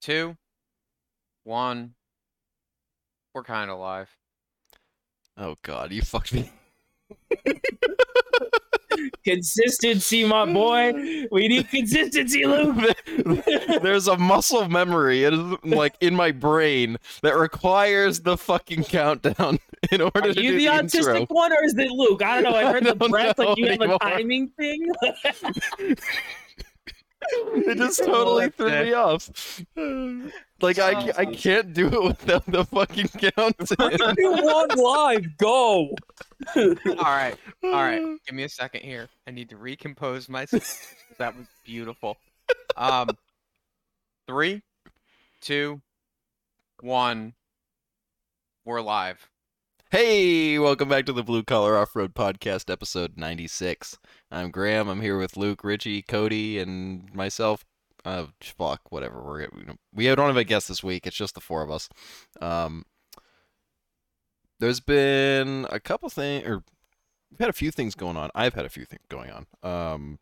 two, 0.00 0.36
one. 1.44 1.94
We're 3.34 3.44
kind 3.44 3.70
of 3.70 3.78
live. 3.78 4.08
Oh 5.36 5.56
god, 5.62 5.92
you 5.92 6.02
fucked 6.02 6.34
me. 6.34 6.50
Consistency, 9.24 10.24
my 10.24 10.44
boy. 10.52 10.92
We 11.30 11.48
need 11.48 11.68
consistency, 11.70 12.44
Luke. 12.44 12.76
There's 13.82 14.08
a 14.08 14.16
muscle 14.16 14.68
memory 14.68 15.24
it 15.24 15.32
is 15.32 15.40
like 15.62 15.94
in 16.00 16.14
my 16.14 16.32
brain 16.32 16.96
that 17.22 17.36
requires 17.36 18.20
the 18.20 18.36
fucking 18.36 18.84
countdown 18.84 19.58
in 19.92 20.00
order 20.00 20.20
Are 20.30 20.32
to 20.34 20.42
you 20.42 20.52
do 20.52 20.56
the 20.58 20.66
the, 20.66 20.72
autistic 20.72 21.20
intro. 21.20 21.36
one, 21.36 21.52
or 21.52 21.64
is 21.64 21.74
it 21.78 21.90
Luke? 21.90 22.22
I 22.22 22.40
don't 22.42 22.52
know. 22.52 22.58
I 22.58 22.64
heard 22.72 22.86
I 22.86 22.90
the 22.90 22.94
don't 22.96 23.10
breath 23.10 23.38
like 23.38 23.48
know 23.48 23.54
you 23.56 23.66
have 23.68 23.80
a 23.80 23.98
timing 23.98 24.48
thing. 24.48 24.86
It 27.22 27.76
just 27.78 27.98
totally 28.00 28.46
What 28.46 28.54
threw 28.54 28.70
the- 28.70 28.84
me 28.84 28.92
off. 28.94 29.30
Like 30.62 30.78
I, 30.78 31.12
I 31.16 31.24
can't 31.26 31.72
do 31.72 31.86
it 31.88 32.02
without 32.02 32.44
the 32.46 32.64
fucking 32.64 33.08
count. 33.08 33.56
you 34.18 34.32
one 34.32 34.68
live. 34.76 35.36
Go. 35.38 35.94
All 36.56 36.74
right, 36.96 37.36
all 37.64 37.70
right. 37.72 38.00
Give 38.26 38.34
me 38.34 38.44
a 38.44 38.48
second 38.48 38.82
here. 38.82 39.08
I 39.26 39.30
need 39.30 39.48
to 39.50 39.56
recompose 39.56 40.28
myself. 40.28 40.94
that 41.18 41.36
was 41.36 41.46
beautiful. 41.64 42.16
Um, 42.76 43.10
three, 44.26 44.62
two, 45.40 45.80
one. 46.80 47.34
We're 48.64 48.80
live. 48.82 49.28
Hey, 49.92 50.56
welcome 50.56 50.88
back 50.88 51.04
to 51.06 51.12
the 51.12 51.24
Blue 51.24 51.42
Collar 51.42 51.76
Off 51.76 51.96
Road 51.96 52.14
Podcast, 52.14 52.70
episode 52.70 53.16
96. 53.16 53.98
I'm 54.30 54.52
Graham. 54.52 54.88
I'm 54.88 55.00
here 55.00 55.18
with 55.18 55.36
Luke, 55.36 55.64
Richie, 55.64 56.00
Cody, 56.00 56.60
and 56.60 57.12
myself. 57.12 57.64
Uh, 58.04 58.26
fuck, 58.40 58.82
whatever. 58.92 59.20
We're 59.20 59.48
we 59.92 60.06
don't 60.06 60.28
have 60.28 60.36
a 60.36 60.44
guest 60.44 60.68
this 60.68 60.84
week. 60.84 61.08
It's 61.08 61.16
just 61.16 61.34
the 61.34 61.40
four 61.40 61.62
of 61.62 61.72
us. 61.72 61.88
Um, 62.40 62.84
there's 64.60 64.78
been 64.78 65.66
a 65.70 65.80
couple 65.80 66.08
things, 66.08 66.46
or 66.46 66.62
we've 67.28 67.40
had 67.40 67.50
a 67.50 67.52
few 67.52 67.72
things 67.72 67.96
going 67.96 68.16
on. 68.16 68.30
I've 68.32 68.54
had 68.54 68.66
a 68.66 68.70
few 68.70 68.84
things 68.84 69.02
going 69.08 69.32
on. 69.32 69.46
Um, 69.68 70.18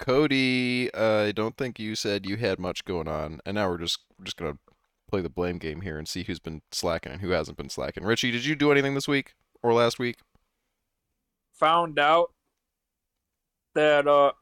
Cody, 0.00 0.92
uh, 0.92 1.26
I 1.26 1.30
don't 1.30 1.56
think 1.56 1.78
you 1.78 1.94
said 1.94 2.26
you 2.26 2.38
had 2.38 2.58
much 2.58 2.84
going 2.84 3.06
on, 3.06 3.38
and 3.46 3.54
now 3.54 3.68
we're 3.68 3.78
just 3.78 4.00
we're 4.18 4.24
just 4.24 4.36
gonna 4.36 4.58
play 5.08 5.20
the 5.20 5.28
blame 5.30 5.58
game 5.58 5.80
here 5.82 5.98
and 5.98 6.08
see 6.08 6.24
who's 6.24 6.38
been 6.38 6.62
slacking 6.72 7.12
and 7.12 7.20
who 7.20 7.30
hasn't 7.30 7.56
been 7.56 7.68
slacking. 7.68 8.04
Richie, 8.04 8.30
did 8.30 8.44
you 8.44 8.56
do 8.56 8.72
anything 8.72 8.94
this 8.94 9.06
week 9.08 9.34
or 9.62 9.72
last 9.72 9.98
week? 9.98 10.16
Found 11.58 11.98
out 11.98 12.32
that 13.74 14.06
uh, 14.08 14.32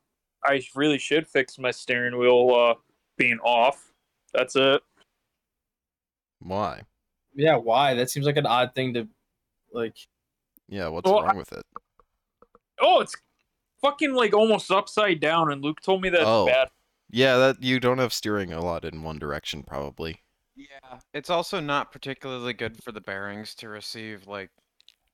I 0.44 0.62
really 0.74 0.98
should 0.98 1.26
fix 1.28 1.58
my 1.58 1.70
steering 1.70 2.18
wheel 2.18 2.50
uh 2.54 2.74
being 3.16 3.38
off. 3.44 3.92
That's 4.32 4.56
it. 4.56 4.82
Why? 6.40 6.82
Yeah, 7.34 7.56
why? 7.56 7.94
That 7.94 8.10
seems 8.10 8.26
like 8.26 8.36
an 8.36 8.46
odd 8.46 8.74
thing 8.74 8.94
to 8.94 9.08
like. 9.72 9.96
Yeah, 10.68 10.88
what's 10.88 11.08
Well, 11.10 11.22
wrong 11.22 11.36
with 11.36 11.52
it? 11.52 11.64
Oh, 12.80 13.00
it's 13.00 13.14
fucking 13.80 14.14
like 14.14 14.34
almost 14.34 14.70
upside 14.70 15.20
down, 15.20 15.52
and 15.52 15.62
Luke 15.62 15.80
told 15.80 16.00
me 16.02 16.08
that's 16.08 16.24
Oh. 16.26 16.46
bad. 16.46 16.70
Yeah, 17.10 17.36
that 17.36 17.62
you 17.62 17.78
don't 17.78 17.98
have 17.98 18.12
steering 18.12 18.52
a 18.52 18.60
lot 18.64 18.84
in 18.84 19.02
one 19.04 19.18
direction, 19.18 19.62
probably. 19.62 20.22
Yeah. 20.56 20.98
It's 21.12 21.30
also 21.30 21.60
not 21.60 21.92
particularly 21.92 22.52
good 22.52 22.82
for 22.82 22.92
the 22.92 23.00
bearings 23.00 23.54
to 23.56 23.68
receive 23.68 24.26
like 24.26 24.50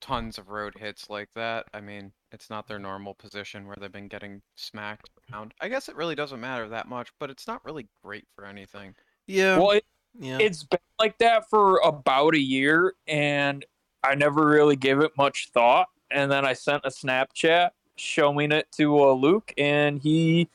tons 0.00 0.38
of 0.38 0.48
road 0.48 0.74
hits 0.78 1.10
like 1.10 1.28
that. 1.34 1.66
I 1.74 1.80
mean, 1.80 2.12
it's 2.32 2.50
not 2.50 2.66
their 2.66 2.78
normal 2.78 3.14
position 3.14 3.66
where 3.66 3.76
they've 3.80 3.92
been 3.92 4.08
getting 4.08 4.42
smacked 4.56 5.10
around. 5.32 5.52
I 5.60 5.68
guess 5.68 5.88
it 5.88 5.96
really 5.96 6.14
doesn't 6.14 6.40
matter 6.40 6.68
that 6.68 6.88
much, 6.88 7.10
but 7.18 7.30
it's 7.30 7.46
not 7.46 7.64
really 7.64 7.86
great 8.02 8.26
for 8.34 8.46
anything. 8.46 8.94
Yeah, 9.26 9.58
Well, 9.58 9.70
it, 9.72 9.84
yeah. 10.18 10.38
it's 10.40 10.64
been 10.64 10.80
like 10.98 11.18
that 11.18 11.48
for 11.48 11.78
about 11.78 12.34
a 12.34 12.40
year, 12.40 12.94
and 13.06 13.64
I 14.02 14.14
never 14.14 14.46
really 14.46 14.76
gave 14.76 15.00
it 15.00 15.12
much 15.16 15.50
thought. 15.52 15.88
And 16.10 16.30
then 16.30 16.44
I 16.44 16.54
sent 16.54 16.84
a 16.84 16.88
Snapchat 16.88 17.70
showing 17.96 18.52
it 18.52 18.66
to 18.72 18.98
uh, 18.98 19.12
Luke, 19.12 19.52
and 19.56 20.00
he 20.00 20.48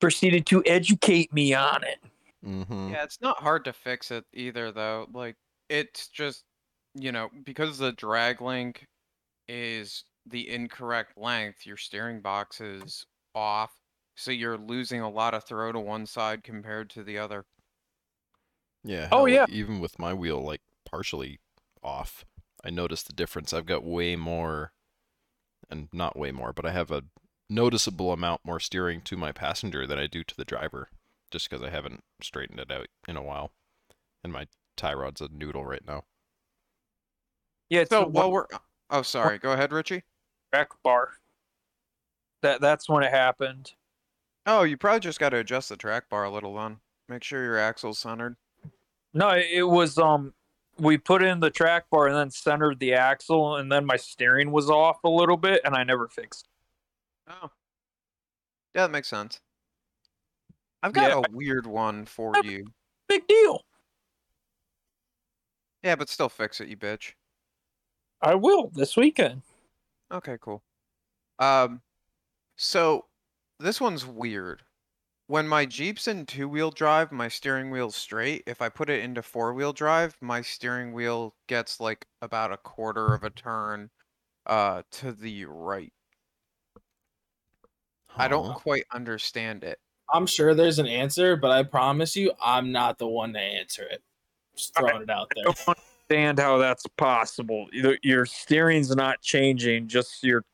proceeded 0.00 0.46
to 0.46 0.62
educate 0.66 1.32
me 1.32 1.54
on 1.54 1.82
it. 1.82 1.98
Mm-hmm. 2.44 2.90
Yeah, 2.90 3.04
it's 3.04 3.20
not 3.20 3.38
hard 3.38 3.64
to 3.66 3.72
fix 3.72 4.10
it 4.10 4.24
either, 4.32 4.72
though. 4.72 5.06
Like, 5.12 5.36
it's 5.68 6.08
just, 6.08 6.44
you 6.94 7.12
know, 7.12 7.28
because 7.44 7.78
the 7.78 7.92
drag 7.92 8.40
link 8.40 8.86
is 9.48 10.04
the 10.26 10.48
incorrect 10.48 11.16
length, 11.16 11.66
your 11.66 11.76
steering 11.76 12.20
box 12.20 12.60
is 12.60 13.06
off. 13.34 13.72
So 14.16 14.30
you're 14.30 14.58
losing 14.58 15.00
a 15.00 15.08
lot 15.08 15.34
of 15.34 15.44
throw 15.44 15.70
to 15.70 15.78
one 15.78 16.04
side 16.04 16.42
compared 16.42 16.90
to 16.90 17.04
the 17.04 17.18
other. 17.18 17.44
Yeah. 18.82 19.08
Oh, 19.12 19.26
hell, 19.26 19.28
yeah. 19.28 19.46
Even 19.48 19.80
with 19.80 19.98
my 19.98 20.12
wheel 20.12 20.42
like 20.42 20.60
partially 20.84 21.38
off, 21.82 22.24
I 22.64 22.70
noticed 22.70 23.06
the 23.06 23.12
difference. 23.12 23.52
I've 23.52 23.64
got 23.64 23.84
way 23.84 24.16
more, 24.16 24.72
and 25.70 25.88
not 25.92 26.18
way 26.18 26.32
more, 26.32 26.52
but 26.52 26.66
I 26.66 26.72
have 26.72 26.90
a 26.90 27.04
noticeable 27.48 28.12
amount 28.12 28.40
more 28.44 28.58
steering 28.58 29.00
to 29.02 29.16
my 29.16 29.30
passenger 29.30 29.86
than 29.86 29.98
I 29.98 30.06
do 30.08 30.24
to 30.24 30.36
the 30.36 30.44
driver, 30.44 30.88
just 31.30 31.48
because 31.48 31.64
I 31.64 31.70
haven't 31.70 32.02
straightened 32.22 32.60
it 32.60 32.70
out 32.70 32.86
in 33.06 33.16
a 33.16 33.22
while, 33.22 33.52
and 34.24 34.32
my 34.32 34.46
tie 34.76 34.94
rod's 34.94 35.20
a 35.20 35.28
noodle 35.28 35.64
right 35.64 35.84
now. 35.86 36.04
Yeah, 37.68 37.80
it's 37.80 37.90
So 37.90 38.02
the 38.04 38.08
while 38.08 38.30
we're, 38.32 38.46
oh, 38.90 39.02
sorry, 39.02 39.38
go 39.38 39.52
ahead, 39.52 39.72
Richie. 39.72 40.04
rack 40.52 40.70
bar. 40.82 41.10
That 42.42 42.60
that's 42.60 42.88
when 42.88 43.02
it 43.02 43.10
happened. 43.10 43.72
Oh, 44.46 44.62
you 44.62 44.76
probably 44.76 45.00
just 45.00 45.18
got 45.20 45.30
to 45.30 45.38
adjust 45.38 45.68
the 45.68 45.76
track 45.76 46.08
bar 46.08 46.24
a 46.24 46.30
little 46.30 46.54
then. 46.54 46.78
Make 47.08 47.22
sure 47.24 47.42
your 47.42 47.58
axle's 47.58 47.98
centered. 47.98 48.36
No, 49.12 49.30
it 49.30 49.46
it 49.52 49.62
was 49.64 49.98
um 49.98 50.34
we 50.78 50.96
put 50.96 51.22
in 51.22 51.40
the 51.40 51.50
track 51.50 51.90
bar 51.90 52.06
and 52.06 52.16
then 52.16 52.30
centered 52.30 52.78
the 52.78 52.94
axle 52.94 53.56
and 53.56 53.70
then 53.72 53.84
my 53.84 53.96
steering 53.96 54.52
was 54.52 54.70
off 54.70 54.98
a 55.04 55.08
little 55.08 55.36
bit 55.36 55.60
and 55.64 55.74
I 55.74 55.82
never 55.82 56.06
fixed. 56.08 56.48
Oh. 57.28 57.50
Yeah, 58.74 58.82
that 58.82 58.92
makes 58.92 59.08
sense. 59.08 59.40
I've 60.82 60.92
got 60.92 61.10
Yeah, 61.10 61.22
a 61.26 61.36
weird 61.36 61.66
one 61.66 62.04
for 62.04 62.34
you. 62.44 62.64
Big 63.08 63.26
deal. 63.26 63.64
Yeah, 65.82 65.96
but 65.96 66.08
still 66.08 66.28
fix 66.28 66.60
it, 66.60 66.68
you 66.68 66.76
bitch. 66.76 67.12
I 68.20 68.34
will 68.34 68.70
this 68.74 68.96
weekend. 68.96 69.42
Okay, 70.12 70.36
cool. 70.40 70.62
Um, 71.38 71.82
so 72.56 73.06
this 73.60 73.80
one's 73.80 74.04
weird. 74.06 74.62
When 75.28 75.46
my 75.46 75.66
Jeep's 75.66 76.08
in 76.08 76.24
two-wheel 76.24 76.70
drive, 76.70 77.12
my 77.12 77.28
steering 77.28 77.70
wheel's 77.70 77.94
straight. 77.94 78.42
If 78.46 78.62
I 78.62 78.70
put 78.70 78.88
it 78.88 79.04
into 79.04 79.22
four-wheel 79.22 79.74
drive, 79.74 80.16
my 80.20 80.40
steering 80.40 80.92
wheel 80.92 81.34
gets 81.48 81.80
like 81.80 82.06
about 82.22 82.50
a 82.52 82.56
quarter 82.56 83.14
of 83.14 83.24
a 83.24 83.30
turn 83.30 83.90
uh 84.46 84.82
to 84.90 85.12
the 85.12 85.44
right. 85.44 85.92
I 88.16 88.26
don't 88.26 88.54
quite 88.54 88.84
understand 88.92 89.62
it. 89.62 89.78
I'm 90.12 90.26
sure 90.26 90.54
there's 90.54 90.78
an 90.78 90.86
answer, 90.86 91.36
but 91.36 91.50
I 91.50 91.62
promise 91.62 92.16
you, 92.16 92.32
I'm 92.42 92.72
not 92.72 92.98
the 92.98 93.06
one 93.06 93.32
to 93.34 93.40
answer 93.40 93.82
it. 93.82 94.02
Just 94.56 94.76
throwing 94.76 95.02
it 95.02 95.10
out 95.10 95.30
there. 95.34 95.48
I 95.48 95.52
don't 95.52 95.78
understand 96.08 96.38
how 96.38 96.58
that's 96.58 96.86
possible. 96.96 97.66
Your, 97.72 97.98
your 98.02 98.26
steering's 98.26 98.94
not 98.94 99.20
changing, 99.20 99.88
just 99.88 100.22
your 100.24 100.44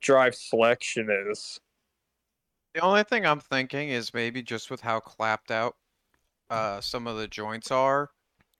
drive 0.00 0.34
selection 0.34 1.08
is. 1.30 1.58
The 2.74 2.80
only 2.80 3.04
thing 3.04 3.26
I'm 3.26 3.40
thinking 3.40 3.90
is 3.90 4.14
maybe 4.14 4.42
just 4.42 4.70
with 4.70 4.80
how 4.80 5.00
clapped 5.00 5.50
out 5.50 5.76
uh, 6.50 6.80
some 6.80 7.06
of 7.06 7.16
the 7.16 7.28
joints 7.28 7.70
are, 7.70 8.10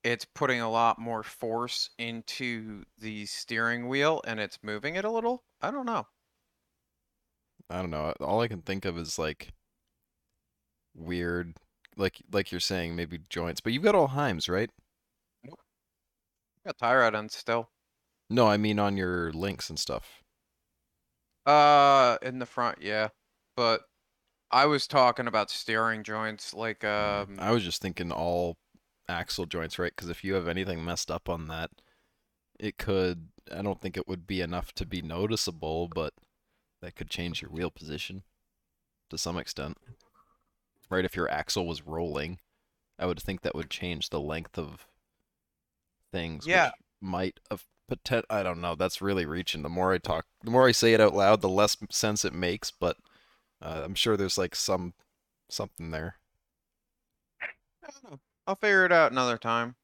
it's 0.05 0.25
putting 0.25 0.61
a 0.61 0.71
lot 0.71 0.99
more 0.99 1.23
force 1.23 1.91
into 1.99 2.83
the 2.99 3.25
steering 3.27 3.89
wheel 3.89 4.21
and 4.27 4.41
it's 4.41 4.59
moving 4.63 4.97
it 4.97 5.05
a 5.05 5.11
little. 5.11 5.45
I 5.61 5.71
don't 5.71 5.87
know. 5.87 6.07
I 7.71 7.79
don't 7.79 7.91
know. 7.91 8.13
All 8.21 8.41
I 8.41 8.49
can 8.49 8.63
think 8.63 8.85
of 8.85 8.99
is 8.99 9.19
like 9.19 9.53
weird, 10.95 11.55
like 11.97 12.23
like 12.33 12.51
you're 12.51 12.61
saying, 12.61 12.97
maybe 12.97 13.21
joints. 13.29 13.61
But 13.61 13.73
you've 13.73 13.83
got 13.83 13.95
all 13.95 14.09
Heims, 14.09 14.49
right? 14.49 14.71
Nope. 15.45 15.61
Got 16.67 16.79
tire 16.79 17.01
rod 17.01 17.15
ends 17.15 17.37
still. 17.37 17.71
No, 18.31 18.49
I 18.49 18.57
mean 18.57 18.79
on 18.79 18.97
your 18.97 19.33
links 19.33 19.69
and 19.69 19.79
stuff. 19.79 20.23
Uh, 21.45 22.19
in 22.23 22.39
the 22.39 22.47
front, 22.47 22.79
yeah, 22.81 23.09
but 23.57 23.83
I 24.51 24.67
was 24.67 24.87
talking 24.87 25.27
about 25.27 25.51
steering 25.51 26.05
joints, 26.05 26.55
like 26.55 26.85
um. 26.85 27.37
I 27.39 27.51
was 27.51 27.65
just 27.65 27.83
thinking 27.83 28.13
all 28.13 28.57
axle 29.09 29.47
joints, 29.47 29.79
right? 29.79 29.93
Because 29.95 30.09
if 30.09 30.23
you 30.23 30.35
have 30.35 30.47
anything 30.47 30.85
messed 30.85 31.11
up 31.11 31.29
on 31.29 31.49
that, 31.49 31.71
it 32.61 32.79
could. 32.79 33.29
I 33.53 33.63
don't 33.63 33.81
think 33.81 33.97
it 33.97 34.07
would 34.07 34.27
be 34.27 34.41
enough 34.41 34.73
to 34.75 34.87
be 34.87 35.03
noticeable, 35.03 35.89
but 35.89 36.13
that 36.81 36.95
could 36.95 37.11
change 37.11 37.43
your 37.43 37.51
wheel 37.51 37.71
position 37.71 38.23
to 39.11 39.19
some 39.19 39.37
extent. 39.37 39.79
Right? 40.93 41.05
If 41.05 41.17
your 41.17 41.31
axle 41.31 41.67
was 41.67 41.87
rolling, 41.87 42.39
I 42.99 43.07
would 43.07 43.21
think 43.21 43.43
that 43.43 43.55
would 43.55 43.71
change 43.71 44.11
the 44.11 44.21
length 44.21 44.59
of 44.59 44.87
things. 46.13 46.47
Yeah. 46.47 46.67
Which 46.67 46.75
might 47.01 47.41
have 47.51 47.65
potent. 47.89 48.27
I 48.31 48.43
don't 48.43 48.61
know. 48.61 48.75
That's 48.75 49.03
really 49.03 49.27
reaching. 49.27 49.63
The 49.63 49.69
more 49.69 49.93
I 49.93 49.99
talk, 49.99 50.27
the 50.45 50.51
more 50.51 50.69
I 50.69 50.73
say 50.73 50.95
it 50.95 51.01
out 51.01 51.15
loud, 51.15 51.41
the 51.41 51.49
less 51.49 51.77
sense 51.91 52.25
it 52.25 52.35
makes. 52.35 52.71
But 52.71 52.97
uh, 53.61 53.83
I'm 53.85 53.95
sure 53.95 54.17
there's 54.17 54.39
like 54.39 54.55
some 54.55 54.95
something 55.49 55.91
there. 55.91 56.17
don't 57.83 58.13
know. 58.13 58.21
I'll 58.47 58.57
figure 58.57 58.85
it 58.85 58.93
out 58.93 59.13
another 59.13 59.39
time. 59.39 59.77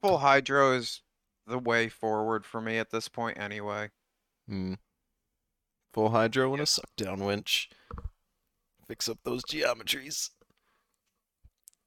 Full 0.00 0.18
hydro 0.18 0.72
is 0.72 1.02
the 1.46 1.58
way 1.58 1.88
forward 1.88 2.44
for 2.44 2.60
me 2.60 2.78
at 2.78 2.90
this 2.90 3.08
point 3.08 3.38
anyway. 3.38 3.90
Hmm. 4.48 4.74
Full 5.92 6.10
hydro 6.10 6.52
and 6.52 6.62
a 6.62 6.66
suck 6.66 6.90
down 6.96 7.24
winch. 7.24 7.70
Fix 8.88 9.08
up 9.08 9.18
those 9.22 9.44
geometries. 9.44 10.30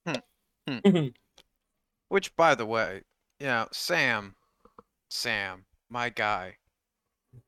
Hmm. 0.05 0.15
Hmm. 0.67 1.07
Which, 2.09 2.35
by 2.35 2.55
the 2.55 2.65
way, 2.65 3.01
yeah, 3.39 3.65
Sam, 3.71 4.35
Sam, 5.09 5.65
my 5.89 6.09
guy, 6.09 6.57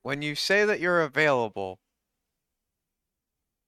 when 0.02 0.22
you 0.22 0.36
say 0.36 0.66
that 0.66 0.80
you're 0.80 1.02
available, 1.02 1.80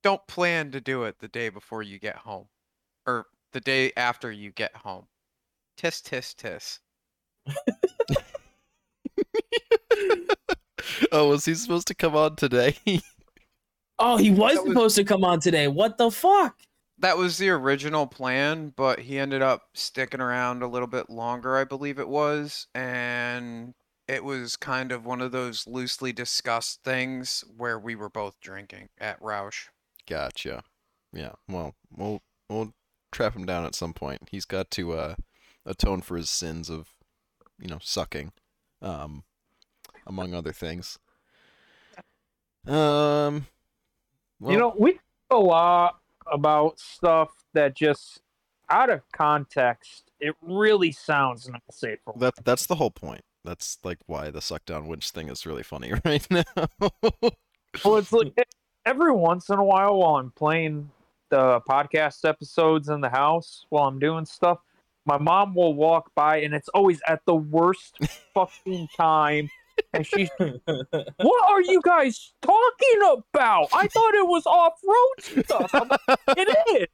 don't 0.02 0.26
plan 0.28 0.72
to 0.72 0.82
do 0.82 1.04
it 1.04 1.20
the 1.20 1.28
day 1.28 1.50
before 1.50 1.84
you 1.84 2.00
get 2.00 2.16
home 2.18 2.48
or 3.06 3.26
the 3.54 3.60
day 3.60 3.92
after 3.98 4.32
you 4.32 4.52
get 4.52 4.76
home. 4.76 5.08
Tis, 5.78 6.02
tis, 6.02 6.34
tis. 6.34 6.80
oh, 11.12 11.30
was 11.30 11.46
he 11.46 11.54
supposed 11.56 11.88
to 11.88 11.96
come 11.96 12.16
on 12.16 12.36
today? 12.36 12.76
oh, 14.00 14.18
he 14.18 14.32
was 14.32 14.56
That 14.56 14.64
was- 14.64 14.72
supposed 14.74 14.96
to 14.98 15.04
come 15.04 15.24
on 15.24 15.40
today. 15.40 15.68
What 15.68 15.98
the 15.98 16.12
fuck? 16.12 16.60
That 17.00 17.18
was 17.18 17.38
the 17.38 17.50
original 17.50 18.08
plan, 18.08 18.70
but 18.76 19.00
he 19.02 19.20
ended 19.20 19.42
up 19.42 19.64
sticking 19.74 20.22
around 20.22 20.64
a 20.64 20.68
little 20.68 20.88
bit 20.88 21.10
longer, 21.10 21.58
I 21.58 21.66
believe 21.66 22.00
it 22.00 22.08
was, 22.08 22.68
and 22.74 23.74
it 24.08 24.24
was 24.24 24.56
kind 24.56 24.94
of 24.94 25.06
one 25.06 25.20
of 25.22 25.34
those 25.34 25.68
loosely 25.68 26.14
discussed 26.14 26.84
things 26.86 27.44
where 27.58 27.78
we 27.78 27.96
were 27.96 28.10
both 28.10 28.40
drinking 28.40 28.88
at 28.98 29.22
Rausch. 29.22 29.68
gotcha. 30.08 30.64
Yeah. 31.12 31.34
Well, 31.50 31.76
we'll 31.92 32.22
we'll 32.50 32.72
trap 33.12 33.36
him 33.36 33.46
down 33.46 33.66
at 33.66 33.76
some 33.76 33.94
point. 33.94 34.30
He's 34.32 34.46
got 34.46 34.72
to 34.72 34.94
uh, 34.94 35.16
atone 35.66 36.02
for 36.02 36.16
his 36.16 36.30
sins 36.30 36.70
of, 36.70 36.90
you 37.60 37.68
know, 37.68 37.80
sucking, 37.82 38.32
um, 38.82 39.24
among 40.08 40.34
other 40.34 40.54
things. 40.54 40.98
Um. 42.68 43.48
Well, 44.40 44.54
you 44.54 44.60
know, 44.60 44.74
we 44.78 44.94
talk 44.94 45.02
a 45.32 45.38
lot 45.38 46.00
about 46.32 46.80
stuff 46.80 47.30
that 47.54 47.76
just 47.76 48.22
out 48.70 48.90
of 48.90 49.02
context, 49.12 50.12
it 50.20 50.36
really 50.42 50.92
sounds 50.92 51.48
not 51.48 51.62
safe. 51.72 52.00
for 52.04 52.14
that 52.18 52.34
that's 52.44 52.66
the 52.66 52.76
whole 52.76 52.92
point. 52.92 53.24
That's 53.44 53.78
like 53.84 54.00
why 54.08 54.32
the 54.32 54.42
suck 54.42 54.66
down 54.66 54.88
winch 54.88 55.12
thing 55.12 55.30
is 55.30 55.46
really 55.46 55.64
funny 55.64 55.94
right 56.06 56.28
now. 56.30 56.44
Well, 57.84 57.98
it's 57.98 58.12
like 58.12 58.34
every 58.86 59.12
once 59.12 59.50
in 59.50 59.60
a 59.60 59.64
while 59.64 59.98
while 59.98 60.16
I'm 60.16 60.32
playing 60.32 60.90
the 61.30 61.62
podcast 61.68 62.28
episodes 62.28 62.90
in 62.90 63.02
the 63.02 63.10
house 63.10 63.66
while 63.70 63.88
I'm 63.88 64.00
doing 64.00 64.26
stuff, 64.26 64.60
my 65.06 65.18
mom 65.18 65.54
will 65.54 65.74
walk 65.74 66.12
by 66.16 66.42
and 66.42 66.54
it's 66.54 66.70
always 66.70 67.02
at 67.08 67.22
the 67.26 67.36
worst 67.36 67.98
fucking 68.34 68.88
time. 68.96 69.50
And 69.94 70.06
she's, 70.06 70.30
what 70.38 71.50
are 71.50 71.62
you 71.62 71.82
guys 71.84 72.34
talking 72.42 73.00
about? 73.34 73.70
I 73.74 73.88
thought 73.88 74.14
it 74.14 74.28
was 74.28 74.46
off 74.46 74.74
road 74.86 75.46
stuff. 75.46 75.72
I'm 75.74 75.88
like, 75.88 76.20
it 76.38 76.82
is. 76.82 76.88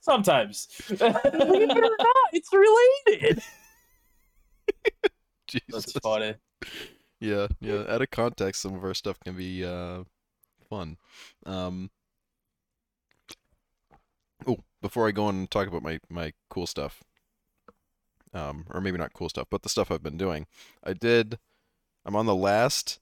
Sometimes. 0.00 0.68
Believe 0.88 1.70
it 1.70 1.76
or 1.76 1.96
not, 1.98 2.30
it's 2.32 2.50
related. 2.52 3.42
Jesus. 5.46 5.64
That's 5.70 5.92
funny. 5.92 6.34
Yeah, 7.20 7.46
yeah. 7.60 7.84
Out 7.88 8.02
of 8.02 8.10
context, 8.10 8.60
some 8.62 8.74
of 8.74 8.84
our 8.84 8.94
stuff 8.94 9.18
can 9.20 9.36
be 9.36 9.64
uh, 9.64 10.04
fun. 10.68 10.98
Um, 11.46 11.90
oh, 14.46 14.58
before 14.82 15.08
I 15.08 15.12
go 15.12 15.26
on 15.26 15.36
and 15.36 15.50
talk 15.50 15.66
about 15.68 15.82
my 15.82 16.00
my 16.10 16.32
cool 16.50 16.66
stuff, 16.66 17.02
um, 18.34 18.66
or 18.70 18.80
maybe 18.80 18.98
not 18.98 19.12
cool 19.14 19.28
stuff, 19.28 19.46
but 19.50 19.62
the 19.62 19.68
stuff 19.68 19.90
I've 19.90 20.02
been 20.02 20.18
doing, 20.18 20.46
I 20.82 20.92
did. 20.92 21.38
I'm 22.04 22.16
on 22.16 22.26
the 22.26 22.34
last 22.34 23.00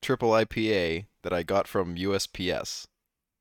triple 0.00 0.30
IPA 0.30 1.06
that 1.22 1.32
I 1.32 1.42
got 1.42 1.66
from 1.66 1.96
USPS. 1.96 2.86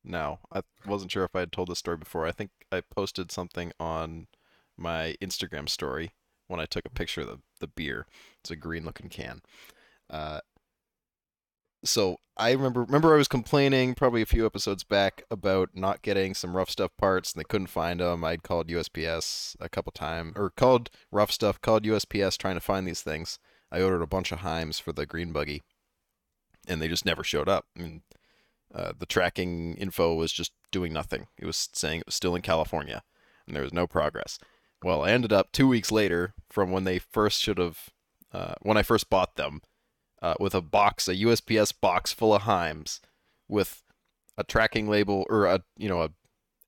Now, 0.03 0.39
I 0.51 0.62
wasn't 0.85 1.12
sure 1.12 1.23
if 1.23 1.35
I 1.35 1.41
had 1.41 1.51
told 1.51 1.69
this 1.69 1.79
story 1.79 1.97
before. 1.97 2.25
I 2.25 2.31
think 2.31 2.51
I 2.71 2.81
posted 2.81 3.31
something 3.31 3.71
on 3.79 4.27
my 4.77 5.15
Instagram 5.21 5.69
story 5.69 6.12
when 6.47 6.59
I 6.59 6.65
took 6.65 6.85
a 6.85 6.89
picture 6.89 7.21
of 7.21 7.27
the, 7.27 7.39
the 7.59 7.68
beer. 7.68 8.07
It's 8.39 8.51
a 8.51 8.56
green 8.56 8.85
looking 8.85 9.09
can. 9.09 9.41
Uh, 10.09 10.41
so 11.83 12.18
I 12.38 12.51
remember 12.51 12.83
remember 12.83 13.13
I 13.13 13.18
was 13.18 13.27
complaining 13.27 13.95
probably 13.95 14.21
a 14.21 14.27
few 14.27 14.45
episodes 14.45 14.83
back 14.83 15.23
about 15.31 15.69
not 15.73 16.01
getting 16.01 16.33
some 16.33 16.53
Ruffstuff 16.53 16.89
parts 16.97 17.33
and 17.33 17.39
they 17.39 17.47
couldn't 17.47 17.68
find 17.68 18.00
them. 18.00 18.23
I'd 18.23 18.44
called 18.44 18.68
USPS 18.68 19.56
a 19.59 19.69
couple 19.69 19.91
times 19.91 20.33
or 20.35 20.51
called 20.51 20.89
Ruffstuff, 21.13 21.62
called 21.62 21.83
USPS 21.83 22.38
trying 22.38 22.56
to 22.56 22.62
find 22.62 22.88
these 22.88 23.01
things. 23.01 23.39
I 23.71 23.81
ordered 23.81 24.01
a 24.01 24.07
bunch 24.07 24.31
of 24.31 24.39
Heims 24.39 24.81
for 24.81 24.91
the 24.91 25.06
green 25.06 25.31
buggy, 25.31 25.63
and 26.68 26.81
they 26.81 26.88
just 26.88 27.06
never 27.06 27.23
showed 27.23 27.47
up. 27.47 27.65
I 27.77 27.81
mean, 27.81 28.01
uh, 28.73 28.94
the 28.97 29.06
tracking 29.06 29.75
info 29.75 30.13
was 30.15 30.31
just 30.31 30.51
doing 30.71 30.94
nothing. 30.94 31.27
It 31.38 31.45
was 31.45 31.69
saying 31.73 32.01
it 32.01 32.06
was 32.06 32.15
still 32.15 32.35
in 32.35 32.41
California, 32.41 33.03
and 33.47 33.56
there 33.56 33.63
was 33.63 33.73
no 33.73 33.88
progress. 33.88 34.39
Well, 34.83 35.03
I 35.03 35.12
ended 35.12 35.31
up 35.31 35.51
two 35.51 35.68
weeks 35.68 35.91
later 35.91 36.33
from 36.50 36.71
when 36.71 36.83
they 36.83 37.00
first 37.00 37.41
should 37.41 37.57
have, 37.57 37.89
uh, 38.33 38.56
when 38.62 38.77
I 38.77 38.83
first 38.83 39.09
bought 39.09 39.35
them, 39.35 39.62
uh, 40.21 40.35
with 40.39 40.56
a 40.56 40.62
box, 40.62 41.07
a 41.07 41.15
USPS 41.15 41.73
box 41.79 42.12
full 42.12 42.33
of 42.33 42.44
Heims, 42.44 43.00
with 43.47 43.83
a 44.38 44.44
tracking 44.44 44.89
label 44.89 45.25
or 45.29 45.45
a 45.45 45.62
you 45.77 45.89
know 45.89 46.01
a 46.01 46.09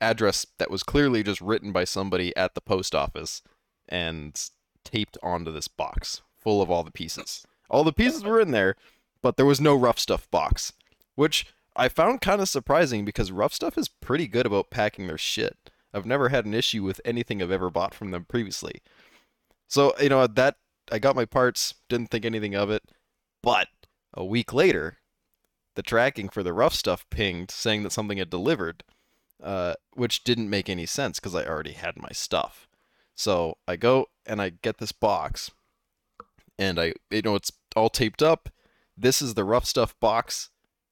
address 0.01 0.45
that 0.59 0.69
was 0.69 0.83
clearly 0.83 1.23
just 1.23 1.39
written 1.41 1.71
by 1.71 1.85
somebody 1.85 2.35
at 2.35 2.55
the 2.55 2.61
post 2.61 2.93
office 2.93 3.41
and 3.87 4.49
taped 4.83 5.17
onto 5.23 5.51
this 5.51 5.69
box 5.69 6.21
full 6.43 6.61
of 6.61 6.69
all 6.69 6.83
the 6.83 6.91
pieces. 6.91 7.45
All 7.69 7.83
the 7.83 7.93
pieces 7.93 8.23
were 8.23 8.39
in 8.39 8.51
there, 8.51 8.75
but 9.21 9.37
there 9.37 9.45
was 9.45 9.61
no 9.61 9.77
Ruffstuff 9.77 10.29
box, 10.29 10.73
which 11.15 11.47
I 11.75 11.89
found 11.89 12.21
kind 12.21 12.41
of 12.41 12.49
surprising 12.49 13.05
because 13.05 13.31
Ruffstuff 13.31 13.77
is 13.77 13.87
pretty 13.87 14.27
good 14.27 14.45
about 14.45 14.69
packing 14.69 15.07
their 15.07 15.17
shit. 15.17 15.71
I've 15.93 16.05
never 16.05 16.29
had 16.29 16.45
an 16.45 16.53
issue 16.53 16.83
with 16.83 17.01
anything 17.05 17.41
I've 17.41 17.51
ever 17.51 17.69
bought 17.69 17.93
from 17.93 18.11
them 18.11 18.25
previously. 18.25 18.81
So, 19.67 19.93
you 19.99 20.09
know, 20.09 20.27
that 20.27 20.55
I 20.91 20.99
got 20.99 21.15
my 21.15 21.25
parts, 21.25 21.75
didn't 21.89 22.07
think 22.07 22.25
anything 22.25 22.55
of 22.55 22.69
it, 22.69 22.83
but 23.41 23.67
a 24.13 24.25
week 24.25 24.53
later, 24.53 24.97
the 25.75 25.81
tracking 25.81 26.29
for 26.29 26.43
the 26.43 26.51
Ruffstuff 26.51 27.03
pinged 27.09 27.49
saying 27.49 27.83
that 27.83 27.91
something 27.91 28.17
had 28.17 28.29
delivered, 28.29 28.83
uh, 29.41 29.73
which 29.93 30.23
didn't 30.23 30.49
make 30.49 30.69
any 30.69 30.85
sense 30.85 31.19
because 31.19 31.35
I 31.35 31.45
already 31.45 31.73
had 31.73 31.97
my 31.97 32.09
stuff. 32.11 32.67
So 33.15 33.57
I 33.67 33.75
go 33.75 34.07
and 34.25 34.41
I 34.41 34.49
get 34.49 34.77
this 34.77 34.91
box, 34.91 35.51
and 36.57 36.79
I, 36.79 36.93
you 37.09 37.21
know, 37.21 37.35
it's 37.35 37.51
all 37.75 37.89
taped 37.89 38.21
up. 38.21 38.49
This 38.97 39.21
is 39.21 39.33
the 39.33 39.43
Ruffstuff 39.43 39.93
box. 39.99 40.49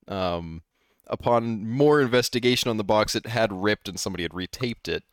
Um, 0.07 0.63
upon 1.07 1.69
more 1.69 2.01
investigation 2.01 2.69
on 2.69 2.77
the 2.77 2.83
box, 2.83 3.15
it 3.15 3.27
had 3.27 3.51
ripped 3.51 3.87
and 3.87 3.99
somebody 3.99 4.23
had 4.23 4.31
retaped 4.31 4.87
it. 4.87 5.03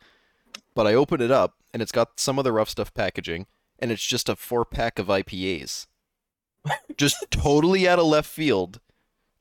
But 0.73 0.87
I 0.87 0.93
open 0.93 1.21
it 1.21 1.31
up, 1.31 1.55
and 1.73 1.81
it's 1.81 1.91
got 1.91 2.19
some 2.19 2.39
of 2.39 2.45
the 2.45 2.51
Ruffstuff 2.51 2.93
packaging, 2.93 3.47
and 3.79 3.91
it's 3.91 4.05
just 4.05 4.29
a 4.29 4.35
four 4.35 4.65
pack 4.65 4.97
of 4.97 5.07
IPAs. 5.07 5.87
just 6.97 7.25
totally 7.31 7.87
out 7.87 7.99
of 7.99 8.05
left 8.05 8.29
field. 8.29 8.79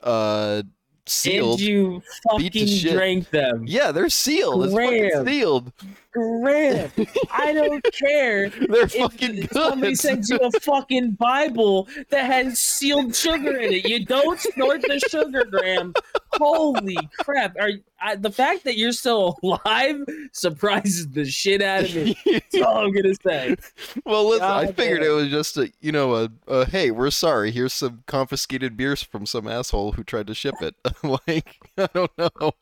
Uh, 0.03 0.63
sealed. 1.11 1.61
And 1.61 1.69
you 1.69 2.03
fucking 2.31 2.79
drank 2.81 3.31
them. 3.31 3.65
Yeah, 3.67 3.93
they're 3.93 4.09
sealed. 4.09 4.65
It's 4.65 4.75
fucking 4.75 5.09
Graham. 5.11 5.27
sealed. 5.27 5.73
Graham, 6.13 6.91
I 7.33 7.53
don't 7.53 7.85
care. 7.93 8.49
They're 8.49 8.89
fucking 8.89 9.37
good. 9.43 9.53
somebody 9.53 9.95
sends 9.95 10.31
you 10.31 10.39
a 10.39 10.51
fucking 10.61 11.13
Bible 11.13 11.87
that 12.11 12.25
has 12.25 12.59
sealed 12.59 13.15
sugar 13.15 13.57
in 13.59 13.73
it. 13.75 13.89
You 13.89 14.05
don't 14.05 14.41
snort 14.41 14.83
the 14.83 14.99
sugar, 15.11 15.45
Graham. 15.45 15.95
Holy 16.33 16.97
crap! 17.21 17.57
Are 17.61 17.71
I, 18.01 18.17
the 18.17 18.31
fact 18.31 18.65
that 18.65 18.77
you're 18.77 18.93
still 18.93 19.37
alive 19.43 19.97
surprises 20.33 21.09
the 21.09 21.25
shit 21.25 21.63
out 21.63 21.85
of 21.85 21.95
me. 21.95 22.17
That's 22.27 22.63
all 22.63 22.85
I'm 22.85 22.93
gonna 22.93 23.15
say. 23.23 23.57
well, 24.05 24.29
listen, 24.29 24.45
I 24.45 24.67
God 24.67 24.77
figured 24.77 25.03
it 25.03 25.11
was 25.11 25.29
just 25.29 25.57
a, 25.57 25.73
you 25.81 25.91
know, 25.93 26.15
a, 26.15 26.31
a 26.47 26.65
hey, 26.67 26.91
we're 26.91 27.11
sorry. 27.11 27.51
Here's 27.51 27.73
some 27.73 28.05
confiscated 28.07 28.77
beers 28.77 29.03
from 29.03 29.27
some 29.27 29.49
asshole 29.49 29.93
who 29.93 30.05
tried 30.05 30.27
to 30.29 30.35
ship 30.35 30.55
it. 30.61 30.75
like, 31.27 31.59
I 31.77 31.89
don't 31.95 32.17
know. 32.19 32.53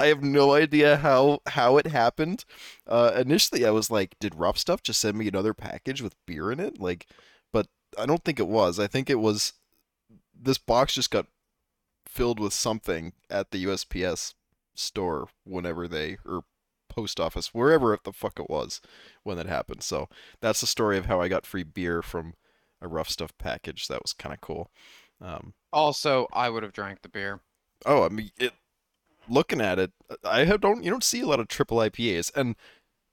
I 0.00 0.06
have 0.06 0.22
no 0.22 0.52
idea 0.54 0.96
how 0.98 1.40
how 1.46 1.76
it 1.78 1.86
happened. 1.86 2.44
Uh, 2.86 3.12
initially, 3.16 3.64
I 3.66 3.70
was 3.70 3.90
like, 3.90 4.16
did 4.20 4.34
Ruffstuff 4.34 4.82
just 4.82 5.00
send 5.00 5.18
me 5.18 5.28
another 5.28 5.54
package 5.54 6.02
with 6.02 6.16
beer 6.26 6.50
in 6.52 6.60
it? 6.60 6.80
Like, 6.80 7.06
but 7.52 7.66
I 7.98 8.06
don't 8.06 8.24
think 8.24 8.38
it 8.40 8.48
was. 8.48 8.78
I 8.78 8.86
think 8.86 9.10
it 9.10 9.20
was 9.20 9.54
this 10.34 10.58
box 10.58 10.94
just 10.94 11.10
got 11.10 11.26
filled 12.06 12.40
with 12.40 12.52
something 12.52 13.12
at 13.30 13.50
the 13.50 13.64
USPS 13.64 14.34
store 14.74 15.28
whenever 15.44 15.86
they 15.88 16.18
or 16.26 16.44
post 16.88 17.18
office 17.18 17.54
wherever 17.54 17.98
the 18.04 18.12
fuck 18.12 18.38
it 18.38 18.50
was 18.50 18.80
when 19.22 19.36
that 19.36 19.46
happened. 19.46 19.82
So 19.82 20.08
that's 20.40 20.60
the 20.60 20.66
story 20.66 20.98
of 20.98 21.06
how 21.06 21.20
I 21.20 21.28
got 21.28 21.46
free 21.46 21.62
beer 21.62 22.02
from 22.02 22.34
a 22.82 22.88
Ruffstuff 22.88 23.30
package. 23.38 23.88
That 23.88 24.02
was 24.02 24.12
kind 24.12 24.34
of 24.34 24.40
cool. 24.40 24.70
Um, 25.20 25.54
Also, 25.72 26.26
I 26.32 26.50
would 26.50 26.62
have 26.62 26.72
drank 26.72 27.02
the 27.02 27.08
beer. 27.08 27.40
Oh, 27.86 28.04
I 28.04 28.08
mean, 28.08 28.30
it, 28.38 28.52
looking 29.28 29.60
at 29.60 29.78
it, 29.78 29.92
I 30.24 30.44
have, 30.44 30.60
don't 30.60 30.82
you 30.84 30.90
don't 30.90 31.04
see 31.04 31.20
a 31.20 31.26
lot 31.26 31.40
of 31.40 31.48
triple 31.48 31.78
IPAs, 31.78 32.30
and 32.36 32.56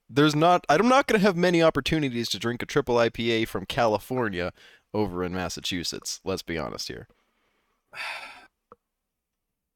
there's 0.09 0.35
not 0.35 0.65
I'm 0.69 0.87
not 0.87 1.07
going 1.07 1.19
to 1.19 1.25
have 1.25 1.35
many 1.35 1.61
opportunities 1.61 2.29
to 2.29 2.39
drink 2.39 2.61
a 2.61 2.65
triple 2.65 2.95
IPA 2.95 3.47
from 3.47 3.65
California 3.65 4.51
over 4.93 5.23
in 5.23 5.33
Massachusetts. 5.33 6.19
Let's 6.23 6.41
be 6.41 6.57
honest 6.57 6.87
here. 6.87 7.07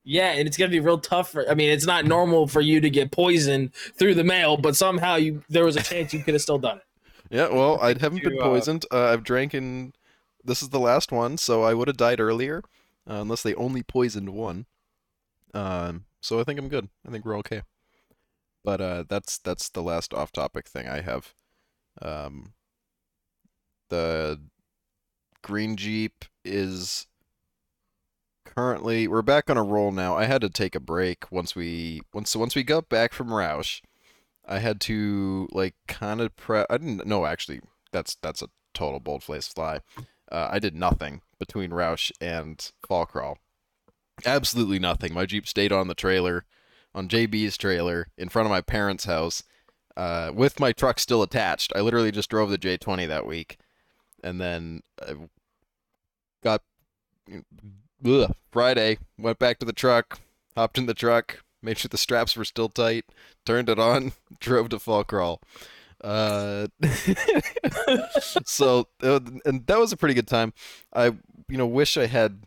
Yeah, 0.06 0.34
and 0.34 0.48
it's 0.48 0.58
gonna 0.58 0.70
be 0.70 0.82
real 0.82 0.98
tough. 0.98 1.32
For, 1.32 1.50
I 1.50 1.54
mean, 1.54 1.70
it's 1.70 1.86
not 1.86 2.04
normal 2.04 2.46
for 2.46 2.60
you 2.60 2.82
to 2.82 2.90
get 2.90 3.12
poisoned 3.12 3.74
through 3.74 4.16
the 4.16 4.24
mail, 4.26 4.58
but 4.58 4.76
somehow 4.76 5.16
you 5.16 5.44
there 5.48 5.64
was 5.64 5.78
a 5.78 5.82
chance 5.82 6.14
you 6.14 6.22
could 6.22 6.34
have 6.34 6.42
still 6.42 6.60
done 6.60 6.78
it. 6.78 6.84
Yeah, 7.30 7.48
well, 7.48 7.80
I 7.82 7.98
haven't 7.98 8.22
been 8.22 8.34
you, 8.34 8.42
uh, 8.42 8.44
poisoned. 8.44 8.86
Uh, 8.92 9.06
I've 9.06 9.24
drank 9.24 9.54
in. 9.54 9.94
This 10.44 10.62
is 10.62 10.70
the 10.70 10.80
last 10.80 11.14
one, 11.14 11.38
so 11.38 11.64
I 11.64 11.74
would 11.74 11.88
have 11.88 11.96
died 11.96 12.20
earlier, 12.20 12.64
uh, 13.10 13.14
unless 13.14 13.42
they 13.42 13.56
only 13.56 13.82
poisoned 13.82 14.30
one. 14.30 14.66
Um, 15.54 16.06
so 16.22 16.40
I 16.40 16.44
think 16.44 16.60
I'm 16.60 16.70
good. 16.70 16.90
I 17.08 17.12
think 17.12 17.26
we're 17.26 17.38
okay. 17.40 17.62
But 18.64 18.82
uh, 18.82 19.04
that's 19.08 19.38
that's 19.38 19.70
the 19.70 19.84
last 19.84 20.14
off-topic 20.14 20.68
thing 20.68 20.88
I 20.88 21.02
have. 21.02 21.34
Um, 22.02 22.54
the 23.90 24.40
green 25.42 25.76
jeep 25.76 26.26
is 26.46 27.08
currently 28.46 29.08
we're 29.08 29.22
back 29.22 29.50
on 29.50 29.58
a 29.58 29.64
roll 29.64 29.92
now. 29.92 30.16
I 30.16 30.26
had 30.26 30.42
to 30.42 30.50
take 30.50 30.76
a 30.76 30.80
break 30.80 31.32
once 31.32 31.56
we 31.56 32.02
once 32.14 32.36
once 32.36 32.56
we 32.56 32.64
got 32.64 32.90
back 32.90 33.14
from 33.14 33.34
Rausch. 33.34 33.82
I 34.46 34.60
had 34.60 34.82
to 34.82 35.48
like 35.52 35.76
kind 35.88 36.22
of 36.22 36.36
prep. 36.36 36.68
I 36.70 36.78
didn't 36.78 37.06
know 37.06 37.26
actually. 37.26 37.62
That's 37.92 38.16
that's 38.16 38.42
a 38.42 38.50
total 38.74 39.00
bold 39.00 39.24
faced 39.24 39.56
fly. 39.56 39.82
Uh, 40.32 40.50
I 40.52 40.60
did 40.60 40.76
nothing 40.76 41.22
between 41.38 41.72
Rausch 41.72 42.12
and 42.20 42.72
Fall 42.88 43.06
Crawl. 43.06 43.38
Absolutely 44.26 44.80
nothing. 44.80 45.14
My 45.14 45.26
Jeep 45.26 45.48
stayed 45.48 45.72
on 45.72 45.88
the 45.88 45.96
trailer, 45.96 46.46
on 46.94 47.08
JB's 47.08 47.58
trailer, 47.58 48.08
in 48.18 48.30
front 48.30 48.46
of 48.46 48.52
my 48.52 48.62
parents' 48.62 49.06
house, 49.06 49.44
uh, 49.98 50.32
with 50.34 50.60
my 50.60 50.72
truck 50.72 51.00
still 51.00 51.24
attached. 51.24 51.74
I 51.76 51.82
literally 51.82 52.12
just 52.12 52.30
drove 52.30 52.50
the 52.50 52.58
J20 52.58 53.08
that 53.08 53.26
week, 53.26 53.58
and 54.24 54.40
then 54.40 54.82
I 55.02 55.16
got 56.44 56.62
ugh, 58.06 58.36
Friday. 58.52 58.98
Went 59.18 59.40
back 59.40 59.60
to 59.60 59.66
the 59.66 59.74
truck, 59.74 60.20
hopped 60.56 60.78
in 60.78 60.86
the 60.86 60.94
truck, 60.94 61.44
made 61.62 61.78
sure 61.78 61.90
the 61.90 61.98
straps 61.98 62.36
were 62.36 62.46
still 62.46 62.70
tight, 62.70 63.06
turned 63.46 63.70
it 63.70 63.80
on, 63.80 64.14
drove 64.40 64.70
to 64.70 64.80
Fall 64.80 65.04
Crawl. 65.04 65.42
Uh, 66.04 66.68
so 68.46 68.88
uh, 69.02 69.20
and 69.46 69.66
that 69.68 69.80
was 69.80 69.92
a 69.92 69.98
pretty 69.98 70.14
good 70.14 70.28
time. 70.28 70.54
I 70.94 71.06
you 71.48 71.58
know 71.58 71.68
wish 71.68 71.98
I 71.98 72.08
had 72.08 72.44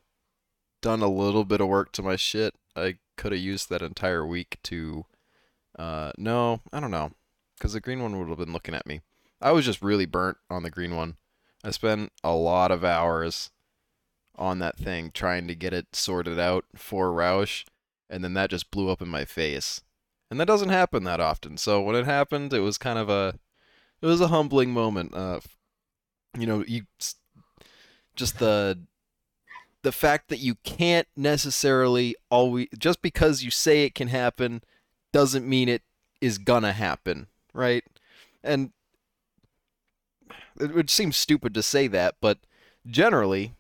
done 0.81 1.03
a 1.03 1.09
little 1.09 1.45
bit 1.45 1.61
of 1.61 1.69
work 1.69 1.93
to 1.93 2.03
my 2.03 2.17
shit. 2.17 2.55
I 2.75 2.99
could 3.17 3.33
have 3.33 3.41
used 3.41 3.71
that 3.71 3.83
entire 3.83 4.27
week 4.27 4.59
to 4.65 5.07
uh 5.79 6.13
no, 6.17 6.61
I 6.73 6.81
don't 6.81 6.91
know. 6.91 7.13
Cuz 7.61 7.73
the 7.73 7.81
green 7.81 8.03
one 8.03 8.19
would 8.19 8.29
have 8.29 8.39
been 8.39 8.53
looking 8.53 8.75
at 8.75 8.87
me. 8.87 9.01
I 9.41 9.53
was 9.53 9.65
just 9.65 9.83
really 9.83 10.07
burnt 10.07 10.39
on 10.49 10.63
the 10.63 10.71
green 10.71 10.97
one. 10.97 11.17
I 11.65 11.71
spent 11.71 12.13
a 12.23 12.35
lot 12.35 12.71
of 12.71 12.85
hours 12.85 13.51
on 14.37 14.59
that 14.59 14.79
thing 14.79 15.11
trying 15.11 15.49
to 15.49 15.55
get 15.55 15.73
it 15.73 15.97
sorted 15.97 16.39
out 16.39 16.65
for 16.75 17.13
Rausch 17.13 17.65
and 18.09 18.23
then 18.23 18.35
that 18.35 18.51
just 18.51 18.71
blew 18.71 18.91
up 18.91 19.03
in 19.03 19.09
my 19.09 19.25
face. 19.25 19.81
And 20.31 20.41
that 20.41 20.47
doesn't 20.47 20.69
happen 20.69 21.05
that 21.05 21.21
often. 21.21 21.57
So 21.57 21.81
when 21.81 21.97
it 21.97 22.05
happened, 22.05 22.53
it 22.53 22.61
was 22.61 22.79
kind 22.79 22.99
of 22.99 23.09
a 23.09 23.39
it 24.03 24.07
was 24.07 24.21
a 24.21 24.29
humbling 24.29 24.73
moment. 24.73 25.15
Uh, 25.15 25.41
you 26.39 26.47
know, 26.47 26.65
you 26.67 26.83
just 28.15 28.39
the 28.39 28.79
the 29.87 29.93
fact 29.93 30.31
that 30.31 30.41
you 30.41 30.57
can't 30.65 31.07
necessarily 31.17 32.17
always 32.29 32.67
just 32.77 33.01
because 33.03 33.45
you 33.45 33.53
say 33.53 33.85
it 33.85 33.95
can 33.95 34.09
happen 34.09 34.61
doesn't 35.13 35.49
mean 35.49 35.69
it 35.69 35.83
is 36.21 36.39
gonna 36.39 36.73
happen, 36.73 37.29
right? 37.55 37.85
And 38.43 38.73
it 40.59 40.75
would 40.75 40.91
seem 40.91 41.13
stupid 41.13 41.55
to 41.55 41.63
say 41.63 41.87
that, 41.87 42.17
but 42.21 42.39
generally, 42.85 43.55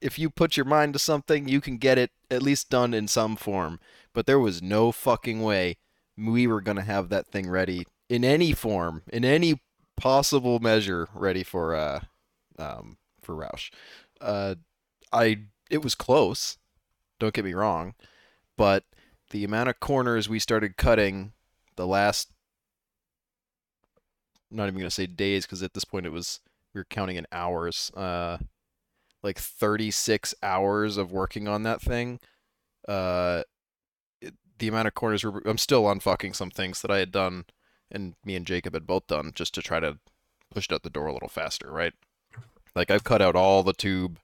if 0.00 0.18
you 0.18 0.30
put 0.30 0.56
your 0.56 0.66
mind 0.66 0.94
to 0.94 0.98
something, 0.98 1.46
you 1.46 1.60
can 1.60 1.76
get 1.76 1.96
it 1.96 2.10
at 2.28 2.42
least 2.42 2.68
done 2.68 2.92
in 2.92 3.06
some 3.06 3.36
form. 3.36 3.78
But 4.12 4.26
there 4.26 4.40
was 4.40 4.60
no 4.60 4.90
fucking 4.90 5.40
way 5.42 5.76
we 6.18 6.48
were 6.48 6.60
gonna 6.60 6.82
have 6.82 7.08
that 7.10 7.28
thing 7.28 7.48
ready 7.48 7.86
in 8.08 8.24
any 8.24 8.52
form, 8.52 9.04
in 9.12 9.24
any 9.24 9.60
possible 9.96 10.58
measure, 10.58 11.06
ready 11.14 11.44
for 11.44 11.76
uh, 11.76 12.00
um, 12.58 12.96
for 13.22 13.36
Rausch. 13.36 13.70
Uh, 14.20 14.56
I 15.12 15.44
it 15.70 15.82
was 15.82 15.94
close. 15.94 16.58
Don't 17.18 17.34
get 17.34 17.44
me 17.44 17.54
wrong, 17.54 17.94
but 18.56 18.84
the 19.30 19.44
amount 19.44 19.68
of 19.68 19.80
corners 19.80 20.28
we 20.28 20.38
started 20.38 20.76
cutting 20.76 21.32
the 21.76 21.86
last 21.86 22.32
I'm 24.50 24.56
not 24.56 24.66
even 24.66 24.78
gonna 24.78 24.90
say 24.90 25.06
days 25.06 25.46
because 25.46 25.62
at 25.62 25.74
this 25.74 25.84
point 25.84 26.06
it 26.06 26.12
was 26.12 26.40
we 26.74 26.80
were 26.80 26.86
counting 26.88 27.16
in 27.16 27.26
hours. 27.32 27.90
Uh, 27.94 28.38
like 29.22 29.38
36 29.38 30.34
hours 30.42 30.96
of 30.96 31.12
working 31.12 31.46
on 31.46 31.62
that 31.64 31.80
thing. 31.80 32.20
Uh, 32.88 33.42
it, 34.20 34.34
the 34.58 34.68
amount 34.68 34.88
of 34.88 34.94
corners 34.94 35.24
were, 35.24 35.42
I'm 35.44 35.58
still 35.58 35.84
unfucking 35.84 36.34
some 36.34 36.50
things 36.50 36.82
that 36.82 36.90
I 36.90 36.98
had 36.98 37.12
done, 37.12 37.44
and 37.90 38.14
me 38.24 38.34
and 38.34 38.46
Jacob 38.46 38.74
had 38.74 38.86
both 38.86 39.06
done 39.06 39.32
just 39.34 39.54
to 39.54 39.62
try 39.62 39.80
to 39.80 39.98
push 40.50 40.66
it 40.66 40.72
out 40.72 40.82
the 40.82 40.90
door 40.90 41.06
a 41.06 41.12
little 41.12 41.28
faster, 41.28 41.70
right? 41.70 41.92
Like 42.74 42.90
I've 42.90 43.04
cut 43.04 43.22
out 43.22 43.36
all 43.36 43.62
the 43.62 43.72
tube 43.72 44.18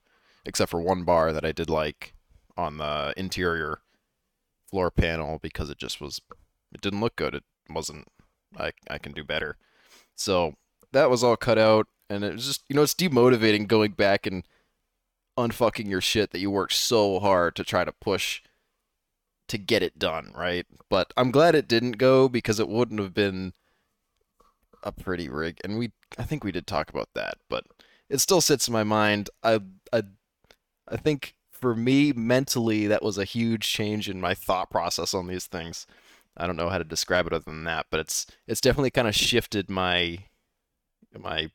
except 0.47 0.71
for 0.71 0.81
one 0.81 1.03
bar 1.03 1.33
that 1.33 1.45
I 1.45 1.51
did 1.51 1.69
like 1.69 2.13
on 2.55 2.77
the 2.77 3.13
interior 3.15 3.81
floor 4.69 4.89
panel 4.89 5.39
because 5.41 5.69
it 5.69 5.77
just 5.77 6.01
was 6.01 6.21
it 6.73 6.81
didn't 6.81 7.01
look 7.01 7.15
good. 7.15 7.35
It 7.35 7.43
wasn't 7.69 8.07
I 8.57 8.71
I 8.89 8.97
can 8.97 9.11
do 9.11 9.23
better. 9.23 9.57
So 10.15 10.55
that 10.93 11.09
was 11.09 11.23
all 11.23 11.37
cut 11.37 11.57
out 11.57 11.87
and 12.09 12.23
it 12.23 12.33
was 12.33 12.45
just 12.47 12.63
you 12.69 12.75
know 12.75 12.81
it's 12.81 12.95
demotivating 12.95 13.67
going 13.67 13.91
back 13.91 14.25
and 14.25 14.43
unfucking 15.37 15.87
your 15.87 16.01
shit 16.01 16.31
that 16.31 16.39
you 16.39 16.49
worked 16.49 16.73
so 16.73 17.19
hard 17.19 17.55
to 17.55 17.63
try 17.63 17.83
to 17.83 17.91
push 17.91 18.41
to 19.47 19.57
get 19.57 19.83
it 19.83 19.99
done, 19.99 20.33
right? 20.35 20.65
But 20.89 21.13
I'm 21.15 21.31
glad 21.31 21.55
it 21.55 21.67
didn't 21.67 21.93
go 21.93 22.27
because 22.27 22.59
it 22.59 22.67
wouldn't 22.67 22.99
have 22.99 23.13
been 23.13 23.53
a 24.83 24.91
pretty 24.91 25.27
rig 25.29 25.59
and 25.63 25.77
we 25.77 25.91
I 26.17 26.23
think 26.23 26.43
we 26.43 26.51
did 26.53 26.65
talk 26.65 26.89
about 26.89 27.09
that, 27.15 27.35
but 27.49 27.65
it 28.09 28.19
still 28.19 28.41
sits 28.41 28.67
in 28.67 28.73
my 28.73 28.83
mind. 28.83 29.29
I 29.43 29.59
I 29.91 30.03
I 30.87 30.97
think 30.97 31.35
for 31.51 31.75
me 31.75 32.13
mentally 32.13 32.87
that 32.87 33.01
was 33.01 33.17
a 33.17 33.25
huge 33.25 33.67
change 33.67 34.09
in 34.09 34.21
my 34.21 34.33
thought 34.33 34.69
process 34.69 35.13
on 35.13 35.27
these 35.27 35.47
things. 35.47 35.87
I 36.35 36.45
don't 36.45 36.55
know 36.55 36.69
how 36.69 36.77
to 36.77 36.83
describe 36.83 37.25
it 37.27 37.33
other 37.33 37.45
than 37.45 37.63
that, 37.63 37.87
but 37.89 37.99
it's 37.99 38.27
it's 38.47 38.61
definitely 38.61 38.91
kind 38.91 39.07
of 39.07 39.15
shifted 39.15 39.69
my 39.69 40.19
my 41.17 41.49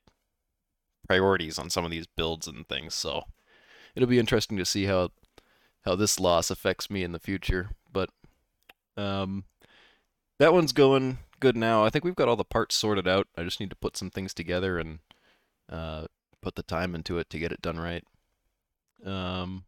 priorities 1.06 1.58
on 1.58 1.70
some 1.70 1.84
of 1.84 1.90
these 1.90 2.06
builds 2.06 2.46
and 2.46 2.66
things. 2.68 2.94
So 2.94 3.22
it'll 3.94 4.08
be 4.08 4.18
interesting 4.18 4.58
to 4.58 4.64
see 4.64 4.86
how 4.86 5.10
how 5.84 5.94
this 5.94 6.18
loss 6.18 6.50
affects 6.50 6.90
me 6.90 7.02
in 7.02 7.12
the 7.12 7.18
future. 7.18 7.70
But 7.92 8.10
um, 8.96 9.44
that 10.38 10.52
one's 10.52 10.72
going 10.72 11.18
good 11.40 11.56
now. 11.56 11.84
I 11.84 11.90
think 11.90 12.04
we've 12.04 12.16
got 12.16 12.28
all 12.28 12.36
the 12.36 12.44
parts 12.44 12.74
sorted 12.74 13.06
out. 13.06 13.28
I 13.36 13.42
just 13.42 13.60
need 13.60 13.70
to 13.70 13.76
put 13.76 13.96
some 13.96 14.10
things 14.10 14.32
together 14.34 14.78
and 14.78 15.00
uh, 15.68 16.06
put 16.40 16.54
the 16.54 16.62
time 16.62 16.94
into 16.94 17.18
it 17.18 17.30
to 17.30 17.38
get 17.38 17.52
it 17.52 17.62
done 17.62 17.78
right. 17.78 18.04
Um, 19.04 19.64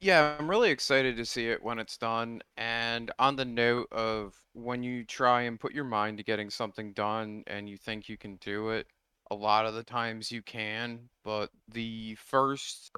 Yeah, 0.00 0.36
I'm 0.38 0.48
really 0.48 0.70
excited 0.70 1.16
to 1.16 1.24
see 1.26 1.48
it 1.48 1.62
when 1.62 1.78
it's 1.80 1.98
done. 1.98 2.40
And 2.56 3.10
on 3.18 3.34
the 3.36 3.44
note 3.44 3.88
of 3.92 4.40
when 4.52 4.82
you 4.82 5.04
try 5.04 5.42
and 5.42 5.58
put 5.58 5.72
your 5.74 5.84
mind 5.84 6.18
to 6.18 6.24
getting 6.24 6.50
something 6.50 6.92
done 6.92 7.42
and 7.48 7.68
you 7.68 7.76
think 7.76 8.08
you 8.08 8.16
can 8.16 8.36
do 8.36 8.70
it, 8.70 8.86
a 9.30 9.34
lot 9.34 9.66
of 9.66 9.74
the 9.74 9.82
times 9.84 10.30
you 10.30 10.42
can, 10.42 11.10
but 11.24 11.50
the 11.66 12.14
first, 12.14 12.92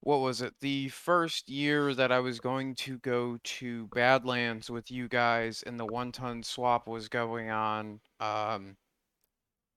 what 0.00 0.18
was 0.18 0.42
it? 0.42 0.54
The 0.60 0.88
first 0.90 1.48
year 1.48 1.94
that 1.94 2.12
I 2.12 2.20
was 2.20 2.38
going 2.40 2.74
to 2.76 2.98
go 2.98 3.38
to 3.42 3.88
Badlands 3.88 4.70
with 4.70 4.90
you 4.90 5.08
guys 5.08 5.62
and 5.62 5.80
the 5.80 5.86
one 5.86 6.12
ton 6.12 6.42
swap 6.42 6.86
was 6.86 7.08
going 7.08 7.50
on, 7.50 8.00
um, 8.20 8.76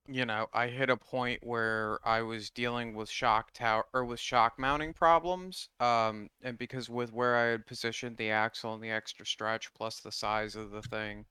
you 0.08 0.26
know, 0.26 0.48
I 0.54 0.68
hit 0.68 0.90
a 0.90 0.98
point 0.98 1.46
where 1.46 2.00
I 2.04 2.22
was 2.22 2.50
dealing 2.50 2.96
with 2.96 3.10
shock 3.10 3.52
tower 3.54 3.86
or 3.94 4.06
with 4.06 4.20
shock 4.20 4.58
mounting 4.58 4.94
problems. 4.94 5.70
Um, 5.80 6.30
and 6.42 6.58
because 6.58 6.90
with 6.90 7.14
where 7.14 7.36
I 7.36 7.52
had 7.52 7.66
positioned 7.66 8.18
the 8.18 8.32
axle 8.32 8.74
and 8.74 8.84
the 8.84 8.92
extra 8.92 9.26
stretch 9.26 9.74
plus 9.74 10.00
the 10.00 10.12
size 10.12 10.56
of 10.56 10.72
the 10.72 10.82
thing, 10.82 11.26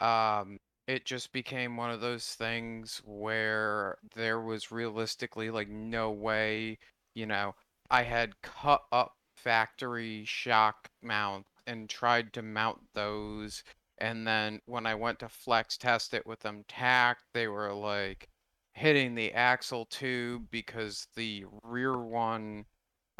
um, 0.00 0.58
it 0.86 1.06
just 1.06 1.32
became 1.32 1.76
one 1.76 1.90
of 1.90 2.00
those 2.00 2.26
things 2.34 3.00
where 3.04 3.96
there 4.14 4.40
was 4.40 4.70
realistically 4.70 5.50
like 5.50 5.68
no 5.68 6.10
way, 6.10 6.78
you 7.14 7.26
know, 7.26 7.54
I 7.90 8.02
had 8.02 8.40
cut 8.42 8.82
up 8.92 9.14
factory 9.36 10.24
shock 10.26 10.88
mount 11.02 11.46
and 11.66 11.88
tried 11.88 12.32
to 12.34 12.42
mount 12.42 12.80
those 12.94 13.62
and 13.98 14.26
then 14.26 14.60
when 14.66 14.86
I 14.86 14.94
went 14.94 15.18
to 15.20 15.28
flex 15.28 15.76
test 15.78 16.14
it 16.14 16.26
with 16.26 16.40
them 16.40 16.64
tacked, 16.68 17.24
they 17.32 17.48
were 17.48 17.72
like 17.72 18.28
hitting 18.72 19.14
the 19.14 19.32
axle 19.32 19.86
tube 19.86 20.50
because 20.50 21.06
the 21.16 21.44
rear 21.62 21.96
one, 21.98 22.66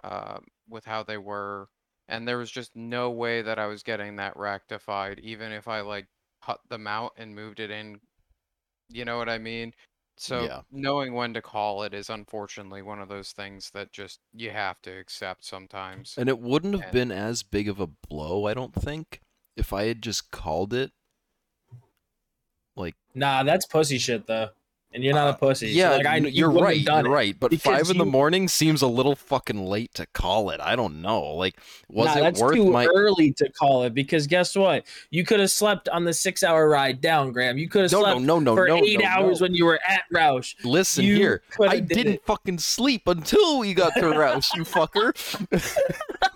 uh, 0.03 0.39
with 0.69 0.85
how 0.85 1.03
they 1.03 1.19
were, 1.19 1.69
and 2.09 2.27
there 2.27 2.39
was 2.39 2.51
just 2.51 2.75
no 2.77 3.11
way 3.11 3.41
that 3.43 3.59
I 3.59 3.67
was 3.67 3.83
getting 3.83 4.17
that 4.17 4.37
rectified, 4.37 5.21
even 5.21 5.53
if 5.53 5.69
I 5.69 5.81
like 5.81 6.07
cut 6.43 6.61
them 6.69 6.87
out 6.87 7.13
and 7.17 7.35
moved 7.35 7.61
it 7.61 7.71
in. 7.71 8.01
You 8.91 9.05
know 9.05 9.17
what 9.17 9.29
I 9.29 9.39
mean? 9.39 9.73
So 10.17 10.45
Yeah. 10.45 10.63
knowing 10.71 11.15
when 11.15 11.35
to 11.35 11.43
call 11.43 11.83
it 11.85 11.95
is 11.95 12.11
unfortunately 12.11 12.83
one 12.83 13.01
of 13.01 13.09
those 13.09 13.33
things 13.33 13.71
that 13.71 13.93
just 13.93 14.21
you 14.33 14.51
have 14.51 14.81
to 14.83 14.91
accept 14.91 15.45
sometimes. 15.45 16.15
And 16.19 16.29
it 16.29 16.39
wouldn't 16.39 16.75
have 16.75 16.85
And- 16.85 16.93
been 16.93 17.13
as 17.13 17.43
big 17.43 17.69
of 17.69 17.81
a 17.81 17.87
blow, 17.87 18.47
I 18.47 18.55
don't 18.55 18.75
think, 18.75 19.21
if 19.57 19.73
I 19.73 19.85
had 19.85 20.03
just 20.03 20.31
called 20.31 20.73
it. 20.75 20.93
Like, 22.77 22.95
Nah, 23.15 23.45
that's 23.45 23.67
pussy 23.67 23.99
shit 23.99 24.27
though, 24.27 24.49
and 24.93 25.05
you're 25.05 25.15
not 25.15 25.29
a 25.29 25.31
uh, 25.31 25.35
pussy. 25.35 25.69
So, 25.73 25.79
yeah, 25.79 25.91
like, 25.91 26.07
I, 26.07 26.17
you 26.17 26.29
you're 26.31 26.49
wouldn't 26.51 26.65
right, 26.65 26.81
you're 26.81 27.07
it. 27.07 27.09
right. 27.09 27.39
But 27.39 27.55
five 27.61 27.89
in 27.89 27.99
the 27.99 28.05
morning 28.05 28.49
seems 28.49 28.83
a 28.83 28.89
little 28.89 29.15
fucking 29.15 29.65
late 29.65 29.95
to 29.95 30.07
call 30.07 30.51
it. 30.51 30.61
I 30.61 30.75
don't 30.75 31.01
know. 31.01 31.23
Like, 31.23 31.57
was 31.89 32.07
nah, 32.07 32.19
it 32.19 32.21
that's 32.23 32.41
worth 32.41 32.55
too 32.57 32.73
my? 32.73 32.87
early 32.87 33.33
to 33.35 33.49
call 33.53 33.85
it 33.85 33.95
because 33.95 34.27
guess 34.27 34.57
what? 34.57 34.85
You 35.11 35.25
could 35.25 35.39
have 35.39 35.53
slept 35.53 35.89
on 35.91 36.03
the 36.05 36.13
six-hour 36.13 36.69
ride 36.69 37.01
down, 37.01 37.31
Graham. 37.31 37.59
You 37.59 37.69
could 37.69 37.83
have 37.83 37.93
No, 37.93 38.01
no, 38.01 38.05
slept 38.07 38.21
no, 38.23 38.39
no, 38.41 38.57
for 38.57 38.67
no, 38.67 38.77
eight 38.79 38.99
no, 39.01 39.07
hours 39.07 39.41
no. 39.41 39.45
when 39.45 39.55
you 39.55 39.67
were 39.67 39.79
at 39.87 40.03
Rausch. 40.11 40.57
Listen 40.65 41.05
you 41.05 41.15
here. 41.15 41.43
I 41.61 41.79
did 41.79 41.89
didn't 41.91 42.15
it. 42.15 42.27
fucking 42.27 42.59
sleep 42.59 43.07
until 43.07 43.61
we 43.61 43.73
got 43.75 43.95
to 43.95 44.09
Rausch, 44.11 44.53
you 44.57 44.65
fucker. 44.65 45.15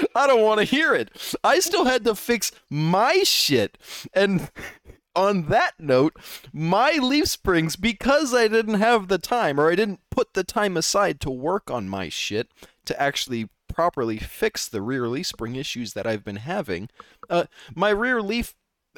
I 0.14 0.26
don't 0.26 0.42
want 0.42 0.58
to 0.58 0.64
hear 0.64 0.94
it. 0.94 1.10
I 1.42 1.60
still 1.60 1.84
had 1.84 2.04
to 2.04 2.14
fix 2.14 2.52
my 2.70 3.22
shit. 3.24 3.78
And 4.12 4.50
on 5.14 5.48
that 5.48 5.74
note, 5.78 6.16
my 6.52 6.92
leaf 6.92 7.28
springs, 7.28 7.76
because 7.76 8.34
I 8.34 8.48
didn't 8.48 8.74
have 8.74 9.08
the 9.08 9.18
time, 9.18 9.60
or 9.60 9.70
I 9.70 9.74
didn't 9.74 10.00
put 10.10 10.34
the 10.34 10.44
time 10.44 10.76
aside 10.76 11.20
to 11.20 11.30
work 11.30 11.70
on 11.70 11.88
my 11.88 12.08
shit 12.08 12.48
to 12.86 13.00
actually 13.00 13.48
properly 13.68 14.18
fix 14.18 14.68
the 14.68 14.82
rear 14.82 15.08
leaf 15.08 15.26
spring 15.26 15.56
issues 15.56 15.94
that 15.94 16.06
I've 16.06 16.24
been 16.24 16.36
having, 16.36 16.88
uh, 17.28 17.44
my 17.74 17.90
rear 17.90 18.22
leaf 18.22 18.54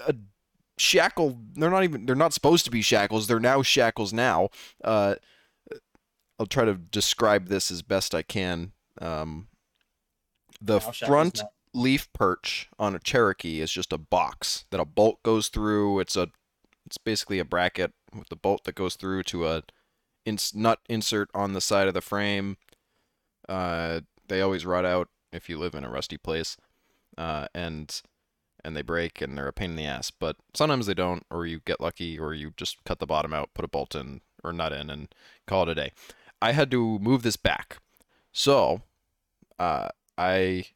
uh, 0.07 0.13
shackle, 0.79 1.39
they're 1.55 1.71
not 1.71 1.85
even, 1.85 2.07
they're 2.07 2.17
not 2.17 2.33
supposed 2.33 2.65
to 2.65 2.71
be 2.71 2.83
shackles, 2.83 3.27
they're 3.27 3.41
now 3.41 3.63
shackles 3.63 4.13
now. 4.13 4.49
Uh, 4.83 5.17
I'll 6.39 6.47
try 6.47 6.65
to 6.65 6.75
describe 6.75 7.49
this 7.49 7.71
as 7.71 7.83
best 7.83 8.15
I 8.15 8.23
can. 8.23 8.73
Um, 9.01 9.49
the 10.65 10.81
front 10.81 11.43
leaf 11.75 12.11
perch 12.13 12.69
on 12.79 12.95
a 12.95 12.99
Cherokee 12.99 13.61
is 13.61 13.71
just 13.73 13.93
a 13.93 13.99
box 13.99 14.65
that 14.71 14.81
a 14.81 14.85
bolt 14.85 15.23
goes 15.23 15.49
through. 15.49 16.01
It's 16.01 16.17
a 16.17 16.29
it's 16.87 16.99
basically 16.99 17.39
a 17.39 17.45
bracket 17.45 17.93
with 18.15 18.29
the 18.29 18.37
bolt 18.37 18.65
that 18.65 18.75
goes 18.75 18.97
through 18.97 19.25
to 19.25 19.47
a 19.49 19.63
ins- 20.25 20.55
nut 20.55 20.81
insert 20.89 21.31
on 21.35 21.53
the 21.53 21.61
side 21.61 21.89
of 21.89 21.95
the 21.95 22.01
frame. 22.01 22.57
Uh, 23.49 24.01
they 24.29 24.41
always 24.41 24.67
rot 24.67 24.85
out 24.85 25.09
if 25.33 25.49
you 25.49 25.59
live 25.59 25.75
in 25.75 25.85
a 25.85 25.91
rusty 25.91 26.17
place, 26.17 26.57
uh, 27.19 27.47
and 27.55 28.03
and 28.65 28.77
they 28.77 28.83
break 28.83 29.21
and 29.21 29.37
they're 29.37 29.49
a 29.49 29.53
pain 29.53 29.71
in 29.71 29.77
the 29.77 29.85
ass. 29.85 30.11
But 30.11 30.37
sometimes 30.55 30.87
they 30.87 30.95
don't, 30.95 31.25
or 31.31 31.45
you 31.45 31.61
get 31.65 31.81
lucky, 31.81 32.19
or 32.19 32.33
you 32.33 32.53
just 32.57 32.83
cut 32.85 32.99
the 32.99 33.07
bottom 33.07 33.35
out, 33.35 33.51
put 33.55 33.65
a 33.65 33.69
bolt 33.69 33.95
in 33.95 34.21
or 34.43 34.53
nut 34.53 34.73
in, 34.73 34.89
and 34.91 35.09
call 35.47 35.65
it 35.65 35.69
a 35.71 35.75
day. 35.75 35.93
I 36.41 36.53
had 36.53 36.71
to 36.71 36.99
move 36.99 37.23
this 37.23 37.37
back, 37.37 37.79
so 38.33 38.83
uh, 39.59 39.89
I 40.17 40.67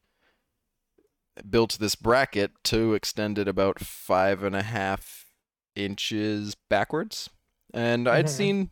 built 1.48 1.78
this 1.78 1.94
bracket 1.94 2.52
to 2.64 2.94
extend 2.94 3.38
it 3.38 3.46
about 3.48 3.78
five 3.78 4.42
and 4.42 4.56
a 4.56 4.62
half 4.62 5.26
inches 5.74 6.54
backwards. 6.68 7.30
And 7.72 8.08
I'd 8.08 8.26
Mhm. 8.26 8.30
seen 8.30 8.70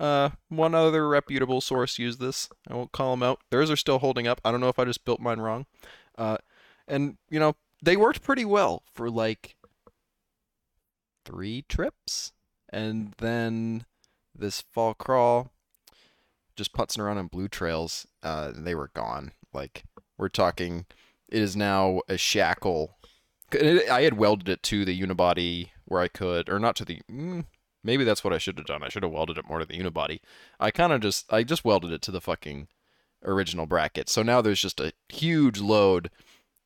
uh, 0.00 0.30
one 0.48 0.74
other 0.74 1.08
reputable 1.08 1.60
source 1.60 1.98
use 2.00 2.18
this. 2.18 2.48
I 2.68 2.74
won't 2.74 2.90
call 2.90 3.12
them 3.12 3.22
out. 3.22 3.42
Theirs 3.50 3.70
are 3.70 3.76
still 3.76 4.00
holding 4.00 4.26
up. 4.26 4.40
I 4.44 4.50
don't 4.50 4.60
know 4.60 4.68
if 4.68 4.78
I 4.78 4.84
just 4.84 5.04
built 5.04 5.20
mine 5.20 5.38
wrong. 5.38 5.66
Uh, 6.18 6.38
and, 6.88 7.16
you 7.30 7.38
know, 7.38 7.54
they 7.80 7.96
worked 7.96 8.22
pretty 8.22 8.44
well 8.44 8.82
for 8.92 9.08
like 9.08 9.56
three 11.24 11.62
trips. 11.68 12.32
And 12.70 13.14
then 13.18 13.86
this 14.34 14.60
fall 14.62 14.94
crawl, 14.94 15.52
just 16.56 16.72
putzing 16.72 16.98
around 16.98 17.18
on 17.18 17.28
blue 17.28 17.46
trails, 17.48 18.06
uh, 18.22 18.50
they 18.52 18.74
were 18.74 18.90
gone. 18.94 19.30
Like, 19.54 19.84
we're 20.18 20.28
talking, 20.28 20.86
it 21.28 21.40
is 21.42 21.56
now 21.56 22.00
a 22.08 22.16
shackle. 22.16 22.96
I 23.52 24.02
had 24.02 24.18
welded 24.18 24.48
it 24.48 24.62
to 24.64 24.84
the 24.84 25.00
unibody 25.00 25.70
where 25.84 26.00
I 26.00 26.08
could, 26.08 26.48
or 26.48 26.58
not 26.58 26.76
to 26.76 26.84
the. 26.84 27.00
Mm, 27.10 27.44
maybe 27.82 28.04
that's 28.04 28.24
what 28.24 28.32
I 28.32 28.38
should 28.38 28.58
have 28.58 28.66
done. 28.66 28.82
I 28.82 28.88
should 28.88 29.04
have 29.04 29.12
welded 29.12 29.38
it 29.38 29.48
more 29.48 29.60
to 29.60 29.64
the 29.64 29.78
unibody. 29.78 30.20
I 30.58 30.70
kind 30.70 30.92
of 30.92 31.00
just, 31.00 31.32
I 31.32 31.44
just 31.44 31.64
welded 31.64 31.92
it 31.92 32.02
to 32.02 32.10
the 32.10 32.20
fucking 32.20 32.68
original 33.24 33.66
bracket. 33.66 34.08
So 34.08 34.22
now 34.22 34.40
there's 34.40 34.60
just 34.60 34.80
a 34.80 34.92
huge 35.08 35.60
load 35.60 36.10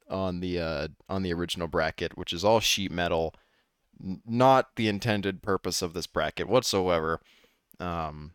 on 0.08 0.40
the 0.40 0.58
uh, 0.58 0.88
on 1.08 1.22
the 1.22 1.32
original 1.32 1.68
bracket, 1.68 2.16
which 2.16 2.32
is 2.32 2.44
all 2.44 2.60
sheet 2.60 2.90
metal. 2.90 3.34
Not 4.00 4.76
the 4.76 4.88
intended 4.88 5.42
purpose 5.42 5.82
of 5.82 5.92
this 5.92 6.06
bracket 6.06 6.48
whatsoever. 6.48 7.20
Um, 7.80 8.32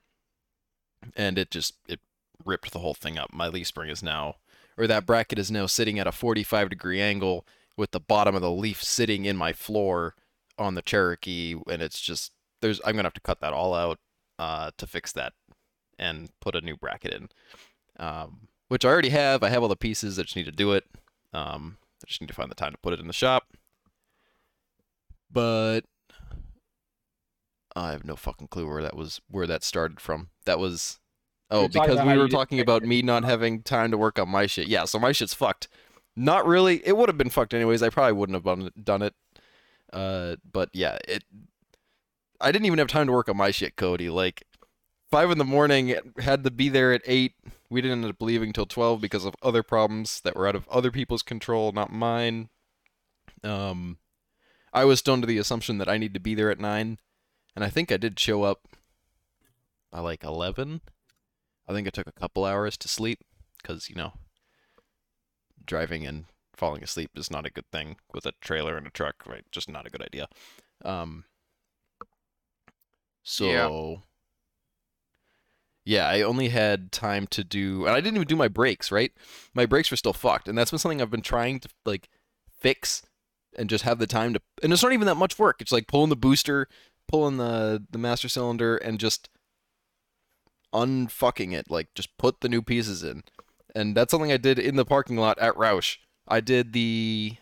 and 1.15 1.37
it 1.37 1.51
just 1.51 1.75
it 1.87 1.99
ripped 2.45 2.71
the 2.71 2.79
whole 2.79 2.93
thing 2.93 3.17
up. 3.17 3.33
My 3.33 3.47
leaf 3.47 3.67
spring 3.67 3.89
is 3.89 4.03
now, 4.03 4.35
or 4.77 4.87
that 4.87 5.05
bracket 5.05 5.39
is 5.39 5.51
now 5.51 5.65
sitting 5.65 5.99
at 5.99 6.07
a 6.07 6.11
45 6.11 6.69
degree 6.69 7.01
angle 7.01 7.45
with 7.77 7.91
the 7.91 7.99
bottom 7.99 8.35
of 8.35 8.41
the 8.41 8.51
leaf 8.51 8.83
sitting 8.83 9.25
in 9.25 9.37
my 9.37 9.53
floor 9.53 10.15
on 10.57 10.75
the 10.75 10.81
Cherokee, 10.81 11.55
and 11.69 11.81
it's 11.81 11.99
just 11.99 12.31
there's 12.61 12.79
I'm 12.85 12.95
gonna 12.95 13.07
have 13.07 13.13
to 13.13 13.21
cut 13.21 13.41
that 13.41 13.53
all 13.53 13.73
out 13.73 13.99
uh, 14.39 14.71
to 14.77 14.87
fix 14.87 15.11
that 15.13 15.33
and 15.97 16.29
put 16.39 16.55
a 16.55 16.61
new 16.61 16.75
bracket 16.77 17.13
in, 17.13 17.29
um, 17.99 18.47
which 18.67 18.85
I 18.85 18.89
already 18.89 19.09
have. 19.09 19.43
I 19.43 19.49
have 19.49 19.63
all 19.63 19.69
the 19.69 19.75
pieces. 19.75 20.19
I 20.19 20.23
just 20.23 20.35
need 20.35 20.45
to 20.45 20.51
do 20.51 20.73
it. 20.73 20.85
Um, 21.33 21.77
I 22.03 22.07
just 22.07 22.21
need 22.21 22.27
to 22.27 22.33
find 22.33 22.51
the 22.51 22.55
time 22.55 22.71
to 22.71 22.77
put 22.77 22.93
it 22.93 22.99
in 22.99 23.07
the 23.07 23.13
shop. 23.13 23.45
But 25.31 25.81
I 27.75 27.91
have 27.91 28.05
no 28.05 28.15
fucking 28.15 28.47
clue 28.49 28.67
where 28.67 28.83
that 28.83 28.95
was 28.95 29.21
where 29.29 29.47
that 29.47 29.63
started 29.63 29.99
from. 29.99 30.29
That 30.45 30.59
was 30.59 30.99
oh 31.53 31.67
because 31.67 32.05
we 32.05 32.17
were 32.17 32.27
talking 32.27 32.59
about 32.59 32.83
me 32.83 33.01
not 33.01 33.23
having 33.23 33.61
time 33.61 33.91
to 33.91 33.97
work 33.97 34.19
on 34.19 34.29
my 34.29 34.45
shit. 34.45 34.67
Yeah, 34.67 34.85
so 34.85 34.99
my 34.99 35.11
shit's 35.11 35.33
fucked. 35.33 35.67
Not 36.15 36.45
really. 36.45 36.85
It 36.85 36.97
would 36.97 37.09
have 37.09 37.17
been 37.17 37.29
fucked 37.29 37.53
anyways. 37.53 37.81
I 37.81 37.89
probably 37.89 38.13
wouldn't 38.13 38.45
have 38.45 38.83
done 38.83 39.01
it. 39.01 39.13
Uh, 39.91 40.35
but 40.51 40.69
yeah, 40.73 40.97
it. 41.07 41.23
I 42.41 42.51
didn't 42.51 42.65
even 42.65 42.79
have 42.79 42.87
time 42.87 43.07
to 43.07 43.13
work 43.13 43.29
on 43.29 43.37
my 43.37 43.51
shit, 43.51 43.75
Cody. 43.75 44.09
Like 44.09 44.43
five 45.09 45.31
in 45.31 45.37
the 45.37 45.45
morning, 45.45 45.95
had 46.19 46.43
to 46.43 46.51
be 46.51 46.69
there 46.69 46.91
at 46.91 47.01
eight. 47.05 47.33
We 47.69 47.81
didn't 47.81 48.03
end 48.03 48.13
up 48.13 48.21
leaving 48.21 48.53
till 48.53 48.65
twelve 48.65 49.01
because 49.01 49.25
of 49.25 49.35
other 49.41 49.63
problems 49.63 50.21
that 50.21 50.35
were 50.35 50.47
out 50.47 50.55
of 50.55 50.67
other 50.67 50.91
people's 50.91 51.23
control, 51.23 51.71
not 51.71 51.91
mine. 51.91 52.49
Um, 53.43 53.97
I 54.73 54.85
was 54.85 54.99
stoned 54.99 55.23
to 55.23 55.27
the 55.27 55.37
assumption 55.37 55.77
that 55.77 55.89
I 55.89 55.97
need 55.97 56.13
to 56.15 56.19
be 56.19 56.35
there 56.35 56.49
at 56.49 56.59
nine, 56.59 56.97
and 57.55 57.63
I 57.63 57.69
think 57.69 57.91
I 57.91 57.97
did 57.97 58.19
show 58.19 58.43
up 58.43 58.67
by 59.91 59.99
like 59.99 60.23
eleven. 60.23 60.81
I 61.67 61.73
think 61.73 61.87
it 61.87 61.93
took 61.93 62.07
a 62.07 62.11
couple 62.11 62.45
hours 62.45 62.77
to 62.77 62.87
sleep 62.87 63.19
because 63.61 63.89
you 63.89 63.95
know 63.95 64.13
driving 65.65 66.05
and 66.05 66.25
falling 66.55 66.83
asleep 66.83 67.11
is 67.15 67.31
not 67.31 67.45
a 67.45 67.51
good 67.51 67.69
thing 67.71 67.97
with 68.13 68.25
a 68.25 68.33
trailer 68.41 68.77
and 68.77 68.85
a 68.85 68.91
truck, 68.91 69.15
right? 69.25 69.43
Just 69.51 69.69
not 69.69 69.87
a 69.87 69.89
good 69.89 70.01
idea. 70.01 70.27
Um, 70.83 71.25
so 73.23 74.01
yeah, 75.85 76.07
I 76.07 76.21
only 76.21 76.49
had 76.49 76.91
time 76.91 77.27
to 77.27 77.43
do, 77.43 77.85
and 77.85 77.95
I 77.95 77.99
didn't 77.99 78.15
even 78.15 78.27
do 78.27 78.35
my 78.35 78.47
brakes. 78.47 78.91
Right, 78.91 79.11
my 79.53 79.65
brakes 79.65 79.91
were 79.91 79.97
still 79.97 80.13
fucked, 80.13 80.47
and 80.47 80.57
that's 80.57 80.71
been 80.71 80.79
something 80.79 81.01
I've 81.01 81.11
been 81.11 81.21
trying 81.21 81.59
to 81.61 81.69
like 81.85 82.09
fix 82.59 83.01
and 83.57 83.69
just 83.69 83.83
have 83.83 83.99
the 83.99 84.07
time 84.07 84.33
to. 84.33 84.41
And 84.61 84.71
it's 84.71 84.83
not 84.83 84.93
even 84.93 85.07
that 85.07 85.15
much 85.15 85.37
work. 85.37 85.61
It's 85.61 85.71
like 85.71 85.87
pulling 85.87 86.09
the 86.09 86.15
booster, 86.15 86.67
pulling 87.07 87.37
the 87.37 87.83
the 87.91 87.97
master 87.97 88.29
cylinder, 88.29 88.77
and 88.77 88.99
just 88.99 89.29
unfucking 90.73 91.53
it. 91.53 91.69
Like 91.69 91.93
just 91.93 92.17
put 92.17 92.41
the 92.41 92.49
new 92.49 92.61
pieces 92.61 93.03
in, 93.03 93.23
and 93.75 93.95
that's 93.95 94.11
something 94.11 94.31
I 94.31 94.37
did 94.37 94.59
in 94.59 94.75
the 94.75 94.85
parking 94.85 95.17
lot 95.17 95.37
at 95.39 95.55
Rausch. 95.57 95.97
I 96.27 96.39
did 96.41 96.73
the 96.73 97.33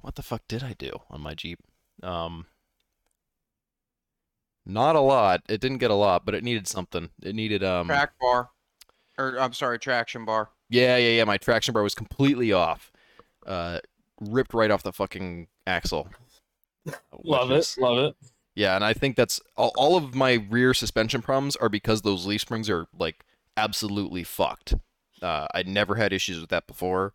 what 0.00 0.14
the 0.16 0.22
fuck 0.22 0.42
did 0.48 0.62
I 0.62 0.74
do 0.78 0.90
on 1.10 1.20
my 1.20 1.34
Jeep? 1.34 1.58
Um, 2.02 2.46
not 4.66 4.96
a 4.96 5.00
lot. 5.00 5.42
It 5.48 5.60
didn't 5.60 5.78
get 5.78 5.90
a 5.90 5.94
lot, 5.94 6.24
but 6.24 6.34
it 6.34 6.42
needed 6.44 6.66
something. 6.66 7.10
It 7.22 7.34
needed 7.34 7.62
um. 7.62 7.86
Track 7.86 8.12
bar, 8.20 8.50
or 9.18 9.38
I'm 9.38 9.52
sorry, 9.52 9.78
traction 9.78 10.24
bar. 10.24 10.50
Yeah, 10.70 10.96
yeah, 10.96 11.10
yeah. 11.10 11.24
My 11.24 11.36
traction 11.36 11.72
bar 11.74 11.82
was 11.82 11.94
completely 11.94 12.52
off. 12.52 12.90
Uh, 13.46 13.80
ripped 14.20 14.54
right 14.54 14.70
off 14.70 14.82
the 14.82 14.92
fucking 14.92 15.48
axle. 15.66 16.08
Love 17.24 17.48
which 17.50 17.56
it, 17.56 17.58
is- 17.60 17.78
love 17.78 17.98
it. 17.98 18.16
Yeah, 18.54 18.76
and 18.76 18.84
I 18.84 18.92
think 18.92 19.16
that's 19.16 19.40
all, 19.56 19.72
all 19.76 19.96
of 19.96 20.14
my 20.14 20.44
rear 20.48 20.74
suspension 20.74 21.22
problems 21.22 21.56
are 21.56 21.68
because 21.68 22.02
those 22.02 22.26
leaf 22.26 22.42
springs 22.42 22.70
are 22.70 22.86
like 22.96 23.24
absolutely 23.56 24.24
fucked. 24.24 24.74
Uh, 25.20 25.46
I 25.54 25.62
never 25.64 25.96
had 25.96 26.12
issues 26.12 26.40
with 26.40 26.50
that 26.50 26.66
before 26.66 27.12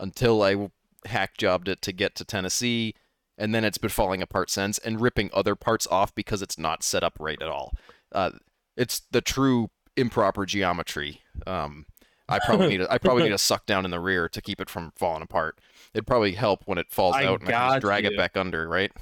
until 0.00 0.42
I 0.42 0.70
hack 1.06 1.36
jobbed 1.36 1.68
it 1.68 1.82
to 1.82 1.92
get 1.92 2.14
to 2.16 2.24
Tennessee, 2.24 2.94
and 3.38 3.54
then 3.54 3.64
it's 3.64 3.78
been 3.78 3.90
falling 3.90 4.22
apart 4.22 4.50
since 4.50 4.78
and 4.78 5.00
ripping 5.00 5.30
other 5.32 5.54
parts 5.54 5.86
off 5.86 6.14
because 6.14 6.42
it's 6.42 6.58
not 6.58 6.82
set 6.82 7.04
up 7.04 7.16
right 7.20 7.40
at 7.40 7.48
all. 7.48 7.74
Uh, 8.10 8.30
it's 8.76 9.02
the 9.10 9.20
true 9.20 9.70
improper 9.96 10.46
geometry. 10.46 11.20
Um, 11.46 11.86
I 12.28 12.38
probably 12.38 12.68
need 12.68 12.80
a, 12.80 12.92
I 12.92 12.98
probably 12.98 13.24
need 13.24 13.32
a 13.32 13.38
suck 13.38 13.66
down 13.66 13.84
in 13.84 13.90
the 13.90 14.00
rear 14.00 14.28
to 14.28 14.40
keep 14.40 14.60
it 14.60 14.70
from 14.70 14.92
falling 14.96 15.22
apart. 15.22 15.60
It'd 15.94 16.06
probably 16.06 16.32
help 16.32 16.62
when 16.64 16.78
it 16.78 16.86
falls 16.90 17.14
I 17.14 17.26
out 17.26 17.40
and 17.40 17.48
I 17.48 17.52
can 17.52 17.70
just 17.70 17.80
drag 17.82 18.04
it 18.04 18.16
back 18.16 18.36
under, 18.36 18.68
right? 18.68 18.92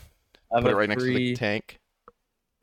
I 0.52 0.56
have 0.56 0.64
put 0.64 0.70
it 0.70 0.74
a 0.74 0.76
right 0.76 0.88
next 0.88 1.02
to 1.02 1.08
the 1.08 1.14
free- 1.14 1.36
tank. 1.36 1.78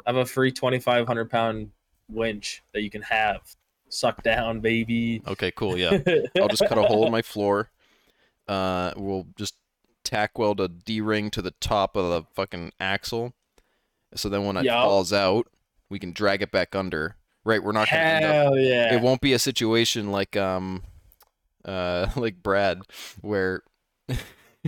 I 0.06 0.10
have 0.12 0.18
a 0.18 0.26
free 0.26 0.52
2,500 0.52 1.30
pound 1.30 1.72
winch 2.10 2.64
that 2.74 2.82
you 2.82 2.90
can 2.90 3.02
have. 3.04 3.42
Suck 3.90 4.22
down, 4.24 4.60
baby. 4.60 5.22
Okay, 5.28 5.52
cool. 5.52 5.78
Yeah, 5.78 5.98
I'll 6.42 6.48
just 6.50 6.66
cut 6.68 6.78
a 6.78 6.84
hole 6.84 7.06
in 7.06 7.12
my 7.12 7.22
floor. 7.22 7.70
Uh, 8.48 8.94
we'll 8.98 9.28
just 9.38 9.56
tack 10.04 10.38
weld 10.38 10.60
a 10.60 10.68
D 10.68 11.02
ring 11.02 11.30
to 11.32 11.42
the 11.42 11.52
top 11.60 11.96
of 11.96 12.10
the 12.10 12.24
fucking 12.34 12.72
axle, 12.80 13.34
so 14.14 14.28
then 14.30 14.46
when 14.46 14.58
it 14.58 14.66
Yup. 14.66 14.84
falls 14.84 15.14
out, 15.14 15.48
we 15.90 16.00
can 16.00 16.12
drag 16.12 16.42
it 16.42 16.52
back 16.52 16.76
under. 16.76 17.16
Right, 17.46 17.64
we're 17.64 17.72
not 17.72 17.90
gonna 17.90 18.02
end 18.02 18.26
up 18.26 18.32
Hell 18.32 18.58
yeah. 18.58 18.94
it 18.94 19.02
won't 19.02 19.22
be 19.22 19.32
a 19.32 19.40
situation 19.40 20.12
like 20.12 20.36
um 20.36 20.84
uh 21.64 22.08
like 22.18 22.44
Brad 22.44 22.82
where 23.22 23.64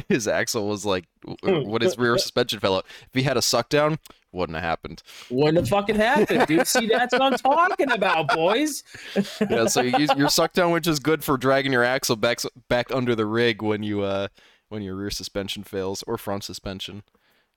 his 0.09 0.27
axle 0.27 0.67
was 0.67 0.85
like 0.85 1.05
w- 1.43 1.67
when 1.67 1.81
his 1.81 1.97
rear 1.97 2.17
suspension 2.17 2.59
fell 2.59 2.75
out. 2.77 2.85
If 3.01 3.09
he 3.13 3.23
had 3.23 3.37
a 3.37 3.41
suck 3.41 3.69
down, 3.69 3.99
wouldn't 4.31 4.55
have 4.55 4.63
happened. 4.63 5.01
Wouldn't 5.29 5.57
have 5.57 5.69
fucking 5.69 5.95
happened, 5.95 6.45
dude. 6.47 6.67
See, 6.67 6.87
that's 6.87 7.13
what 7.13 7.21
I'm 7.21 7.37
talking 7.37 7.91
about, 7.91 8.27
boys. 8.29 8.83
Yeah, 9.49 9.65
so 9.65 9.81
you 9.81 9.97
use, 9.97 10.11
your 10.15 10.29
suck 10.29 10.53
down, 10.53 10.71
which 10.71 10.85
is 10.87 10.99
good 10.99 11.23
for 11.23 11.37
dragging 11.37 11.71
your 11.71 11.83
axle 11.83 12.15
back 12.15 12.39
back 12.67 12.93
under 12.93 13.15
the 13.15 13.25
rig 13.25 13.61
when 13.61 13.81
you 13.83 14.01
uh 14.01 14.27
when 14.69 14.81
your 14.83 14.95
rear 14.95 15.09
suspension 15.09 15.63
fails 15.63 16.03
or 16.05 16.17
front 16.17 16.43
suspension, 16.43 17.01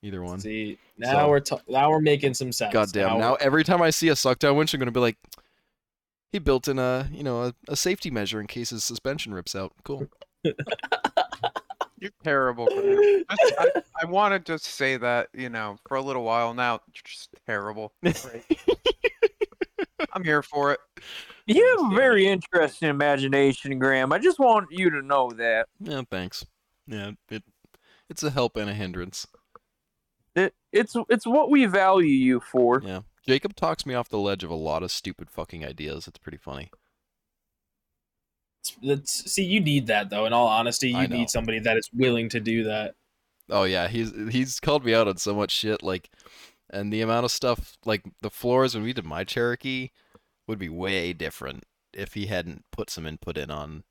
either 0.02 0.22
one. 0.22 0.40
See, 0.40 0.78
now 0.96 1.12
So- 1.12 1.28
we're 1.28 1.40
ta- 1.40 1.61
now 1.68 1.90
we're 1.90 2.00
making 2.00 2.35
some 2.35 2.52
sense. 2.52 2.72
Goddamn! 2.72 3.18
Now 3.18 3.35
every 3.35 3.64
time 3.64 3.83
I 3.83 3.90
see 3.90 4.09
a 4.09 4.16
suck 4.16 4.38
down 4.38 4.57
winch, 4.57 4.72
I'm 4.72 4.81
gonna 4.81 4.90
be 4.90 5.00
like, 5.00 5.18
he 6.33 6.38
built 6.38 6.68
in 6.68 6.78
a 6.78 7.09
you 7.12 7.22
know 7.22 7.42
a, 7.42 7.55
a 7.68 7.76
safety 7.76 8.11
measure 8.11 8.40
in 8.40 8.46
case 8.46 8.70
his 8.70 8.83
suspension 8.83 9.35
rips 9.35 9.55
out. 9.55 9.72
Cool. 9.85 10.09
You're 12.03 12.11
terrible. 12.25 12.67
Graham. 12.67 13.23
Just- 13.31 13.55
I, 13.59 13.69
I 14.03 14.07
wanted 14.07 14.45
to 14.47 14.59
say 14.59 14.97
that, 14.97 15.29
you 15.33 15.49
know, 15.49 15.77
for 15.87 15.97
a 15.97 16.03
little 16.03 16.25
while 16.25 16.53
now. 16.53 16.81
You're 16.93 17.03
just 17.05 17.31
terrible. 17.47 17.93
I'm 20.12 20.25
here 20.25 20.43
for 20.43 20.73
it. 20.73 20.81
You 21.47 21.77
have 21.79 21.93
a 21.93 21.95
very 21.95 22.27
interesting 22.27 22.88
imagination, 22.88 23.79
Graham. 23.79 24.12
I 24.12 24.19
just 24.19 24.41
want 24.41 24.67
you 24.73 24.91
to 24.91 25.01
know 25.01 25.31
that. 25.37 25.69
Yeah, 25.79 26.03
thanks. 26.11 26.45
Yeah, 26.88 27.12
it 27.31 27.45
it's 28.11 28.25
a 28.25 28.31
help 28.31 28.57
and 28.57 28.69
a 28.69 28.75
hindrance. 28.75 29.27
It, 30.35 30.55
it's 30.73 30.97
it's 31.09 31.27
what 31.27 31.51
we 31.51 31.67
value 31.67 32.09
you 32.09 32.41
for. 32.41 32.83
Yeah. 32.85 33.03
Jacob 33.27 33.55
talks 33.55 33.87
me 33.87 33.95
off 33.95 34.09
the 34.09 34.19
ledge 34.19 34.43
of 34.43 34.51
a 34.51 34.57
lot 34.57 34.83
of 34.83 34.91
stupid 34.91 35.31
fucking 35.31 35.65
ideas. 35.65 36.09
It's 36.09 36.19
pretty 36.19 36.38
funny. 36.38 36.69
That's, 38.83 39.31
see, 39.31 39.44
you 39.44 39.61
need 39.61 39.87
that 39.88 40.11
though. 40.11 40.27
In 40.27 40.33
all 40.33 40.48
honesty, 40.48 40.90
you 40.90 41.09
need 41.09 41.31
somebody 41.31 41.59
that 41.61 41.77
is 41.77 41.88
willing 41.92 42.29
to 42.31 42.40
do 42.40 42.64
that. 42.64 42.94
Oh 43.51 43.64
yeah, 43.64 43.88
he's 43.88 44.12
he's 44.31 44.61
called 44.61 44.85
me 44.85 44.94
out 44.94 45.09
on 45.09 45.16
so 45.16 45.35
much 45.35 45.51
shit 45.51 45.83
like 45.83 46.11
and 46.70 46.92
the 46.92 47.03
amount 47.03 47.25
of 47.25 47.31
stuff 47.31 47.77
like 47.85 48.03
the 48.22 48.31
floors 48.31 48.75
when 48.75 48.83
we 48.83 48.92
did 48.92 49.05
my 49.05 49.25
Cherokee 49.25 49.90
would 50.46 50.59
be 50.59 50.68
way 50.68 51.12
different 51.12 51.64
if 51.92 52.14
he 52.14 52.27
hadn't 52.27 52.64
put 52.72 52.88
some 52.88 53.07
input 53.07 53.37
in 53.37 53.51
on 53.51 53.85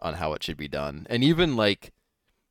on 0.00 0.14
how 0.14 0.32
it 0.32 0.42
should 0.42 0.56
be 0.56 0.68
done. 0.68 1.06
And 1.10 1.24
even 1.24 1.56
like 1.56 1.92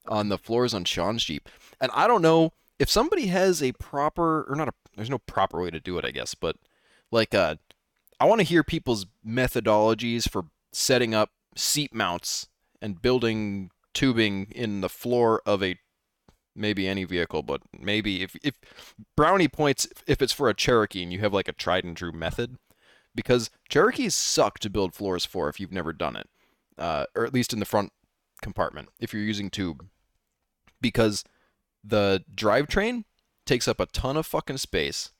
on 0.08 0.30
the 0.30 0.38
floors 0.38 0.74
on 0.74 0.84
Sean's 0.84 1.24
Jeep. 1.24 1.50
And 1.80 1.92
I 1.94 2.08
don't 2.08 2.22
know 2.22 2.54
if 2.80 2.90
somebody 2.90 3.28
has 3.28 3.63
a 3.63 3.72
proper 3.74 4.44
or 4.50 4.56
not 4.56 4.68
a 4.68 4.74
there's 4.96 5.10
no 5.10 5.20
proper 5.20 5.62
way 5.62 5.70
to 5.70 5.80
do 5.80 5.98
it, 5.98 6.06
I 6.06 6.12
guess, 6.12 6.36
but 6.36 6.58
like 7.12 7.34
uh 7.34 7.56
I 8.20 8.26
want 8.26 8.40
to 8.40 8.46
hear 8.46 8.63
people's 8.63 9.06
methodologies 9.26 10.30
for 10.30 10.46
setting 10.74 11.13
up 11.13 11.32
seat 11.58 11.93
mounts 11.93 12.48
and 12.82 13.02
building 13.02 13.72
tubing 13.93 14.48
in 14.52 14.82
the 14.82 14.89
floor 14.89 15.41
of 15.46 15.63
a 15.63 15.78
maybe 16.56 16.88
any 16.88 17.04
vehicle, 17.04 17.43
but 17.43 17.62
maybe 17.78 18.24
if 18.24 18.36
if 18.43 18.56
brownie 19.15 19.48
points 19.48 19.88
if 20.08 20.22
it's 20.22 20.34
for 20.34 20.50
a 20.50 20.54
Cherokee 20.54 21.04
and 21.04 21.13
you 21.13 21.20
have 21.20 21.34
like 21.34 21.48
a 21.48 21.54
tried 21.54 21.84
and 21.84 21.96
true 21.96 22.12
method, 22.12 22.58
because 23.15 23.50
Cherokees 23.70 24.15
suck 24.15 24.60
to 24.60 24.70
build 24.70 24.93
floors 24.93 25.26
for 25.26 25.50
if 25.50 25.60
you've 25.60 25.72
never 25.72 25.93
done 25.93 26.15
it, 26.15 26.30
uh, 26.78 27.06
or 27.15 27.26
at 27.26 27.34
least 27.34 27.54
in 27.54 27.60
the 27.60 27.65
front 27.65 27.91
compartment 28.41 28.89
if 29.00 29.13
you're 29.13 29.24
using 29.24 29.50
tube, 29.50 29.88
because 30.80 31.24
the 31.84 32.24
drivetrain 32.36 33.04
takes 33.46 33.67
up 33.67 33.80
a 33.80 33.86
ton 33.88 34.17
of 34.17 34.26
fucking 34.26 34.58
space, 34.58 35.12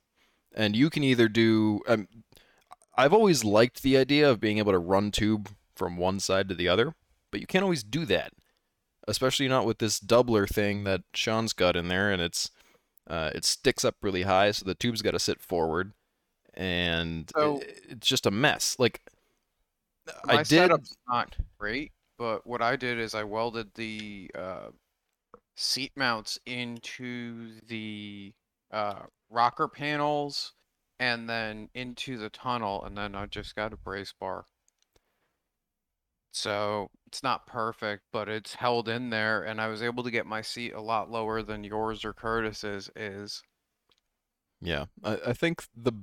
and 0.54 0.76
you 0.76 0.90
can 0.90 1.04
either 1.04 1.28
do. 1.28 1.82
Um, 1.88 2.08
I've 2.96 3.14
always 3.14 3.44
liked 3.44 3.84
the 3.84 3.98
idea 3.98 4.30
of 4.30 4.40
being 4.40 4.58
able 4.58 4.72
to 4.72 4.80
run 4.80 5.12
tube 5.12 5.50
from 5.78 5.98
one 5.98 6.20
side 6.20 6.50
to 6.50 6.56
the 6.56 6.68
other, 6.68 6.96
but 7.32 7.40
you 7.42 7.48
can't 7.48 7.64
always 7.64 7.84
do 7.84 8.06
that 8.06 8.34
especially 9.10 9.48
not 9.48 9.66
with 9.66 9.78
this 9.78 10.02
doubler 10.02 10.46
thing 10.46 10.84
that 10.84 11.02
Sean's 11.14 11.54
got 11.54 11.78
in 11.78 11.88
there, 11.88 12.12
and 12.12 12.22
it's 12.22 12.52
uh, 13.10 13.32
it 13.34 13.46
sticks 13.46 13.86
up 13.86 13.96
really 14.02 14.24
high, 14.24 14.52
so 14.52 14.66
the 14.66 14.76
tube's 14.76 15.02
got 15.02 15.12
to 15.12 15.20
sit 15.20 15.42
forward, 15.42 15.94
and 16.56 17.30
So- 17.34 17.60
it- 17.60 17.86
it's 17.88 18.06
just 18.08 18.26
a 18.26 18.32
mess. 18.32 18.76
Like 18.78 19.02
I 20.26 20.44
did, 20.50 20.72
not 21.08 21.38
great, 21.58 21.94
but 22.18 22.46
what 22.46 22.62
I 22.62 22.76
did 22.76 23.00
is 23.00 23.16
I 23.16 23.24
welded 23.24 23.74
the 23.76 24.30
uh, 24.36 24.72
seat 25.56 25.94
mounts 25.96 26.38
into 26.46 27.62
the 27.66 28.34
uh, 28.72 29.04
rocker 29.30 29.70
panels 29.70 30.52
and 31.00 31.30
then 31.30 31.70
into 31.76 32.18
the 32.18 32.30
tunnel, 32.30 32.84
and 32.84 32.98
then 32.98 33.16
I 33.16 33.26
just 33.28 33.56
got 33.56 33.72
a 33.72 33.78
brace 33.78 34.14
bar. 34.20 34.44
So 36.38 36.90
it's 37.08 37.24
not 37.24 37.48
perfect, 37.48 38.04
but 38.14 38.30
it's 38.30 38.56
held 38.56 38.88
in 38.88 39.10
there, 39.10 39.44
and 39.44 39.60
I 39.60 39.68
was 39.68 39.82
able 39.82 40.04
to 40.04 40.12
get 40.12 40.26
my 40.26 40.42
seat 40.42 40.74
a 40.74 40.82
lot 40.82 41.10
lower 41.10 41.42
than 41.42 41.64
yours 41.64 42.06
or 42.06 42.14
Curtis's 42.14 42.92
is. 42.96 43.42
yeah, 44.62 44.86
I, 45.04 45.18
I 45.28 45.34
think 45.34 45.66
the 45.76 45.94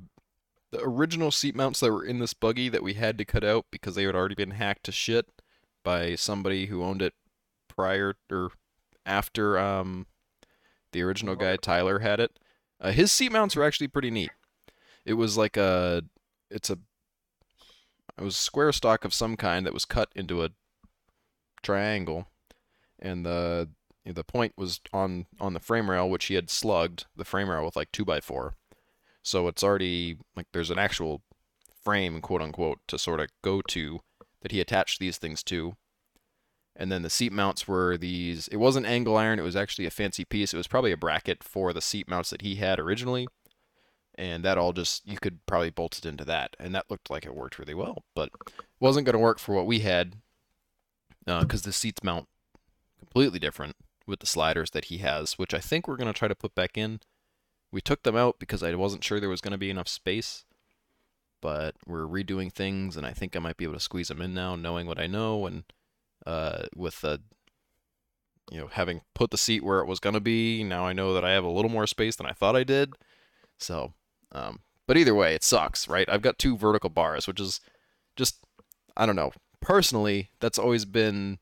the 0.72 0.82
original 0.82 1.30
seat 1.30 1.54
mounts 1.54 1.78
that 1.80 1.92
were 1.92 2.04
in 2.04 2.18
this 2.18 2.34
buggy 2.34 2.68
that 2.68 2.82
we 2.82 2.94
had 2.94 3.16
to 3.18 3.24
cut 3.24 3.44
out 3.44 3.66
because 3.70 3.94
they 3.94 4.02
had 4.02 4.16
already 4.16 4.34
been 4.34 4.50
hacked 4.50 4.84
to 4.84 4.92
shit 4.92 5.26
by 5.84 6.16
somebody 6.16 6.66
who 6.66 6.82
owned 6.82 7.00
it 7.00 7.14
prior 7.68 8.14
or 8.30 8.50
after 9.06 9.56
um 9.56 10.06
the 10.92 11.02
original 11.02 11.36
guy 11.36 11.56
Tyler 11.56 12.00
had 12.00 12.18
it. 12.18 12.38
Uh, 12.80 12.90
his 12.90 13.12
seat 13.12 13.30
mounts 13.30 13.54
were 13.54 13.64
actually 13.64 13.88
pretty 13.88 14.10
neat. 14.10 14.30
It 15.04 15.14
was 15.14 15.36
like 15.36 15.56
a 15.56 16.02
it's 16.50 16.70
a 16.70 16.78
it 18.18 18.24
was 18.24 18.34
a 18.34 18.38
square 18.38 18.72
stock 18.72 19.04
of 19.04 19.14
some 19.14 19.36
kind 19.36 19.66
that 19.66 19.74
was 19.74 19.84
cut 19.84 20.10
into 20.14 20.44
a 20.44 20.50
triangle 21.62 22.28
and 22.98 23.24
the 23.24 23.68
the 24.04 24.24
point 24.24 24.52
was 24.56 24.80
on 24.92 25.26
on 25.40 25.54
the 25.54 25.60
frame 25.60 25.90
rail 25.90 26.08
which 26.08 26.26
he 26.26 26.34
had 26.34 26.50
slugged 26.50 27.06
the 27.16 27.24
frame 27.24 27.48
rail 27.48 27.64
with 27.64 27.76
like 27.76 27.90
2 27.92 28.04
by 28.04 28.20
4 28.20 28.54
so 29.22 29.48
it's 29.48 29.64
already 29.64 30.18
like 30.36 30.46
there's 30.52 30.70
an 30.70 30.78
actual 30.78 31.22
frame 31.82 32.20
quote 32.20 32.42
unquote 32.42 32.80
to 32.88 32.98
sort 32.98 33.20
of 33.20 33.28
go 33.42 33.62
to 33.62 34.00
that 34.42 34.52
he 34.52 34.60
attached 34.60 35.00
these 35.00 35.18
things 35.18 35.42
to. 35.42 35.74
And 36.76 36.90
then 36.92 37.02
the 37.02 37.10
seat 37.10 37.32
mounts 37.32 37.68
were 37.68 37.96
these 37.96 38.48
it 38.48 38.56
wasn't 38.56 38.86
angle 38.86 39.16
iron 39.16 39.38
it 39.38 39.42
was 39.42 39.56
actually 39.56 39.86
a 39.86 39.90
fancy 39.90 40.24
piece. 40.24 40.52
It 40.52 40.56
was 40.56 40.66
probably 40.66 40.92
a 40.92 40.96
bracket 40.96 41.42
for 41.42 41.72
the 41.72 41.80
seat 41.80 42.08
mounts 42.08 42.30
that 42.30 42.42
he 42.42 42.56
had 42.56 42.78
originally 42.78 43.26
and 44.16 44.44
that 44.44 44.58
all 44.58 44.72
just 44.72 45.06
you 45.06 45.18
could 45.18 45.44
probably 45.46 45.70
bolt 45.70 45.98
it 45.98 46.06
into 46.06 46.24
that 46.24 46.56
and 46.58 46.74
that 46.74 46.90
looked 46.90 47.10
like 47.10 47.24
it 47.24 47.34
worked 47.34 47.58
really 47.58 47.74
well 47.74 48.04
but 48.14 48.30
wasn't 48.80 49.04
going 49.04 49.14
to 49.14 49.18
work 49.18 49.38
for 49.38 49.54
what 49.54 49.66
we 49.66 49.80
had 49.80 50.16
because 51.26 51.62
the 51.62 51.72
seats 51.72 52.02
mount 52.02 52.28
completely 52.98 53.38
different 53.38 53.76
with 54.06 54.20
the 54.20 54.26
sliders 54.26 54.70
that 54.70 54.86
he 54.86 54.98
has 54.98 55.34
which 55.38 55.54
i 55.54 55.58
think 55.58 55.88
we're 55.88 55.96
going 55.96 56.12
to 56.12 56.18
try 56.18 56.28
to 56.28 56.34
put 56.34 56.54
back 56.54 56.76
in. 56.76 57.00
We 57.72 57.80
took 57.80 58.04
them 58.04 58.16
out 58.16 58.38
because 58.38 58.62
i 58.62 58.72
wasn't 58.74 59.02
sure 59.02 59.18
there 59.18 59.28
was 59.28 59.40
going 59.40 59.52
to 59.52 59.58
be 59.58 59.70
enough 59.70 59.88
space 59.88 60.44
but 61.40 61.74
we're 61.86 62.06
redoing 62.06 62.52
things 62.52 62.96
and 62.96 63.04
i 63.04 63.12
think 63.12 63.34
i 63.34 63.40
might 63.40 63.56
be 63.56 63.64
able 63.64 63.74
to 63.74 63.80
squeeze 63.80 64.08
them 64.08 64.22
in 64.22 64.32
now 64.32 64.54
knowing 64.54 64.86
what 64.86 65.00
i 65.00 65.06
know 65.06 65.46
and 65.46 65.64
uh, 66.24 66.64
with 66.74 67.00
the 67.00 67.20
you 68.50 68.58
know 68.58 68.68
having 68.68 69.00
put 69.14 69.30
the 69.30 69.38
seat 69.38 69.64
where 69.64 69.80
it 69.80 69.86
was 69.86 70.00
going 70.00 70.14
to 70.14 70.20
be 70.20 70.62
now 70.62 70.86
i 70.86 70.92
know 70.92 71.12
that 71.12 71.24
i 71.24 71.32
have 71.32 71.44
a 71.44 71.50
little 71.50 71.70
more 71.70 71.86
space 71.86 72.16
than 72.16 72.26
i 72.26 72.32
thought 72.32 72.56
i 72.56 72.64
did. 72.64 72.94
So 73.58 73.92
um, 74.34 74.60
but 74.86 74.96
either 74.96 75.14
way 75.14 75.34
it 75.34 75.42
sucks 75.44 75.88
right? 75.88 76.08
I've 76.08 76.22
got 76.22 76.38
two 76.38 76.56
vertical 76.56 76.90
bars 76.90 77.26
which 77.26 77.40
is 77.40 77.60
just 78.16 78.44
i 78.96 79.06
don't 79.06 79.16
know. 79.16 79.32
Personally 79.60 80.30
that's 80.40 80.58
always 80.58 80.84
been 80.84 81.38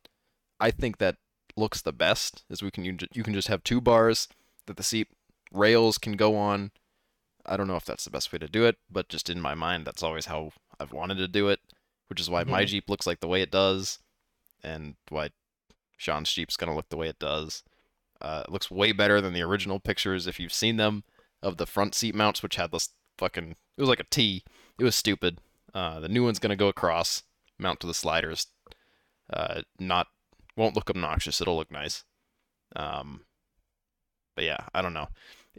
i 0.60 0.70
think 0.70 0.98
that 0.98 1.16
looks 1.56 1.82
the 1.82 1.92
best 1.92 2.44
is 2.48 2.62
we 2.62 2.70
can 2.70 2.84
you, 2.84 2.96
you 3.12 3.22
can 3.24 3.34
just 3.34 3.48
have 3.48 3.64
two 3.64 3.80
bars 3.80 4.28
that 4.66 4.76
the 4.76 4.82
seat 4.82 5.08
rails 5.52 5.98
can 5.98 6.12
go 6.14 6.36
on. 6.36 6.70
I 7.44 7.56
don't 7.56 7.66
know 7.66 7.76
if 7.76 7.84
that's 7.84 8.04
the 8.04 8.10
best 8.10 8.32
way 8.32 8.38
to 8.38 8.46
do 8.48 8.64
it 8.64 8.76
but 8.90 9.08
just 9.08 9.28
in 9.28 9.40
my 9.40 9.54
mind 9.54 9.84
that's 9.84 10.02
always 10.02 10.26
how 10.26 10.52
i've 10.78 10.92
wanted 10.92 11.16
to 11.18 11.26
do 11.28 11.48
it 11.48 11.58
which 12.08 12.20
is 12.20 12.30
why 12.30 12.44
my 12.44 12.62
Mhm. 12.62 12.68
jeep 12.68 12.88
looks 12.88 13.06
like 13.06 13.20
the 13.20 13.26
way 13.28 13.42
it 13.42 13.50
does 13.50 13.98
and 14.62 14.94
why 15.08 15.30
sean's 15.96 16.32
jeep's 16.32 16.56
going 16.56 16.70
to 16.70 16.76
look 16.76 16.88
the 16.88 16.96
way 16.96 17.08
it 17.08 17.18
does. 17.18 17.64
Uh, 18.20 18.44
it 18.46 18.52
looks 18.52 18.70
way 18.70 18.92
better 18.92 19.20
than 19.20 19.32
the 19.32 19.42
original 19.42 19.80
pictures 19.80 20.26
if 20.28 20.38
you've 20.38 20.52
seen 20.52 20.76
them 20.76 21.02
of 21.42 21.56
the 21.56 21.66
front 21.66 21.94
seat 21.94 22.14
mounts 22.14 22.42
which 22.42 22.56
had 22.56 22.70
this 22.72 22.90
fucking 23.18 23.52
it 23.76 23.80
was 23.80 23.88
like 23.88 24.00
a 24.00 24.04
t. 24.04 24.44
It 24.78 24.84
was 24.84 24.96
stupid. 24.96 25.38
Uh, 25.74 26.00
the 26.00 26.08
new 26.08 26.24
one's 26.24 26.38
to 26.38 26.56
go 26.56 26.68
across 26.68 27.22
mount 27.58 27.80
to 27.80 27.86
the 27.86 27.94
sliders. 27.94 28.46
Uh, 29.32 29.62
not 29.78 30.08
won't 30.56 30.74
look 30.76 30.90
obnoxious. 30.90 31.40
It'll 31.40 31.56
look 31.56 31.70
nice. 31.70 32.04
Um, 32.76 33.22
but 34.34 34.44
yeah 34.44 34.58
i 34.74 34.80
don't 34.82 34.94
know. 34.94 35.08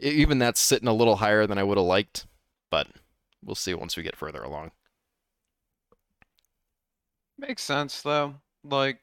E- 0.02 0.08
Even 0.10 0.38
that's 0.38 0.60
sitting 0.60 0.88
a 0.88 0.92
little 0.94 1.16
higher 1.16 1.46
than 1.46 1.58
I 1.58 1.62
would 1.62 1.78
have 1.78 1.86
liked, 1.86 2.26
but 2.70 2.88
we'll 3.44 3.54
see 3.54 3.74
once 3.74 3.96
we 3.96 4.02
get 4.02 4.16
further 4.16 4.42
along. 4.42 4.72
Makes 7.38 7.62
sense 7.62 8.02
though. 8.02 8.36
Like 8.64 9.00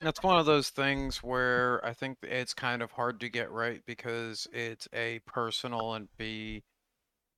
that's 0.00 0.22
one 0.22 0.38
of 0.38 0.46
those 0.46 0.70
things 0.70 1.22
where 1.22 1.84
I 1.84 1.92
think 1.92 2.18
it's 2.22 2.54
kind 2.54 2.82
of 2.82 2.92
hard 2.92 3.20
to 3.20 3.28
get 3.28 3.50
right 3.50 3.82
because 3.86 4.46
it's 4.52 4.88
a 4.92 5.20
personal 5.26 5.94
and 5.94 6.08
b 6.18 6.62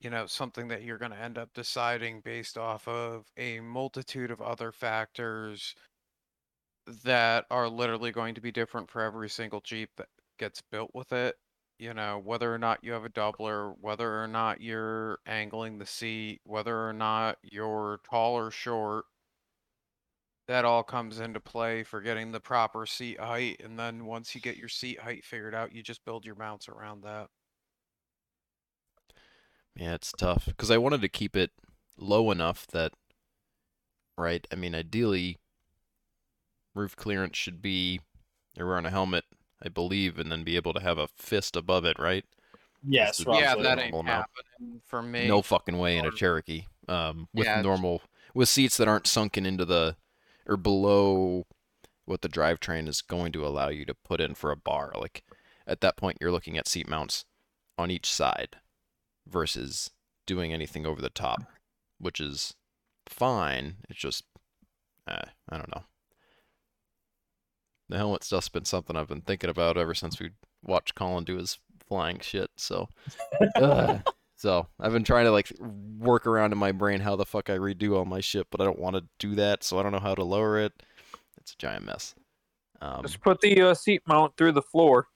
you 0.01 0.11
know 0.11 0.27
something 0.27 0.68
that 0.68 0.83
you're 0.83 0.99
going 0.99 1.12
to 1.12 1.21
end 1.21 1.38
up 1.38 1.51
deciding 1.55 2.21
based 2.21 2.57
off 2.59 2.87
of 2.88 3.27
a 3.37 3.61
multitude 3.61 4.31
of 4.31 4.40
other 4.40 4.73
factors 4.73 5.75
that 7.05 7.44
are 7.51 7.68
literally 7.68 8.11
going 8.12 8.35
to 8.35 8.40
be 8.40 8.53
different 8.53 8.90
for 8.90 9.03
every 9.03 9.29
single 9.29 9.61
Jeep 9.61 9.90
that 9.97 10.09
gets 10.38 10.62
built 10.71 10.90
with 10.94 11.12
it. 11.12 11.37
You 11.79 11.94
know, 11.94 12.21
whether 12.25 12.53
or 12.53 12.59
not 12.59 12.83
you 12.83 12.92
have 12.92 13.05
a 13.05 13.11
doubler, 13.11 13.75
whether 13.81 14.21
or 14.23 14.27
not 14.27 14.61
you're 14.61 15.18
angling 15.27 15.79
the 15.79 15.87
seat, 15.87 16.40
whether 16.44 16.88
or 16.88 16.92
not 16.92 17.38
you're 17.42 18.01
tall 18.11 18.35
or 18.35 18.51
short, 18.51 19.05
that 20.49 20.65
all 20.65 20.83
comes 20.83 21.21
into 21.21 21.39
play 21.39 21.83
for 21.85 22.01
getting 22.01 22.33
the 22.33 22.41
proper 22.41 22.87
seat 22.87 23.21
height. 23.21 23.61
And 23.63 23.79
then 23.79 24.07
once 24.07 24.35
you 24.35 24.41
get 24.41 24.57
your 24.57 24.69
seat 24.71 24.99
height 24.99 25.25
figured 25.25 25.55
out, 25.55 25.73
you 25.75 25.83
just 25.83 26.05
build 26.05 26.25
your 26.25 26.35
mounts 26.37 26.69
around 26.69 27.03
that. 27.05 27.29
Yeah, 29.77 29.95
it's 29.95 30.11
tough 30.11 30.47
because 30.47 30.71
I 30.71 30.79
wanted 30.79 31.03
to 31.03 31.09
keep 31.09 31.37
it 31.37 31.51
low 31.97 32.31
enough 32.31 32.67
that, 32.69 32.93
right? 34.17 34.45
I 34.51 34.57
mean, 34.57 34.75
ideally, 34.75 35.39
roof 36.75 36.97
clearance 36.97 37.37
should 37.37 37.63
be 37.63 38.01
you're 38.57 38.67
wearing 38.67 38.87
a 38.87 38.91
helmet, 38.91 39.25
I 39.63 39.69
believe, 39.69 40.19
and 40.19 40.33
then 40.33 40.43
be 40.43 40.57
able 40.57 40.73
to 40.75 40.81
have 40.81 40.99
a 40.99 41.07
fist 41.17 41.55
above 41.55 41.85
it, 41.85 41.99
right? 41.99 42.25
Yes, 42.83 43.19
the- 43.19 43.33
yeah, 43.35 43.55
that 43.55 43.79
ain't 43.79 43.93
normal 43.93 44.13
happening 44.15 44.81
for 44.87 45.03
me. 45.03 45.29
No 45.29 45.43
fucking 45.43 45.79
way 45.79 45.99
in 45.99 46.07
a 46.07 46.11
Cherokee. 46.11 46.65
Um, 46.89 47.29
with 47.35 47.45
Yeah, 47.45 47.53
it's- 47.53 47.65
normal 47.65 48.03
with 48.35 48.49
seats 48.49 48.77
that 48.79 48.89
aren't 48.89 49.07
sunken 49.07 49.45
into 49.47 49.65
the 49.65 49.97
or 50.49 50.57
below 50.57 51.47
what 52.07 52.23
the 52.23 52.29
drivetrain 52.29 52.89
is 52.89 53.03
going 53.03 53.33
to 53.33 53.47
allow 53.47 53.69
you 53.69 53.85
to 53.85 53.95
put 53.95 54.21
in 54.21 54.35
for 54.35 54.51
a 54.51 54.57
bar. 54.57 54.93
Like 54.99 55.23
at 55.67 55.81
that 55.83 55.97
point, 55.97 56.19
you're 56.21 56.33
looking 56.33 56.57
at 56.57 56.67
seat 56.67 56.89
mounts 56.89 57.25
on 57.77 57.91
each 57.91 58.11
side 58.11 58.57
versus 59.29 59.91
doing 60.27 60.53
anything 60.53 60.87
over 60.87 61.01
the 61.01 61.11
top, 61.11 61.43
which 61.99 62.19
is 62.19 62.55
fine. 63.07 63.77
It's 63.89 63.99
just, 63.99 64.25
uh, 65.07 65.27
I 65.49 65.57
don't 65.59 65.75
know. 65.75 65.85
The 67.91 67.99
helmet 67.99 68.25
stuff's 68.25 68.49
been 68.49 68.65
something 68.65 68.97
I've 68.97 69.09
been 69.09 69.23
thinking 69.23 69.51
about 69.51 69.79
ever 69.79 69.95
since 69.95 70.19
we 70.19 70.31
watched 70.63 70.95
Colin 70.95 71.25
do 71.25 71.37
his 71.37 71.59
flying 71.87 72.21
shit. 72.21 72.51
So, 72.57 72.89
Ugh. 73.57 74.01
So 74.38 74.68
I've 74.79 74.92
been 74.92 75.03
trying 75.05 75.24
to 75.24 75.33
like 75.33 75.53
work 75.98 76.27
around 76.27 76.53
in 76.53 76.59
my 76.59 76.70
brain 76.72 77.01
how 77.01 77.16
the 77.16 77.27
fuck 77.27 77.51
I 77.51 77.59
redo 77.59 77.96
all 77.96 78.05
my 78.05 78.20
shit, 78.20 78.46
but 78.51 78.61
I 78.61 78.64
don't 78.64 78.79
want 78.79 78.94
to 78.96 79.05
do 79.18 79.35
that, 79.35 79.64
so 79.64 79.79
I 79.79 79.83
don't 79.83 79.92
know 79.92 79.98
how 79.98 80.14
to 80.14 80.22
lower 80.24 80.59
it. 80.61 80.72
It's 81.37 81.53
a 81.53 81.57
giant 81.57 81.85
mess. 81.85 82.14
Um, 82.81 83.03
Just 83.03 83.20
put 83.20 83.40
the 83.40 83.61
uh, 83.61 83.74
seat 83.74 84.03
mount 84.07 84.37
through 84.37 84.53
the 84.53 84.62
floor. 84.62 85.09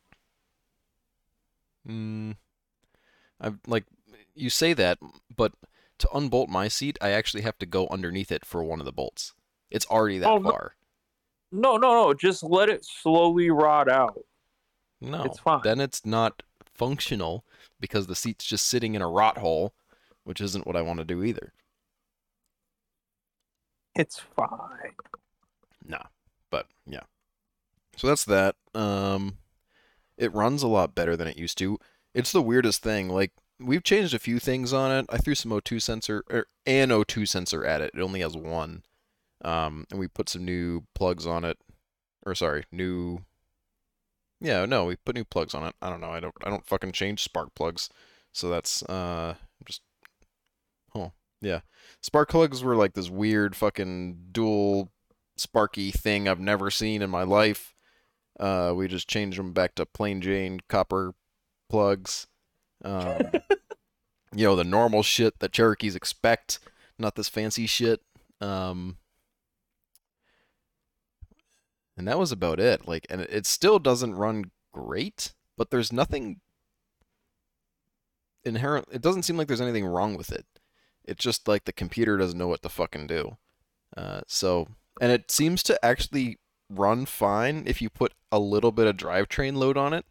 Mm, 1.88 2.36
I 3.40 3.52
like 3.66 3.84
you 4.34 4.50
say 4.50 4.72
that, 4.72 4.98
but 5.34 5.52
to 5.98 6.08
unbolt 6.14 6.48
my 6.48 6.66
seat, 6.68 6.98
I 7.00 7.10
actually 7.10 7.42
have 7.42 7.58
to 7.58 7.66
go 7.66 7.86
underneath 7.88 8.32
it 8.32 8.44
for 8.44 8.64
one 8.64 8.80
of 8.80 8.86
the 8.86 8.92
bolts. 8.92 9.34
It's 9.70 9.86
already 9.86 10.18
that 10.18 10.28
Oh, 10.28 10.42
far. 10.42 10.74
No, 11.52 11.76
no, 11.76 11.92
no. 12.06 12.14
Just 12.14 12.42
let 12.42 12.68
it 12.68 12.84
slowly 12.84 13.50
rot 13.50 13.88
out. 13.88 14.18
No, 15.00 15.22
It's 15.24 15.38
fine. 15.38 15.60
then 15.62 15.80
it's 15.80 16.04
not 16.06 16.42
functional 16.64 17.44
because 17.82 18.06
the 18.06 18.14
seat's 18.14 18.46
just 18.46 18.66
sitting 18.66 18.94
in 18.94 19.02
a 19.02 19.08
rot 19.08 19.36
hole, 19.36 19.74
which 20.24 20.40
isn't 20.40 20.66
what 20.66 20.76
I 20.76 20.80
want 20.80 21.00
to 21.00 21.04
do 21.04 21.22
either. 21.22 21.52
It's 23.94 24.18
fine. 24.18 24.94
Nah, 25.86 26.04
but 26.50 26.66
yeah. 26.86 27.02
So 27.98 28.06
that's 28.06 28.24
that. 28.24 28.54
Um, 28.74 29.36
it 30.16 30.32
runs 30.32 30.62
a 30.62 30.68
lot 30.68 30.94
better 30.94 31.14
than 31.14 31.28
it 31.28 31.36
used 31.36 31.58
to. 31.58 31.78
It's 32.14 32.32
the 32.32 32.40
weirdest 32.40 32.82
thing. 32.82 33.10
Like 33.10 33.32
we've 33.60 33.82
changed 33.82 34.14
a 34.14 34.18
few 34.18 34.38
things 34.38 34.72
on 34.72 34.90
it. 34.92 35.06
I 35.10 35.18
threw 35.18 35.34
some 35.34 35.50
O2 35.50 35.82
sensor 35.82 36.24
or 36.30 36.46
an 36.64 36.88
O2 36.88 37.28
sensor 37.28 37.66
at 37.66 37.82
it. 37.82 37.90
It 37.94 38.00
only 38.00 38.20
has 38.20 38.36
one. 38.36 38.82
Um, 39.44 39.86
and 39.90 39.98
we 39.98 40.08
put 40.08 40.28
some 40.28 40.44
new 40.44 40.84
plugs 40.94 41.26
on 41.26 41.44
it. 41.44 41.58
Or 42.24 42.34
sorry, 42.34 42.64
new. 42.70 43.18
Yeah, 44.42 44.66
no, 44.66 44.86
we 44.86 44.96
put 44.96 45.14
new 45.14 45.24
plugs 45.24 45.54
on 45.54 45.64
it. 45.68 45.74
I 45.80 45.88
don't 45.88 46.00
know. 46.00 46.10
I 46.10 46.18
don't. 46.18 46.34
I 46.44 46.50
don't 46.50 46.66
fucking 46.66 46.92
change 46.92 47.22
spark 47.22 47.54
plugs. 47.54 47.88
So 48.32 48.48
that's 48.48 48.82
uh 48.84 49.36
just. 49.64 49.82
Oh 50.94 51.12
Yeah. 51.40 51.60
Spark 52.00 52.30
plugs 52.30 52.64
were 52.64 52.74
like 52.74 52.94
this 52.94 53.08
weird 53.08 53.54
fucking 53.54 54.18
dual 54.32 54.90
sparky 55.36 55.92
thing 55.92 56.26
I've 56.28 56.40
never 56.40 56.70
seen 56.70 57.02
in 57.02 57.10
my 57.10 57.22
life. 57.22 57.74
Uh, 58.40 58.72
we 58.74 58.88
just 58.88 59.08
changed 59.08 59.38
them 59.38 59.52
back 59.52 59.76
to 59.76 59.86
plain 59.86 60.20
Jane 60.20 60.58
copper 60.68 61.14
plugs. 61.70 62.26
Um, 62.84 63.30
you 64.34 64.44
know, 64.44 64.56
the 64.56 64.64
normal 64.64 65.04
shit 65.04 65.38
that 65.38 65.52
Cherokees 65.52 65.94
expect, 65.94 66.58
not 66.98 67.14
this 67.14 67.28
fancy 67.28 67.66
shit. 67.66 68.00
Um, 68.40 68.96
and 72.02 72.08
that 72.08 72.18
was 72.18 72.32
about 72.32 72.58
it. 72.58 72.88
Like, 72.88 73.06
and 73.08 73.20
it, 73.20 73.46
still 73.46 73.78
doesn't 73.78 74.16
run 74.16 74.50
great, 74.72 75.34
but 75.56 75.70
there's 75.70 75.92
nothing 75.92 76.40
inherent. 78.42 78.88
It 78.90 79.00
doesn't 79.00 79.22
seem 79.22 79.36
like 79.36 79.46
there's 79.46 79.60
anything 79.60 79.86
wrong 79.86 80.16
with 80.16 80.32
it. 80.32 80.44
It's 81.04 81.22
just 81.22 81.46
like 81.46 81.64
the 81.64 81.72
computer 81.72 82.16
doesn't 82.16 82.36
know 82.36 82.48
what 82.48 82.60
to 82.62 82.68
fucking 82.68 83.06
do. 83.06 83.36
Uh, 83.96 84.22
so, 84.26 84.66
and 85.00 85.12
it 85.12 85.30
seems 85.30 85.62
to 85.62 85.84
actually 85.84 86.40
run 86.68 87.06
fine 87.06 87.62
if 87.66 87.80
you 87.80 87.88
put 87.88 88.14
a 88.32 88.40
little 88.40 88.72
bit 88.72 88.88
of 88.88 88.96
drivetrain 88.96 89.54
load 89.54 89.76
on 89.76 89.92
it. 89.92 90.04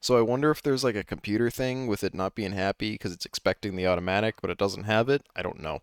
So 0.00 0.18
I 0.18 0.22
wonder 0.22 0.50
if 0.50 0.60
there's 0.60 0.82
like 0.82 0.96
a 0.96 1.04
computer 1.04 1.48
thing 1.48 1.86
with 1.86 2.02
it 2.02 2.12
not 2.12 2.34
being 2.34 2.52
happy 2.52 2.94
because 2.94 3.12
it's 3.12 3.26
expecting 3.26 3.76
the 3.76 3.86
automatic, 3.86 4.40
but 4.42 4.50
it 4.50 4.58
doesn't 4.58 4.82
have 4.84 5.08
it. 5.08 5.22
I 5.36 5.42
don't 5.42 5.60
know. 5.60 5.82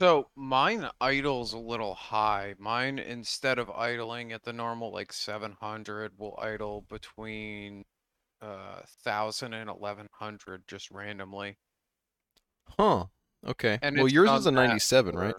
So 0.00 0.30
mine 0.34 0.88
idles 0.98 1.52
a 1.52 1.58
little 1.58 1.94
high. 1.94 2.54
Mine 2.58 2.98
instead 2.98 3.58
of 3.58 3.68
idling 3.70 4.32
at 4.32 4.44
the 4.44 4.52
normal 4.52 4.90
like 4.92 5.12
700 5.12 6.18
will 6.18 6.38
idle 6.40 6.86
between 6.88 7.84
uh 8.40 8.80
1000 9.04 9.52
and 9.52 9.68
1100 9.68 10.66
just 10.66 10.90
randomly. 10.90 11.58
Huh. 12.78 13.06
Okay. 13.46 13.78
And 13.82 13.96
well, 13.96 14.08
yours 14.08 14.30
is 14.30 14.46
a 14.46 14.50
that 14.50 14.56
97, 14.56 15.16
right? 15.16 15.34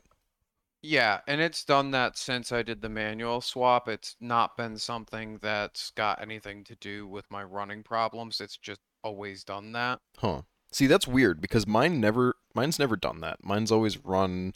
Yeah, 0.84 1.22
and 1.28 1.42
it's 1.42 1.66
done 1.66 1.92
that 1.92 2.18
since 2.18 2.52
I 2.52 2.62
did 2.62 2.82
the 2.82 2.90
manual 2.90 3.42
swap. 3.42 3.88
It's 3.88 4.16
not 4.20 4.58
been 4.58 4.78
something 4.78 5.38
that's 5.42 5.92
got 5.92 6.22
anything 6.22 6.64
to 6.66 6.76
do 6.76 7.08
with 7.08 7.26
my 7.32 7.44
running 7.44 7.84
problems. 7.84 8.42
It's 8.42 8.58
just 8.58 8.80
always 9.04 9.44
done 9.44 9.72
that. 9.74 10.00
Huh. 10.18 10.44
See, 10.72 10.88
that's 10.88 11.08
weird 11.08 11.42
because 11.42 11.68
mine 11.68 12.00
never 12.00 12.36
mine's 12.54 12.80
never 12.80 12.96
done 12.96 13.22
that. 13.22 13.44
Mine's 13.44 13.72
always 13.72 13.98
run 13.98 14.54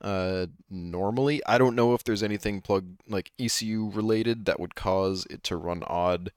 uh 0.00 0.46
normally. 0.70 1.42
I 1.46 1.58
don't 1.58 1.74
know 1.76 1.94
if 1.94 2.04
there's 2.04 2.22
anything 2.22 2.60
plug 2.60 2.96
like 3.06 3.32
ECU 3.38 3.90
related 3.92 4.44
that 4.46 4.60
would 4.60 4.74
cause 4.74 5.26
it 5.28 5.42
to 5.44 5.56
run 5.56 5.82
odd 5.86 6.32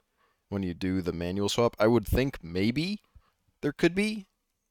when 0.49 0.63
you 0.63 0.73
do 0.73 1.01
the 1.01 1.13
manual 1.13 1.49
swap. 1.49 1.75
I 1.80 1.88
would 1.88 2.08
think 2.08 2.43
maybe 2.43 3.01
there 3.62 3.71
could 3.71 3.95
be 3.95 4.27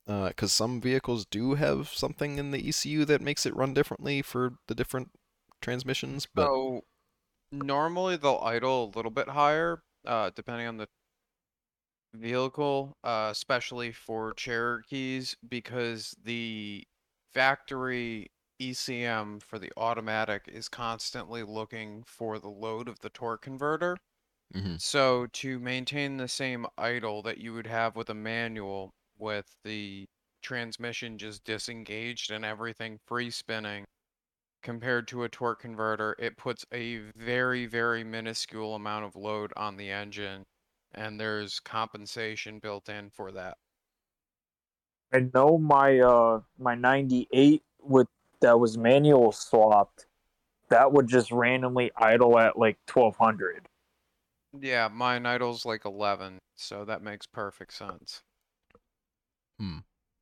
uh 0.06 0.32
cuz 0.36 0.52
some 0.52 0.80
vehicles 0.80 1.24
do 1.24 1.54
have 1.54 1.88
something 1.88 2.38
in 2.38 2.50
the 2.50 2.68
ECU 2.68 3.04
that 3.06 3.22
makes 3.22 3.46
it 3.46 3.56
run 3.56 3.72
differently 3.74 4.22
for 4.22 4.58
the 4.66 4.74
different 4.74 5.10
transmissions, 5.62 6.26
but 6.34 6.46
So 6.46 6.84
normally 7.52 8.16
they'll 8.16 8.40
idle 8.42 8.84
a 8.84 8.96
little 8.96 9.10
bit 9.10 9.28
higher, 9.30 9.82
uh, 10.04 10.30
depending 10.34 10.66
on 10.66 10.76
the 10.78 10.88
vehicle, 12.14 12.96
uh, 13.04 13.28
especially 13.32 13.92
for 13.92 14.34
Cherokees, 14.34 15.36
because 15.48 16.14
the 16.22 16.84
factory 17.32 18.28
ECM 18.58 19.40
for 19.40 19.58
the 19.58 19.72
automatic 19.76 20.46
is 20.48 20.68
constantly 20.68 21.42
looking 21.42 22.02
for 22.04 22.38
the 22.38 22.50
load 22.50 22.88
of 22.88 22.98
the 23.00 23.10
torque 23.10 23.42
converter. 23.42 23.96
Mhm. 24.54 24.80
So 24.80 25.26
to 25.28 25.60
maintain 25.60 26.16
the 26.16 26.26
same 26.28 26.66
idle 26.76 27.22
that 27.22 27.38
you 27.38 27.52
would 27.52 27.68
have 27.68 27.94
with 27.94 28.10
a 28.10 28.14
manual 28.14 28.90
with 29.16 29.54
the 29.62 30.06
transmission 30.42 31.18
just 31.18 31.44
disengaged 31.44 32.30
and 32.32 32.44
everything 32.44 32.98
free 33.06 33.30
spinning 33.30 33.86
compared 34.62 35.08
to 35.08 35.22
a 35.24 35.28
torque 35.28 35.60
converter, 35.60 36.16
it 36.18 36.36
puts 36.38 36.64
a 36.72 36.98
very, 37.16 37.66
very 37.66 38.04
minuscule 38.04 38.74
amount 38.74 39.04
of 39.04 39.16
load 39.16 39.52
on 39.56 39.76
the 39.76 39.90
engine, 39.90 40.44
and 40.94 41.18
there's 41.20 41.60
compensation 41.60 42.58
built 42.58 42.88
in 42.88 43.10
for 43.10 43.30
that. 43.32 43.56
I 45.12 45.28
know 45.34 45.58
my 45.58 45.98
uh 46.00 46.40
my 46.58 46.74
98 46.74 47.62
with 47.82 48.06
that 48.40 48.58
was 48.58 48.78
manual 48.78 49.32
swapped. 49.32 50.06
That 50.68 50.92
would 50.92 51.08
just 51.08 51.32
randomly 51.32 51.90
idle 51.96 52.38
at 52.38 52.58
like 52.58 52.78
1200. 52.92 53.66
Yeah, 54.60 54.88
mine 54.88 55.26
idle's 55.26 55.64
like 55.66 55.84
11, 55.84 56.38
so 56.56 56.84
that 56.84 57.02
makes 57.02 57.26
perfect 57.26 57.72
sense. 57.72 58.22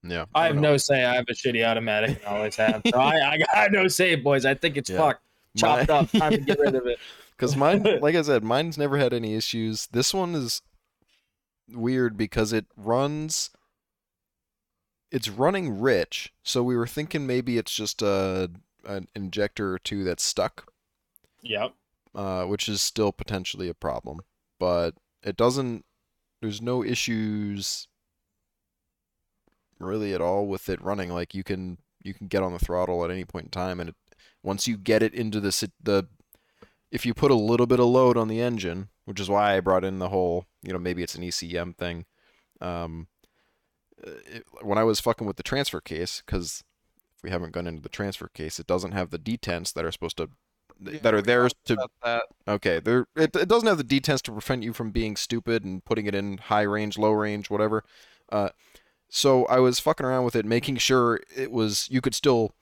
Yeah. 0.02 0.24
I 0.34 0.46
have 0.46 0.54
don't 0.54 0.62
no 0.62 0.76
say. 0.76 1.04
I 1.04 1.14
have 1.14 1.24
a 1.28 1.32
shitty 1.32 1.64
automatic 1.66 2.16
and 2.18 2.24
always 2.26 2.56
have. 2.56 2.82
So 2.90 2.98
I, 2.98 3.32
I 3.34 3.38
got 3.38 3.72
no 3.72 3.88
say, 3.88 4.14
boys. 4.16 4.44
I 4.44 4.54
think 4.54 4.76
it's 4.76 4.90
Yeah. 4.90 4.98
fucked. 4.98 5.22
Chopped 5.56 5.88
My- 5.88 5.94
up. 5.94 6.10
Time 6.12 6.32
to 6.32 6.38
get 6.38 6.58
rid 6.58 6.74
of 6.74 6.86
it. 6.86 6.98
Because 7.38 7.56
mine, 7.56 7.84
like 8.02 8.16
I 8.16 8.22
said, 8.22 8.42
mine's 8.42 8.76
never 8.76 8.98
had 8.98 9.12
any 9.12 9.34
issues. 9.34 9.86
This 9.92 10.12
one 10.12 10.34
is 10.34 10.60
weird 11.70 12.16
because 12.16 12.52
it 12.52 12.66
runs. 12.76 13.50
It's 15.10 15.28
running 15.30 15.80
rich, 15.80 16.34
so 16.42 16.62
we 16.62 16.76
were 16.76 16.86
thinking 16.86 17.26
maybe 17.26 17.56
it's 17.56 17.74
just 17.74 18.02
a 18.02 18.50
an 18.84 19.08
injector 19.14 19.72
or 19.74 19.78
two 19.78 20.04
that's 20.04 20.22
stuck, 20.24 20.70
Yep. 21.42 21.72
uh, 22.14 22.44
which 22.44 22.68
is 22.68 22.82
still 22.82 23.12
potentially 23.12 23.68
a 23.68 23.74
problem. 23.74 24.20
But 24.58 24.94
it 25.22 25.36
doesn't. 25.36 25.84
There's 26.42 26.60
no 26.60 26.84
issues 26.84 27.88
really 29.78 30.12
at 30.12 30.20
all 30.20 30.46
with 30.46 30.68
it 30.68 30.82
running. 30.82 31.10
Like 31.10 31.34
you 31.34 31.44
can 31.44 31.78
you 32.02 32.12
can 32.12 32.26
get 32.26 32.42
on 32.42 32.52
the 32.52 32.58
throttle 32.58 33.04
at 33.04 33.10
any 33.10 33.24
point 33.24 33.46
in 33.46 33.50
time, 33.50 33.80
and 33.80 33.90
it, 33.90 33.96
once 34.42 34.68
you 34.68 34.76
get 34.76 35.02
it 35.02 35.14
into 35.14 35.40
the 35.40 35.52
sit- 35.52 35.72
the 35.82 36.06
if 36.90 37.04
you 37.04 37.14
put 37.14 37.30
a 37.30 37.34
little 37.34 37.66
bit 37.66 37.80
of 37.80 37.86
load 37.86 38.16
on 38.16 38.28
the 38.28 38.40
engine, 38.40 38.88
which 39.04 39.20
is 39.20 39.28
why 39.28 39.56
I 39.56 39.60
brought 39.60 39.84
in 39.84 39.98
the 39.98 40.08
whole, 40.08 40.46
you 40.62 40.72
know, 40.72 40.78
maybe 40.78 41.02
it's 41.02 41.14
an 41.14 41.22
ECM 41.22 41.76
thing. 41.76 42.04
Um, 42.60 43.08
uh, 44.06 44.10
it, 44.26 44.44
when 44.62 44.78
I 44.78 44.84
was 44.84 45.00
fucking 45.00 45.26
with 45.26 45.36
the 45.36 45.42
transfer 45.42 45.80
case, 45.80 46.22
because 46.24 46.64
if 47.16 47.22
we 47.22 47.30
haven't 47.30 47.52
gone 47.52 47.66
into 47.66 47.82
the 47.82 47.88
transfer 47.88 48.28
case, 48.28 48.58
it 48.58 48.66
doesn't 48.66 48.92
have 48.92 49.10
the 49.10 49.18
detents 49.18 49.72
that 49.74 49.84
are 49.84 49.92
supposed 49.92 50.16
to, 50.18 50.30
Yeah, 50.80 50.98
that 51.02 51.14
are 51.14 51.22
there 51.22 51.48
to. 51.66 51.88
that. 52.04 52.22
Okay, 52.46 52.80
there 52.80 53.06
it, 53.16 53.34
it 53.34 53.48
doesn't 53.48 53.68
have 53.68 53.78
the 53.78 53.84
detents 54.00 54.22
to 54.22 54.32
prevent 54.32 54.62
you 54.62 54.72
from 54.72 54.90
being 54.90 55.16
stupid 55.16 55.64
and 55.64 55.84
putting 55.84 56.06
it 56.06 56.14
in 56.14 56.38
high 56.38 56.62
range, 56.62 56.96
low 56.96 57.10
range, 57.12 57.50
whatever. 57.50 57.84
Uh, 58.30 58.50
so 59.08 59.46
I 59.46 59.58
was 59.58 59.80
fucking 59.80 60.06
around 60.06 60.24
with 60.24 60.36
it, 60.36 60.44
making 60.44 60.76
sure 60.76 61.20
it 61.34 61.50
was 61.50 61.88
you 61.90 62.00
could 62.00 62.14
still 62.14 62.52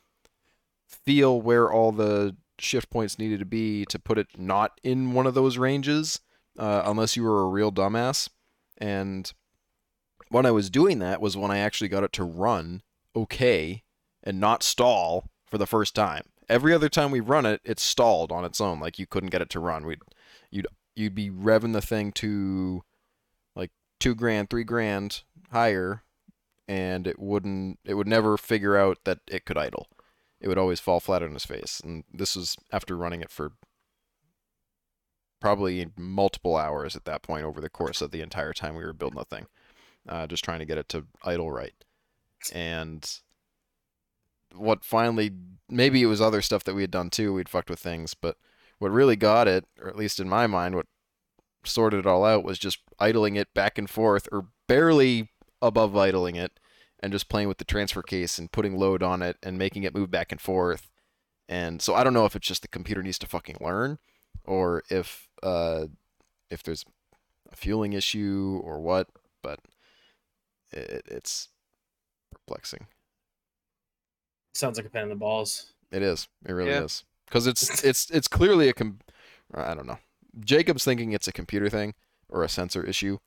feel 0.86 1.40
where 1.40 1.70
all 1.70 1.92
the 1.92 2.36
shift 2.58 2.90
points 2.90 3.18
needed 3.18 3.38
to 3.40 3.46
be 3.46 3.84
to 3.86 3.98
put 3.98 4.18
it 4.18 4.28
not 4.38 4.80
in 4.82 5.12
one 5.12 5.26
of 5.26 5.34
those 5.34 5.58
ranges, 5.58 6.20
uh, 6.58 6.82
unless 6.84 7.16
you 7.16 7.22
were 7.22 7.42
a 7.42 7.48
real 7.48 7.72
dumbass. 7.72 8.28
And 8.78 9.32
when 10.28 10.46
I 10.46 10.50
was 10.50 10.70
doing 10.70 10.98
that 11.00 11.20
was 11.20 11.36
when 11.36 11.50
I 11.50 11.58
actually 11.58 11.88
got 11.88 12.04
it 12.04 12.12
to 12.14 12.24
run 12.24 12.82
okay 13.14 13.82
and 14.22 14.40
not 14.40 14.62
stall 14.62 15.30
for 15.46 15.58
the 15.58 15.66
first 15.66 15.94
time. 15.94 16.24
Every 16.48 16.72
other 16.72 16.88
time 16.88 17.10
we 17.10 17.20
run 17.20 17.46
it, 17.46 17.60
it 17.64 17.80
stalled 17.80 18.30
on 18.30 18.44
its 18.44 18.60
own. 18.60 18.80
Like 18.80 18.98
you 18.98 19.06
couldn't 19.06 19.30
get 19.30 19.42
it 19.42 19.50
to 19.50 19.60
run. 19.60 19.86
We'd 19.86 20.00
you'd 20.50 20.66
you'd 20.94 21.14
be 21.14 21.30
revving 21.30 21.72
the 21.72 21.80
thing 21.80 22.12
to 22.12 22.82
like 23.54 23.70
two 23.98 24.14
grand, 24.14 24.50
three 24.50 24.64
grand 24.64 25.22
higher, 25.50 26.02
and 26.68 27.06
it 27.06 27.18
wouldn't. 27.18 27.78
It 27.84 27.94
would 27.94 28.06
never 28.06 28.36
figure 28.36 28.76
out 28.76 28.98
that 29.04 29.20
it 29.28 29.44
could 29.44 29.58
idle. 29.58 29.88
It 30.46 30.48
would 30.48 30.58
always 30.58 30.78
fall 30.78 31.00
flat 31.00 31.24
on 31.24 31.34
its 31.34 31.44
face. 31.44 31.80
And 31.82 32.04
this 32.14 32.36
was 32.36 32.54
after 32.70 32.96
running 32.96 33.20
it 33.20 33.32
for 33.32 33.50
probably 35.40 35.90
multiple 35.96 36.56
hours 36.56 36.94
at 36.94 37.04
that 37.04 37.22
point 37.22 37.44
over 37.44 37.60
the 37.60 37.68
course 37.68 38.00
of 38.00 38.12
the 38.12 38.20
entire 38.20 38.52
time 38.52 38.76
we 38.76 38.84
were 38.84 38.92
building 38.92 39.18
the 39.18 39.24
thing, 39.24 39.46
uh, 40.08 40.28
just 40.28 40.44
trying 40.44 40.60
to 40.60 40.64
get 40.64 40.78
it 40.78 40.88
to 40.90 41.04
idle 41.24 41.50
right. 41.50 41.74
And 42.54 43.04
what 44.54 44.84
finally, 44.84 45.32
maybe 45.68 46.00
it 46.00 46.06
was 46.06 46.20
other 46.20 46.42
stuff 46.42 46.62
that 46.62 46.76
we 46.76 46.82
had 46.82 46.92
done 46.92 47.10
too. 47.10 47.32
We'd 47.32 47.48
fucked 47.48 47.68
with 47.68 47.80
things, 47.80 48.14
but 48.14 48.36
what 48.78 48.92
really 48.92 49.16
got 49.16 49.48
it, 49.48 49.64
or 49.80 49.88
at 49.88 49.96
least 49.96 50.20
in 50.20 50.28
my 50.28 50.46
mind, 50.46 50.76
what 50.76 50.86
sorted 51.64 51.98
it 51.98 52.06
all 52.06 52.24
out 52.24 52.44
was 52.44 52.60
just 52.60 52.78
idling 53.00 53.34
it 53.34 53.52
back 53.52 53.78
and 53.78 53.90
forth, 53.90 54.28
or 54.30 54.46
barely 54.68 55.32
above 55.60 55.96
idling 55.96 56.36
it, 56.36 56.60
and 57.00 57.12
just 57.12 57.28
playing 57.28 57.48
with 57.48 57.58
the 57.58 57.64
transfer 57.64 58.02
case 58.02 58.38
and 58.38 58.50
putting 58.52 58.76
load 58.76 59.02
on 59.02 59.22
it 59.22 59.36
and 59.42 59.58
making 59.58 59.82
it 59.82 59.94
move 59.94 60.10
back 60.10 60.32
and 60.32 60.40
forth. 60.40 60.90
And 61.48 61.80
so 61.82 61.94
I 61.94 62.02
don't 62.02 62.14
know 62.14 62.24
if 62.26 62.34
it's 62.34 62.46
just 62.48 62.62
the 62.62 62.68
computer 62.68 63.02
needs 63.02 63.18
to 63.20 63.26
fucking 63.26 63.58
learn, 63.60 63.98
or 64.44 64.82
if 64.90 65.28
uh, 65.42 65.86
if 66.50 66.62
there's 66.62 66.84
a 67.52 67.56
fueling 67.56 67.92
issue 67.92 68.60
or 68.64 68.80
what, 68.80 69.08
but 69.42 69.60
it, 70.72 71.02
it's 71.06 71.48
perplexing. 72.32 72.86
Sounds 74.54 74.78
like 74.78 74.86
a 74.86 74.90
pain 74.90 75.04
in 75.04 75.08
the 75.10 75.14
balls. 75.14 75.72
It 75.92 76.02
is. 76.02 76.28
It 76.44 76.52
really 76.52 76.70
Yeah. 76.70 76.84
is. 76.84 77.04
Because 77.26 77.46
it's 77.46 77.62
it's 77.84 78.10
it's 78.10 78.28
clearly 78.28 78.68
a 78.68 78.72
com. 78.72 78.98
I 79.54 79.74
don't 79.74 79.86
know. 79.86 79.98
Jacob's 80.40 80.84
thinking 80.84 81.12
it's 81.12 81.28
a 81.28 81.32
computer 81.32 81.68
thing 81.70 81.94
or 82.28 82.42
a 82.42 82.48
sensor 82.48 82.82
issue, 82.84 83.18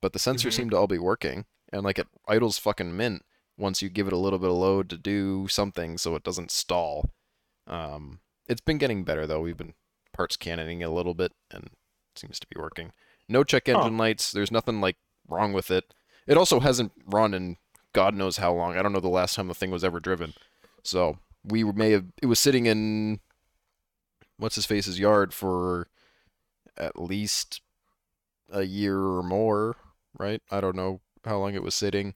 but 0.00 0.12
the 0.12 0.18
sensors 0.18 0.46
Mhm. 0.50 0.52
seem 0.54 0.70
to 0.70 0.76
all 0.76 0.86
be 0.86 0.98
working, 0.98 1.44
and 1.72 1.82
like 1.82 1.98
it 1.98 2.06
idles 2.28 2.58
fucking 2.58 2.96
mint 2.96 3.24
once 3.58 3.82
you 3.82 3.88
give 3.88 4.06
it 4.06 4.12
a 4.12 4.18
little 4.18 4.38
bit 4.38 4.50
of 4.50 4.56
load 4.56 4.90
to 4.90 4.96
do 4.96 5.48
something, 5.48 5.98
so 5.98 6.14
it 6.14 6.24
doesn't 6.24 6.50
stall. 6.50 7.10
Um, 7.66 8.20
it's 8.48 8.60
been 8.60 8.78
getting 8.78 9.04
better 9.04 9.26
though. 9.26 9.40
We've 9.40 9.56
been 9.56 9.74
parts 10.12 10.36
cannoning 10.36 10.82
a 10.82 10.90
little 10.90 11.14
bit, 11.14 11.32
and 11.50 11.64
it 11.64 11.72
seems 12.16 12.38
to 12.40 12.46
be 12.46 12.60
working. 12.60 12.92
No 13.28 13.44
check 13.44 13.68
engine 13.68 13.96
lights. 13.98 14.30
There's 14.30 14.52
nothing 14.52 14.80
like 14.80 14.96
wrong 15.28 15.52
with 15.52 15.70
it. 15.70 15.92
It 16.26 16.36
also 16.36 16.60
hasn't 16.60 16.92
run 17.06 17.34
in 17.34 17.56
God 17.92 18.14
knows 18.14 18.36
how 18.36 18.52
long. 18.52 18.76
I 18.76 18.82
don't 18.82 18.92
know 18.92 19.00
the 19.00 19.08
last 19.08 19.34
time 19.34 19.48
the 19.48 19.54
thing 19.54 19.70
was 19.70 19.82
ever 19.82 20.00
driven. 20.00 20.34
So 20.82 21.18
we 21.42 21.64
may 21.64 21.92
have 21.92 22.04
it 22.20 22.26
was 22.26 22.38
sitting 22.38 22.66
in 22.66 23.20
what's 24.36 24.56
his 24.56 24.66
face's 24.66 25.00
yard 25.00 25.32
for 25.32 25.88
at 26.76 27.00
least 27.00 27.62
a 28.52 28.64
year 28.64 28.98
or 28.98 29.22
more, 29.22 29.76
right? 30.18 30.42
I 30.50 30.60
don't 30.60 30.76
know 30.76 31.00
how 31.26 31.38
long 31.38 31.54
it 31.54 31.62
was 31.62 31.74
sitting, 31.74 32.14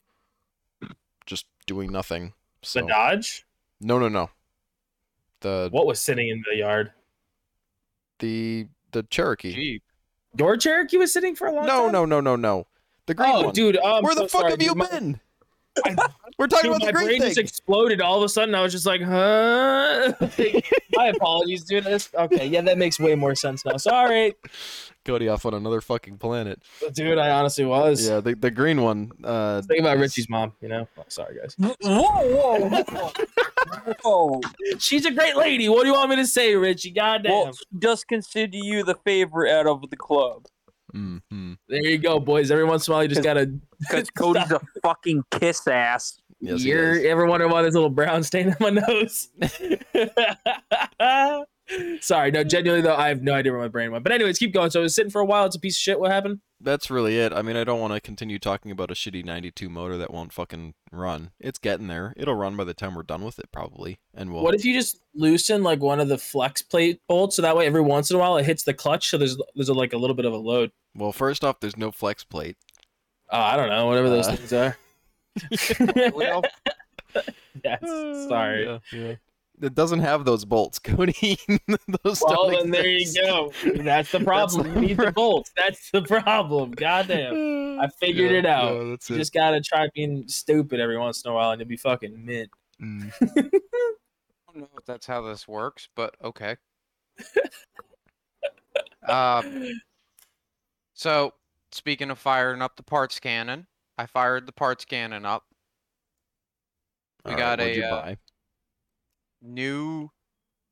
just 1.26 1.46
doing 1.66 1.90
nothing. 1.92 2.32
So 2.62 2.80
The 2.80 2.86
Dodge? 2.86 3.46
no, 3.80 3.98
no, 3.98 4.08
no. 4.08 4.30
The 5.40 5.68
What 5.70 5.86
was 5.86 6.00
sitting 6.00 6.28
in 6.28 6.42
the 6.50 6.56
yard? 6.58 6.92
the 8.18 8.66
the 8.92 9.02
Cherokee. 9.04 9.54
Jeep. 9.54 9.82
Your 10.36 10.56
Cherokee 10.56 10.96
was 10.98 11.12
sitting 11.12 11.34
for 11.34 11.46
a 11.48 11.52
long 11.52 11.66
No, 11.66 11.84
time? 11.84 11.92
no, 11.92 12.04
no, 12.04 12.20
no, 12.20 12.36
no. 12.36 12.58
no. 12.58 12.66
The 13.06 13.14
green 13.14 13.30
Oh, 13.34 13.44
one. 13.46 13.54
dude. 13.54 13.78
Oh, 13.82 13.96
I'm 13.98 14.04
Where 14.04 14.14
so 14.14 14.22
the 14.22 14.28
fuck 14.28 14.40
sorry, 14.42 14.50
have 14.52 14.62
you 14.62 14.68
dude. 14.70 14.76
My- 14.78 14.90
been? 14.90 15.20
We're 16.38 16.46
talking 16.46 16.72
Dude, 16.72 16.82
about 16.82 16.86
the 16.86 16.86
my 16.86 16.92
brain 16.92 17.20
thing. 17.20 17.28
just 17.28 17.38
exploded 17.38 18.00
all 18.00 18.16
of 18.18 18.22
a 18.24 18.28
sudden. 18.28 18.54
I 18.54 18.62
was 18.62 18.72
just 18.72 18.86
like, 18.86 19.02
huh? 19.02 20.12
my 20.94 21.08
apologies, 21.08 21.64
dude. 21.64 21.84
This, 21.84 22.08
okay, 22.14 22.46
yeah, 22.46 22.60
that 22.62 22.78
makes 22.78 22.98
way 22.98 23.14
more 23.14 23.34
sense 23.34 23.64
now. 23.64 23.76
Sorry, 23.76 24.34
Cody 25.04 25.28
off 25.28 25.44
on 25.46 25.54
another 25.54 25.80
fucking 25.80 26.18
planet. 26.18 26.62
dude. 26.94 27.18
I 27.18 27.30
honestly 27.30 27.64
was. 27.64 28.06
Yeah, 28.08 28.20
the 28.20 28.34
the 28.34 28.50
green 28.50 28.82
one. 28.82 29.12
Uh, 29.22 29.62
Think 29.62 29.80
about 29.80 29.96
is- 29.96 30.02
Richie's 30.02 30.28
mom, 30.28 30.52
you 30.60 30.68
know? 30.68 30.88
Oh, 30.98 31.04
sorry, 31.08 31.36
guys. 31.38 31.54
Whoa, 31.58 32.58
whoa, 32.68 33.10
whoa. 34.02 34.40
She's 34.78 35.04
a 35.06 35.10
great 35.10 35.36
lady. 35.36 35.68
What 35.68 35.82
do 35.82 35.88
you 35.88 35.94
want 35.94 36.10
me 36.10 36.16
to 36.16 36.26
say, 36.26 36.54
Richie? 36.56 36.90
Goddamn. 36.90 37.32
well, 37.32 37.50
just 37.78 38.08
consider 38.08 38.56
you 38.56 38.82
the 38.82 38.94
favorite 39.04 39.52
out 39.52 39.66
of 39.66 39.88
the 39.90 39.96
club. 39.96 40.46
Mhm. 40.94 41.56
there 41.68 41.84
you 41.84 41.98
go, 41.98 42.18
boys. 42.18 42.50
Every 42.50 42.64
once 42.64 42.86
in 42.86 42.92
a 42.92 42.94
while, 42.94 43.02
you 43.02 43.08
just 43.08 43.22
gotta. 43.22 43.52
Because 43.80 44.10
Cody's 44.10 44.50
a 44.50 44.60
fucking 44.82 45.24
kiss 45.30 45.66
ass. 45.66 46.20
Yes, 46.38 46.62
You're 46.62 47.00
ever 47.06 47.24
wondering 47.24 47.50
why 47.50 47.62
there's 47.62 47.74
a 47.74 47.78
little 47.78 47.88
brown 47.88 48.22
stain 48.22 48.48
on 48.48 48.56
my 48.60 48.70
nose? 48.70 49.30
Sorry, 52.00 52.30
no, 52.30 52.44
genuinely 52.44 52.82
though, 52.82 52.96
I 52.96 53.08
have 53.08 53.22
no 53.22 53.34
idea 53.34 53.52
where 53.52 53.60
my 53.60 53.68
brain 53.68 53.92
went. 53.92 54.04
But 54.04 54.12
anyways, 54.12 54.38
keep 54.38 54.52
going. 54.52 54.70
So 54.70 54.80
it 54.80 54.84
was 54.84 54.94
sitting 54.94 55.10
for 55.10 55.20
a 55.20 55.24
while. 55.24 55.46
It's 55.46 55.56
a 55.56 55.60
piece 55.60 55.76
of 55.76 55.80
shit. 55.80 56.00
What 56.00 56.10
happened? 56.10 56.40
That's 56.60 56.90
really 56.90 57.18
it. 57.18 57.32
I 57.32 57.42
mean, 57.42 57.56
I 57.56 57.64
don't 57.64 57.80
want 57.80 57.94
to 57.94 58.00
continue 58.00 58.38
talking 58.38 58.70
about 58.70 58.90
a 58.90 58.94
shitty 58.94 59.24
92 59.24 59.68
motor 59.68 59.96
that 59.96 60.12
won't 60.12 60.32
fucking 60.32 60.74
run. 60.92 61.30
It's 61.38 61.58
getting 61.58 61.86
there. 61.86 62.12
It'll 62.16 62.34
run 62.34 62.56
by 62.56 62.64
the 62.64 62.74
time 62.74 62.94
we're 62.94 63.02
done 63.02 63.24
with 63.24 63.38
it, 63.38 63.50
probably. 63.52 63.98
And 64.14 64.32
we'll. 64.32 64.42
What 64.42 64.54
if 64.54 64.64
you 64.64 64.74
just 64.74 65.00
loosen 65.14 65.62
like 65.62 65.80
one 65.80 66.00
of 66.00 66.08
the 66.08 66.18
flex 66.18 66.60
plate 66.60 67.00
bolts 67.08 67.36
so 67.36 67.42
that 67.42 67.56
way 67.56 67.66
every 67.66 67.80
once 67.80 68.10
in 68.10 68.16
a 68.16 68.18
while 68.18 68.36
it 68.36 68.44
hits 68.44 68.62
the 68.62 68.72
clutch 68.72 69.08
so 69.08 69.18
there's 69.18 69.36
there's 69.56 69.68
a, 69.68 69.74
like 69.74 69.92
a 69.92 69.96
little 69.96 70.16
bit 70.16 70.26
of 70.26 70.32
a 70.32 70.36
load. 70.36 70.70
Well, 70.94 71.12
first 71.12 71.44
off, 71.44 71.60
there's 71.60 71.76
no 71.76 71.90
flex 71.90 72.24
plate. 72.24 72.56
Oh, 73.30 73.38
I 73.38 73.56
don't 73.56 73.68
know, 73.68 73.86
whatever 73.86 74.08
those 74.10 74.26
Uh, 74.28 74.36
things 74.36 74.52
are. 74.52 74.76
Well, 76.14 76.42
yes, 77.64 77.80
sorry. 78.28 78.64
Yeah, 78.66 78.78
yeah. 78.92 79.14
It 79.62 79.74
doesn't 79.74 80.00
have 80.00 80.24
those 80.24 80.44
bolts, 80.44 80.78
Cody. 80.84 81.38
those 82.02 82.22
Well, 82.26 82.50
don't 82.50 82.52
then 82.52 82.70
there 82.70 82.88
you 82.88 83.12
go. 83.14 83.52
That's 83.76 84.10
the 84.10 84.20
problem. 84.20 84.74
you 84.74 84.80
need 84.80 84.96
the 84.96 85.12
bolts. 85.12 85.52
That's 85.56 85.90
the 85.90 86.02
problem. 86.02 86.70
Goddamn. 86.72 87.78
I 87.80 87.88
figured 88.00 88.32
Yeah, 88.32 88.38
it 88.38 88.46
out. 88.46 88.74
yeah, 88.74 88.90
that's 88.90 89.10
You 89.10 89.16
it. 89.16 89.18
just 89.20 89.32
gotta 89.34 89.60
try 89.60 89.88
being 89.94 90.26
stupid 90.28 90.80
every 90.80 90.98
once 90.98 91.22
in 91.24 91.30
a 91.30 91.34
while 91.34 91.50
and 91.52 91.60
you'll 91.60 91.68
be 91.68 91.76
fucking 91.76 92.24
mint. 92.24 92.50
Mm. 92.82 93.12
I 93.20 94.52
don't 94.52 94.62
know 94.62 94.68
if 94.78 94.84
that's 94.86 95.06
how 95.06 95.20
this 95.22 95.46
works, 95.46 95.88
but 95.94 96.14
okay. 96.24 96.56
um, 99.08 99.68
so 101.00 101.32
speaking 101.72 102.10
of 102.10 102.18
firing 102.18 102.60
up 102.60 102.76
the 102.76 102.82
parts 102.82 103.18
cannon, 103.18 103.66
I 103.96 104.04
fired 104.04 104.44
the 104.44 104.52
parts 104.52 104.84
cannon 104.84 105.24
up. 105.24 105.44
We 107.24 107.32
All 107.32 107.38
got 107.38 107.58
what'd 107.58 107.74
a 107.74 107.78
you 107.78 107.84
uh, 107.84 108.14
new 109.40 110.10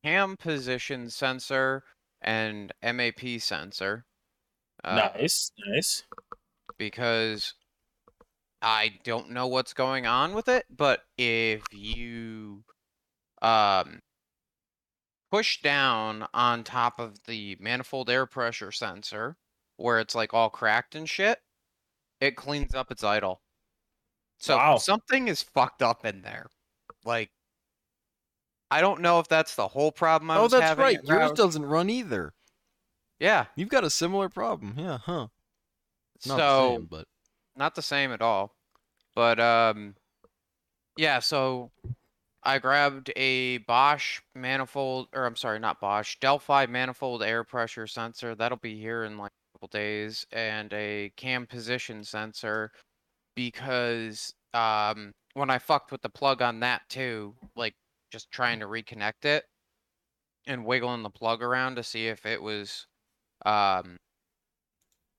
cam 0.04 0.36
position 0.36 1.08
sensor 1.08 1.82
and 2.20 2.70
MAP 2.82 3.40
sensor. 3.40 4.04
Uh, 4.84 5.08
nice, 5.16 5.50
nice. 5.66 6.02
because 6.76 7.54
I 8.60 8.98
don't 9.04 9.30
know 9.30 9.46
what's 9.46 9.72
going 9.72 10.04
on 10.04 10.34
with 10.34 10.48
it, 10.48 10.66
but 10.68 11.04
if 11.16 11.62
you 11.72 12.64
um 13.40 14.00
push 15.30 15.62
down 15.62 16.26
on 16.34 16.64
top 16.64 17.00
of 17.00 17.24
the 17.26 17.56
manifold 17.60 18.10
air 18.10 18.26
pressure 18.26 18.72
sensor 18.72 19.38
where 19.78 19.98
it's 20.00 20.14
like 20.14 20.34
all 20.34 20.50
cracked 20.50 20.94
and 20.94 21.08
shit, 21.08 21.38
it 22.20 22.36
cleans 22.36 22.74
up 22.74 22.90
its 22.90 23.02
idle. 23.02 23.40
So 24.36 24.56
Wow. 24.56 24.76
something 24.78 25.28
is 25.28 25.42
fucked 25.42 25.82
up 25.82 26.04
in 26.04 26.20
there. 26.22 26.46
Like 27.04 27.30
I 28.70 28.80
don't 28.82 29.00
know 29.00 29.18
if 29.18 29.28
that's 29.28 29.54
the 29.54 29.68
whole 29.68 29.90
problem 29.90 30.30
I 30.30 30.36
oh, 30.36 30.42
was 30.42 30.52
that's 30.52 30.62
having. 30.62 30.82
right. 30.82 30.98
Yours 31.02 31.30
Rouse. 31.30 31.32
doesn't 31.32 31.64
run 31.64 31.88
either. 31.88 32.34
Yeah. 33.18 33.46
You've 33.56 33.70
got 33.70 33.82
a 33.84 33.90
similar 33.90 34.28
problem. 34.28 34.74
Yeah, 34.76 34.98
huh? 34.98 35.28
Not 36.26 36.36
the 36.36 36.36
so 36.36 36.70
same, 36.76 36.86
but 36.90 37.06
not 37.56 37.74
the 37.74 37.82
same 37.82 38.12
at 38.12 38.20
all. 38.20 38.54
But 39.14 39.40
um 39.40 39.94
yeah, 40.96 41.20
so 41.20 41.70
I 42.42 42.58
grabbed 42.58 43.10
a 43.16 43.58
Bosch 43.58 44.20
manifold 44.34 45.08
or 45.12 45.26
I'm 45.26 45.36
sorry, 45.36 45.58
not 45.60 45.80
Bosch, 45.80 46.16
Delphi 46.20 46.66
manifold 46.66 47.22
air 47.22 47.44
pressure 47.44 47.86
sensor. 47.86 48.34
That'll 48.34 48.58
be 48.58 48.78
here 48.78 49.04
in 49.04 49.16
like 49.18 49.30
a 49.32 49.37
couple 49.58 49.68
days 49.78 50.24
and 50.32 50.72
a 50.72 51.10
cam 51.16 51.46
position 51.46 52.04
sensor 52.04 52.70
because 53.34 54.32
um 54.54 55.12
when 55.34 55.50
I 55.50 55.58
fucked 55.58 55.92
with 55.92 56.02
the 56.02 56.08
plug 56.08 56.42
on 56.42 56.60
that 56.60 56.82
too, 56.88 57.34
like 57.56 57.74
just 58.10 58.30
trying 58.30 58.60
to 58.60 58.66
reconnect 58.66 59.24
it 59.24 59.44
and 60.46 60.64
wiggling 60.64 61.02
the 61.02 61.10
plug 61.10 61.42
around 61.42 61.76
to 61.76 61.82
see 61.82 62.06
if 62.06 62.24
it 62.26 62.42
was 62.42 62.86
um 63.46 63.96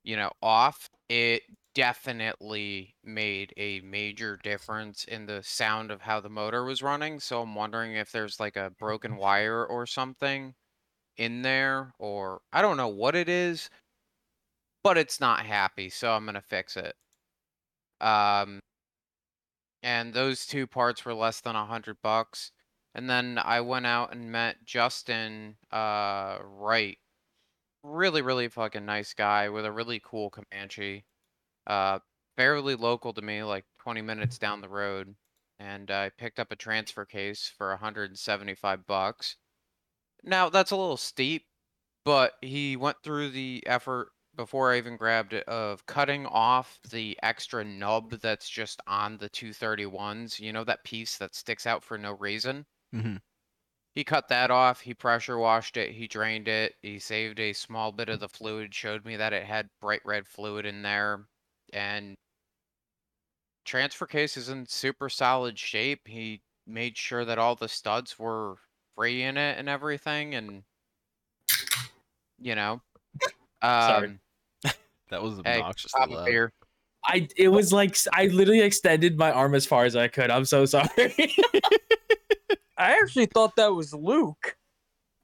you 0.04 0.16
know 0.16 0.32
off, 0.42 0.90
it 1.10 1.44
definitely 1.76 2.96
made 3.04 3.54
a 3.58 3.80
major 3.82 4.38
difference 4.44 5.04
in 5.06 5.26
the 5.26 5.42
sound 5.44 5.92
of 5.92 6.02
how 6.02 6.20
the 6.20 6.30
motor 6.30 6.64
was 6.64 6.82
running. 6.82 7.20
So 7.20 7.42
I'm 7.42 7.56
wondering 7.56 7.94
if 7.96 8.12
there's 8.12 8.40
like 8.40 8.56
a 8.58 8.72
broken 8.80 9.18
wire 9.18 9.66
or 9.66 9.86
something 9.86 10.56
in 11.18 11.42
there, 11.42 11.94
or 12.00 12.42
I 12.54 12.62
don't 12.62 12.78
know 12.78 12.88
what 12.88 13.16
it 13.16 13.30
is, 13.30 13.70
but 14.84 14.98
it's 14.98 15.20
not 15.20 15.46
happy. 15.46 15.90
So 15.90 16.12
I'm 16.12 16.26
gonna 16.26 16.42
fix 16.42 16.78
it. 16.78 16.96
Um, 18.02 18.60
and 19.84 20.14
those 20.14 20.46
two 20.46 20.68
parts 20.68 21.06
were 21.06 21.14
less 21.14 21.42
than 21.42 21.56
a 21.56 21.66
hundred 21.66 21.98
bucks. 22.02 22.52
And 22.96 23.10
then 23.10 23.40
I 23.44 23.62
went 23.62 23.86
out 23.86 24.14
and 24.14 24.32
met 24.32 24.66
Justin 24.66 25.58
uh 25.72 26.40
Wright. 26.44 26.98
Really, 27.84 28.22
really 28.22 28.50
fucking 28.50 28.86
nice 28.86 29.14
guy 29.14 29.50
with 29.50 29.66
a 29.66 29.72
really 29.72 30.02
cool 30.04 30.30
Comanche. 30.30 31.06
Uh 31.68 32.00
fairly 32.38 32.76
local 32.76 33.14
to 33.14 33.22
me, 33.22 33.44
like 33.44 33.66
20 33.82 34.02
minutes 34.02 34.38
down 34.38 34.62
the 34.62 34.70
road. 34.70 35.16
And 35.60 35.92
I 35.92 36.10
picked 36.10 36.40
up 36.40 36.52
a 36.52 36.56
transfer 36.56 37.06
case 37.06 37.52
for 37.58 37.70
175 37.72 38.88
bucks. 38.88 39.36
Now 40.24 40.50
that's 40.50 40.72
a 40.72 40.78
little 40.78 40.98
steep, 40.98 41.46
but 42.06 42.34
he 42.42 42.76
went 42.78 42.98
through 43.04 43.32
the 43.32 43.64
effort 43.66 44.12
before 44.40 44.74
I 44.74 44.78
even 44.78 44.98
grabbed 44.98 45.34
it 45.34 45.48
of 45.48 45.86
cutting 45.86 46.26
off 46.26 46.80
the 46.90 47.20
extra 47.22 47.64
nub 47.66 48.12
that's 48.22 48.50
just 48.50 48.82
on 48.88 49.18
the 49.18 49.30
231s. 49.30 50.40
You 50.40 50.54
know 50.54 50.64
that 50.64 50.84
piece 50.86 51.18
that 51.18 51.36
sticks 51.36 51.68
out 51.68 51.84
for 51.84 51.98
no 51.98 52.14
reason? 52.14 52.66
Mhm. 52.94 53.20
He 53.94 54.04
cut 54.04 54.30
that 54.30 54.50
off, 54.50 54.82
he 54.82 54.96
pressure 54.96 55.38
washed 55.38 55.78
it, 55.78 55.92
he 55.92 56.08
drained 56.08 56.48
it, 56.48 56.78
he 56.82 56.98
saved 56.98 57.40
a 57.40 57.54
small 57.54 57.92
bit 57.92 58.10
of 58.10 58.20
the 58.20 58.28
fluid, 58.28 58.74
showed 58.74 59.06
me 59.06 59.16
that 59.18 59.32
it 59.32 59.46
had 59.46 59.70
bright 59.80 60.02
red 60.04 60.28
fluid 60.28 60.66
in 60.66 60.82
there, 60.82 61.28
and 61.72 62.18
transfer 63.66 64.06
case 64.08 64.36
is 64.38 64.50
in 64.50 64.66
super 64.66 65.10
solid 65.10 65.58
shape. 65.58 66.08
He 66.08 66.44
made 66.66 66.98
sure 66.98 67.26
that 67.26 67.40
all 67.40 67.56
the 67.56 67.70
studs 67.70 68.18
were 68.20 68.58
free 68.96 69.24
in 69.24 69.38
it 69.38 69.58
and 69.58 69.70
everything, 69.70 70.36
and 70.36 70.64
you 72.38 72.56
know, 72.56 72.82
Sorry. 73.80 74.14
That 75.10 75.22
was 75.24 75.40
Hey, 75.46 75.60
obnoxiously 75.60 76.00
pop 76.00 76.10
a 76.10 76.14
loud. 76.14 76.26
beer. 76.26 76.52
I 77.06 77.28
it 77.38 77.48
was 77.50 77.72
like 77.72 77.98
I 78.14 78.28
literally 78.28 78.62
extended 78.62 79.18
my 79.18 79.32
arm 79.32 79.56
as 79.56 79.66
far 79.66 79.86
as 79.86 79.96
I 79.96 80.08
could. 80.10 80.30
I'm 80.30 80.46
so 80.46 80.66
sorry. 80.66 80.88
I 82.78 82.92
actually 83.02 83.26
thought 83.28 83.56
that 83.58 83.74
was 83.74 83.94
Luke. 83.94 84.56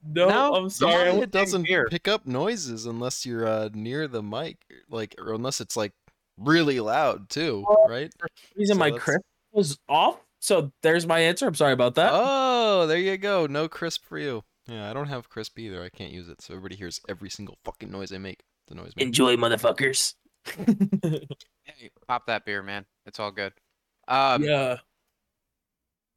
no, 0.06 0.28
No, 0.30 0.54
I'm 0.56 0.70
sorry. 0.70 0.94
I 0.94 0.98
Usually 1.00 1.12
went- 1.20 1.24
it 1.24 1.32
doesn't 1.38 1.64
beer. 1.64 1.88
pick 1.90 2.08
up 2.08 2.26
noises 2.26 2.86
unless 2.86 3.26
you're 3.26 3.48
uh, 3.48 3.70
near 3.74 4.08
the 4.08 4.22
mic, 4.24 4.58
like, 4.90 5.16
or 5.18 5.34
unless 5.34 5.62
it's 5.62 5.78
like 5.78 5.94
really 6.38 6.80
loud 6.80 7.30
too, 7.30 7.66
right? 7.88 8.12
reason 8.56 8.76
So 8.76 8.80
my 8.80 8.92
that's- 8.92 9.08
Krisp 9.08 9.20
was 9.52 9.78
off. 9.88 10.20
So 10.40 10.72
there's 10.84 11.08
my 11.08 11.20
answer. 11.20 11.48
I'm 11.48 11.56
sorry 11.56 11.74
about 11.74 11.96
that. 11.96 12.12
Oh, 12.14 12.86
there 12.88 12.98
you 13.00 13.18
go. 13.18 13.48
No 13.48 13.68
Krisp 13.68 14.02
for 14.04 14.20
you. 14.20 14.44
Yeah, 14.68 14.90
I 14.90 14.94
don't 14.94 15.08
have 15.08 15.30
Krisp 15.30 15.58
either. 15.58 15.82
I 15.84 15.90
can't 15.90 16.12
use 16.12 16.28
it, 16.30 16.42
so 16.42 16.54
everybody 16.54 16.76
hears 16.76 17.00
every 17.10 17.30
single 17.30 17.58
fucking 17.64 17.90
noise 17.90 18.12
I 18.12 18.18
make. 18.20 18.44
The 18.68 18.76
noise. 18.76 18.94
maker. 18.96 19.06
Enjoy, 19.08 19.36
motherfuckers. 19.38 20.16
Hey, 21.68 21.90
pop 22.08 22.28
that 22.28 22.46
beer, 22.46 22.62
man. 22.62 22.86
It's 23.08 23.20
all 23.20 23.32
good. 23.32 23.52
Um, 24.08 24.44
yeah. 24.44 24.78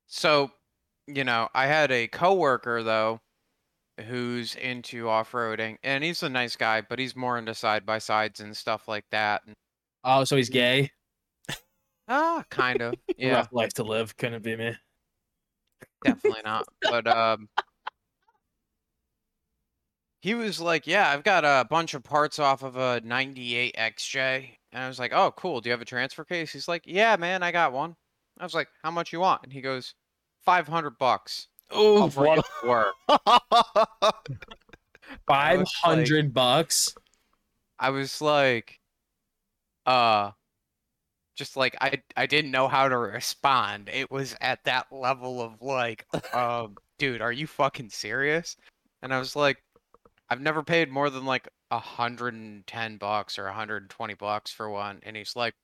So, 0.07 0.51
you 1.07 1.25
know, 1.25 1.49
I 1.55 1.67
had 1.67 1.91
a 1.91 2.07
coworker 2.07 2.83
though 2.83 3.21
who's 4.07 4.55
into 4.57 5.09
off-roading 5.09 5.79
and 5.83 6.05
he's 6.05 6.23
a 6.23 6.29
nice 6.29 6.55
guy, 6.55 6.83
but 6.83 6.99
he's 6.99 7.17
more 7.17 7.39
into 7.39 7.55
side 7.55 7.87
by 7.87 7.99
sides 7.99 8.41
and 8.41 8.55
stuff 8.57 8.87
like 8.89 9.07
that. 9.11 9.43
And, 9.47 9.55
Oh, 10.05 10.25
so 10.25 10.37
he's 10.37 10.51
gay. 10.51 10.91
ah, 12.09 12.45
kind 12.51 12.83
of. 12.83 12.95
Yeah, 13.19 13.37
Rough 13.37 13.53
life 13.53 13.73
to 13.75 13.83
live. 13.83 14.17
Couldn't 14.17 14.43
be 14.43 14.55
me. 14.55 14.77
definitely 16.05 16.43
not. 16.45 16.67
But 16.83 17.07
um 17.09 17.49
he 20.21 20.35
was 20.35 20.61
like, 20.61 20.87
"Yeah, 20.87 21.11
I've 21.11 21.25
got 21.25 21.45
a 21.45 21.67
bunch 21.69 21.95
of 21.95 22.03
parts 22.03 22.39
off 22.39 22.63
of 22.63 22.77
a 22.77 23.01
98 23.05 23.77
XJ." 23.77 24.51
And 24.73 24.83
I 24.83 24.89
was 24.89 24.99
like, 24.99 25.13
"Oh, 25.13 25.33
cool. 25.33 25.61
Do 25.61 25.69
you 25.69 25.73
have 25.73 25.83
a 25.83 25.87
transfer 25.87 26.25
case?" 26.25 26.53
He's 26.53 26.69
like, 26.69 26.83
"Yeah, 26.87 27.17
man, 27.17 27.43
I 27.43 27.53
got 27.53 27.73
one." 27.73 27.97
I 28.39 28.45
was 28.45 28.55
like, 28.55 28.69
"How 28.83 28.91
much 28.91 29.13
you 29.13 29.21
want?" 29.21 29.43
And 29.45 29.53
he 29.53 29.61
goes, 29.61 29.95
500 30.45 30.99
bucks. 30.99 31.49
Oh, 31.71 32.09
to 32.09 32.43
work." 32.65 32.95
Five 35.27 35.61
was 35.61 35.73
like- 35.85 36.33
bucks. 36.33 36.95
I 37.79 37.91
was 37.91 38.21
like, 38.21 38.81
uh, 39.87 40.33
just 41.37 41.57
like 41.57 41.77
I 41.81 42.03
I 42.17 42.27
didn't 42.27 42.51
know 42.51 42.67
how 42.67 42.89
to 42.89 42.97
respond. 42.97 43.89
It 43.93 44.11
was 44.11 44.35
at 44.41 44.65
that 44.65 44.87
level 44.91 45.41
of 45.41 45.63
like, 45.63 46.07
um, 46.35 46.77
dude, 46.99 47.21
are 47.23 47.33
you 47.33 47.47
fucking 47.47 47.91
serious? 47.91 48.57
And 49.03 49.15
I 49.15 49.19
was 49.19 49.37
like, 49.37 49.63
I've 50.31 50.41
never 50.41 50.63
paid 50.63 50.91
more 50.91 51.11
than 51.11 51.25
like 51.25 51.49
a 51.71 51.79
hundred 51.79 52.35
and 52.35 52.67
ten 52.67 52.97
bucks 52.97 53.39
or 53.39 53.47
a 53.47 53.53
hundred 53.55 53.83
and 53.83 53.91
twenty 53.91 54.15
bucks 54.15 54.51
for 54.51 54.69
one. 54.69 55.01
And 55.03 55.17
he's 55.17 55.37
like, 55.37 55.55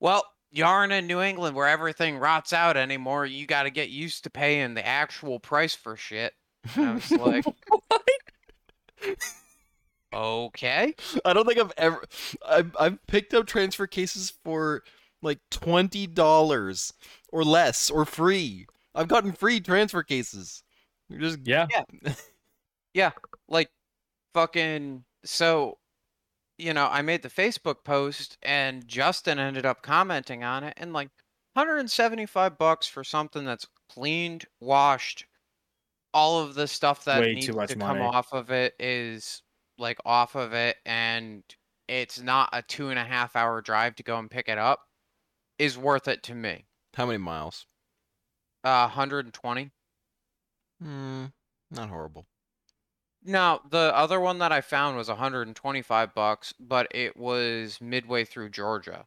well, 0.00 0.24
you 0.50 0.64
aren't 0.64 0.92
in 0.92 1.06
New 1.06 1.20
England 1.20 1.56
where 1.56 1.68
everything 1.68 2.18
rots 2.18 2.52
out 2.52 2.76
anymore. 2.76 3.24
You 3.24 3.46
got 3.46 3.62
to 3.62 3.70
get 3.70 3.88
used 3.88 4.24
to 4.24 4.30
paying 4.30 4.74
the 4.74 4.86
actual 4.86 5.40
price 5.40 5.74
for 5.74 5.96
shit. 5.96 6.34
And 6.74 6.86
I 6.86 6.94
was 6.94 7.10
like, 7.12 7.44
okay. 10.12 10.94
I 11.24 11.32
don't 11.32 11.46
think 11.46 11.58
I've 11.58 11.72
ever. 11.78 12.04
I've, 12.46 12.76
I've 12.78 13.06
picked 13.06 13.32
up 13.34 13.46
transfer 13.46 13.86
cases 13.86 14.32
for 14.44 14.82
like 15.22 15.38
twenty 15.50 16.06
dollars 16.06 16.92
or 17.32 17.44
less 17.44 17.90
or 17.90 18.04
free. 18.04 18.66
I've 18.94 19.08
gotten 19.08 19.32
free 19.32 19.60
transfer 19.60 20.02
cases. 20.02 20.62
You're 21.08 21.20
just 21.20 21.38
Yeah. 21.44 21.66
like 23.48 23.70
fucking 24.34 25.04
so 25.24 25.78
you 26.58 26.74
know 26.74 26.86
i 26.88 27.02
made 27.02 27.22
the 27.22 27.30
facebook 27.30 27.84
post 27.84 28.38
and 28.42 28.86
justin 28.88 29.38
ended 29.38 29.66
up 29.66 29.82
commenting 29.82 30.44
on 30.44 30.64
it 30.64 30.74
and 30.78 30.92
like 30.92 31.10
175 31.54 32.58
bucks 32.58 32.86
for 32.88 33.04
something 33.04 33.44
that's 33.44 33.68
cleaned 33.90 34.46
washed 34.60 35.26
all 36.14 36.40
of 36.40 36.54
the 36.54 36.68
stuff 36.68 37.04
that 37.04 37.26
Way 37.26 37.34
needs 37.34 37.46
too 37.46 37.52
much 37.54 37.70
to 37.70 37.76
come 37.76 37.98
money. 37.98 38.02
off 38.02 38.32
of 38.32 38.50
it 38.50 38.74
is 38.80 39.42
like 39.78 39.98
off 40.04 40.34
of 40.36 40.52
it 40.54 40.78
and 40.86 41.44
it's 41.88 42.20
not 42.20 42.50
a 42.52 42.62
two 42.62 42.90
and 42.90 42.98
a 42.98 43.04
half 43.04 43.36
hour 43.36 43.62
drive 43.62 43.96
to 43.96 44.02
go 44.02 44.18
and 44.18 44.30
pick 44.30 44.48
it 44.48 44.58
up 44.58 44.80
is 45.58 45.78
worth 45.78 46.08
it 46.08 46.22
to 46.24 46.34
me 46.34 46.66
how 46.94 47.04
many 47.06 47.18
miles? 47.18 47.66
uh 48.64 48.86
120 48.88 49.70
Hmm, 50.80 51.28
not 51.70 51.88
horrible. 51.88 52.26
No, 53.24 53.60
the 53.70 53.92
other 53.94 54.20
one 54.20 54.38
that 54.38 54.52
I 54.52 54.60
found 54.60 54.96
was 54.96 55.08
125 55.08 56.14
bucks, 56.14 56.52
but 56.58 56.88
it 56.90 57.16
was 57.16 57.80
midway 57.80 58.24
through 58.24 58.50
Georgia. 58.50 59.06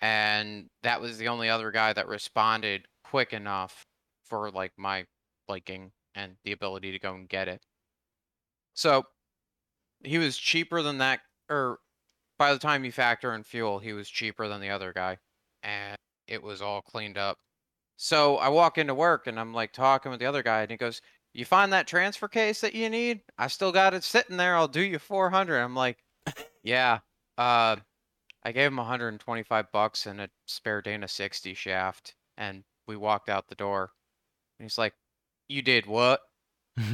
And 0.00 0.70
that 0.82 1.00
was 1.00 1.18
the 1.18 1.28
only 1.28 1.48
other 1.48 1.70
guy 1.70 1.92
that 1.92 2.08
responded 2.08 2.86
quick 3.04 3.32
enough 3.32 3.86
for 4.24 4.50
like 4.50 4.72
my 4.76 5.06
liking 5.48 5.92
and 6.14 6.36
the 6.44 6.52
ability 6.52 6.92
to 6.92 6.98
go 6.98 7.14
and 7.14 7.28
get 7.28 7.48
it. 7.48 7.62
So 8.74 9.04
he 10.04 10.18
was 10.18 10.36
cheaper 10.36 10.82
than 10.82 10.98
that 10.98 11.20
or 11.48 11.78
by 12.38 12.52
the 12.52 12.58
time 12.58 12.84
you 12.84 12.92
factor 12.92 13.34
in 13.34 13.44
fuel, 13.44 13.78
he 13.78 13.92
was 13.92 14.08
cheaper 14.08 14.48
than 14.48 14.60
the 14.60 14.70
other 14.70 14.92
guy, 14.92 15.18
and 15.62 15.96
it 16.26 16.42
was 16.42 16.62
all 16.62 16.82
cleaned 16.82 17.18
up. 17.18 17.38
So 17.96 18.36
I 18.38 18.48
walk 18.48 18.78
into 18.78 18.94
work 18.94 19.26
and 19.28 19.38
I'm 19.38 19.54
like 19.54 19.72
talking 19.72 20.10
with 20.10 20.20
the 20.20 20.26
other 20.26 20.42
guy, 20.42 20.62
and 20.62 20.70
he 20.70 20.76
goes, 20.76 21.00
"You 21.34 21.44
find 21.44 21.72
that 21.72 21.86
transfer 21.86 22.28
case 22.28 22.60
that 22.62 22.74
you 22.74 22.88
need? 22.90 23.22
I 23.38 23.48
still 23.48 23.72
got 23.72 23.94
it 23.94 24.04
sitting 24.04 24.36
there. 24.38 24.56
I'll 24.56 24.68
do 24.68 24.80
you 24.82 24.98
400." 24.98 25.60
I'm 25.60 25.74
like, 25.74 26.04
"Yeah." 26.62 27.00
Uh, 27.38 27.76
I 28.44 28.52
gave 28.52 28.68
him 28.68 28.78
125 28.78 29.72
bucks 29.72 30.06
and 30.06 30.20
a 30.20 30.30
spare 30.46 30.82
Dana 30.82 31.08
60 31.08 31.54
shaft, 31.54 32.16
and 32.36 32.64
we 32.86 32.96
walked 32.96 33.28
out 33.30 33.48
the 33.48 33.54
door. 33.56 33.92
And 34.58 34.66
he's 34.66 34.78
like, 34.78 34.94
"You 35.48 35.62
did 35.62 35.86
what?" 35.86 36.22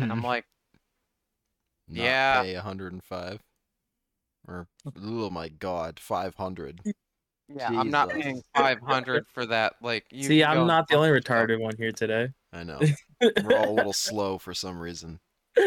And 0.01 0.13
I'm 0.13 0.23
like, 0.25 0.47
Not 1.89 2.15
yeah. 2.15 2.43
pay 2.43 2.55
105 2.55 3.43
or 4.47 4.69
oh 4.97 5.31
my 5.31 5.49
god 5.49 6.01
500 6.01 6.83
"Yeah, 7.49 7.71
I'm 7.75 7.91
not 7.91 8.11
paying 8.11 8.43
500 8.55 9.27
for 9.29 9.47
that." 9.47 9.75
Like, 9.83 10.07
you 10.11 10.29
See, 10.29 10.45
I'm 10.45 10.67
not 10.67 10.89
the 10.89 10.97
only 10.97 11.11
retarded 11.11 11.61
one 11.61 11.77
here 11.77 11.93
today. 11.93 12.29
i 12.53 12.63
know 12.65 12.85
we're 13.21 13.57
all 13.59 13.71
a 13.71 13.73
little 13.73 13.93
slow 14.09 14.39
for 14.39 14.55
some 14.55 14.79
reason 14.81 15.21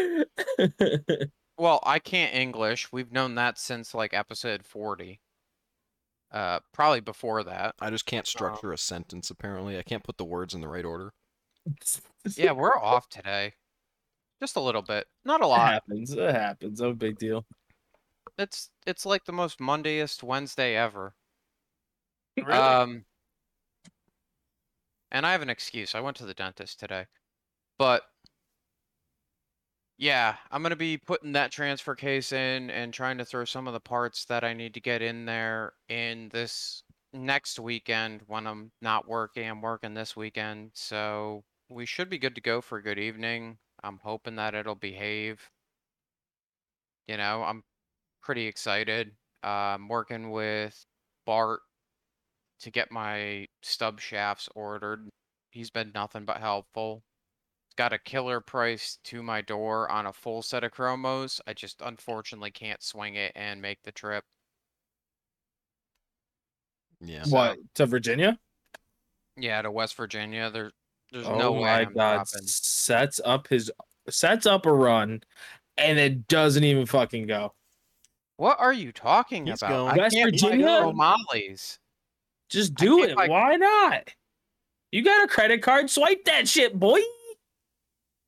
Well, 1.58 1.80
I 1.84 1.98
can't 1.98 2.34
English. 2.34 2.90
We've 2.92 3.12
known 3.12 3.34
that 3.34 3.58
since 3.58 3.94
like 3.94 4.14
episode 4.14 4.64
40. 4.64 5.20
Uh, 6.32 6.60
probably 6.72 7.00
before 7.00 7.44
that. 7.44 7.74
i 7.78 7.90
just 7.90 8.06
can't 8.06 8.26
structure 8.26 8.72
a 8.72 8.78
sentence 8.78 9.28
apparently 9.28 9.76
i 9.78 9.82
can't 9.82 10.02
put 10.02 10.16
the 10.16 10.24
words 10.24 10.54
in 10.54 10.62
the 10.62 10.68
right 10.68 10.86
order 10.86 11.12
Yeah, 12.36 12.52
we're 12.52 12.76
off 12.76 13.08
today. 13.08 13.54
Just 14.40 14.56
a 14.56 14.60
little 14.60 14.82
bit. 14.82 15.06
Not 15.24 15.40
a 15.40 15.46
lot. 15.46 15.56
It 15.56 15.60
lot. 15.60 15.72
happens. 15.72 16.12
It 16.12 16.34
happens. 16.34 16.80
No 16.80 16.92
big 16.92 17.18
deal. 17.18 17.46
It's 18.38 18.70
it's 18.86 19.06
like 19.06 19.24
the 19.24 19.32
most 19.32 19.58
Mondayest 19.60 20.22
Wednesday 20.22 20.76
ever. 20.76 21.14
Really? 22.36 22.52
Um, 22.52 23.04
and 25.10 25.26
I 25.26 25.32
have 25.32 25.42
an 25.42 25.50
excuse. 25.50 25.94
I 25.94 26.00
went 26.00 26.16
to 26.16 26.24
the 26.26 26.34
dentist 26.34 26.80
today, 26.80 27.06
but 27.82 28.04
yeah, 29.98 30.36
I'm 30.52 30.62
gonna 30.62 30.76
be 30.76 30.98
putting 30.98 31.32
that 31.32 31.50
transfer 31.50 31.96
case 31.96 32.30
in 32.30 32.70
and 32.70 32.94
trying 32.94 33.18
to 33.18 33.24
throw 33.24 33.44
some 33.44 33.66
of 33.66 33.72
the 33.72 33.80
parts 33.80 34.24
that 34.26 34.44
I 34.44 34.54
need 34.54 34.74
to 34.74 34.80
get 34.80 35.02
in 35.02 35.24
there 35.24 35.72
in 35.88 36.28
this 36.32 36.84
next 37.12 37.58
weekend 37.58 38.20
when 38.28 38.46
I'm 38.46 38.70
not 38.82 39.08
working. 39.08 39.50
I'm 39.50 39.60
working 39.60 39.94
this 39.94 40.14
weekend, 40.16 40.70
so 40.74 41.42
we 41.68 41.84
should 41.84 42.08
be 42.08 42.18
good 42.18 42.36
to 42.36 42.40
go 42.40 42.60
for 42.60 42.78
a 42.78 42.82
good 42.84 43.00
evening. 43.00 43.58
I'm 43.82 43.98
hoping 44.00 44.36
that 44.36 44.54
it'll 44.54 44.76
behave. 44.76 45.50
You 47.08 47.16
know, 47.16 47.42
I'm 47.42 47.64
pretty 48.22 48.46
excited. 48.46 49.10
Uh, 49.42 49.74
I'm 49.74 49.88
working 49.88 50.30
with 50.30 50.84
Bart 51.26 51.62
to 52.60 52.70
get 52.70 52.92
my 52.92 53.48
stub 53.60 54.00
shafts 54.00 54.48
ordered. 54.54 55.08
He's 55.50 55.70
been 55.70 55.90
nothing 55.92 56.24
but 56.24 56.36
helpful. 56.36 57.02
He's 57.72 57.76
got 57.84 57.94
a 57.94 57.98
killer 57.98 58.38
price 58.40 58.98
to 59.04 59.22
my 59.22 59.40
door 59.40 59.90
on 59.90 60.04
a 60.04 60.12
full 60.12 60.42
set 60.42 60.62
of 60.62 60.72
chromos. 60.72 61.40
I 61.46 61.54
just 61.54 61.80
unfortunately 61.80 62.50
can't 62.50 62.82
swing 62.82 63.14
it 63.14 63.32
and 63.34 63.62
make 63.62 63.78
the 63.82 63.92
trip. 63.92 64.24
yeah 67.00 67.22
So- 67.22 67.34
What 67.34 67.58
to 67.76 67.86
Virginia? 67.86 68.38
Yeah, 69.38 69.62
to 69.62 69.70
West 69.70 69.96
Virginia. 69.96 70.50
There, 70.50 70.70
there's 71.12 71.24
oh 71.26 71.38
no 71.38 71.52
way 71.52 71.60
my 71.62 71.80
I'm 71.80 71.94
god! 71.94 72.14
dropping. 72.28 72.46
Sets 72.46 73.22
up 73.24 73.48
his 73.48 73.70
sets 74.10 74.44
up 74.44 74.66
a 74.66 74.72
run, 74.72 75.22
and 75.78 75.98
it 75.98 76.28
doesn't 76.28 76.64
even 76.64 76.84
fucking 76.84 77.26
go. 77.26 77.54
What 78.36 78.60
are 78.60 78.74
you 78.74 78.92
talking 78.92 79.46
He's 79.46 79.62
about? 79.62 79.70
going. 79.70 79.98
I 79.98 80.02
West 80.02 80.14
can't 80.14 80.30
buy 80.32 80.36
Virginia? 80.36 80.68
O'Malley's. 80.82 81.78
Just 82.50 82.74
do 82.74 83.02
it. 83.02 83.16
buy- 83.16 83.28
Why 83.28 83.56
not? 83.56 84.10
You 84.90 85.02
got 85.02 85.24
a 85.24 85.28
credit 85.28 85.62
card? 85.62 85.88
Swipe 85.88 86.26
that 86.26 86.46
shit, 86.46 86.78
boy. 86.78 87.00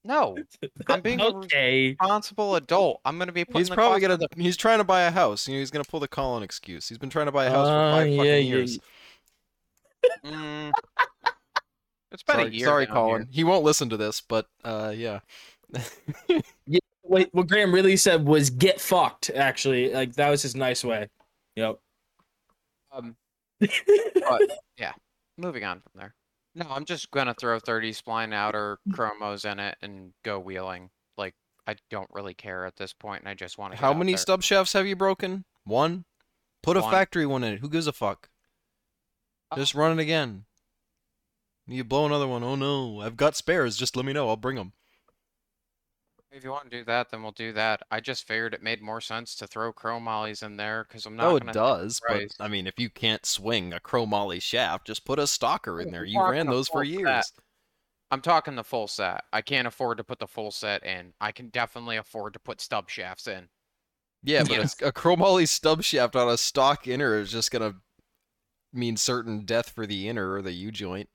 No, 0.05 0.37
I'm 0.89 1.01
being 1.01 1.21
a 1.21 1.31
responsible 1.33 2.57
adult. 2.57 3.01
I'm 3.07 3.19
gonna 3.19 3.33
be 3.33 3.45
putting 3.45 3.61
he's 3.61 3.69
the 3.71 3.75
probably 3.75 4.01
cost 4.01 4.19
gonna 4.19 4.29
the- 4.37 4.43
he's 4.43 4.57
trying 4.57 4.79
to 4.79 4.85
buy 4.85 5.03
a 5.03 5.11
house 5.11 5.49
you 5.49 5.55
know 5.55 5.61
he's 5.61 5.71
gonna 5.71 5.85
pull 5.85 6.01
the 6.01 6.09
colin 6.09 6.43
excuse 6.43 6.89
he's 6.89 6.99
been 6.99 7.09
trying 7.11 7.27
to 7.27 7.33
buy 7.33 7.47
a 7.47 7.51
house 7.51 7.69
Uh, 7.69 7.71
for 7.71 7.99
five 8.03 8.09
yeah, 8.09 8.17
fucking 8.19 8.27
yeah, 8.27 8.37
years 8.37 8.79
Mm. 10.25 10.73
It's 12.13 12.23
been 12.23 12.37
sorry, 12.37 12.47
a 12.49 12.51
year. 12.51 12.67
sorry 12.67 12.87
down 12.87 12.95
colin 12.95 13.23
here. 13.23 13.29
he 13.33 13.45
won't 13.45 13.65
listen 13.65 13.89
to 13.89 13.97
this 13.97 14.21
but 14.21 14.47
uh 14.65 14.93
yeah 14.95 15.21
Wait, 17.07 17.29
what 17.33 17.49
Graham 17.49 17.73
really 17.75 17.97
said 17.97 18.27
was 18.27 18.49
"get 18.51 18.81
fucked." 18.81 19.29
Actually, 19.31 19.93
like 19.93 20.15
that 20.15 20.31
was 20.31 20.41
his 20.43 20.55
nice 20.57 20.83
way. 20.83 21.09
Yep. 21.57 21.79
Um, 22.93 23.15
Yeah. 24.79 24.93
moving 25.37 25.65
on 25.65 25.81
from 25.81 25.93
there. 25.97 26.15
No, 26.55 26.67
I'm 26.71 26.85
just 26.85 27.11
gonna 27.11 27.35
throw 27.35 27.59
30 27.59 27.93
spline 27.93 28.33
outer 28.33 28.79
mm. 28.89 28.95
chromos 28.95 29.51
in 29.51 29.59
it 29.59 29.77
and 29.83 30.13
go 30.23 30.39
wheeling. 30.39 30.91
Like 31.17 31.35
I 31.67 31.77
don't 31.91 32.09
really 32.13 32.35
care 32.35 32.65
at 32.65 32.77
this 32.77 32.93
point, 32.93 33.23
and 33.23 33.29
I 33.29 33.35
just 33.35 33.59
want 33.59 33.73
to. 33.75 33.79
how 33.79 33.93
many 33.93 34.17
stub 34.17 34.43
shafts 34.43 34.73
have 34.75 34.87
you 34.87 34.97
broken? 34.97 35.45
One? 35.65 36.05
Put 36.63 36.77
a 36.77 36.83
factory 36.83 37.27
one 37.27 37.45
in 37.45 37.55
it 37.55 37.61
who 37.61 37.69
gives 37.69 37.87
a 37.87 37.93
fuck? 37.93 38.31
Uh, 39.51 39.57
just 39.57 39.75
run 39.75 39.99
it 39.99 40.03
again. 40.03 40.47
You 41.67 41.85
blow 41.85 42.05
another 42.05 42.27
one 42.27 42.43
oh 42.43 42.57
no 42.57 43.01
i've 43.01 43.17
got 43.17 43.37
spares 43.37 43.77
just 43.77 43.97
let 43.97 44.05
me 44.05 44.13
know 44.13 44.29
i'll 44.29 44.37
bring 44.37 44.57
them 44.57 44.73
If 46.35 46.43
you 46.43 46.51
want 46.51 46.69
to 46.69 46.77
do 46.79 46.85
that, 46.87 47.11
then 47.11 47.23
we'll 47.23 47.31
do 47.33 47.53
that. 47.53 47.83
I 47.93 48.01
just 48.01 48.27
figured 48.27 48.55
it 48.55 48.63
made 48.63 48.83
more 48.83 49.01
sense 49.01 49.37
to 49.37 49.47
throw 49.47 49.73
chromollies 49.73 50.43
in 50.43 50.57
there 50.57 50.85
because 50.89 51.07
I'm 51.07 51.15
not. 51.17 51.27
oh 51.27 51.37
it 51.37 51.53
does 51.53 52.01
but 52.09 52.23
i 52.41 52.49
mean 52.49 52.67
if 52.67 52.79
you 52.79 52.91
can't 52.91 53.25
swing 53.25 53.73
a 53.73 53.79
chromoly 53.79 54.43
shaft 54.43 54.87
just 54.89 55.05
put 55.05 55.19
a 55.21 55.27
stalker 55.29 55.81
in 55.81 55.93
there 55.93 56.01
we're 56.01 56.07
you 56.07 56.29
ran 56.29 56.47
those 56.47 56.67
for 56.67 56.85
full 56.85 56.93
set. 56.93 57.01
years 57.01 57.33
I'm 58.11 58.21
talking 58.21 58.55
the 58.55 58.63
full 58.63 58.87
set. 58.87 59.25
I 59.33 59.41
can't 59.43 59.67
afford 59.67 59.99
to 59.99 60.05
put 60.05 60.21
the 60.21 60.29
full 60.29 60.53
set 60.53 60.85
in. 60.85 61.15
I 61.21 61.33
can 61.33 61.49
definitely 61.49 61.97
afford 61.97 62.35
to 62.35 62.39
put 62.39 62.61
stub 62.61 62.89
shafts 62.89 63.27
in. 63.27 63.49
Yeah, 64.23 64.45
but 64.45 64.51
Yeah. 64.59 64.67
a, 64.83 64.89
a 64.89 64.93
chromoly 64.93 65.49
stub 65.49 65.83
shaft 65.83 66.15
on 66.15 66.29
a 66.29 66.37
stock 66.37 66.87
inner 66.87 67.19
is 67.19 67.33
just 67.33 67.51
gonna 67.51 67.75
mean 68.73 68.97
certain 68.97 69.45
death 69.45 69.71
for 69.71 69.85
the 69.87 70.09
inner 70.09 70.33
or 70.33 70.43
the 70.43 70.53
U 70.53 70.71
joint. 70.71 71.09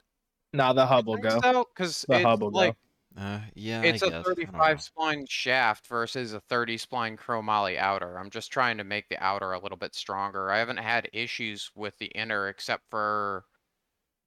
Now 0.52 0.74
the 0.74 0.86
hub 0.86 1.08
will 1.08 1.18
go. 1.18 1.40
Because 1.40 2.06
The 2.10 2.16
it's 2.16 2.26
hub 2.26 2.42
will 2.42 2.52
go. 2.52 2.76
Uh, 3.18 3.42
yeah, 3.56 3.84
it's 3.84 4.02
I 4.04 4.04
a 4.04 4.12
guess. 4.12 4.36
I 4.44 4.52
don't 4.52 4.64
35 4.64 4.78
know. 4.78 4.84
spline 4.98 5.30
shaft 5.30 5.88
versus 5.88 6.34
a 6.34 6.40
30 6.42 6.78
spline 6.78 7.18
chromoly 7.18 7.78
outer. 7.78 8.18
I'm 8.18 8.30
just 8.30 8.52
trying 8.52 8.78
to 8.78 8.84
make 8.84 9.10
the 9.10 9.22
outer 9.24 9.52
a 9.54 9.60
little 9.60 9.78
bit 9.78 9.96
stronger. 9.96 10.52
I 10.52 10.60
haven't 10.60 10.78
had 10.78 11.10
issues 11.14 11.72
with 11.76 11.98
the 11.98 12.08
inner 12.08 12.48
except 12.48 12.84
for 12.90 13.46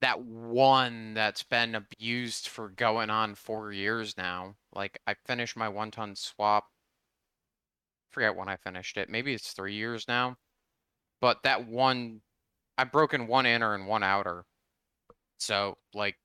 that 0.03 0.20
one 0.22 1.14
that's 1.14 1.43
been 1.45 1.74
abused 1.76 2.49
for 2.49 2.68
going 2.70 3.11
on 3.11 3.35
four 3.37 3.72
years 3.72 4.16
now. 4.16 4.57
Like 4.74 5.01
I 5.07 5.14
finished 5.26 5.57
my 5.57 5.68
one 5.68 5.91
ton 5.91 6.16
swap. 6.16 6.68
Forget 8.11 8.37
when 8.37 8.49
I 8.49 8.57
finished 8.57 8.97
it. 8.97 9.09
Maybe 9.09 9.33
it's 9.35 9.53
three 9.53 9.74
years 9.74 10.07
now. 10.07 10.37
But 11.20 11.43
that 11.45 11.66
one, 11.66 12.22
I've 12.78 12.93
broken 12.93 13.26
one 13.28 13.47
inner 13.47 13.74
and 13.74 13.87
one 13.87 14.03
outer. 14.05 14.47
So 15.39 15.78
like 15.95 16.16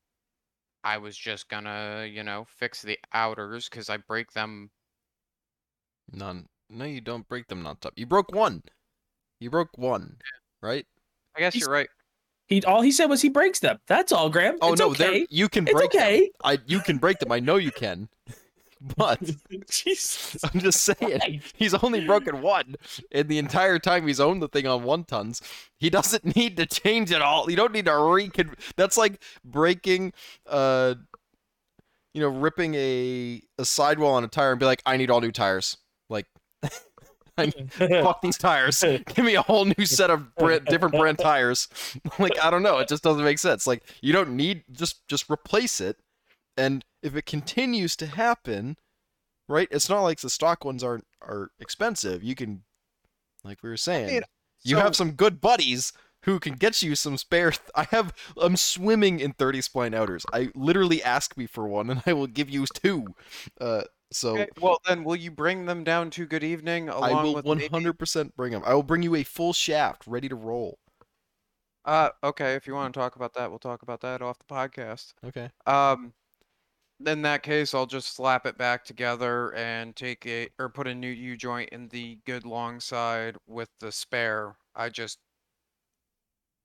I 0.87 0.97
was 0.97 1.17
just 1.17 1.49
gonna, 1.49 2.07
you 2.09 2.23
know, 2.23 2.45
fix 2.47 2.81
the 2.81 2.97
outers 3.13 3.67
because 3.67 3.89
I 3.89 3.97
break 3.97 4.31
them. 4.31 4.69
None. 6.13 6.47
No, 6.69 6.85
you 6.85 7.01
don't 7.01 7.27
break 7.27 7.47
them 7.47 7.61
non-top. 7.63 7.93
You 7.97 8.05
broke 8.05 8.31
one. 8.31 8.63
You 9.41 9.49
broke 9.49 9.77
one, 9.77 10.15
right? 10.61 10.85
I 11.35 11.39
guess 11.41 11.53
He's- 11.53 11.65
you're 11.65 11.73
right. 11.73 11.89
He 12.47 12.63
all 12.63 12.81
he 12.81 12.93
said 12.93 13.07
was 13.07 13.21
he 13.21 13.27
breaks 13.27 13.59
them. 13.59 13.79
That's 13.87 14.13
all, 14.13 14.29
Graham. 14.29 14.57
Oh 14.61 14.71
it's 14.71 14.79
no, 14.79 14.93
they're 14.93 15.09
okay. 15.09 15.27
you 15.29 15.49
can 15.49 15.65
It's 15.67 15.73
break 15.73 15.91
them. 15.91 16.01
okay. 16.01 16.31
I 16.45 16.57
you 16.65 16.79
can 16.79 16.97
break 16.97 17.19
them. 17.19 17.33
I 17.33 17.41
know 17.41 17.57
you 17.57 17.71
can. 17.71 18.07
But 18.97 19.19
Jesus. 19.69 20.37
I'm 20.43 20.59
just 20.59 20.83
saying, 20.83 21.41
he's 21.55 21.73
only 21.73 22.05
broken 22.05 22.41
one 22.41 22.75
in 23.11 23.27
the 23.27 23.37
entire 23.37 23.79
time 23.79 24.07
he's 24.07 24.19
owned 24.19 24.41
the 24.41 24.47
thing 24.47 24.67
on 24.67 24.83
one 24.83 25.03
tons. 25.03 25.41
He 25.79 25.89
doesn't 25.89 26.35
need 26.35 26.57
to 26.57 26.65
change 26.65 27.11
it 27.11 27.21
all. 27.21 27.49
You 27.49 27.55
don't 27.55 27.73
need 27.73 27.85
to 27.85 27.97
recon. 27.97 28.55
That's 28.75 28.97
like 28.97 29.21
breaking, 29.43 30.13
uh, 30.47 30.95
you 32.13 32.21
know, 32.21 32.29
ripping 32.29 32.75
a 32.75 33.41
a 33.57 33.65
sidewall 33.65 34.13
on 34.13 34.23
a 34.23 34.27
tire 34.27 34.51
and 34.51 34.59
be 34.59 34.65
like, 34.65 34.81
I 34.85 34.97
need 34.97 35.09
all 35.11 35.21
new 35.21 35.31
tires. 35.31 35.77
Like, 36.09 36.25
I 37.37 37.51
fuck 37.77 38.21
these 38.21 38.37
tires. 38.37 38.81
Give 38.81 39.25
me 39.25 39.35
a 39.35 39.41
whole 39.43 39.65
new 39.65 39.85
set 39.85 40.09
of 40.09 40.35
brand, 40.35 40.65
different 40.65 40.95
brand 40.95 41.19
tires. 41.19 41.67
like, 42.19 42.33
I 42.43 42.49
don't 42.49 42.63
know. 42.63 42.79
It 42.79 42.87
just 42.87 43.03
doesn't 43.03 43.23
make 43.23 43.39
sense. 43.39 43.67
Like, 43.67 43.83
you 44.01 44.13
don't 44.13 44.31
need 44.35 44.63
just 44.71 45.07
just 45.07 45.29
replace 45.29 45.79
it. 45.79 45.97
And 46.57 46.83
if 47.01 47.15
it 47.15 47.25
continues 47.25 47.95
to 47.97 48.07
happen, 48.07 48.77
right? 49.47 49.67
It's 49.71 49.89
not 49.89 50.01
like 50.01 50.19
the 50.19 50.29
stock 50.29 50.65
ones 50.65 50.83
aren't 50.83 51.05
are 51.21 51.51
expensive. 51.59 52.23
You 52.23 52.35
can, 52.35 52.63
like 53.43 53.61
we 53.63 53.69
were 53.69 53.77
saying, 53.77 54.07
mean, 54.07 54.21
you 54.63 54.77
so- 54.77 54.81
have 54.81 54.95
some 54.95 55.11
good 55.11 55.39
buddies 55.39 55.93
who 56.23 56.39
can 56.39 56.55
get 56.55 56.81
you 56.81 56.95
some 56.95 57.17
spare. 57.17 57.53
I 57.75 57.83
have. 57.91 58.13
I'm 58.41 58.57
swimming 58.57 59.19
in 59.19 59.33
30 59.33 59.59
spline 59.59 59.95
outers. 59.95 60.25
I 60.33 60.49
literally 60.55 61.01
ask 61.01 61.37
me 61.37 61.45
for 61.45 61.67
one, 61.67 61.89
and 61.89 62.01
I 62.05 62.13
will 62.13 62.27
give 62.27 62.49
you 62.49 62.65
two. 62.65 63.15
Uh, 63.61 63.83
So 64.11 64.33
Okay, 64.33 64.47
well 64.61 64.79
then, 64.87 65.03
will 65.03 65.15
you 65.17 65.31
bring 65.31 65.65
them 65.65 65.83
down 65.83 66.09
to 66.11 66.25
good 66.25 66.43
evening 66.43 66.89
along 66.89 67.13
I 67.13 67.23
will 67.23 67.41
with 67.41 67.69
hundred 67.69 67.99
percent 67.99 68.35
bring 68.35 68.51
them. 68.51 68.63
I 68.65 68.73
will 68.73 68.83
bring 68.83 69.03
you 69.03 69.15
a 69.15 69.23
full 69.23 69.53
shaft 69.53 70.07
ready 70.07 70.29
to 70.29 70.35
roll. 70.35 70.79
Uh, 71.85 72.09
okay. 72.21 72.55
If 72.55 72.67
you 72.67 72.73
want 72.73 72.93
to 72.93 72.99
talk 72.99 73.15
about 73.15 73.33
that, 73.35 73.49
we'll 73.49 73.59
talk 73.59 73.81
about 73.81 74.01
that 74.01 74.21
off 74.21 74.37
the 74.39 74.45
podcast. 74.45 75.13
Okay. 75.25 75.49
Um, 75.65 76.13
in 77.05 77.21
that 77.23 77.43
case, 77.43 77.73
I'll 77.73 77.85
just 77.85 78.13
slap 78.15 78.45
it 78.45 78.57
back 78.57 78.83
together 78.83 79.53
and 79.53 79.95
take 79.95 80.25
it 80.25 80.53
or 80.59 80.69
put 80.69 80.87
a 80.87 80.95
new 80.95 81.09
U 81.09 81.37
joint 81.37 81.69
in 81.69 81.89
the 81.89 82.17
good 82.25 82.45
long 82.45 82.79
side 82.79 83.37
with 83.45 83.69
the 83.79 83.91
spare. 83.91 84.57
I 84.75 84.89
just, 84.89 85.19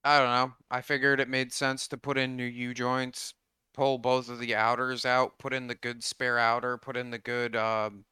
I 0.04 0.18
don't 0.18 0.28
know. 0.50 0.56
I 0.70 0.80
figured 0.80 1.18
it 1.20 1.28
made 1.28 1.52
sense 1.52 1.88
to 1.88 1.98
put 1.98 2.16
in 2.18 2.36
new 2.36 2.44
U 2.44 2.72
joints, 2.74 3.34
pull 3.74 3.98
both 3.98 4.28
of 4.28 4.38
the 4.38 4.54
outers 4.54 5.04
out, 5.04 5.38
put 5.38 5.52
in 5.52 5.66
the 5.68 5.74
good 5.74 6.02
spare 6.04 6.38
outer, 6.38 6.76
put 6.78 6.96
in 6.96 7.10
the 7.10 7.18
good, 7.18 7.54
um, 7.56 8.04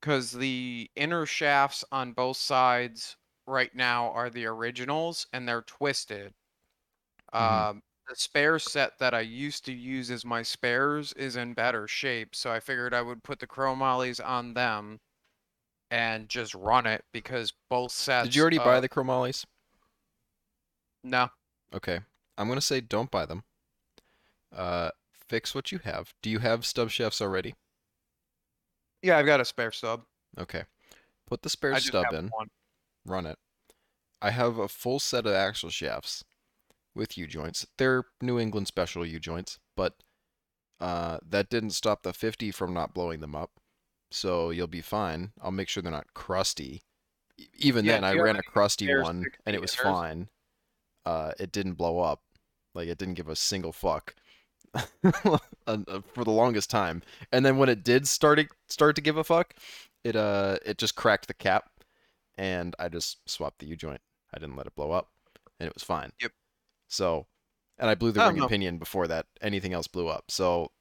because 0.00 0.32
the 0.32 0.90
inner 0.96 1.26
shafts 1.26 1.84
on 1.92 2.12
both 2.14 2.38
sides 2.38 3.16
right 3.46 3.74
now 3.74 4.10
are 4.12 4.30
the 4.30 4.46
originals 4.46 5.26
and 5.32 5.48
they're 5.48 5.62
twisted. 5.62 6.34
Mhm. 7.38 7.70
Um, 7.70 7.82
the 8.10 8.16
spare 8.16 8.58
set 8.58 8.98
that 8.98 9.14
I 9.14 9.20
used 9.20 9.64
to 9.66 9.72
use 9.72 10.10
as 10.10 10.24
my 10.24 10.42
spares 10.42 11.12
is 11.12 11.36
in 11.36 11.54
better 11.54 11.86
shape, 11.86 12.34
so 12.34 12.50
I 12.50 12.58
figured 12.58 12.92
I 12.92 13.02
would 13.02 13.22
put 13.22 13.38
the 13.38 13.46
chromollies 13.46 14.20
on 14.22 14.54
them 14.54 14.98
and 15.92 16.28
just 16.28 16.52
run 16.54 16.86
it 16.86 17.04
because 17.12 17.52
both 17.68 17.92
sets. 17.92 18.26
Did 18.26 18.34
you 18.34 18.42
already 18.42 18.58
buy 18.58 18.76
uh, 18.76 18.80
the 18.80 18.88
chromollies? 18.88 19.44
No. 21.04 21.28
Okay. 21.72 22.00
I'm 22.36 22.48
gonna 22.48 22.60
say 22.60 22.80
don't 22.80 23.12
buy 23.12 23.26
them. 23.26 23.44
Uh, 24.54 24.90
fix 25.12 25.54
what 25.54 25.70
you 25.70 25.78
have. 25.84 26.12
Do 26.20 26.30
you 26.30 26.40
have 26.40 26.66
stub 26.66 26.90
shafts 26.90 27.22
already? 27.22 27.54
Yeah, 29.02 29.18
I've 29.18 29.26
got 29.26 29.40
a 29.40 29.44
spare 29.44 29.70
stub. 29.70 30.02
Okay. 30.36 30.64
Put 31.28 31.42
the 31.42 31.48
spare 31.48 31.78
stub 31.78 32.12
in. 32.12 32.28
one. 32.28 32.48
run 33.06 33.26
it. 33.26 33.38
I 34.20 34.30
have 34.30 34.58
a 34.58 34.66
full 34.66 34.98
set 34.98 35.26
of 35.26 35.32
axle 35.32 35.70
shafts 35.70 36.24
with 36.94 37.16
U 37.18 37.26
joints. 37.26 37.66
They're 37.78 38.04
New 38.20 38.38
England 38.38 38.66
special 38.66 39.04
U 39.06 39.18
joints, 39.20 39.58
but 39.76 39.94
uh, 40.80 41.18
that 41.28 41.50
didn't 41.50 41.70
stop 41.70 42.02
the 42.02 42.12
50 42.12 42.50
from 42.50 42.72
not 42.74 42.94
blowing 42.94 43.20
them 43.20 43.34
up. 43.36 43.52
So 44.10 44.50
you'll 44.50 44.66
be 44.66 44.80
fine. 44.80 45.32
I'll 45.40 45.50
make 45.52 45.68
sure 45.68 45.82
they're 45.82 45.92
not 45.92 46.14
crusty. 46.14 46.82
Even 47.58 47.84
Yeah, 47.84 48.00
then, 48.00 48.04
I 48.04 48.14
ran 48.14 48.36
a 48.36 48.42
crusty 48.42 48.88
one 48.94 49.30
and 49.46 49.54
it 49.54 49.60
was 49.60 49.72
60ers? 49.72 49.82
fine. 49.82 50.28
Uh, 51.06 51.32
it 51.38 51.52
didn't 51.52 51.74
blow 51.74 52.00
up. 52.00 52.22
Like 52.74 52.88
it 52.88 52.98
didn't 52.98 53.14
give 53.14 53.28
a 53.28 53.36
single 53.36 53.72
fuck 53.72 54.14
uh, 54.74 56.00
for 56.14 56.24
the 56.24 56.30
longest 56.30 56.70
time. 56.70 57.02
And 57.32 57.44
then 57.44 57.58
when 57.58 57.68
it 57.68 57.82
did 57.82 58.06
start 58.06 58.38
to, 58.38 58.48
start 58.68 58.96
to 58.96 59.02
give 59.02 59.16
a 59.16 59.24
fuck, 59.24 59.54
it 60.04 60.16
uh 60.16 60.56
it 60.64 60.78
just 60.78 60.94
cracked 60.96 61.26
the 61.28 61.34
cap 61.34 61.70
and 62.38 62.74
I 62.78 62.88
just 62.88 63.28
swapped 63.28 63.58
the 63.58 63.66
U 63.66 63.76
joint. 63.76 64.00
I 64.34 64.38
didn't 64.38 64.56
let 64.56 64.66
it 64.66 64.74
blow 64.74 64.92
up, 64.92 65.10
and 65.58 65.66
it 65.66 65.74
was 65.74 65.82
fine. 65.82 66.12
Yep. 66.20 66.32
So, 66.90 67.26
and 67.78 67.88
I 67.88 67.94
blew 67.94 68.12
the 68.12 68.20
I 68.20 68.26
ring 68.26 68.36
don't 68.36 68.42
know. 68.42 68.48
pinion 68.48 68.78
before 68.78 69.06
that. 69.08 69.26
Anything 69.40 69.72
else 69.72 69.86
blew 69.86 70.08
up. 70.08 70.24
So, 70.28 70.72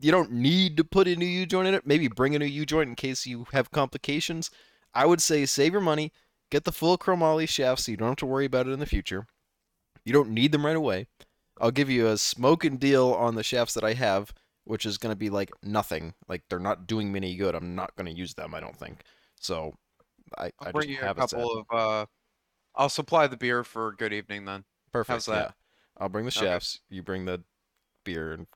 you 0.00 0.10
don't 0.10 0.32
need 0.32 0.76
to 0.76 0.84
put 0.84 1.06
a 1.08 1.16
new 1.16 1.24
U 1.24 1.46
joint 1.46 1.68
in 1.68 1.74
it. 1.74 1.86
Maybe 1.86 2.08
bring 2.08 2.34
a 2.34 2.38
new 2.38 2.44
U 2.44 2.66
joint 2.66 2.88
in 2.88 2.96
case 2.96 3.24
you 3.24 3.46
have 3.52 3.70
complications. 3.70 4.50
I 4.92 5.06
would 5.06 5.22
say 5.22 5.46
save 5.46 5.72
your 5.72 5.80
money, 5.80 6.12
get 6.50 6.64
the 6.64 6.72
full 6.72 6.98
chromoly 6.98 7.48
shaft 7.48 7.82
so 7.82 7.92
you 7.92 7.96
don't 7.96 8.08
have 8.08 8.16
to 8.16 8.26
worry 8.26 8.44
about 8.44 8.66
it 8.66 8.72
in 8.72 8.80
the 8.80 8.86
future. 8.86 9.26
You 10.04 10.12
don't 10.12 10.30
need 10.30 10.52
them 10.52 10.66
right 10.66 10.76
away. 10.76 11.06
I'll 11.60 11.70
give 11.70 11.88
you 11.88 12.08
a 12.08 12.18
smoking 12.18 12.76
deal 12.76 13.12
on 13.12 13.36
the 13.36 13.44
shafts 13.44 13.74
that 13.74 13.84
I 13.84 13.92
have, 13.94 14.34
which 14.64 14.84
is 14.84 14.98
going 14.98 15.12
to 15.12 15.16
be 15.16 15.30
like 15.30 15.50
nothing. 15.62 16.14
Like 16.28 16.42
they're 16.50 16.58
not 16.58 16.88
doing 16.88 17.12
me 17.12 17.18
any 17.18 17.36
good. 17.36 17.54
I'm 17.54 17.76
not 17.76 17.94
going 17.94 18.12
to 18.12 18.18
use 18.18 18.34
them. 18.34 18.54
I 18.54 18.60
don't 18.60 18.76
think. 18.76 19.02
So, 19.40 19.76
I, 20.36 20.50
I'll 20.58 20.68
I 20.68 20.72
bring 20.72 20.88
just 20.88 21.00
you 21.00 21.08
a 21.08 21.14
couple 21.14 21.58
of. 21.58 21.66
Uh, 21.70 22.06
I'll 22.74 22.88
supply 22.88 23.28
the 23.28 23.36
beer 23.36 23.62
for 23.62 23.92
good 23.92 24.12
evening 24.12 24.44
then. 24.46 24.64
Perfect. 24.92 25.12
How's 25.12 25.26
that? 25.26 25.32
Yeah. 25.32 25.50
I'll 25.98 26.08
bring 26.08 26.24
the 26.24 26.32
Okay. 26.36 26.46
shafts. 26.46 26.80
You 26.88 27.02
bring 27.02 27.24
the 27.24 27.42
beer, 28.04 28.32
and 28.32 28.46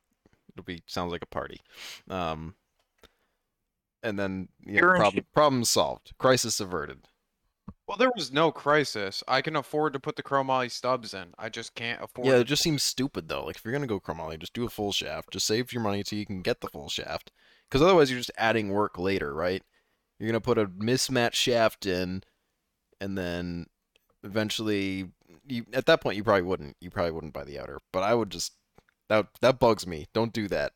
it'll 0.53 0.65
be 0.65 0.83
sounds 0.87 1.13
like 1.13 1.23
a 1.23 1.27
party. 1.27 1.61
Um, 2.09 2.55
and 4.03 4.19
then 4.19 4.49
yeah, 4.65 4.81
problem 4.81 5.27
problem 5.33 5.65
solved. 5.65 6.13
Crisis 6.19 6.61
averted. 6.61 7.09
Well, 7.87 7.99
there 7.99 8.11
was 8.17 8.33
no 8.33 8.51
crisis. 8.51 9.23
I 9.29 9.43
can 9.43 9.55
afford 9.55 9.93
to 9.93 10.01
put 10.01 10.17
the 10.17 10.23
chromoly 10.23 10.71
stubs 10.71 11.15
in. 11.15 11.33
I 11.39 11.49
just 11.49 11.75
can't 11.75 12.03
afford. 12.03 12.27
Yeah, 12.27 12.37
it 12.37 12.45
just 12.45 12.63
seems 12.63 12.83
stupid 12.83 13.29
though. 13.29 13.45
Like 13.45 13.57
if 13.57 13.65
you're 13.65 13.73
gonna 13.73 13.87
go 13.87 14.01
chromoly, 14.01 14.39
just 14.39 14.55
do 14.55 14.65
a 14.65 14.71
full 14.71 14.93
shaft. 14.93 15.33
Just 15.33 15.47
save 15.47 15.73
your 15.73 15.83
money 15.83 16.03
so 16.05 16.17
you 16.17 16.27
can 16.27 16.43
get 16.43 16.61
the 16.61 16.69
full 16.69 16.89
shaft. 16.89 17.31
Because 17.69 17.83
otherwise, 17.83 18.11
you're 18.11 18.21
just 18.21 18.31
adding 18.37 18.71
work 18.71 18.99
later, 18.99 19.35
right? 19.35 19.63
You're 20.19 20.29
gonna 20.29 20.41
put 20.41 20.59
a 20.59 20.71
mismatched 20.77 21.41
shaft 21.41 21.87
in, 21.87 22.23
and 23.01 23.17
then 23.17 23.67
eventually, 24.23 25.11
you 25.49 25.65
at 25.73 25.87
that 25.87 26.01
point 26.01 26.17
you 26.17 26.25
probably 26.25 26.43
wouldn't. 26.43 26.77
You 26.81 26.91
probably 26.91 27.13
wouldn't 27.13 27.33
buy 27.33 27.45
the 27.45 27.59
outer. 27.59 27.79
But 27.93 28.03
I 28.03 28.15
would 28.15 28.31
just 28.31 28.53
that 29.09 29.27
that 29.41 29.59
bugs 29.59 29.87
me. 29.87 30.07
Don't 30.13 30.33
do 30.33 30.49
that. 30.49 30.73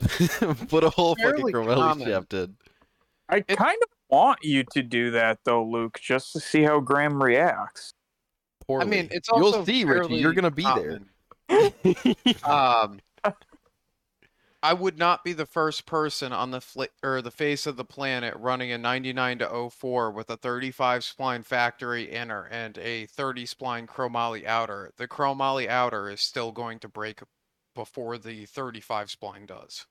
put 0.68 0.84
a 0.84 0.90
whole 0.90 1.16
fucking 1.16 1.36
Fairly 1.36 1.52
chromoly 1.52 1.74
common. 1.74 2.06
shaft 2.06 2.32
in. 2.34 2.56
I 3.28 3.38
It- 3.48 3.56
kind 3.58 3.78
of 3.82 3.88
want 4.10 4.38
you 4.42 4.64
to 4.72 4.82
do 4.82 5.10
that 5.12 5.38
though, 5.44 5.64
Luke, 5.64 5.98
just 6.00 6.32
to 6.32 6.40
see 6.40 6.62
how 6.62 6.80
Graham 6.80 7.22
reacts. 7.22 7.92
Poorly. 8.66 8.86
I 8.86 8.88
mean, 8.88 9.08
it's 9.10 9.28
also 9.28 9.56
you'll 9.58 9.66
see, 9.66 9.84
Richie. 9.84 10.16
You're 10.16 10.32
gonna 10.34 10.50
be 10.50 10.62
there. 10.62 11.00
Um, 12.44 13.00
I 14.62 14.72
would 14.72 14.96
not 14.96 15.24
be 15.24 15.32
the 15.32 15.46
first 15.46 15.84
person 15.84 16.32
on 16.32 16.52
the 16.52 16.60
fli- 16.60 16.90
or 17.02 17.20
the 17.20 17.32
face 17.32 17.66
of 17.66 17.76
the 17.76 17.84
planet 17.84 18.34
running 18.36 18.70
a 18.70 18.78
99 18.78 19.40
to 19.40 19.48
04 19.68 20.12
with 20.12 20.30
a 20.30 20.36
35 20.36 21.02
spline 21.02 21.44
factory 21.44 22.08
inner 22.08 22.44
and 22.46 22.78
a 22.78 23.06
30 23.06 23.46
spline 23.46 23.88
chromoly 23.88 24.44
outer. 24.46 24.92
The 24.96 25.08
chromoly 25.08 25.66
outer 25.66 26.08
is 26.08 26.20
still 26.20 26.52
going 26.52 26.78
to 26.78 26.88
break 26.88 27.20
before 27.74 28.16
the 28.16 28.46
35 28.46 29.08
spline 29.08 29.44
does. 29.48 29.86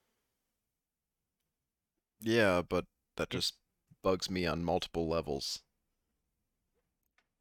Yeah, 2.21 2.61
but 2.61 2.85
that 3.15 3.31
just 3.31 3.55
bugs 4.03 4.29
me 4.29 4.45
on 4.45 4.63
multiple 4.63 5.07
levels. 5.07 5.63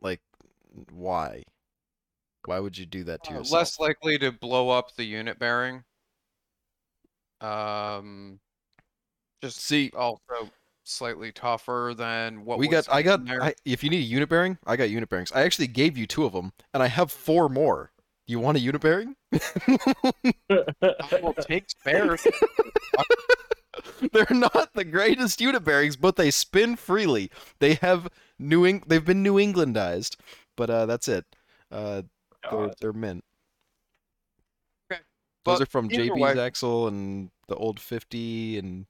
Like, 0.01 0.23
why? 0.91 1.43
Why 2.45 2.61
would 2.61 2.79
you 2.79 2.87
do 2.87 3.05
that 3.05 3.23
to 3.25 3.35
Uh, 3.35 3.35
yourself? 3.35 3.51
less 3.51 3.79
likely 3.79 4.17
to 4.19 4.33
blow 4.33 4.71
up 4.71 4.95
the 4.95 5.05
unit 5.05 5.39
bearing. 5.39 5.85
Um, 7.41 8.41
just 9.43 9.61
See, 9.61 9.91
also 9.97 10.51
slightly 10.85 11.33
tougher 11.33 11.95
than 11.97 12.45
what 12.45 12.59
we 12.59 12.69
was 12.69 12.87
got. 12.87 12.95
I 12.95 13.01
in 13.01 13.05
got. 13.05 13.25
there. 13.27 13.43
I, 13.43 13.55
if 13.65 13.83
you 13.85 13.91
need 13.91 13.99
a 13.99 14.07
unit 14.07 14.29
bearing, 14.29 14.59
I 14.67 14.77
got 14.77 14.91
unit 14.91 15.09
bearings. 15.09 15.33
I 15.33 15.43
actually 15.43 15.67
gave 15.67 15.97
you 15.99 16.07
two 16.07 16.25
of 16.25 16.33
them, 16.33 16.53
and 16.73 16.83
I 16.83 16.87
have 16.87 17.11
four 17.13 17.49
more. 17.49 17.93
You 18.27 18.41
want 18.41 18.57
a 18.57 18.61
unit 18.61 18.81
bearing? 18.81 19.15
I 19.33 21.21
will 21.23 21.35
take 21.35 21.71
spares. 21.71 22.27
They're 24.13 24.27
not 24.31 24.73
the 24.75 24.85
greatest 24.85 25.41
unit 25.41 25.65
bearings, 25.65 25.97
but 25.97 26.17
they 26.17 26.31
spin 26.31 26.77
freely. 26.77 27.31
They 27.61 27.75
have 27.75 28.09
New 28.39 28.65
Eng- 28.65 28.83
They've 28.87 29.05
been 29.05 29.23
New 29.23 29.35
Englandized, 29.35 30.17
but 30.57 30.71
uh, 30.71 30.87
that's 30.87 31.09
it. 31.09 31.25
Uh, 31.71 32.03
they're, 32.51 32.67
God. 32.67 32.75
they're 32.81 32.93
mint. 32.93 33.23
Those 35.47 35.61
are 35.63 35.67
from 35.67 35.89
JB's 35.89 36.21
way- 36.21 36.39
axle 36.39 36.89
and 36.89 37.31
the 37.49 37.57
old 37.57 37.81
50 37.81 38.59
and 38.59 38.87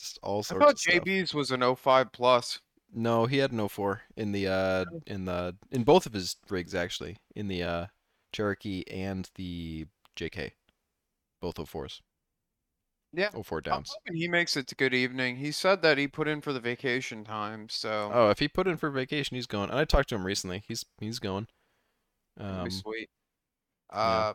just 0.00 0.18
all 0.22 0.38
I 0.38 0.42
sorts 0.42 0.64
thought 0.64 0.72
of 0.72 0.78
stuff. 0.80 0.94
JB's 1.04 1.34
was 1.34 1.50
an 1.50 1.62
05 1.62 2.10
plus. 2.12 2.60
No, 2.94 3.26
he 3.26 3.38
had 3.38 3.52
an 3.52 3.66
04 3.68 4.02
in 4.16 4.32
the 4.32 4.48
uh 4.48 4.84
in 5.06 5.24
the 5.24 5.56
in 5.70 5.82
both 5.84 6.04
of 6.06 6.12
his 6.12 6.36
rigs 6.50 6.74
actually, 6.74 7.16
in 7.34 7.48
the 7.48 7.62
uh 7.62 7.86
Cherokee 8.32 8.84
and 8.90 9.30
the 9.36 9.86
JK. 10.16 10.52
Both 11.40 11.56
04s. 11.56 12.00
Yeah, 13.14 13.28
04 13.30 13.58
I'm 13.58 13.62
downs. 13.62 13.94
he 14.14 14.26
makes 14.28 14.56
it 14.56 14.66
to 14.68 14.74
good 14.74 14.94
evening. 14.94 15.36
He 15.36 15.52
said 15.52 15.82
that 15.82 15.98
he 15.98 16.08
put 16.08 16.28
in 16.28 16.40
for 16.40 16.52
the 16.54 16.60
vacation 16.60 17.24
time, 17.24 17.68
so 17.68 18.10
Oh, 18.12 18.30
if 18.30 18.38
he 18.38 18.48
put 18.48 18.66
in 18.66 18.76
for 18.78 18.90
vacation, 18.90 19.34
he's 19.34 19.46
going. 19.46 19.68
And 19.70 19.78
I 19.78 19.84
talked 19.84 20.08
to 20.10 20.14
him 20.14 20.24
recently. 20.24 20.62
He's 20.66 20.84
he's 20.98 21.18
going. 21.18 21.46
Um, 22.40 22.64
be 22.64 22.70
sweet. 22.70 23.10
yeah. 23.92 24.32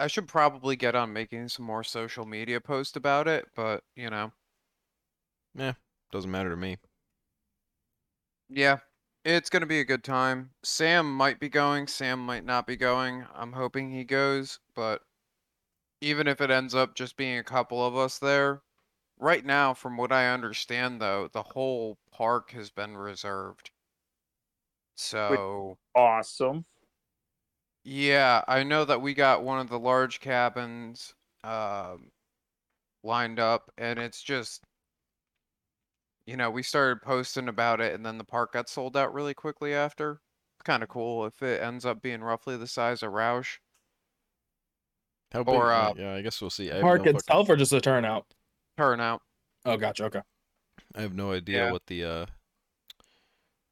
I 0.00 0.08
should 0.08 0.26
probably 0.26 0.74
get 0.74 0.96
on 0.96 1.12
making 1.12 1.50
some 1.50 1.64
more 1.64 1.84
social 1.84 2.26
media 2.26 2.60
posts 2.60 2.96
about 2.96 3.28
it, 3.28 3.54
but 3.54 3.84
you 3.94 4.10
know, 4.10 4.32
Yeah, 5.54 5.74
doesn't 6.10 6.30
matter 6.30 6.48
to 6.50 6.56
me. 6.56 6.78
yeah, 8.48 8.80
it's 9.24 9.50
gonna 9.50 9.66
be 9.66 9.80
a 9.80 9.84
good 9.84 10.04
time. 10.04 10.54
Sam 10.62 11.14
might 11.14 11.40
be 11.40 11.48
going, 11.48 11.86
Sam 11.86 12.24
might 12.24 12.44
not 12.44 12.66
be 12.66 12.76
going. 12.76 13.26
I'm 13.32 13.52
hoping 13.52 13.90
he 13.90 14.04
goes, 14.04 14.60
but 14.74 15.02
even 16.00 16.26
if 16.28 16.40
it 16.40 16.50
ends 16.50 16.74
up 16.74 16.94
just 16.96 17.16
being 17.16 17.38
a 17.38 17.44
couple 17.44 17.84
of 17.86 17.96
us 17.96 18.18
there, 18.18 18.62
right 19.18 19.44
now, 19.44 19.74
from 19.74 19.96
what 19.96 20.12
I 20.12 20.28
understand 20.32 21.00
though, 21.00 21.28
the 21.28 21.42
whole 21.44 21.98
park 22.10 22.52
has 22.52 22.70
been 22.70 22.96
reserved. 22.96 23.70
So, 24.96 25.78
Awesome. 25.94 26.64
Yeah, 27.90 28.42
I 28.46 28.64
know 28.64 28.84
that 28.84 29.00
we 29.00 29.14
got 29.14 29.42
one 29.44 29.60
of 29.60 29.70
the 29.70 29.78
large 29.78 30.20
cabins 30.20 31.14
um 31.42 32.10
lined 33.04 33.38
up 33.38 33.70
and 33.78 33.98
it's 33.98 34.22
just 34.22 34.62
you 36.26 36.36
know, 36.36 36.50
we 36.50 36.62
started 36.62 37.00
posting 37.00 37.48
about 37.48 37.80
it 37.80 37.94
and 37.94 38.04
then 38.04 38.18
the 38.18 38.24
park 38.24 38.52
got 38.52 38.68
sold 38.68 38.94
out 38.94 39.14
really 39.14 39.32
quickly 39.32 39.72
after. 39.72 40.20
It's 40.58 40.64
kind 40.64 40.82
of 40.82 40.90
cool 40.90 41.24
if 41.24 41.42
it 41.42 41.62
ends 41.62 41.86
up 41.86 42.02
being 42.02 42.20
roughly 42.20 42.58
the 42.58 42.66
size 42.66 43.02
of 43.02 43.12
Rausch. 43.12 43.56
How 45.32 45.42
big? 45.44 45.54
Or, 45.54 45.72
uh, 45.72 45.90
uh, 45.90 45.94
yeah, 45.96 46.12
I 46.14 46.20
guess 46.20 46.42
we'll 46.42 46.50
see. 46.50 46.70
I 46.70 46.74
have 46.74 46.82
Park 46.82 46.98
no 47.00 47.04
fucking- 47.04 47.16
itself 47.16 47.48
or 47.48 47.56
just 47.56 47.72
a 47.72 47.80
turnout? 47.80 48.26
Turnout. 48.76 49.22
Oh, 49.64 49.78
gotcha. 49.78 50.04
Okay. 50.04 50.20
I 50.94 51.00
have 51.00 51.14
no 51.14 51.32
idea 51.32 51.64
Yeah. 51.66 51.72
what 51.72 51.86
the 51.86 52.04
uh 52.04 52.26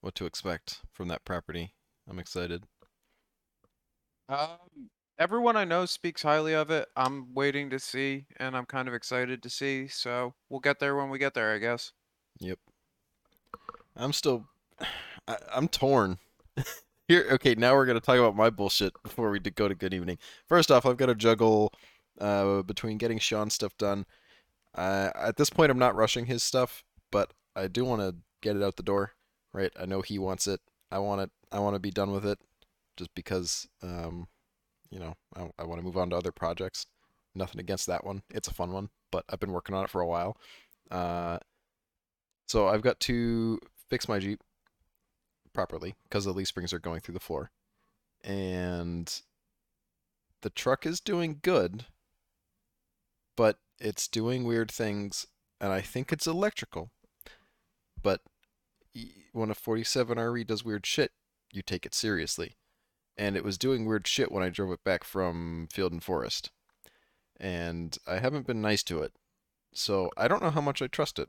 what 0.00 0.14
to 0.14 0.24
expect 0.24 0.80
from 0.92 1.08
that 1.08 1.26
property. 1.26 1.74
I'm 2.08 2.18
excited. 2.18 2.64
Um, 4.28 4.90
everyone 5.18 5.56
I 5.56 5.64
know 5.64 5.86
speaks 5.86 6.22
highly 6.22 6.54
of 6.54 6.70
it. 6.70 6.88
I'm 6.96 7.32
waiting 7.34 7.70
to 7.70 7.78
see, 7.78 8.26
and 8.38 8.56
I'm 8.56 8.66
kind 8.66 8.88
of 8.88 8.94
excited 8.94 9.42
to 9.42 9.50
see. 9.50 9.88
So 9.88 10.34
we'll 10.48 10.60
get 10.60 10.80
there 10.80 10.96
when 10.96 11.10
we 11.10 11.18
get 11.18 11.34
there, 11.34 11.52
I 11.54 11.58
guess. 11.58 11.92
Yep. 12.40 12.58
I'm 13.96 14.12
still 14.12 14.46
I, 15.28 15.36
I'm 15.54 15.68
torn. 15.68 16.18
Here 17.08 17.26
okay, 17.32 17.54
now 17.54 17.74
we're 17.74 17.86
to 17.86 18.00
talk 18.00 18.18
about 18.18 18.34
my 18.34 18.50
bullshit 18.50 18.92
before 19.04 19.30
we 19.30 19.38
go 19.38 19.68
to 19.68 19.74
good 19.74 19.94
evening. 19.94 20.18
First 20.48 20.70
off, 20.70 20.84
I've 20.84 20.96
got 20.96 21.06
to 21.06 21.14
juggle 21.14 21.72
uh 22.20 22.62
between 22.62 22.98
getting 22.98 23.18
Sean's 23.18 23.54
stuff 23.54 23.76
done. 23.78 24.06
Uh, 24.74 25.10
at 25.14 25.36
this 25.36 25.50
point 25.50 25.70
I'm 25.70 25.78
not 25.78 25.94
rushing 25.94 26.26
his 26.26 26.42
stuff, 26.42 26.84
but 27.12 27.32
I 27.54 27.68
do 27.68 27.84
want 27.84 28.02
to 28.02 28.16
get 28.42 28.56
it 28.56 28.62
out 28.62 28.76
the 28.76 28.82
door, 28.82 29.12
right? 29.52 29.72
I 29.80 29.86
know 29.86 30.02
he 30.02 30.18
wants 30.18 30.46
it. 30.46 30.60
I 30.90 30.98
want 30.98 31.20
it 31.20 31.30
I 31.52 31.60
want 31.60 31.76
to 31.76 31.80
be 31.80 31.92
done 31.92 32.10
with 32.10 32.26
it 32.26 32.38
just 32.96 33.14
because 33.14 33.68
um 33.82 34.28
you 34.90 35.00
know, 35.00 35.14
I, 35.34 35.50
I 35.58 35.64
want 35.64 35.80
to 35.80 35.84
move 35.84 35.96
on 35.96 36.10
to 36.10 36.16
other 36.16 36.30
projects. 36.30 36.86
Nothing 37.34 37.60
against 37.60 37.88
that 37.88 38.04
one. 38.04 38.22
It's 38.30 38.46
a 38.46 38.54
fun 38.54 38.72
one, 38.72 38.88
but 39.10 39.24
I've 39.28 39.40
been 39.40 39.52
working 39.52 39.74
on 39.74 39.84
it 39.84 39.90
for 39.90 40.00
a 40.00 40.06
while. 40.06 40.36
Uh 40.90 41.38
so 42.46 42.68
I've 42.68 42.82
got 42.82 43.00
to 43.00 43.58
fix 43.88 44.08
my 44.08 44.18
Jeep 44.18 44.40
properly 45.52 45.94
because 46.04 46.24
the 46.24 46.32
leaf 46.32 46.48
springs 46.48 46.72
are 46.72 46.78
going 46.78 47.00
through 47.00 47.14
the 47.14 47.20
floor. 47.20 47.50
And 48.22 49.12
the 50.42 50.50
truck 50.50 50.86
is 50.86 51.00
doing 51.00 51.40
good, 51.42 51.86
but 53.36 53.58
it's 53.80 54.06
doing 54.06 54.44
weird 54.44 54.70
things, 54.70 55.26
and 55.60 55.72
I 55.72 55.80
think 55.80 56.12
it's 56.12 56.26
electrical. 56.26 56.90
But 58.00 58.20
when 59.32 59.50
a 59.50 59.54
47RE 59.54 60.46
does 60.46 60.64
weird 60.64 60.86
shit, 60.86 61.12
you 61.52 61.62
take 61.62 61.84
it 61.84 61.94
seriously. 61.94 62.56
And 63.18 63.36
it 63.36 63.44
was 63.44 63.56
doing 63.58 63.86
weird 63.86 64.06
shit 64.06 64.30
when 64.30 64.42
I 64.42 64.50
drove 64.50 64.72
it 64.72 64.84
back 64.84 65.02
from 65.04 65.68
Field 65.72 65.92
and 65.92 66.02
Forest. 66.02 66.50
And 67.38 67.96
I 68.06 68.18
haven't 68.18 68.46
been 68.46 68.60
nice 68.62 68.82
to 68.84 69.02
it. 69.02 69.12
So 69.72 70.10
I 70.16 70.28
don't 70.28 70.42
know 70.42 70.50
how 70.50 70.60
much 70.60 70.82
I 70.82 70.86
trust 70.86 71.18
it. 71.18 71.28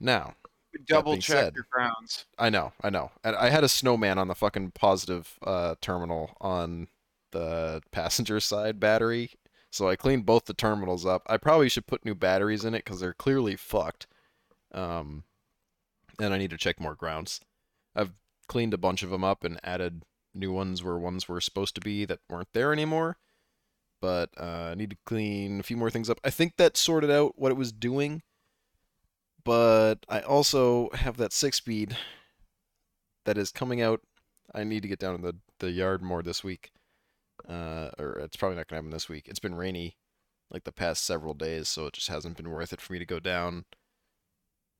Now, 0.00 0.34
Double 0.86 1.16
check 1.16 1.36
said- 1.36 1.54
your 1.54 1.66
grounds. 1.70 2.26
I 2.38 2.50
know, 2.50 2.72
I 2.82 2.90
know. 2.90 3.10
And 3.22 3.36
I 3.36 3.50
had 3.50 3.64
a 3.64 3.68
snowman 3.68 4.18
on 4.18 4.28
the 4.28 4.34
fucking 4.34 4.72
positive 4.72 5.38
uh, 5.42 5.74
terminal 5.80 6.36
on 6.40 6.88
the 7.30 7.82
passenger 7.90 8.40
side 8.40 8.80
battery. 8.80 9.32
So 9.70 9.88
I 9.88 9.96
cleaned 9.96 10.26
both 10.26 10.44
the 10.46 10.54
terminals 10.54 11.06
up. 11.06 11.22
I 11.26 11.38
probably 11.38 11.68
should 11.70 11.86
put 11.86 12.04
new 12.04 12.14
batteries 12.14 12.64
in 12.64 12.74
it 12.74 12.84
because 12.84 13.00
they're 13.00 13.14
clearly 13.14 13.56
fucked. 13.56 14.06
Um, 14.72 15.24
and 16.18 16.34
I 16.34 16.38
need 16.38 16.50
to 16.50 16.58
check 16.58 16.78
more 16.80 16.94
grounds. 16.94 17.40
I've 17.94 18.12
cleaned 18.48 18.74
a 18.74 18.78
bunch 18.78 19.02
of 19.02 19.10
them 19.10 19.24
up 19.24 19.44
and 19.44 19.58
added 19.64 20.02
new 20.34 20.52
ones 20.52 20.82
where 20.82 20.98
ones 20.98 21.28
were 21.28 21.40
supposed 21.40 21.74
to 21.74 21.80
be 21.80 22.04
that 22.04 22.20
weren't 22.28 22.52
there 22.52 22.72
anymore. 22.72 23.16
But 24.00 24.30
uh, 24.38 24.70
I 24.72 24.74
need 24.74 24.90
to 24.90 24.96
clean 25.06 25.60
a 25.60 25.62
few 25.62 25.76
more 25.76 25.90
things 25.90 26.10
up. 26.10 26.18
I 26.24 26.30
think 26.30 26.56
that 26.56 26.76
sorted 26.76 27.10
out 27.10 27.34
what 27.36 27.52
it 27.52 27.56
was 27.56 27.72
doing 27.72 28.22
but 29.44 29.96
I 30.08 30.20
also 30.20 30.90
have 30.94 31.16
that 31.16 31.32
six 31.32 31.56
speed 31.56 31.96
that 33.24 33.38
is 33.38 33.50
coming 33.50 33.80
out. 33.80 34.00
I 34.54 34.64
need 34.64 34.82
to 34.82 34.88
get 34.88 34.98
down 34.98 35.16
to 35.16 35.22
the, 35.22 35.36
the 35.58 35.70
yard 35.70 36.02
more 36.02 36.22
this 36.22 36.44
week. 36.44 36.70
Uh, 37.48 37.90
or 37.98 38.18
it's 38.20 38.36
probably 38.36 38.56
not 38.56 38.68
going 38.68 38.76
to 38.76 38.84
happen 38.84 38.90
this 38.90 39.08
week. 39.08 39.26
It's 39.26 39.40
been 39.40 39.54
rainy 39.54 39.96
like 40.50 40.64
the 40.64 40.72
past 40.72 41.04
several 41.04 41.34
days, 41.34 41.68
so 41.68 41.86
it 41.86 41.94
just 41.94 42.08
hasn't 42.08 42.36
been 42.36 42.50
worth 42.50 42.72
it 42.72 42.80
for 42.80 42.92
me 42.92 42.98
to 42.98 43.06
go 43.06 43.18
down 43.18 43.64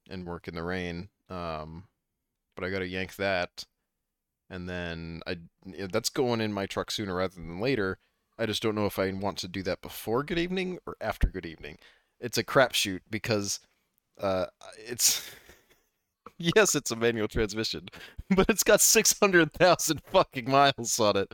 and 0.09 0.27
work 0.27 0.47
in 0.47 0.55
the 0.55 0.63
rain. 0.63 1.09
Um, 1.29 1.85
but 2.55 2.65
I 2.65 2.71
got 2.71 2.81
to 2.81 2.87
yank 2.87 3.17
that. 3.17 3.65
And 4.53 4.69
then 4.69 5.23
I 5.27 5.39
that's 5.91 6.11
going 6.11 6.43
in 6.43 6.53
my 6.53 6.67
truck 6.67 6.91
sooner 6.91 7.15
rather 7.15 7.35
than 7.35 7.59
later. 7.59 7.99
I 8.39 8.45
just 8.45 8.63
don't 8.63 8.75
know 8.75 8.85
if 8.85 8.99
I 8.99 9.11
want 9.13 9.39
to 9.39 9.49
do 9.49 9.63
that 9.63 9.81
before 9.81 10.23
good 10.23 10.39
evening 10.39 10.79
or 10.87 10.95
after 11.01 11.27
good 11.27 11.47
evening. 11.47 11.79
It's 12.21 12.37
a 12.37 12.45
crapshoot 12.45 13.01
because 13.11 13.61
uh, 14.21 14.47
it's 14.77 15.31
yes, 16.39 16.75
it's 16.75 16.91
a 16.91 16.97
manual 16.97 17.29
transmission, 17.29 17.89
but 18.31 18.51
it's 18.51 18.63
got 18.63 18.83
six 18.83 19.19
hundred 19.19 19.55
thousand 19.55 20.03
fucking 20.13 20.51
miles 20.51 21.01
on 21.01 21.17
it. 21.17 21.33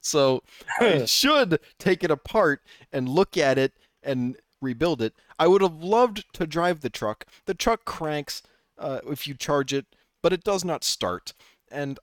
So 0.00 0.42
I 0.80 1.04
should 1.04 1.60
take 1.78 2.02
it 2.02 2.10
apart 2.10 2.62
and 2.90 3.10
look 3.10 3.36
at 3.36 3.58
it 3.58 3.74
and 4.02 4.38
rebuild 4.62 5.02
it. 5.02 5.12
I 5.38 5.48
would 5.48 5.60
have 5.60 5.82
loved 5.82 6.24
to 6.32 6.46
drive 6.46 6.80
the 6.80 6.88
truck. 6.88 7.26
The 7.44 7.52
truck 7.52 7.84
cranks 7.84 8.42
uh, 8.78 9.00
if 9.06 9.26
you 9.26 9.34
charge 9.34 9.74
it, 9.74 9.84
but 10.22 10.32
it 10.32 10.44
does 10.44 10.64
not 10.64 10.82
start. 10.82 11.34
And 11.70 11.98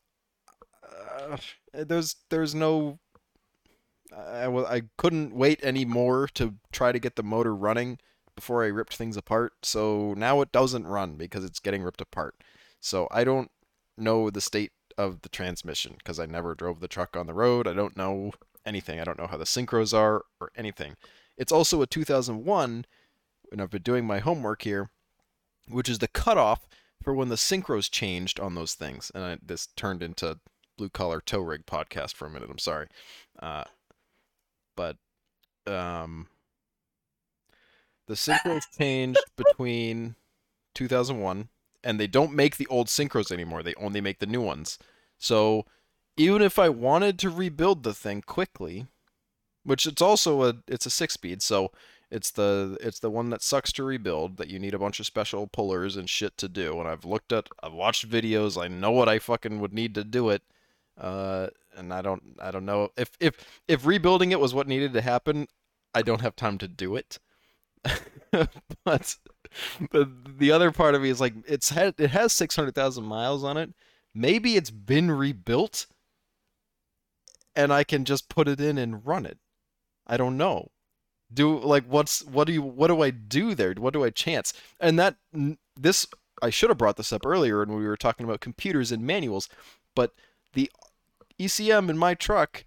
uh, 1.20 1.38
there's 1.74 2.16
there's 2.30 2.56
no. 2.56 3.00
I, 4.16 4.48
I 4.48 4.82
couldn't 4.98 5.34
wait 5.34 5.64
anymore 5.64 6.28
to 6.34 6.56
try 6.72 6.92
to 6.92 7.00
get 7.00 7.16
the 7.16 7.24
motor 7.24 7.56
running 7.56 7.98
before 8.36 8.64
I 8.64 8.68
ripped 8.68 8.96
things 8.96 9.16
apart. 9.16 9.54
So 9.64 10.14
now 10.18 10.42
it 10.42 10.52
doesn't 10.52 10.88
run 10.88 11.16
because 11.16 11.46
it's 11.46 11.60
getting 11.60 11.82
ripped 11.82 12.02
apart. 12.02 12.36
So 12.82 13.08
I 13.10 13.24
don't 13.24 13.52
know 13.98 14.30
the 14.30 14.42
state 14.42 14.72
of 14.98 15.22
the 15.22 15.30
transmission 15.30 15.96
because 15.98 16.20
I 16.20 16.26
never 16.26 16.56
drove 16.56 16.80
the 16.80 16.88
truck 16.88 17.16
on 17.16 17.28
the 17.28 17.34
road. 17.34 17.68
I 17.68 17.74
don't 17.74 17.96
know 17.96 18.32
anything. 18.66 19.00
I 19.00 19.04
don't 19.04 19.20
know 19.20 19.28
how 19.28 19.38
the 19.38 19.46
synchros 19.46 19.98
are 19.98 20.24
or 20.40 20.52
anything. 20.56 20.96
It's 21.38 21.52
also 21.52 21.82
a 21.82 21.88
2001, 21.88 22.86
and 23.52 23.62
I've 23.62 23.70
been 23.70 23.82
doing 23.82 24.06
my 24.06 24.20
homework 24.20 24.64
here, 24.64 24.92
which 25.68 25.90
is 25.90 26.00
the 26.00 26.08
cutoff 26.08 26.68
for 27.02 27.14
when 27.14 27.30
the 27.30 27.36
synchros 27.36 27.90
changed 27.90 28.40
on 28.40 28.56
those 28.56 28.74
things. 28.74 29.12
And 29.16 29.24
I, 29.24 29.38
this 29.42 29.68
turned 29.76 30.04
into 30.04 30.40
blue 30.78 30.90
collar 30.90 31.22
tow 31.22 31.40
rig 31.40 31.66
podcast 31.66 32.16
for 32.16 32.26
a 32.26 32.30
minute. 32.30 32.50
I'm 32.50 32.58
sorry, 32.58 32.88
uh, 33.42 33.66
but 34.76 34.98
um, 35.68 36.28
the 38.08 38.16
synchros 38.16 38.64
changed 38.78 39.24
between 39.36 40.16
2001 40.76 41.50
and 41.84 42.00
they 42.00 42.08
don't 42.08 42.34
make 42.34 42.58
the 42.58 42.68
old 42.68 42.88
synchros 42.88 43.32
anymore. 43.32 43.64
They 43.64 43.74
only 43.76 44.02
make 44.02 44.20
the 44.20 44.26
new 44.26 44.42
ones. 44.42 44.78
So 45.18 45.66
even 46.18 46.42
if 46.42 46.60
I 46.60 46.70
wanted 46.70 47.18
to 47.20 47.30
rebuild 47.30 47.84
the 47.84 47.94
thing 47.94 48.22
quickly, 48.22 48.88
which 49.64 49.86
it's 49.86 50.02
also 50.02 50.44
a 50.44 50.56
it's 50.68 50.86
a 50.86 50.90
six 50.90 51.14
speed, 51.14 51.42
so 51.42 51.72
it's 52.10 52.32
the 52.32 52.78
it's 52.82 53.00
the 53.00 53.10
one 53.10 53.30
that 53.30 53.42
sucks 53.42 53.72
to 53.74 53.84
rebuild 53.84 54.38
that 54.38 54.50
you 54.50 54.60
need 54.60 54.74
a 54.74 54.80
bunch 54.80 55.00
of 55.00 55.06
special 55.06 55.48
pullers 55.48 55.96
and 55.96 56.10
shit 56.10 56.38
to 56.38 56.50
do. 56.50 56.80
And 56.80 56.88
I've 56.88 57.06
looked 57.06 57.32
at 57.32 57.48
I've 57.64 57.74
watched 57.74 58.10
videos, 58.10 58.62
I 58.62 58.68
know 58.68 58.92
what 58.92 59.10
I 59.10 59.20
fucking 59.20 59.60
would 59.60 59.74
need 59.74 59.96
to 59.96 60.04
do 60.04 60.30
it. 60.30 60.44
Uh 61.02 61.48
and 61.76 61.94
I 61.94 62.02
don't 62.02 62.22
I 62.40 62.52
don't 62.52 62.66
know 62.66 62.90
if 62.96 63.12
if 63.20 63.36
if 63.68 63.86
rebuilding 63.86 64.32
it 64.32 64.40
was 64.40 64.54
what 64.54 64.68
needed 64.68 64.94
to 64.94 65.02
happen, 65.02 65.48
I 65.94 66.02
don't 66.02 66.22
have 66.22 66.36
time 66.36 66.58
to 66.60 66.68
do 66.68 66.96
it. 66.96 67.20
but 68.86 69.16
but 69.92 70.40
the 70.40 70.52
other 70.52 70.72
part 70.72 70.96
of 70.96 71.02
me 71.02 71.10
is 71.10 71.20
like 71.20 71.34
it's 71.48 71.70
had 71.70 71.96
it 71.98 72.12
has 72.12 72.34
600,000 72.34 73.04
miles 73.04 73.44
on 73.44 73.58
it. 73.58 73.74
Maybe 74.14 74.56
it's 74.56 74.70
been 74.70 75.10
rebuilt 75.12 75.88
and 77.56 77.74
I 77.74 77.84
can 77.84 78.06
just 78.06 78.30
put 78.30 78.48
it 78.48 78.60
in 78.60 78.78
and 78.78 79.06
run 79.06 79.26
it. 79.26 79.38
I 80.08 80.18
don't 80.18 80.38
know. 80.38 80.70
Do 81.34 81.58
like 81.60 81.86
what's 81.86 82.24
what 82.26 82.46
do 82.46 82.54
you 82.54 82.62
what 82.62 82.88
do 82.88 83.02
I 83.02 83.10
do 83.10 83.56
there? 83.56 83.74
What 83.74 83.94
do 83.94 84.04
I 84.04 84.10
chance? 84.10 84.54
And 84.80 85.00
that 85.00 85.16
this 85.80 86.06
I 86.42 86.50
should 86.50 86.70
have 86.70 86.78
brought 86.78 86.98
this 86.98 87.14
up 87.14 87.26
earlier 87.26 87.60
when 87.60 87.78
we 87.78 87.88
were 87.88 87.98
talking 87.98 88.26
about 88.26 88.42
computers 88.42 88.92
and 88.92 89.06
manuals, 89.06 89.48
but 89.96 90.14
the 90.54 90.70
ECM 91.46 91.90
in 91.90 91.98
my 91.98 92.14
truck 92.14 92.66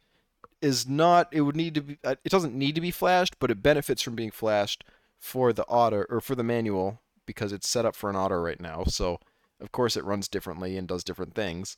is 0.60 0.88
not 0.88 1.28
it 1.30 1.42
would 1.42 1.56
need 1.56 1.74
to 1.74 1.80
be 1.82 1.98
uh, 2.04 2.14
it 2.24 2.30
doesn't 2.30 2.54
need 2.54 2.74
to 2.74 2.80
be 2.80 2.90
flashed, 2.90 3.38
but 3.38 3.50
it 3.50 3.62
benefits 3.62 4.02
from 4.02 4.14
being 4.14 4.30
flashed 4.30 4.84
for 5.18 5.52
the 5.52 5.64
auto 5.64 6.04
or 6.08 6.20
for 6.20 6.34
the 6.34 6.42
manual 6.42 7.00
because 7.26 7.52
it's 7.52 7.68
set 7.68 7.84
up 7.84 7.94
for 7.94 8.10
an 8.10 8.16
auto 8.16 8.36
right 8.36 8.60
now. 8.60 8.84
So 8.84 9.18
of 9.60 9.72
course 9.72 9.96
it 9.96 10.04
runs 10.04 10.28
differently 10.28 10.76
and 10.76 10.88
does 10.88 11.04
different 11.04 11.34
things. 11.34 11.76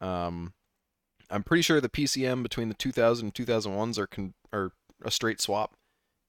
Um, 0.00 0.52
I'm 1.30 1.42
pretty 1.42 1.62
sure 1.62 1.80
the 1.80 1.88
PCM 1.88 2.42
between 2.42 2.68
the 2.68 2.74
2000 2.74 3.26
and 3.26 3.34
2001s 3.34 3.98
are 3.98 4.06
con- 4.06 4.34
are 4.52 4.72
a 5.02 5.10
straight 5.10 5.40
swap, 5.40 5.74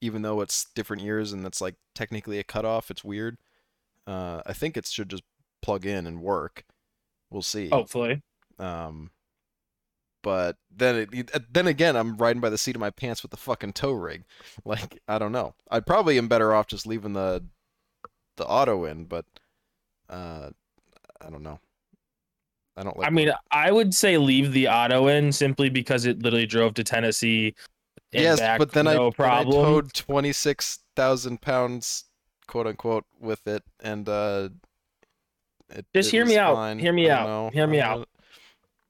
even 0.02 0.22
though 0.22 0.42
it's 0.42 0.66
different 0.76 1.04
years 1.04 1.34
and 1.34 1.44
that's 1.44 1.62
like 1.62 1.76
technically 1.94 2.40
a 2.40 2.44
cutoff. 2.44 2.90
It's 2.90 3.04
weird. 3.04 3.38
Uh, 4.06 4.42
I 4.46 4.54
think 4.54 4.78
it 4.78 4.88
should 4.88 5.10
just 5.10 5.24
plug 5.62 5.86
in 5.86 6.08
and 6.08 6.22
work. 6.22 6.64
We'll 7.30 7.42
see. 7.42 7.68
Hopefully. 7.70 8.22
Um, 8.58 9.12
but 10.28 10.58
then 10.76 11.08
it, 11.14 11.30
it- 11.34 11.54
then 11.54 11.68
again, 11.68 11.96
I'm 11.96 12.18
riding 12.18 12.42
by 12.42 12.50
the 12.50 12.58
seat 12.58 12.76
of 12.76 12.82
my 12.82 12.90
pants 12.90 13.22
with 13.22 13.32
the 13.32 13.38
fucking 13.38 13.72
tow 13.72 13.94
rig. 13.94 14.26
Like 14.66 15.00
I 15.08 15.18
don't 15.18 15.32
know. 15.32 15.54
I 15.72 15.80
probably 15.80 16.18
am 16.18 16.28
better 16.28 16.54
off 16.54 16.68
just 16.68 16.86
leaving 16.86 17.14
the 17.14 17.46
the 18.36 18.46
auto 18.46 18.84
in, 18.84 19.06
but 19.06 19.24
uh, 20.10 20.50
I 21.22 21.30
don't 21.30 21.44
know. 21.44 21.60
I 22.76 22.84
don't 22.84 22.98
like. 22.98 23.08
I 23.08 23.10
mean, 23.10 23.32
I 23.52 23.72
would 23.72 23.94
say 23.94 24.18
leave 24.18 24.52
the 24.52 24.68
auto 24.68 25.08
in 25.08 25.32
simply 25.32 25.70
because 25.70 26.06
it 26.06 26.22
literally 26.22 26.46
drove 26.46 26.74
to 26.74 26.84
Tennessee. 26.84 27.56
and 28.12 28.24
yes, 28.24 28.40
back, 28.42 28.60
but 28.60 28.74
then 28.74 28.86
I, 28.88 28.96
no 28.96 29.08
I 29.08 29.12
problem. 29.12 29.56
towed 29.64 29.94
twenty 29.94 30.34
six 30.34 30.80
thousand 30.98 31.40
pounds, 31.40 32.04
quote 32.48 32.68
unquote, 32.68 33.06
with 33.22 33.48
it, 33.48 33.64
and 33.80 34.10
uh, 34.10 34.50
it, 35.70 35.86
Just 35.96 36.10
it 36.10 36.12
hear 36.12 36.24
was 36.26 36.34
me 36.34 36.38
out. 36.38 36.78
Hear 36.80 36.92
me 36.92 37.10
out. 37.10 37.54
Hear 37.54 37.66
me 37.68 37.80
I 37.80 37.88
out. 37.94 38.10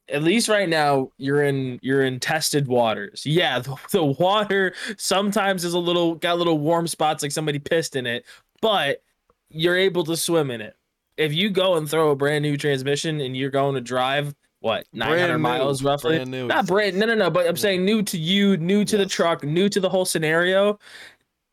At 0.10 0.24
least 0.24 0.48
right 0.48 0.70
now, 0.70 1.12
you're 1.18 1.44
in 1.44 1.80
you're 1.82 2.04
in 2.04 2.20
tested 2.20 2.68
waters. 2.68 3.24
Yeah, 3.26 3.60
the, 3.60 3.76
the 3.92 4.04
water 4.06 4.74
sometimes 4.98 5.64
is 5.66 5.74
a 5.74 5.80
little 5.80 6.16
got 6.16 6.38
little 6.38 6.60
warm 6.60 6.88
spots, 6.88 7.24
like 7.24 7.32
somebody 7.32 7.60
pissed 7.60 7.96
in 7.96 8.06
it, 8.06 8.26
but 8.62 9.04
you're 9.50 9.78
able 9.78 10.04
to 10.06 10.16
swim 10.18 10.52
in 10.52 10.62
it. 10.62 10.76
If 11.18 11.34
you 11.34 11.50
go 11.50 11.76
and 11.76 11.90
throw 11.90 12.12
a 12.12 12.16
brand 12.16 12.44
new 12.44 12.58
transmission 12.58 13.20
and 13.22 13.36
you're 13.36 13.50
going 13.50 13.76
to 13.76 13.82
drive 13.82 14.36
what 14.60 14.86
900 14.94 15.16
Brand 15.18 15.32
new, 15.34 15.38
miles 15.40 15.84
roughly, 15.84 16.16
brand 16.18 16.32
new. 16.32 16.48
not 16.48 16.66
brand 16.68 16.98
no 16.98 17.06
no 17.06 17.14
no 17.14 17.30
but 17.30 17.48
i'm 17.48 17.56
saying 17.56 17.86
new 17.86 18.02
to 18.02 18.18
you 18.18 18.58
new 18.58 18.84
to 18.84 18.98
the 18.98 19.06
truck 19.06 19.44
new 19.44 19.70
to 19.70 19.80
the 19.80 19.88
whole 19.88 20.04
scenario 20.04 20.80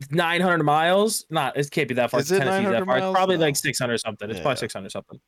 900 0.09 0.63
miles 0.63 1.23
not 1.29 1.55
it 1.55 1.69
can't 1.69 1.87
be 1.87 1.93
that 1.93 2.09
far 2.09 2.19
Is 2.19 2.31
it 2.31 2.39
900 2.39 2.71
that 2.79 2.85
far. 2.85 2.97
it's 2.97 3.03
miles? 3.03 3.15
probably 3.15 3.37
No. 3.37 3.41
like 3.43 3.55
600 3.55 3.99
something 3.99 4.27
it's 4.29 4.37
Yeah. 4.37 4.43
probably 4.43 4.57
600 4.57 4.91
something 4.91 5.19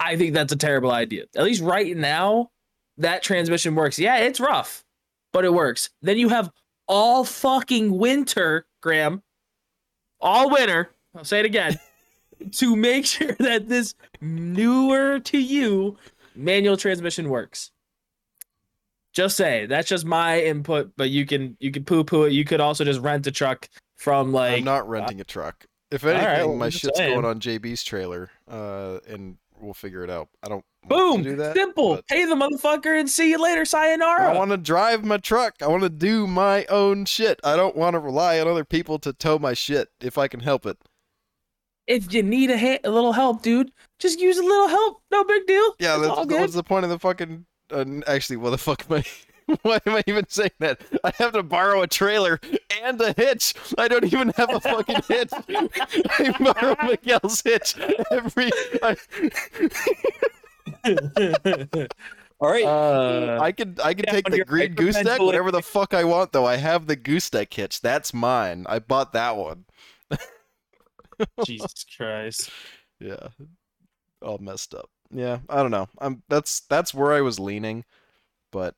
i 0.00 0.16
think 0.16 0.34
that's 0.34 0.52
a 0.52 0.56
terrible 0.56 0.90
idea 0.90 1.24
at 1.36 1.44
least 1.44 1.62
right 1.62 1.96
now 1.96 2.50
that 2.98 3.22
transmission 3.22 3.74
works 3.74 3.98
yeah 3.98 4.18
it's 4.18 4.40
rough 4.40 4.84
but 5.32 5.44
it 5.44 5.52
works 5.52 5.90
then 6.02 6.18
you 6.18 6.28
have 6.28 6.50
all 6.88 7.24
fucking 7.24 7.96
winter 7.96 8.66
graham 8.82 9.22
all 10.20 10.50
winter 10.50 10.90
i'll 11.14 11.24
say 11.24 11.38
it 11.38 11.46
again 11.46 11.78
to 12.50 12.74
make 12.74 13.06
sure 13.06 13.36
that 13.38 13.68
this 13.68 13.94
newer 14.20 15.20
to 15.20 15.38
you 15.38 15.96
manual 16.34 16.76
transmission 16.76 17.28
works 17.28 17.70
just 19.12 19.36
say 19.36 19.66
that's 19.66 19.88
just 19.88 20.04
my 20.04 20.40
input, 20.42 20.92
but 20.96 21.10
you 21.10 21.26
can 21.26 21.56
you 21.60 21.70
can 21.70 21.84
poo 21.84 22.04
poo 22.04 22.24
it. 22.24 22.32
You 22.32 22.44
could 22.44 22.60
also 22.60 22.84
just 22.84 23.00
rent 23.00 23.26
a 23.26 23.32
truck 23.32 23.68
from 23.96 24.32
like 24.32 24.58
I'm 24.58 24.64
not 24.64 24.88
renting 24.88 25.20
a 25.20 25.24
truck. 25.24 25.66
If 25.90 26.04
All 26.04 26.10
right, 26.10 26.20
anything, 26.20 26.48
well, 26.48 26.56
my 26.56 26.68
shit's 26.68 26.96
saying. 26.96 27.14
going 27.14 27.24
on 27.24 27.40
JB's 27.40 27.82
trailer, 27.82 28.30
uh, 28.48 28.98
and 29.08 29.36
we'll 29.60 29.74
figure 29.74 30.02
it 30.04 30.10
out. 30.10 30.28
I 30.42 30.48
don't 30.48 30.64
want 30.82 30.88
boom, 30.88 31.24
to 31.24 31.30
do 31.30 31.36
that. 31.36 31.54
simple. 31.54 31.94
but 31.96 32.06
Pay 32.08 32.24
the 32.24 32.34
motherfucker 32.34 32.98
and 32.98 33.08
see 33.08 33.30
you 33.30 33.42
later. 33.42 33.64
Sayonara. 33.64 34.32
I 34.34 34.36
want 34.36 34.50
to 34.50 34.56
drive 34.56 35.04
my 35.04 35.18
truck. 35.18 35.54
I 35.62 35.66
want 35.68 35.82
to 35.82 35.90
do 35.90 36.26
my 36.26 36.64
own 36.66 37.04
shit. 37.04 37.40
I 37.44 37.56
don't 37.56 37.76
want 37.76 37.94
to 37.94 37.98
rely 37.98 38.40
on 38.40 38.48
other 38.48 38.64
people 38.64 38.98
to 39.00 39.12
tow 39.12 39.38
my 39.38 39.52
shit 39.54 39.88
if 40.00 40.16
I 40.18 40.28
can 40.28 40.40
help 40.40 40.66
it. 40.66 40.78
if 41.86 42.12
you 42.14 42.22
need 42.22 42.50
a, 42.50 42.58
ha- 42.58 42.78
a 42.84 42.90
little 42.90 43.12
help, 43.12 43.42
dude, 43.42 43.72
just 43.98 44.20
use 44.20 44.38
a 44.38 44.42
little 44.42 44.68
help. 44.68 45.02
No 45.10 45.24
big 45.24 45.46
deal. 45.46 45.74
Yeah, 45.78 45.96
that's, 45.96 46.26
good. 46.26 46.40
what's 46.40 46.54
the 46.54 46.62
point 46.62 46.84
of 46.84 46.90
the 46.90 46.98
fucking? 46.98 47.46
Uh, 47.72 47.84
actually, 48.06 48.36
what 48.36 48.50
the 48.50 48.58
fuck 48.58 48.84
am 48.90 48.96
I? 48.98 49.04
Why 49.62 49.80
am 49.86 49.94
I 49.96 50.02
even 50.06 50.26
saying 50.28 50.50
that? 50.60 50.80
I 51.04 51.12
have 51.18 51.32
to 51.32 51.42
borrow 51.42 51.82
a 51.82 51.86
trailer 51.86 52.40
and 52.82 53.00
a 53.00 53.12
hitch. 53.16 53.54
I 53.78 53.88
don't 53.88 54.04
even 54.04 54.30
have 54.36 54.52
a 54.52 54.60
fucking 54.60 55.02
hitch. 55.08 55.34
I 56.18 56.30
borrow 56.38 56.76
Miguel's 56.82 57.42
hitch 57.42 57.76
every. 58.10 58.52
I, 58.82 58.96
All 62.40 62.50
right. 62.50 62.64
uh, 62.64 63.32
I 63.38 63.52
could 63.52 63.80
I 63.82 63.94
could 63.94 64.06
Yeah, 64.06 64.10
take 64.10 64.30
the 64.30 64.40
green 64.40 64.74
goose 64.74 65.00
deck, 65.00 65.24
whatever 65.24 65.50
the 65.50 65.62
fuck 65.62 65.94
I 65.94 66.04
want 66.04 66.32
though. 66.32 66.46
I 66.46 66.56
have 66.56 66.86
the 66.86 66.96
goose 66.96 67.30
deck 67.30 67.52
hitch. 67.52 67.80
That's 67.80 68.14
mine. 68.14 68.66
I 68.68 68.78
bought 68.78 69.12
that 69.12 69.36
one. 69.36 69.64
Jesus 71.40 71.84
Christ. 71.96 72.50
Yeah. 73.00 73.28
All 74.22 74.38
messed 74.38 74.74
up. 74.74 74.90
Yeah, 75.10 75.40
I 75.48 75.62
don't 75.62 75.70
know. 75.70 75.88
I'm 75.98 76.22
that's 76.28 76.60
that's 76.62 76.94
where 76.94 77.12
I 77.12 77.20
was 77.20 77.40
leaning, 77.40 77.84
but 78.52 78.76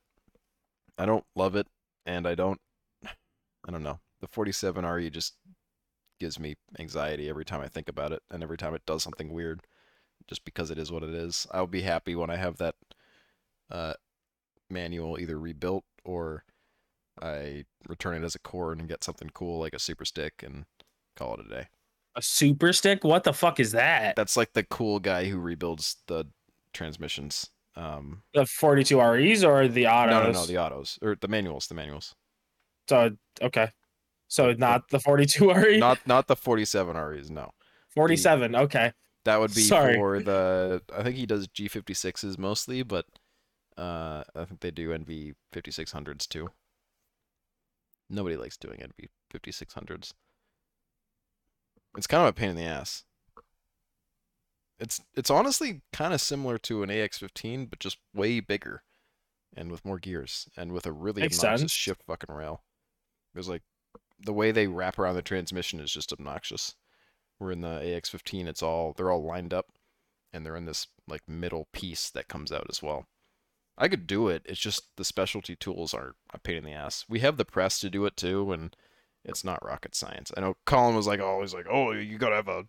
I 0.99 1.07
don't 1.07 1.25
love 1.35 1.57
it 1.57 1.67
and 2.07 2.27
I 2.27 2.35
don't 2.35 2.61
I 3.05 3.71
don't 3.71 3.83
know. 3.83 4.01
The 4.21 4.27
47 4.27 4.85
RE 4.85 5.11
just 5.11 5.35
gives 6.19 6.39
me 6.39 6.57
anxiety 6.79 7.29
every 7.29 7.45
time 7.45 7.61
I 7.61 7.69
think 7.69 7.89
about 7.89 8.13
it 8.13 8.23
and 8.31 8.43
every 8.43 8.57
time 8.57 8.75
it 8.75 8.87
does 8.87 9.03
something 9.03 9.33
weird 9.33 9.61
just 10.29 10.45
because 10.45 10.71
it 10.71 10.79
is 10.79 10.93
what 10.93 11.03
it 11.03 11.15
is. 11.15 11.47
I'll 11.53 11.67
be 11.67 11.83
happy 11.83 12.15
when 12.15 12.31
I 12.31 12.37
have 12.37 12.59
that 12.59 12.75
uh 13.71 13.95
manual 14.71 15.19
either 15.19 15.39
rebuilt 15.39 15.85
or 16.05 16.45
I 17.21 17.65
return 17.89 18.23
it 18.23 18.25
as 18.25 18.35
a 18.35 18.39
core 18.39 18.73
and 18.73 18.89
get 18.89 19.05
something 19.05 19.31
cool 19.35 19.61
like 19.61 19.75
a 19.75 19.79
super 19.79 20.05
stick 20.05 20.43
and 20.45 20.65
call 21.17 21.35
it 21.35 21.47
a 21.47 21.49
day. 21.49 21.69
A 22.15 22.23
super 22.23 22.73
stick? 22.73 23.05
What 23.05 23.25
the 23.25 23.33
fuck 23.33 23.61
is 23.61 23.73
that? 23.73 24.17
That's 24.17 24.37
like 24.37 24.53
the 24.53 24.65
cool 24.65 24.99
guy 24.99 25.27
who 25.27 25.39
rebuilds 25.39 25.97
the 26.07 26.27
transmissions. 26.73 27.51
Um, 27.75 28.23
The 28.35 28.45
42 28.47 29.01
REs 29.01 29.45
or 29.45 29.67
the 29.69 29.87
autos? 29.87 30.13
no, 30.13 30.23
no, 30.25 30.33
no, 30.33 30.47
the 30.47 30.59
autos 30.59 30.99
or 31.03 31.17
the 31.21 31.29
manuals, 31.29 31.67
the 31.69 31.75
manuals. 31.75 32.15
So 32.89 33.11
okay. 33.41 33.71
So 34.29 34.53
not 34.53 34.89
the 34.91 34.99
42 35.01 35.53
RE? 35.53 35.79
Not 35.81 35.99
not 36.07 36.27
the 36.27 36.37
47 36.37 36.97
REs. 36.97 37.31
No, 37.31 37.51
47. 37.95 38.55
Okay. 38.57 38.93
that 39.25 39.39
would 39.41 39.55
be 39.55 39.61
Sorry. 39.61 39.95
for 39.95 40.21
the. 40.21 40.83
I 40.95 41.03
think 41.03 41.17
he 41.17 41.27
does 41.27 41.49
G56s 41.49 42.39
mostly, 42.39 42.83
but 42.83 43.05
uh, 43.77 44.25
I 44.35 44.45
think 44.47 44.61
they 44.61 44.71
do 44.71 44.89
NV 44.91 45.35
5600s 45.55 46.27
too. 46.29 46.49
Nobody 48.11 48.37
likes 48.37 48.57
doing 48.57 48.81
NV 48.81 49.09
5600s. 49.35 50.13
It's 51.97 52.07
kind 52.07 52.23
of 52.23 52.29
a 52.29 52.33
pain 52.33 52.51
in 52.51 52.57
the 52.57 52.65
ass. 52.65 53.05
It's 54.83 55.01
it's 55.15 55.31
honestly 55.31 55.83
kind 55.93 56.13
of 56.13 56.21
similar 56.21 56.59
to 56.59 56.83
an 56.83 56.91
AX15, 56.91 57.71
but 57.71 57.79
just 57.79 57.99
way 58.13 58.41
bigger, 58.41 58.83
and 59.57 59.71
with 59.71 59.85
more 59.85 60.01
gears, 60.01 60.49
and 60.57 60.73
with 60.73 60.87
a 60.87 60.93
really 60.93 61.23
Makes 61.23 61.39
obnoxious 61.39 61.61
sense. 61.61 61.73
shift 61.73 62.03
fucking 62.05 62.35
rail. 62.35 62.65
There's 63.33 63.49
like 63.49 63.63
the 64.19 64.33
way 64.33 64.51
they 64.51 64.67
wrap 64.67 64.99
around 64.99 65.15
the 65.15 65.23
transmission 65.23 65.79
is 65.79 65.93
just 65.93 66.13
obnoxious. 66.13 66.75
Where 67.39 67.53
in 67.53 67.61
the 67.61 67.79
AX15, 67.81 68.47
it's 68.49 68.63
all 68.63 68.93
they're 68.97 69.11
all 69.11 69.25
lined 69.25 69.55
up, 69.55 69.67
and 70.33 70.45
they're 70.45 70.57
in 70.57 70.67
this 70.67 70.89
like 71.07 71.23
middle 71.29 71.69
piece 71.73 72.11
that 72.11 72.27
comes 72.27 72.51
out 72.51 72.67
as 72.69 72.83
well. 72.83 73.07
I 73.79 73.87
could 73.87 74.07
do 74.09 74.27
it. 74.29 74.43
It's 74.47 74.61
just 74.61 74.97
the 74.97 75.05
specialty 75.05 75.55
tools 75.55 75.95
are 75.95 76.15
a 76.35 76.39
pain 76.41 76.57
in 76.57 76.65
the 76.65 76.73
ass. 76.73 77.05
We 77.09 77.21
have 77.21 77.37
the 77.37 77.45
press 77.45 77.79
to 77.81 77.89
do 77.91 78.05
it 78.05 78.17
too, 78.17 78.51
and 78.53 78.77
it's 79.25 79.45
not 79.45 79.65
rocket 79.65 79.95
science. 79.95 80.33
I 80.37 80.41
know 80.41 80.57
Colin 80.67 80.97
was 80.97 81.07
like, 81.07 81.21
he's 81.21 81.55
like, 81.55 81.67
oh, 81.71 81.93
you 81.93 82.19
gotta 82.19 82.35
have 82.37 82.49
a 82.49 82.65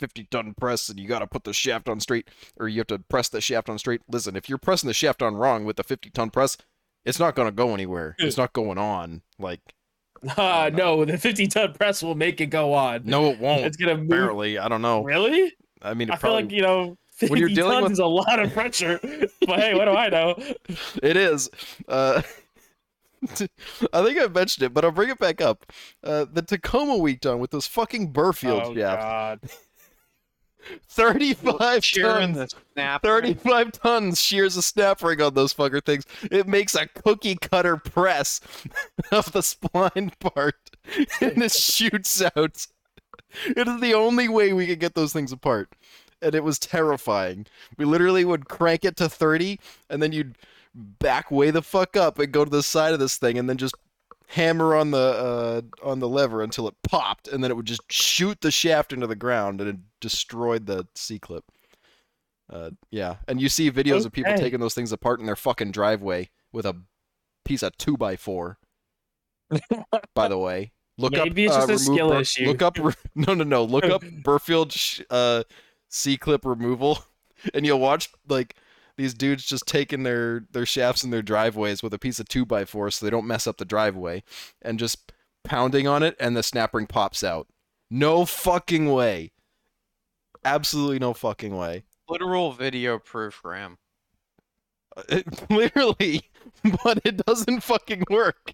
50 0.00 0.24
ton 0.30 0.54
press 0.58 0.88
and 0.88 0.98
you 0.98 1.06
gotta 1.06 1.26
put 1.26 1.44
the 1.44 1.52
shaft 1.52 1.88
on 1.88 2.00
straight, 2.00 2.28
or 2.58 2.68
you 2.68 2.78
have 2.80 2.86
to 2.88 2.98
press 2.98 3.28
the 3.28 3.40
shaft 3.40 3.68
on 3.68 3.78
straight. 3.78 4.00
Listen, 4.10 4.34
if 4.34 4.48
you're 4.48 4.58
pressing 4.58 4.88
the 4.88 4.94
shaft 4.94 5.22
on 5.22 5.34
wrong 5.36 5.64
with 5.64 5.76
the 5.76 5.84
50 5.84 6.10
ton 6.10 6.30
press, 6.30 6.56
it's 7.04 7.18
not 7.20 7.34
gonna 7.36 7.52
go 7.52 7.74
anywhere. 7.74 8.16
It's 8.18 8.36
not 8.36 8.52
going 8.52 8.78
on. 8.78 9.22
Like, 9.38 9.60
Uh, 10.36 10.70
no, 10.74 11.04
the 11.04 11.16
50 11.18 11.46
ton 11.46 11.72
press 11.74 12.02
will 12.02 12.14
make 12.14 12.40
it 12.40 12.46
go 12.46 12.72
on. 12.74 13.02
no, 13.04 13.26
it 13.30 13.38
won't. 13.38 13.64
It's 13.66 13.76
gonna 13.76 13.96
move. 13.96 14.10
Apparently, 14.10 14.58
I 14.58 14.68
don't 14.68 14.82
know. 14.82 15.02
Really? 15.04 15.52
I 15.82 15.94
mean, 15.94 16.08
it 16.08 16.14
I 16.14 16.16
feel 16.16 16.32
like 16.32 16.50
you 16.50 16.62
know, 16.62 16.96
50 17.12 17.30
When 17.30 17.40
you're 17.40 17.48
dealing 17.50 17.72
tons 17.80 17.82
with- 17.84 17.92
is 17.92 17.98
a 18.00 18.06
lot 18.06 18.38
of 18.40 18.52
pressure. 18.52 18.98
but 19.46 19.58
hey, 19.60 19.74
what 19.74 19.84
do 19.86 19.92
I 19.92 20.08
know? 20.08 20.34
it 21.02 21.16
is. 21.16 21.48
Uh, 21.88 22.22
I 23.92 24.02
think 24.02 24.18
I 24.18 24.26
mentioned 24.28 24.64
it, 24.64 24.72
but 24.74 24.82
I'll 24.84 24.90
bring 24.92 25.10
it 25.10 25.18
back 25.18 25.40
up. 25.42 25.70
Uh, 26.02 26.24
the 26.32 26.40
Tacoma 26.40 26.96
week 26.96 27.20
done 27.20 27.38
with 27.38 27.50
those 27.50 27.66
fucking 27.66 28.12
Birfield 28.12 28.62
oh 28.64 28.74
shafts. 28.74 29.04
God. 29.04 29.40
35 30.88 31.82
Cheering 31.82 32.34
tons. 32.34 32.52
the 32.52 32.60
snap. 32.74 33.02
35 33.02 33.72
tons 33.72 34.20
shears 34.20 34.56
a 34.56 34.62
snap 34.62 35.02
ring 35.02 35.20
on 35.20 35.34
those 35.34 35.52
fucker 35.54 35.84
things. 35.84 36.04
It 36.30 36.46
makes 36.46 36.74
a 36.74 36.86
cookie 36.86 37.36
cutter 37.36 37.76
press 37.76 38.40
of 39.12 39.32
the 39.32 39.40
spline 39.40 40.18
part, 40.20 40.56
and 41.20 41.42
it 41.42 41.52
shoots 41.52 42.22
out. 42.22 42.66
It 43.44 43.68
is 43.68 43.80
the 43.80 43.94
only 43.94 44.28
way 44.28 44.52
we 44.52 44.66
could 44.66 44.80
get 44.80 44.94
those 44.94 45.12
things 45.12 45.32
apart, 45.32 45.68
and 46.20 46.34
it 46.34 46.44
was 46.44 46.58
terrifying. 46.58 47.46
We 47.76 47.84
literally 47.84 48.24
would 48.24 48.48
crank 48.48 48.84
it 48.84 48.96
to 48.96 49.08
30, 49.08 49.58
and 49.88 50.02
then 50.02 50.12
you'd 50.12 50.36
back 50.74 51.30
way 51.30 51.50
the 51.50 51.62
fuck 51.62 51.96
up 51.96 52.18
and 52.18 52.32
go 52.32 52.44
to 52.44 52.50
the 52.50 52.62
side 52.62 52.92
of 52.92 52.98
this 52.98 53.16
thing, 53.16 53.38
and 53.38 53.48
then 53.48 53.56
just 53.56 53.74
hammer 54.30 54.76
on 54.76 54.92
the 54.92 54.98
uh, 54.98 55.60
on 55.88 55.98
the 55.98 56.08
lever 56.08 56.42
until 56.42 56.68
it 56.68 56.74
popped, 56.82 57.28
and 57.28 57.42
then 57.42 57.50
it 57.50 57.56
would 57.56 57.66
just 57.66 57.82
shoot 57.90 58.40
the 58.40 58.50
shaft 58.50 58.92
into 58.92 59.06
the 59.06 59.16
ground, 59.16 59.60
and 59.60 59.68
it 59.70 59.76
destroyed 60.00 60.66
the 60.66 60.86
C 60.94 61.18
clip. 61.18 61.44
Uh, 62.52 62.70
yeah, 62.90 63.16
and 63.28 63.40
you 63.40 63.48
see 63.48 63.70
videos 63.70 64.04
of 64.06 64.12
people 64.12 64.34
taking 64.36 64.60
those 64.60 64.74
things 64.74 64.92
apart 64.92 65.20
in 65.20 65.26
their 65.26 65.36
fucking 65.36 65.70
driveway 65.70 66.30
with 66.52 66.66
a 66.66 66.76
piece 67.44 67.62
of 67.62 67.76
two 67.78 67.96
by 67.96 68.16
four. 68.16 68.58
by 70.14 70.28
the 70.28 70.38
way, 70.38 70.72
look 70.98 71.12
Maybe 71.12 71.48
up. 71.48 71.56
it's 71.56 71.66
just 71.66 71.70
uh, 71.70 71.74
a 71.92 71.94
skill 71.94 72.08
Bur- 72.10 72.20
issue. 72.20 72.46
Look 72.46 72.62
up. 72.62 72.78
re- 72.78 72.92
No, 73.14 73.34
no, 73.34 73.44
no. 73.44 73.64
Look 73.64 73.84
up 73.84 74.02
Birfield 74.24 74.72
sh- 74.72 75.00
uh, 75.10 75.42
C 75.88 76.16
clip 76.16 76.44
removal, 76.44 76.98
and 77.54 77.66
you'll 77.66 77.80
watch 77.80 78.10
like 78.28 78.56
these 79.00 79.14
dudes 79.14 79.46
just 79.46 79.66
taking 79.66 80.02
their 80.02 80.44
their 80.52 80.66
shafts 80.66 81.02
in 81.02 81.10
their 81.10 81.22
driveways 81.22 81.82
with 81.82 81.94
a 81.94 81.98
piece 81.98 82.20
of 82.20 82.28
two 82.28 82.44
by 82.44 82.66
four 82.66 82.90
so 82.90 83.04
they 83.04 83.10
don't 83.10 83.26
mess 83.26 83.46
up 83.46 83.56
the 83.56 83.64
driveway, 83.64 84.22
and 84.60 84.78
just 84.78 85.12
pounding 85.42 85.88
on 85.88 86.02
it, 86.02 86.14
and 86.20 86.36
the 86.36 86.42
snap 86.42 86.74
ring 86.74 86.86
pops 86.86 87.24
out. 87.24 87.48
No 87.90 88.26
fucking 88.26 88.92
way. 88.92 89.32
Absolutely 90.44 90.98
no 90.98 91.14
fucking 91.14 91.56
way. 91.56 91.84
Literal 92.10 92.52
video 92.52 92.98
proof, 92.98 93.40
Graham. 93.42 93.78
Uh, 94.94 95.22
Literally, 95.50 96.22
but 96.84 97.00
it 97.04 97.24
doesn't 97.24 97.62
fucking 97.62 98.04
work. 98.10 98.52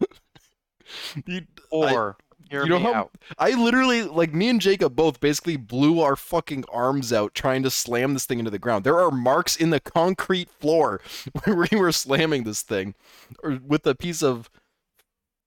you, 1.26 1.42
Or 1.70 2.18
hear 2.50 2.62
you 2.64 2.68
know 2.68 2.78
how- 2.78 2.94
out. 2.94 3.10
I 3.38 3.50
literally, 3.50 4.02
like, 4.02 4.32
me 4.32 4.48
and 4.48 4.60
Jacob 4.60 4.94
both 4.96 5.20
basically 5.20 5.56
blew 5.56 6.00
our 6.00 6.16
fucking 6.16 6.64
arms 6.72 7.12
out 7.12 7.34
trying 7.34 7.62
to 7.62 7.70
slam 7.70 8.12
this 8.14 8.26
thing 8.26 8.38
into 8.38 8.50
the 8.50 8.58
ground. 8.58 8.84
There 8.84 9.00
are 9.00 9.10
marks 9.10 9.56
in 9.56 9.70
the 9.70 9.80
concrete 9.80 10.50
floor 10.50 11.00
where 11.44 11.66
we 11.70 11.78
were 11.78 11.92
slamming 11.92 12.44
this 12.44 12.62
thing, 12.62 12.94
or 13.42 13.58
with 13.64 13.86
a 13.86 13.94
piece 13.94 14.22
of 14.22 14.50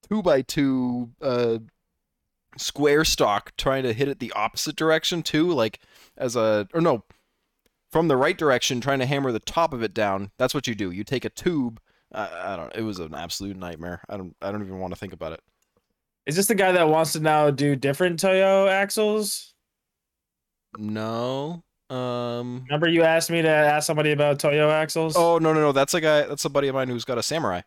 two 0.10 0.22
by 0.22 0.42
two 0.42 1.12
uh, 1.22 1.60
square 2.58 3.06
stock, 3.06 3.54
trying 3.58 3.84
to 3.84 3.94
hit 3.94 4.08
it 4.08 4.20
the 4.20 4.32
opposite 4.34 4.76
direction 4.76 5.24
too, 5.24 5.52
like 5.52 5.80
as 6.18 6.36
a 6.36 6.68
or 6.74 6.82
no, 6.82 7.04
from 7.92 8.08
the 8.08 8.18
right 8.18 8.38
direction, 8.38 8.82
trying 8.82 9.00
to 9.00 9.06
hammer 9.06 9.32
the 9.32 9.40
top 9.40 9.74
of 9.74 9.84
it 9.84 9.94
down. 9.94 10.32
That's 10.38 10.54
what 10.54 10.68
you 10.68 10.76
do. 10.76 10.92
You 10.92 11.04
take 11.04 11.26
a 11.26 11.30
tube. 11.30 11.80
I, 12.14 12.54
I 12.54 12.56
don't. 12.56 12.76
It 12.76 12.84
was 12.84 13.00
an 13.00 13.14
absolute 13.14 13.58
nightmare. 13.58 14.02
I 14.10 14.18
don't. 14.18 14.36
I 14.42 14.52
don't 14.52 14.62
even 14.64 14.80
want 14.80 14.94
to 14.94 15.00
think 15.00 15.14
about 15.14 15.34
it. 15.34 15.42
Is 16.28 16.36
this 16.36 16.46
the 16.48 16.56
guy 16.56 16.74
that 16.74 16.90
wants 16.90 17.14
to 17.14 17.20
now 17.22 17.50
do 17.50 17.76
different 17.76 18.20
Toyo 18.20 18.68
axles? 18.68 19.56
No. 20.78 21.64
Um. 21.90 22.64
Remember 22.68 22.88
you 22.90 23.04
asked 23.04 23.32
me 23.32 23.42
to 23.42 23.50
ask 23.50 23.88
somebody 23.88 24.12
about 24.12 24.40
Toyo 24.40 24.70
axles? 24.70 25.16
Oh 25.18 25.38
no 25.38 25.54
no 25.54 25.62
no! 25.62 25.72
That's 25.72 25.94
a 25.94 26.02
guy. 26.02 26.24
That's 26.24 26.44
a 26.44 26.50
buddy 26.50 26.68
of 26.68 26.76
mine 26.76 26.90
who's 26.90 27.06
got 27.06 27.18
a 27.18 27.24
samurai, 27.24 27.62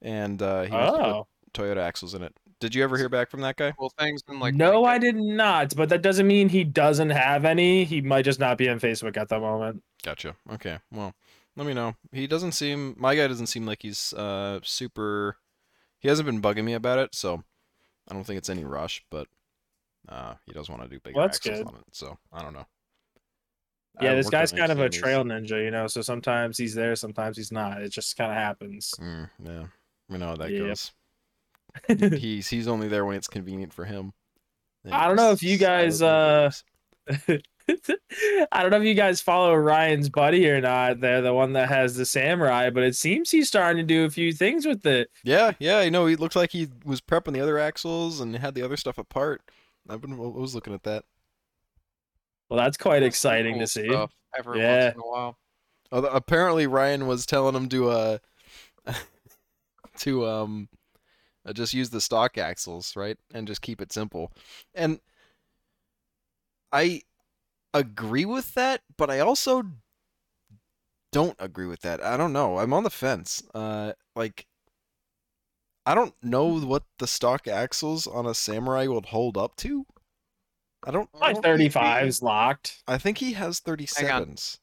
and 0.00 0.40
uh, 0.40 0.62
he 0.62 0.70
wants 0.72 0.92
to 0.96 1.02
put 1.02 1.10
Oh. 1.10 1.26
Toyota 1.52 1.78
axles 1.78 2.14
in 2.14 2.22
it. 2.22 2.34
Did 2.58 2.74
you 2.74 2.82
ever 2.82 2.96
hear 2.96 3.10
back 3.10 3.30
from 3.30 3.42
that 3.42 3.56
guy? 3.56 3.72
Cool 3.72 3.92
things 3.98 4.22
and 4.28 4.40
like 4.40 4.54
no, 4.54 4.80
like 4.80 4.96
I 4.96 4.98
did 4.98 5.16
not. 5.16 5.76
But 5.76 5.90
that 5.90 6.00
doesn't 6.00 6.26
mean 6.26 6.48
he 6.48 6.64
doesn't 6.64 7.10
have 7.10 7.44
any. 7.44 7.84
He 7.84 8.00
might 8.00 8.22
just 8.24 8.40
not 8.40 8.56
be 8.56 8.66
on 8.70 8.80
Facebook 8.80 9.18
at 9.18 9.28
the 9.28 9.38
moment. 9.38 9.82
Gotcha. 10.02 10.36
Okay. 10.54 10.78
Well, 10.90 11.12
let 11.54 11.66
me 11.66 11.74
know. 11.74 11.96
He 12.12 12.26
doesn't 12.26 12.52
seem. 12.52 12.94
My 12.98 13.14
guy 13.14 13.26
doesn't 13.26 13.48
seem 13.48 13.66
like 13.66 13.82
he's 13.82 14.14
uh 14.14 14.60
super. 14.62 15.36
He 15.98 16.08
hasn't 16.08 16.24
been 16.24 16.40
bugging 16.40 16.64
me 16.64 16.72
about 16.72 16.98
it, 16.98 17.14
so 17.14 17.42
I 18.08 18.14
don't 18.14 18.24
think 18.24 18.38
it's 18.38 18.50
any 18.50 18.64
rush. 18.64 19.04
But 19.10 19.28
uh, 20.08 20.34
he 20.46 20.52
does 20.52 20.68
want 20.68 20.82
to 20.82 20.88
do 20.88 21.00
bigger 21.00 21.16
Well, 21.16 21.26
that's 21.28 21.38
good. 21.38 21.66
on 21.66 21.74
it, 21.74 21.84
so 21.92 22.18
I 22.32 22.42
don't 22.42 22.54
know. 22.54 22.66
Yeah, 24.00 24.14
this 24.14 24.28
guy's 24.28 24.52
kind 24.52 24.70
of 24.70 24.78
a 24.80 24.90
trail 24.90 25.24
ninja, 25.24 25.62
you 25.64 25.70
know. 25.70 25.86
So 25.86 26.02
sometimes 26.02 26.58
he's 26.58 26.74
there, 26.74 26.94
sometimes 26.96 27.36
he's 27.36 27.50
not. 27.50 27.80
It 27.80 27.90
just 27.90 28.16
kind 28.16 28.30
of 28.30 28.36
happens. 28.36 28.94
Mm, 29.00 29.30
yeah, 29.42 29.64
we 30.10 30.18
know 30.18 30.26
how 30.28 30.36
that 30.36 30.50
Yep. 30.52 30.60
goes. 30.60 30.92
He's 32.18 32.48
he's 32.48 32.68
only 32.68 32.88
there 32.88 33.04
when 33.04 33.16
it's 33.16 33.28
convenient 33.28 33.70
for 33.72 33.84
him. 33.84 34.14
I 34.90 35.06
don't 35.08 35.16
know 35.16 35.32
if 35.32 35.42
you 35.42 35.58
guys, 35.58 36.00
uh, 36.00 36.50
I 37.68 38.62
don't 38.62 38.70
know 38.70 38.76
if 38.78 38.84
you 38.84 38.94
guys 38.94 39.20
follow 39.20 39.54
Ryan's 39.54 40.08
buddy 40.08 40.48
or 40.48 40.60
not. 40.60 41.00
They're 41.00 41.22
the 41.22 41.34
one 41.34 41.52
that 41.54 41.68
has 41.68 41.96
the 41.96 42.06
samurai, 42.06 42.70
but 42.70 42.82
it 42.84 42.94
seems 42.94 43.30
he's 43.30 43.48
starting 43.48 43.78
to 43.78 43.94
do 43.94 44.04
a 44.04 44.10
few 44.10 44.32
things 44.32 44.66
with 44.66 44.86
it. 44.86 45.10
Yeah, 45.24 45.52
yeah, 45.58 45.78
I 45.78 45.88
know. 45.88 46.06
He 46.06 46.16
looked 46.16 46.36
like 46.36 46.52
he 46.52 46.68
was 46.84 47.00
prepping 47.00 47.32
the 47.32 47.40
other 47.40 47.58
axles 47.58 48.20
and 48.20 48.36
had 48.36 48.54
the 48.54 48.62
other 48.62 48.76
stuff 48.76 48.98
apart. 48.98 49.42
I've 49.88 50.00
been 50.00 50.12
I 50.12 50.16
was 50.16 50.54
looking 50.54 50.74
at 50.74 50.84
that. 50.84 51.04
Well, 52.48 52.58
that's 52.58 52.76
quite 52.76 52.98
some 53.00 53.04
exciting 53.08 53.54
cool 53.54 53.60
to 53.62 53.66
see. 53.66 53.88
stuff 53.88 54.12
Every 54.38 54.60
Yeah. 54.60 54.84
once 54.84 54.94
in 54.94 55.00
a 55.00 55.04
while. 55.06 55.38
Although 55.92 56.08
apparently 56.08 56.66
Ryan 56.66 57.06
was 57.06 57.26
telling 57.26 57.54
him 57.54 57.68
to 57.70 57.88
uh 57.88 58.18
to 59.98 60.26
um 60.26 60.68
uh, 61.44 61.52
just 61.52 61.74
use 61.74 61.90
the 61.90 62.00
stock 62.00 62.38
axles, 62.38 62.94
right? 62.96 63.16
And 63.34 63.46
just 63.46 63.62
keep 63.62 63.80
it 63.80 63.92
simple. 63.92 64.32
And 64.74 65.00
I 66.72 67.02
agree 67.78 68.24
with 68.24 68.54
that, 68.54 68.82
but 68.96 69.10
I 69.10 69.20
also 69.20 69.62
don't 71.12 71.36
agree 71.38 71.66
with 71.66 71.80
that. 71.80 72.02
I 72.02 72.16
don't 72.16 72.32
know. 72.32 72.58
I'm 72.58 72.72
on 72.72 72.82
the 72.82 72.90
fence. 72.90 73.42
Uh 73.54 73.92
like 74.14 74.46
I 75.84 75.94
don't 75.94 76.14
know 76.22 76.58
what 76.60 76.84
the 76.98 77.06
stock 77.06 77.46
axles 77.46 78.06
on 78.06 78.26
a 78.26 78.34
samurai 78.34 78.86
would 78.86 79.06
hold 79.06 79.36
up 79.36 79.56
to. 79.56 79.86
I 80.84 80.90
don't 80.90 81.08
My 81.14 81.32
Well, 81.32 81.42
35 81.42 82.06
is 82.06 82.22
locked. 82.22 82.82
I 82.86 82.98
think 82.98 83.18
he 83.18 83.32
has 83.34 83.60
Hang 83.66 83.76
37s. 83.76 84.58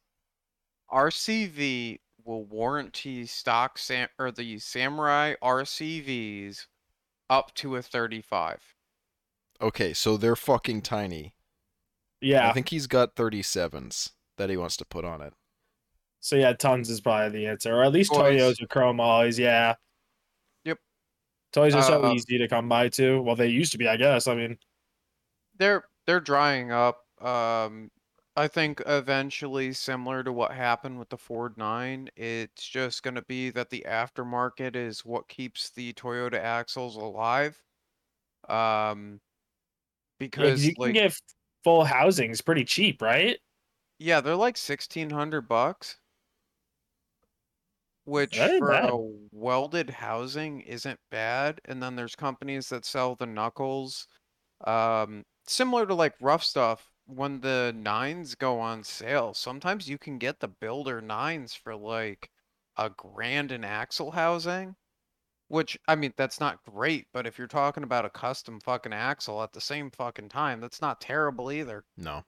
RCV 0.91 1.99
will 2.23 2.45
warranty 2.45 3.25
stock 3.25 3.77
sam 3.77 4.07
or 4.17 4.31
the 4.31 4.59
Samurai 4.59 5.35
RCVs 5.41 6.67
up 7.29 7.53
to 7.55 7.75
a 7.75 7.81
35. 7.81 8.75
Okay, 9.61 9.93
so 9.93 10.17
they're 10.17 10.35
fucking 10.35 10.81
tiny. 10.81 11.33
Yeah. 12.23 12.49
I 12.49 12.53
think 12.53 12.69
he's 12.69 12.87
got 12.87 13.15
37s 13.15 14.11
that 14.37 14.49
he 14.49 14.57
wants 14.57 14.77
to 14.77 14.85
put 14.85 15.05
on 15.05 15.21
it. 15.21 15.33
So 16.21 16.35
yeah, 16.37 16.53
tons 16.53 16.89
is 16.89 17.01
probably 17.01 17.37
the 17.39 17.47
answer, 17.47 17.75
or 17.75 17.83
at 17.83 17.91
least 17.91 18.13
Toys. 18.13 18.39
Toyos 18.39 18.61
with 18.61 18.69
chrome 18.69 18.99
alloys. 18.99 19.37
Yeah. 19.37 19.75
Yep. 20.63 20.79
Toys 21.51 21.75
are 21.75 21.83
so 21.83 22.03
Uh, 22.03 22.13
easy 22.13 22.37
to 22.37 22.47
come 22.47 22.69
by 22.69 22.89
too. 22.89 23.21
Well, 23.21 23.35
they 23.35 23.47
used 23.49 23.71
to 23.73 23.77
be, 23.77 23.87
I 23.87 23.97
guess. 23.97 24.27
I 24.27 24.35
mean, 24.35 24.57
They're 25.57 25.83
they're 26.05 26.19
drying 26.19 26.71
up. 26.71 27.05
Um, 27.21 27.91
I 28.35 28.47
think 28.47 28.81
eventually, 28.87 29.73
similar 29.73 30.23
to 30.23 30.33
what 30.33 30.51
happened 30.53 30.97
with 30.99 31.09
the 31.09 31.17
Ford 31.17 31.57
9, 31.57 32.09
it's 32.15 32.67
just 32.67 33.03
going 33.03 33.15
to 33.15 33.21
be 33.23 33.51
that 33.51 33.69
the 33.69 33.85
aftermarket 33.87 34.75
is 34.75 35.05
what 35.05 35.27
keeps 35.27 35.69
the 35.71 35.93
Toyota 35.93 36.39
axles 36.39 36.95
alive. 36.95 37.61
Um, 38.49 39.21
yeah, 40.19 40.27
'cause 40.29 40.61
because 40.61 40.65
you 40.65 40.75
can 40.75 40.81
like 40.81 40.93
get 40.93 41.19
full 41.63 41.85
housings 41.85 42.41
pretty 42.41 42.65
cheap, 42.65 43.01
right? 43.01 43.39
yeah, 43.97 44.21
they're 44.21 44.35
like 44.35 44.55
1600 44.57 45.47
bucks. 45.47 45.99
Which 48.05 48.37
That 48.37 48.51
ain't 48.51 48.65
for 48.65 48.69
bad. 48.69 48.89
a 48.89 48.95
welded 49.31 49.89
housing 49.89 50.61
isn't 50.61 51.01
bad. 51.11 51.59
And 51.65 51.83
then 51.83 51.97
there's 51.97 52.15
companies 52.15 52.69
that 52.69 52.85
sell 52.85 53.15
the 53.17 53.25
knuckles. 53.25 54.07
Um, 54.65 55.25
similar 55.47 55.85
to 55.87 55.95
like 55.95 56.17
Ruffstuff, 56.19 56.89
when 57.05 57.41
the 57.41 57.73
nines 57.75 58.35
go 58.35 58.59
on 58.59 58.83
sale, 58.85 59.33
sometimes 59.33 59.89
you 59.89 59.97
can 59.97 60.17
get 60.19 60.39
the 60.41 60.47
builder 60.49 61.01
nines 61.01 61.55
for 61.55 61.75
like 61.75 62.31
a 62.77 62.89
grand 62.91 63.51
in 63.51 63.63
axle 63.65 64.11
housing. 64.11 64.75
Which, 65.49 65.77
I 65.87 65.95
mean, 65.95 66.13
that's 66.17 66.39
not 66.39 66.63
great, 66.63 67.07
but 67.13 67.27
if 67.27 67.37
you're 67.37 67.47
talking 67.47 67.83
about 67.83 68.05
a 68.05 68.09
custom 68.09 68.59
fucking 68.59 68.93
axle 68.93 69.43
at 69.43 69.53
the 69.53 69.61
same 69.61 69.91
fucking 69.91 70.29
time, 70.29 70.59
that's 70.61 70.81
not 70.81 71.01
terrible 71.01 71.51
either. 71.51 71.83
No. 71.97 72.23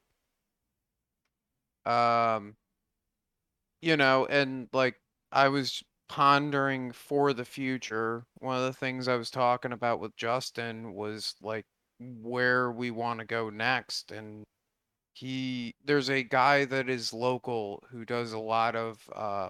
Um, 1.85 2.55
you 3.81 3.97
know, 3.97 4.25
and 4.25 4.67
like 4.73 4.95
I 5.31 5.47
was 5.47 5.83
pondering 6.07 6.91
for 6.91 7.33
the 7.33 7.45
future, 7.45 8.25
one 8.39 8.57
of 8.57 8.63
the 8.63 8.73
things 8.73 9.07
I 9.07 9.15
was 9.15 9.31
talking 9.31 9.71
about 9.71 9.99
with 9.99 10.15
Justin 10.17 10.93
was 10.93 11.35
like 11.41 11.65
where 11.99 12.71
we 12.71 12.91
want 12.91 13.19
to 13.19 13.25
go 13.25 13.49
next. 13.49 14.11
And 14.11 14.43
he, 15.13 15.73
there's 15.83 16.09
a 16.09 16.23
guy 16.23 16.65
that 16.65 16.89
is 16.89 17.13
local 17.13 17.83
who 17.89 18.05
does 18.05 18.33
a 18.33 18.39
lot 18.39 18.75
of 18.75 18.99
uh, 19.15 19.49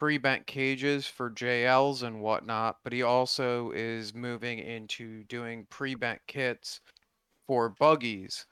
pre-bent 0.00 0.46
cages 0.48 1.06
for 1.06 1.30
JLs 1.30 2.02
and 2.02 2.22
whatnot, 2.22 2.78
but 2.84 2.92
he 2.94 3.02
also 3.02 3.70
is 3.72 4.14
moving 4.14 4.58
into 4.60 5.24
doing 5.24 5.66
pre-bent 5.66 6.22
kits 6.28 6.80
for 7.48 7.68
buggies. 7.70 8.46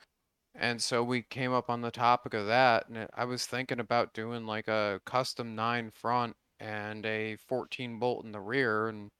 And 0.54 0.82
so 0.82 1.04
we 1.04 1.22
came 1.22 1.52
up 1.52 1.70
on 1.70 1.82
the 1.82 1.90
topic 1.92 2.34
of 2.34 2.46
that, 2.48 2.88
and 2.88 3.08
I 3.14 3.24
was 3.26 3.46
thinking 3.46 3.80
about 3.80 4.14
doing 4.14 4.46
like 4.46 4.68
a 4.68 5.00
custom 5.06 5.54
9 5.56 5.90
front 5.92 6.36
and 6.60 7.06
a 7.06 7.36
14 7.36 7.98
bolt 8.00 8.24
in 8.24 8.32
the 8.32 8.40
rear, 8.40 8.88
and 8.88 9.10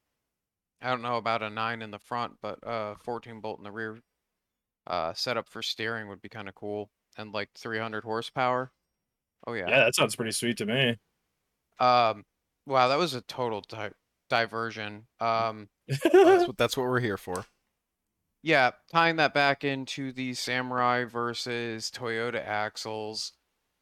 I 0.80 0.88
don't 0.90 1.02
know 1.02 1.16
about 1.18 1.42
a 1.42 1.50
9 1.50 1.82
in 1.82 1.90
the 1.92 1.98
front, 2.00 2.38
but 2.42 2.58
a 2.64 2.96
14 2.96 3.40
bolt 3.40 3.58
in 3.58 3.64
the 3.64 3.72
rear 3.72 4.00
uh 4.86 5.14
setup 5.14 5.48
for 5.48 5.62
steering 5.62 6.08
would 6.08 6.20
be 6.22 6.28
kind 6.30 6.48
of 6.48 6.54
cool, 6.56 6.90
and 7.18 7.32
like 7.32 7.50
300 7.56 8.04
horsepower. 8.04 8.72
Oh 9.46 9.54
Yeah. 9.66 9.76
yeah. 9.76 9.84
that 9.84 9.94
sounds 9.94 10.16
pretty 10.16 10.32
sweet 10.32 10.56
to 10.58 10.66
me. 10.66 10.98
Um, 11.80 12.24
wow, 12.66 12.88
that 12.88 12.98
was 12.98 13.14
a 13.14 13.20
total 13.22 13.62
di 13.68 13.90
diversion. 14.28 15.06
Um, 15.20 15.68
That's 15.88 16.46
what 16.46 16.58
that's 16.58 16.76
what 16.76 16.86
we're 16.86 17.00
here 17.00 17.16
for. 17.16 17.46
Yeah, 18.42 18.72
tying 18.92 19.16
that 19.16 19.34
back 19.34 19.64
into 19.64 20.12
the 20.12 20.34
Samurai 20.34 21.04
versus 21.04 21.90
Toyota 21.90 22.44
axles. 22.44 23.32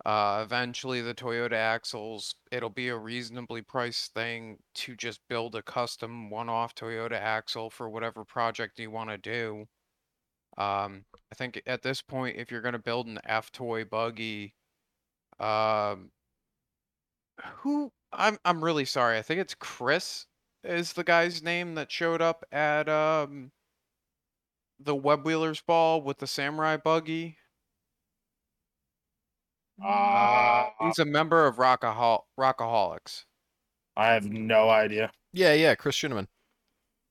Uh, 0.04 0.42
eventually, 0.44 1.00
the 1.02 1.14
Toyota 1.14 1.54
axles, 1.54 2.36
it'll 2.52 2.70
be 2.70 2.88
a 2.88 2.96
reasonably 2.96 3.60
priced 3.60 4.14
thing 4.14 4.58
to 4.74 4.94
just 4.94 5.20
build 5.28 5.56
a 5.56 5.62
custom 5.62 6.30
one-off 6.30 6.74
Toyota 6.74 7.20
axle 7.20 7.70
for 7.70 7.90
whatever 7.90 8.24
project 8.24 8.78
you 8.78 8.90
want 8.90 9.10
to 9.10 9.18
do. 9.18 9.66
Um, 10.56 11.04
I 11.32 11.34
think 11.34 11.60
at 11.66 11.82
this 11.82 12.02
point, 12.02 12.36
if 12.36 12.50
you're 12.50 12.62
going 12.62 12.72
to 12.72 12.78
build 12.78 13.08
an 13.08 13.18
F-Toy 13.24 13.84
buggy, 13.84 14.54
um, 15.40 16.10
who 17.58 17.92
I'm 18.12 18.38
I'm 18.44 18.62
really 18.64 18.84
sorry. 18.84 19.18
I 19.18 19.22
think 19.22 19.40
it's 19.40 19.54
Chris 19.54 20.26
is 20.64 20.92
the 20.94 21.04
guy's 21.04 21.42
name 21.42 21.74
that 21.74 21.90
showed 21.92 22.20
up 22.22 22.44
at 22.52 22.88
um 22.88 23.52
the 24.80 24.94
web 24.94 25.24
wheelers 25.24 25.60
ball 25.60 26.02
with 26.02 26.18
the 26.18 26.26
samurai 26.26 26.76
buggy. 26.76 27.38
Uh, 29.82 29.86
Uh, 29.86 30.70
he's 30.86 30.98
a 30.98 31.04
member 31.04 31.46
of 31.46 31.56
Rockahol- 31.56 32.24
Rockaholics. 32.38 33.24
I 33.96 34.12
have 34.12 34.30
no 34.30 34.68
idea. 34.70 35.10
Yeah, 35.32 35.52
yeah, 35.54 35.74
Chris 35.74 35.96
Shinneman. 35.96 36.28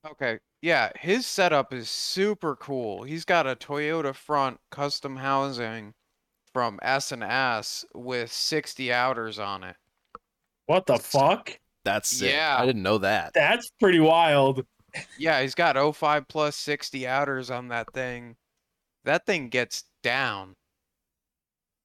Okay, 0.04 0.38
yeah, 0.62 0.90
his 0.98 1.26
setup 1.26 1.72
is 1.72 1.90
super 1.90 2.54
cool. 2.56 3.02
He's 3.02 3.24
got 3.24 3.46
a 3.46 3.56
Toyota 3.56 4.14
front 4.14 4.60
custom 4.70 5.16
housing 5.16 5.94
from 6.52 6.78
S 6.82 7.10
and 7.12 7.22
S 7.24 7.84
with 7.94 8.32
60 8.32 8.92
outers 8.92 9.38
on 9.38 9.64
it. 9.64 9.76
What 10.66 10.86
the 10.86 10.98
fuck? 10.98 11.58
That's 11.84 12.08
sick. 12.08 12.32
Yeah. 12.32 12.56
I 12.58 12.66
didn't 12.66 12.82
know 12.82 12.98
that. 12.98 13.32
That's 13.34 13.70
pretty 13.80 14.00
wild. 14.00 14.64
Yeah, 15.18 15.42
he's 15.42 15.54
got 15.54 15.76
05 15.94 16.26
plus 16.28 16.56
60 16.56 17.06
outers 17.06 17.50
on 17.50 17.68
that 17.68 17.92
thing. 17.92 18.36
That 19.04 19.26
thing 19.26 19.48
gets 19.48 19.84
down. 20.02 20.54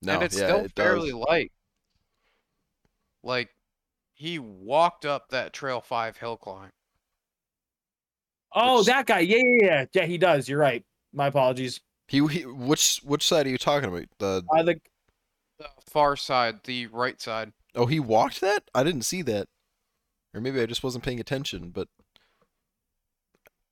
No, 0.01 0.13
and 0.13 0.23
it's 0.23 0.39
yeah, 0.39 0.47
still 0.47 0.65
it 0.65 0.71
fairly 0.75 1.11
does. 1.11 1.19
light. 1.29 1.51
Like 3.23 3.49
he 4.13 4.39
walked 4.39 5.05
up 5.05 5.29
that 5.29 5.53
Trail 5.53 5.81
5 5.81 6.17
hill 6.17 6.37
climb. 6.37 6.71
Oh, 8.53 8.79
Which- 8.79 8.87
that 8.87 9.05
guy. 9.05 9.19
Yeah, 9.19 9.37
yeah, 9.37 9.65
yeah. 9.65 9.85
Yeah, 9.93 10.05
he 10.05 10.17
does. 10.17 10.49
You're 10.49 10.59
right. 10.59 10.83
My 11.13 11.27
apologies. 11.27 11.79
He, 12.07 12.25
he 12.27 12.45
which 12.45 12.99
which 13.03 13.25
side 13.27 13.45
are 13.45 13.49
you 13.49 13.57
talking 13.57 13.87
about? 13.89 14.05
The 14.19 14.43
I 14.53 14.63
think 14.63 14.81
The 15.59 15.67
far 15.89 16.15
side, 16.15 16.55
the 16.63 16.87
right 16.87 17.21
side. 17.21 17.53
Oh, 17.75 17.85
he 17.85 17.99
walked 17.99 18.41
that? 18.41 18.63
I 18.73 18.83
didn't 18.83 19.03
see 19.03 19.21
that. 19.23 19.47
Or 20.33 20.41
maybe 20.41 20.61
I 20.61 20.65
just 20.65 20.83
wasn't 20.83 21.03
paying 21.03 21.19
attention, 21.19 21.69
but 21.71 21.87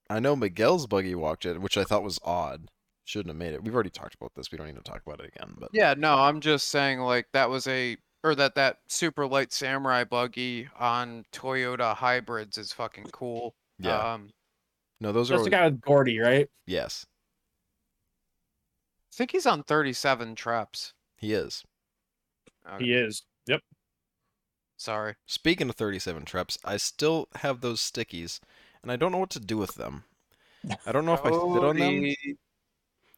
I 0.09 0.19
know 0.19 0.35
Miguel's 0.35 0.87
buggy 0.87 1.15
walked 1.15 1.45
it, 1.45 1.61
which 1.61 1.77
I 1.77 1.83
thought 1.83 2.03
was 2.03 2.19
odd. 2.23 2.69
Shouldn't 3.05 3.29
have 3.29 3.37
made 3.37 3.53
it. 3.53 3.63
We've 3.63 3.73
already 3.73 3.89
talked 3.89 4.15
about 4.15 4.33
this. 4.35 4.51
We 4.51 4.57
don't 4.57 4.67
need 4.67 4.75
to 4.75 4.81
talk 4.81 5.01
about 5.05 5.19
it 5.21 5.31
again, 5.35 5.55
but 5.57 5.69
Yeah, 5.73 5.95
no, 5.97 6.15
I'm 6.15 6.41
just 6.41 6.67
saying 6.67 6.99
like 6.99 7.27
that 7.33 7.49
was 7.49 7.65
a 7.67 7.97
or 8.23 8.35
that 8.35 8.55
that 8.55 8.79
super 8.87 9.25
light 9.25 9.53
samurai 9.53 10.03
buggy 10.03 10.67
on 10.77 11.23
Toyota 11.31 11.95
hybrids 11.95 12.57
is 12.57 12.73
fucking 12.73 13.05
cool. 13.13 13.55
yeah. 13.79 14.13
Um 14.13 14.29
no, 14.99 15.11
those 15.13 15.31
are 15.31 15.35
that's 15.35 15.45
the 15.45 15.49
guy 15.49 15.65
with 15.69 15.79
Gordy, 15.81 16.19
right? 16.19 16.49
yes, 16.67 17.05
I 19.13 19.15
think 19.15 19.31
he's 19.31 19.45
on 19.45 19.63
37 19.63 20.35
traps. 20.35 20.93
he 21.17 21.33
is. 21.33 21.63
Okay, 22.69 22.83
He 22.85 22.93
is. 22.93 23.23
Yep. 23.47 23.61
Sorry. 24.79 25.15
Speaking 25.25 25.69
of 25.69 25.75
37 25.75 26.23
traps, 26.23 26.57
I 26.63 26.77
still 26.77 27.27
have 27.35 27.59
those 27.59 27.81
stickies, 27.81 28.39
and 28.81 28.89
I 28.91 28.95
don't 28.95 29.11
know 29.11 29.17
what 29.17 29.29
to 29.31 29.39
do 29.39 29.57
with 29.57 29.75
them. 29.75 30.05
I 30.85 30.93
don't 30.93 31.05
know 31.05 31.13
if 31.13 31.25
I 31.25 31.29
sit 31.31 31.35
on 31.37 31.77
them 31.77 32.13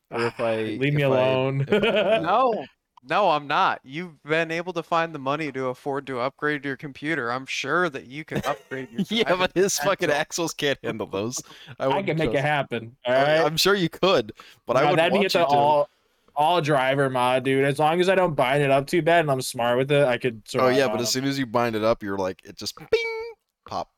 or 0.10 0.26
if 0.26 0.40
I 0.40 0.56
Leave 0.80 0.94
me 0.96 1.04
if 1.04 1.12
I- 1.12 1.16
alone. 1.18 1.66
if 1.68 1.84
I- 1.84 2.18
No, 2.24 2.66
no, 3.08 3.30
I'm 3.30 3.46
not. 3.48 3.80
You've 3.84 4.22
been 4.24 4.50
able 4.50 4.74
to 4.74 4.82
find 4.82 5.14
the 5.14 5.20
money 5.20 5.52
to 5.52 5.68
afford 5.68 6.08
to 6.08 6.20
upgrade 6.20 6.66
your 6.66 6.78
computer. 6.78 7.32
I'm 7.32 7.46
sure 7.46 7.90
that 7.90 8.08
you 8.08 8.26
can 8.26 8.40
upgrade 8.44 8.90
your. 8.92 9.06
yeah, 9.10 9.36
but 9.36 9.52
his 9.54 9.78
fucking 9.78 10.10
axle. 10.10 10.20
axles 10.20 10.54
can't 10.56 10.80
handle 10.84 11.06
those. 11.08 11.40
I, 11.80 11.84
I 11.84 11.88
wouldn't 11.88 12.08
can 12.08 12.18
make 12.18 12.30
it 12.30 12.34
trust- 12.34 12.46
happen. 12.46 12.96
All 13.06 13.14
I- 13.14 13.18
right. 13.24 13.46
I'm 13.46 13.58
sure 13.58 13.76
you 13.76 13.90
could, 13.90 14.32
but 14.66 14.78
I 14.78 14.82
Nah, 14.84 14.90
would 14.90 15.00
that'd 15.00 15.14
want 15.14 15.22
be 15.22 15.24
you 15.24 15.26
at 15.28 15.34
the 15.34 15.40
to. 15.40 15.46
all 15.46 15.90
all 16.36 16.62
driver 16.62 17.10
mod, 17.10 17.44
dude. 17.44 17.66
As 17.66 17.80
long 17.80 18.00
as 18.02 18.10
I 18.10 18.16
don't 18.16 18.36
bind 18.36 18.64
it 18.64 18.72
up 18.72 18.88
too 18.88 19.02
bad 19.02 19.22
and 19.22 19.32
I'm 19.32 19.42
smart 19.42 19.78
with 19.78 19.92
it, 19.92 20.06
I 20.06 20.18
could. 20.18 20.42
Oh 20.56 20.70
yeah, 20.70 20.88
but 20.88 21.02
as 21.02 21.12
soon 21.12 21.26
as 21.26 21.38
you 21.40 21.46
bind 21.46 21.76
it 21.76 21.84
up, 21.84 22.02
you're 22.04 22.18
like 22.18 22.42
it 22.44 22.58
just 22.58 22.78
bing 22.92 23.34
pop. 23.68 23.90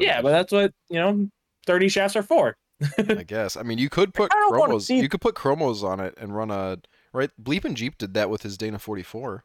Yeah, 0.00 0.22
but 0.22 0.30
that's 0.30 0.52
what 0.52 0.72
you 0.88 0.96
know. 1.00 1.28
Thirty 1.66 1.88
shafts 1.88 2.16
are 2.16 2.22
for. 2.22 2.56
I 2.98 3.02
guess. 3.26 3.56
I 3.56 3.62
mean, 3.62 3.78
you 3.78 3.88
could 3.88 4.12
put 4.12 4.32
I 4.32 4.36
don't 4.36 4.58
wanna 4.58 4.74
chromos. 4.74 4.82
see- 4.82 4.98
You 5.00 5.08
could 5.08 5.20
put 5.20 5.34
chromos 5.34 5.82
on 5.82 6.00
it 6.00 6.14
and 6.18 6.34
run 6.36 6.50
a 6.50 6.78
right. 7.12 7.30
Bleep 7.42 7.64
and 7.64 7.76
Jeep 7.76 7.96
did 7.98 8.14
that 8.14 8.28
with 8.28 8.42
his 8.42 8.58
Dana 8.58 8.78
44 8.78 9.44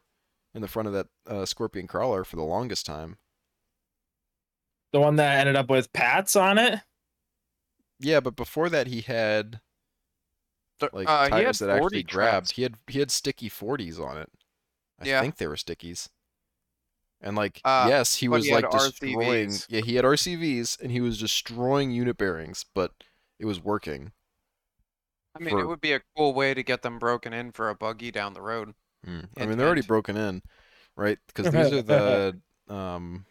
in 0.54 0.60
the 0.62 0.68
front 0.68 0.88
of 0.88 0.94
that 0.94 1.06
uh, 1.28 1.46
Scorpion 1.46 1.86
crawler 1.86 2.24
for 2.24 2.36
the 2.36 2.42
longest 2.42 2.84
time. 2.86 3.16
The 4.92 5.00
one 5.00 5.16
that 5.16 5.38
ended 5.38 5.56
up 5.56 5.70
with 5.70 5.92
Pats 5.92 6.34
on 6.36 6.58
it. 6.58 6.80
Yeah, 8.00 8.20
but 8.20 8.34
before 8.34 8.68
that, 8.70 8.86
he 8.88 9.02
had 9.02 9.60
like 10.92 11.12
uh, 11.12 11.28
he 11.28 11.40
had 11.42 11.58
tires 11.58 11.58
that 11.58 11.68
40 11.70 12.00
actually 12.00 12.02
grabbed. 12.02 12.48
traps. 12.48 12.52
He 12.52 12.62
had 12.62 12.76
he 12.86 12.98
had 13.00 13.10
sticky 13.10 13.48
40s 13.50 13.98
on 13.98 14.18
it. 14.18 14.30
I 15.00 15.06
Yeah. 15.06 15.20
think 15.20 15.36
they 15.36 15.46
were 15.46 15.56
stickies. 15.56 16.08
And 17.20 17.36
like 17.36 17.64
Uh, 17.64 17.88
yes, 17.88 18.16
he 18.16 18.28
was 18.28 18.48
he 18.48 18.50
like 18.50 18.68
destroying. 18.68 18.70
RCVs. 18.70 19.66
Yeah, 19.68 19.80
he 19.80 19.94
had 19.96 20.04
RCVs 20.04 20.80
and 20.80 20.90
he 20.90 21.00
was 21.00 21.18
destroying 21.18 21.90
unit 21.90 22.16
bearings, 22.16 22.64
but 22.74 22.92
it 23.38 23.44
was 23.46 23.60
working. 23.62 24.12
I 25.34 25.40
mean, 25.40 25.50
for- 25.50 25.60
it 25.60 25.66
would 25.66 25.80
be 25.80 25.92
a 25.92 26.02
cool 26.16 26.34
way 26.34 26.54
to 26.54 26.62
get 26.62 26.82
them 26.82 26.98
broken 27.00 27.32
in 27.32 27.50
for 27.52 27.68
a 27.68 27.74
buggy 27.74 28.10
down 28.12 28.34
the 28.34 28.42
road. 28.42 28.74
Mm. 29.06 29.28
I 29.38 29.44
Hint, 29.44 29.48
mean, 29.48 29.58
they're 29.58 29.66
already 29.66 29.82
broken 29.82 30.16
in, 30.16 30.42
right? 30.96 31.18
Because 31.26 31.50
these 31.50 31.72
are 31.72 31.82
the 31.82 32.40
um, 32.68 33.26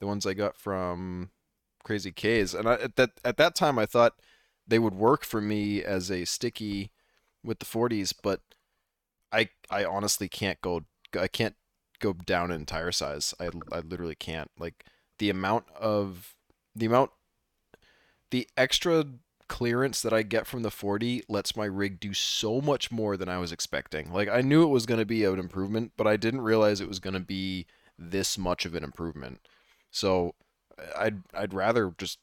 the 0.00 0.06
ones 0.06 0.26
I 0.26 0.34
got 0.34 0.56
from 0.56 1.30
Crazy 1.84 2.12
K's, 2.12 2.54
and 2.54 2.68
I, 2.68 2.74
at 2.74 2.96
that 2.96 3.10
at 3.24 3.36
that 3.38 3.54
time 3.56 3.78
I 3.78 3.86
thought 3.86 4.14
they 4.68 4.78
would 4.78 4.94
work 4.94 5.24
for 5.24 5.40
me 5.40 5.82
as 5.82 6.10
a 6.10 6.24
sticky 6.26 6.92
with 7.42 7.58
the 7.58 7.64
40s, 7.64 8.12
but 8.22 8.40
I 9.32 9.48
I 9.70 9.84
honestly 9.84 10.28
can't 10.28 10.60
go 10.60 10.82
I 11.18 11.28
can't 11.28 11.56
go 12.00 12.12
down 12.12 12.50
in 12.50 12.66
tire 12.66 12.92
size. 12.92 13.34
I 13.40 13.50
I 13.72 13.80
literally 13.80 14.14
can't. 14.14 14.50
Like 14.58 14.84
the 15.18 15.30
amount 15.30 15.64
of 15.78 16.34
the 16.76 16.86
amount 16.86 17.10
the 18.30 18.46
extra 18.56 19.04
clearance 19.48 20.02
that 20.02 20.12
I 20.12 20.22
get 20.22 20.46
from 20.46 20.62
the 20.62 20.70
40 20.70 21.22
lets 21.26 21.56
my 21.56 21.64
rig 21.64 21.98
do 21.98 22.12
so 22.12 22.60
much 22.60 22.90
more 22.90 23.16
than 23.16 23.30
I 23.30 23.38
was 23.38 23.50
expecting. 23.50 24.12
Like 24.12 24.28
I 24.28 24.42
knew 24.42 24.62
it 24.62 24.66
was 24.68 24.84
going 24.84 25.00
to 25.00 25.06
be 25.06 25.24
an 25.24 25.38
improvement, 25.38 25.92
but 25.96 26.06
I 26.06 26.18
didn't 26.18 26.42
realize 26.42 26.80
it 26.80 26.88
was 26.88 27.00
going 27.00 27.14
to 27.14 27.20
be 27.20 27.66
this 27.98 28.36
much 28.36 28.66
of 28.66 28.74
an 28.74 28.84
improvement. 28.84 29.40
So 29.90 30.34
I'd 30.96 31.22
I'd 31.34 31.54
rather 31.54 31.94
just 31.96 32.18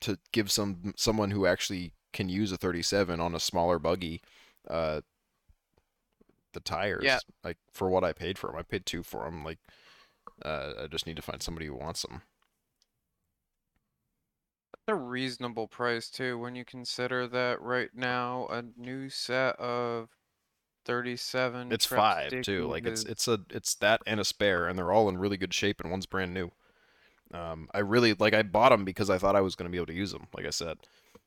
to 0.00 0.18
give 0.32 0.50
some 0.50 0.94
someone 0.96 1.30
who 1.30 1.46
actually 1.46 1.92
can 2.12 2.28
use 2.28 2.52
a 2.52 2.56
37 2.56 3.20
on 3.20 3.34
a 3.34 3.40
smaller 3.40 3.78
buggy 3.78 4.22
uh 4.68 5.00
the 6.52 6.60
tires 6.60 7.04
Yeah. 7.04 7.18
like 7.44 7.58
for 7.72 7.88
what 7.90 8.04
I 8.04 8.12
paid 8.12 8.38
for 8.38 8.48
them. 8.48 8.56
I 8.56 8.62
paid 8.62 8.86
2 8.86 9.02
for 9.02 9.24
them 9.24 9.44
like 9.44 9.58
uh, 10.44 10.72
I 10.84 10.86
just 10.86 11.06
need 11.06 11.16
to 11.16 11.22
find 11.22 11.42
somebody 11.42 11.66
who 11.66 11.74
wants 11.74 12.02
them. 12.02 12.22
That's 14.72 14.88
a 14.88 14.94
reasonable 14.94 15.68
price 15.68 16.08
too 16.10 16.38
when 16.38 16.54
you 16.54 16.64
consider 16.64 17.26
that 17.28 17.60
right 17.60 17.90
now 17.94 18.46
a 18.48 18.62
new 18.76 19.08
set 19.10 19.56
of 19.56 20.10
37 20.84 21.72
It's 21.72 21.84
five 21.86 22.40
too. 22.42 22.66
Like 22.66 22.86
it's 22.86 23.04
it's 23.04 23.28
a 23.28 23.40
it's 23.50 23.74
that 23.76 24.00
and 24.06 24.20
a 24.20 24.24
spare, 24.24 24.66
and 24.66 24.78
they're 24.78 24.92
all 24.92 25.08
in 25.08 25.18
really 25.18 25.36
good 25.36 25.52
shape, 25.52 25.80
and 25.80 25.90
one's 25.90 26.06
brand 26.06 26.32
new. 26.32 26.52
Um, 27.32 27.68
I 27.74 27.80
really 27.80 28.14
like. 28.14 28.34
I 28.34 28.42
bought 28.42 28.70
them 28.70 28.84
because 28.84 29.10
I 29.10 29.18
thought 29.18 29.36
I 29.36 29.40
was 29.40 29.54
going 29.54 29.66
to 29.68 29.70
be 29.70 29.76
able 29.78 29.86
to 29.86 29.94
use 29.94 30.12
them. 30.12 30.26
Like 30.34 30.46
I 30.46 30.50
said. 30.50 30.78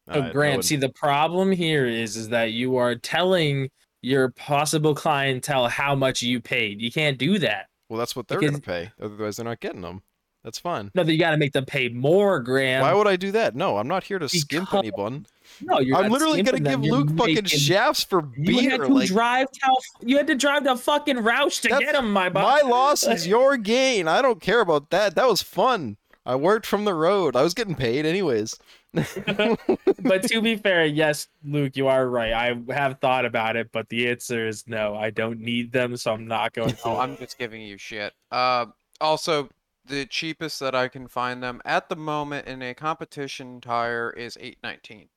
Uh, 0.09 0.13
Oh, 0.27 0.31
Grant, 0.31 0.57
would- 0.57 0.65
see 0.65 0.75
the 0.77 0.89
problem 0.89 1.51
here 1.51 1.85
is 1.85 2.17
is 2.17 2.29
that 2.29 2.51
you 2.53 2.77
are 2.77 2.95
telling 2.95 3.69
your 4.01 4.29
possible 4.31 4.95
clientele 4.95 5.67
how 5.67 5.93
much 5.93 6.23
you 6.23 6.41
paid. 6.41 6.81
You 6.81 6.91
can't 6.91 7.17
do 7.19 7.37
that. 7.39 7.67
well, 7.87 7.99
that's 7.99 8.15
what 8.15 8.27
they're 8.27 8.39
going 8.39 8.55
to 8.55 8.61
pay. 8.61 8.91
Otherwise, 8.99 9.37
they're 9.37 9.45
not 9.45 9.59
getting 9.59 9.81
them. 9.81 10.01
That's 10.43 10.57
fine. 10.57 10.89
No, 10.95 11.03
that 11.03 11.11
you 11.13 11.19
got 11.19 11.31
to 11.31 11.37
make 11.37 11.53
them 11.53 11.65
pay 11.65 11.87
more, 11.89 12.39
Graham. 12.39 12.81
Why 12.81 12.93
would 12.95 13.07
I 13.07 13.15
do 13.15 13.31
that? 13.33 13.55
No, 13.55 13.77
I'm 13.77 13.87
not 13.87 14.03
here 14.05 14.17
to 14.17 14.27
skimp 14.27 14.69
Because 14.71 14.79
anyone. 14.79 15.27
No, 15.63 15.79
you're 15.79 15.97
I'm 15.97 16.03
not 16.03 16.11
literally 16.11 16.43
going 16.43 16.57
to 16.57 16.63
them, 16.63 16.81
give 16.81 16.85
you're 16.87 16.97
Luke 16.97 17.17
fucking 17.17 17.35
making- 17.35 17.45
shafts 17.59 18.03
for 18.03 18.29
You 18.37 18.69
had 18.69 18.81
to 18.81 18.87
Like 18.87 19.07
drive 19.07 19.51
to 19.51 19.75
you 20.01 20.17
had 20.17 20.27
to 20.27 20.35
drive 20.35 20.63
to 20.63 20.75
fucking 20.75 21.17
Rausch 21.17 21.59
to 21.61 21.69
get 21.69 21.95
him, 21.95 22.11
my 22.11 22.29
bu- 22.29 22.39
my 22.39 22.61
loss 22.61 23.03
is 23.07 23.27
your 23.35 23.57
gain. 23.57 24.07
I 24.07 24.21
don't 24.21 24.41
care 24.41 24.61
about 24.61 24.89
that. 24.91 25.15
That 25.15 25.27
was 25.27 25.41
fun. 25.41 25.97
I 26.25 26.35
worked 26.35 26.65
from 26.67 26.85
the 26.85 26.93
road. 26.93 27.35
I 27.35 27.41
was 27.41 27.53
getting 27.55 27.73
paid 27.75 28.05
anyways. 28.05 28.55
but 28.93 30.23
to 30.23 30.41
be 30.43 30.55
fair, 30.55 30.85
yes, 30.85 31.27
Luke, 31.43 31.75
you 31.75 31.87
are 31.87 32.07
right. 32.07 32.33
I 32.33 32.73
have 32.73 32.99
thought 32.99 33.25
about 33.25 33.55
it, 33.55 33.71
but 33.71 33.89
the 33.89 34.09
answer 34.09 34.47
is 34.47 34.67
no. 34.67 34.95
I 34.95 35.09
don't 35.09 35.39
need 35.39 35.71
them, 35.71 35.95
so 35.97 36.13
I'm 36.13 36.27
not 36.27 36.53
going 36.53 36.69
to. 36.71 36.77
Oh, 36.85 36.97
I'm 36.99 37.17
just 37.17 37.37
giving 37.37 37.61
you 37.61 37.77
shit. 37.77 38.13
Uh, 38.31 38.67
also, 38.99 39.49
the 39.85 40.05
cheapest 40.05 40.59
that 40.59 40.75
I 40.75 40.87
can 40.89 41.07
find 41.07 41.41
them 41.41 41.61
at 41.65 41.89
the 41.89 41.95
moment 41.95 42.47
in 42.47 42.61
a 42.61 42.73
competition 42.73 43.61
tire 43.61 44.11
is 44.11 44.37
819. 44.39 45.07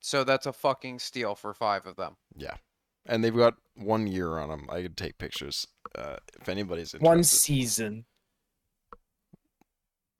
So 0.00 0.24
that's 0.24 0.46
a 0.46 0.52
fucking 0.52 0.98
steal 0.98 1.34
for 1.34 1.52
five 1.54 1.86
of 1.86 1.96
them. 1.96 2.16
Yeah. 2.36 2.56
And 3.06 3.22
they've 3.22 3.36
got 3.36 3.54
one 3.76 4.06
year 4.06 4.38
on 4.38 4.48
them. 4.48 4.66
I 4.70 4.82
could 4.82 4.96
take 4.96 5.18
pictures 5.18 5.66
uh, 5.94 6.16
if 6.40 6.48
anybody's 6.48 6.94
interested. 6.94 7.06
One 7.06 7.24
season 7.24 8.04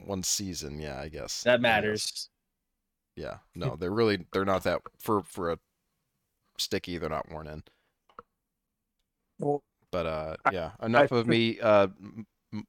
one 0.05 0.23
season. 0.23 0.81
Yeah, 0.81 0.99
I 0.99 1.09
guess 1.09 1.43
that 1.43 1.55
I 1.55 1.57
guess. 1.57 1.63
matters. 1.63 2.29
Yeah, 3.17 3.39
no, 3.55 3.77
they're 3.77 3.91
really 3.93 4.27
they're 4.33 4.45
not 4.45 4.63
that 4.65 4.81
for 4.99 5.23
for 5.23 5.53
a 5.53 5.59
sticky. 6.59 6.99
They're 6.99 7.09
not 7.11 7.31
worn 7.31 7.47
in. 7.47 7.63
Well, 9.39 9.63
But 9.91 10.07
uh, 10.07 10.37
I- 10.45 10.53
yeah, 10.53 10.71
enough 10.83 11.13
of 11.13 11.27
me 11.27 11.61
uh 11.61 11.89
m- 12.01 12.27
m- 12.53 12.67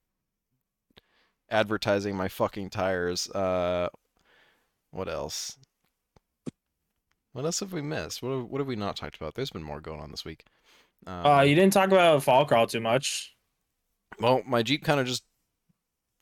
advertising 1.49 2.15
my 2.15 2.27
fucking 2.27 2.69
tires. 2.69 3.29
Uh, 3.29 3.89
what 4.91 5.07
else? 5.07 5.57
What 7.33 7.45
else 7.45 7.59
have 7.61 7.73
we 7.73 7.81
missed? 7.81 8.21
What 8.21 8.31
have, 8.35 8.45
what 8.45 8.59
have 8.59 8.67
we 8.67 8.75
not 8.75 8.95
talked 8.97 9.15
about? 9.15 9.35
There's 9.35 9.51
been 9.51 9.63
more 9.63 9.79
going 9.81 10.01
on 10.01 10.11
this 10.11 10.25
week. 10.25 10.45
Um, 11.07 11.25
Uh, 11.25 11.41
you 11.41 11.55
didn't 11.55 11.73
talk 11.73 11.87
about 11.87 12.23
fall 12.23 12.45
crawl 12.45 12.67
too 12.67 12.81
much. 12.81 13.33
well, 14.19 14.41
my 14.45 14.61
Jeep 14.63 14.83
kind 14.83 14.99
of 14.99 15.07
just 15.07 15.23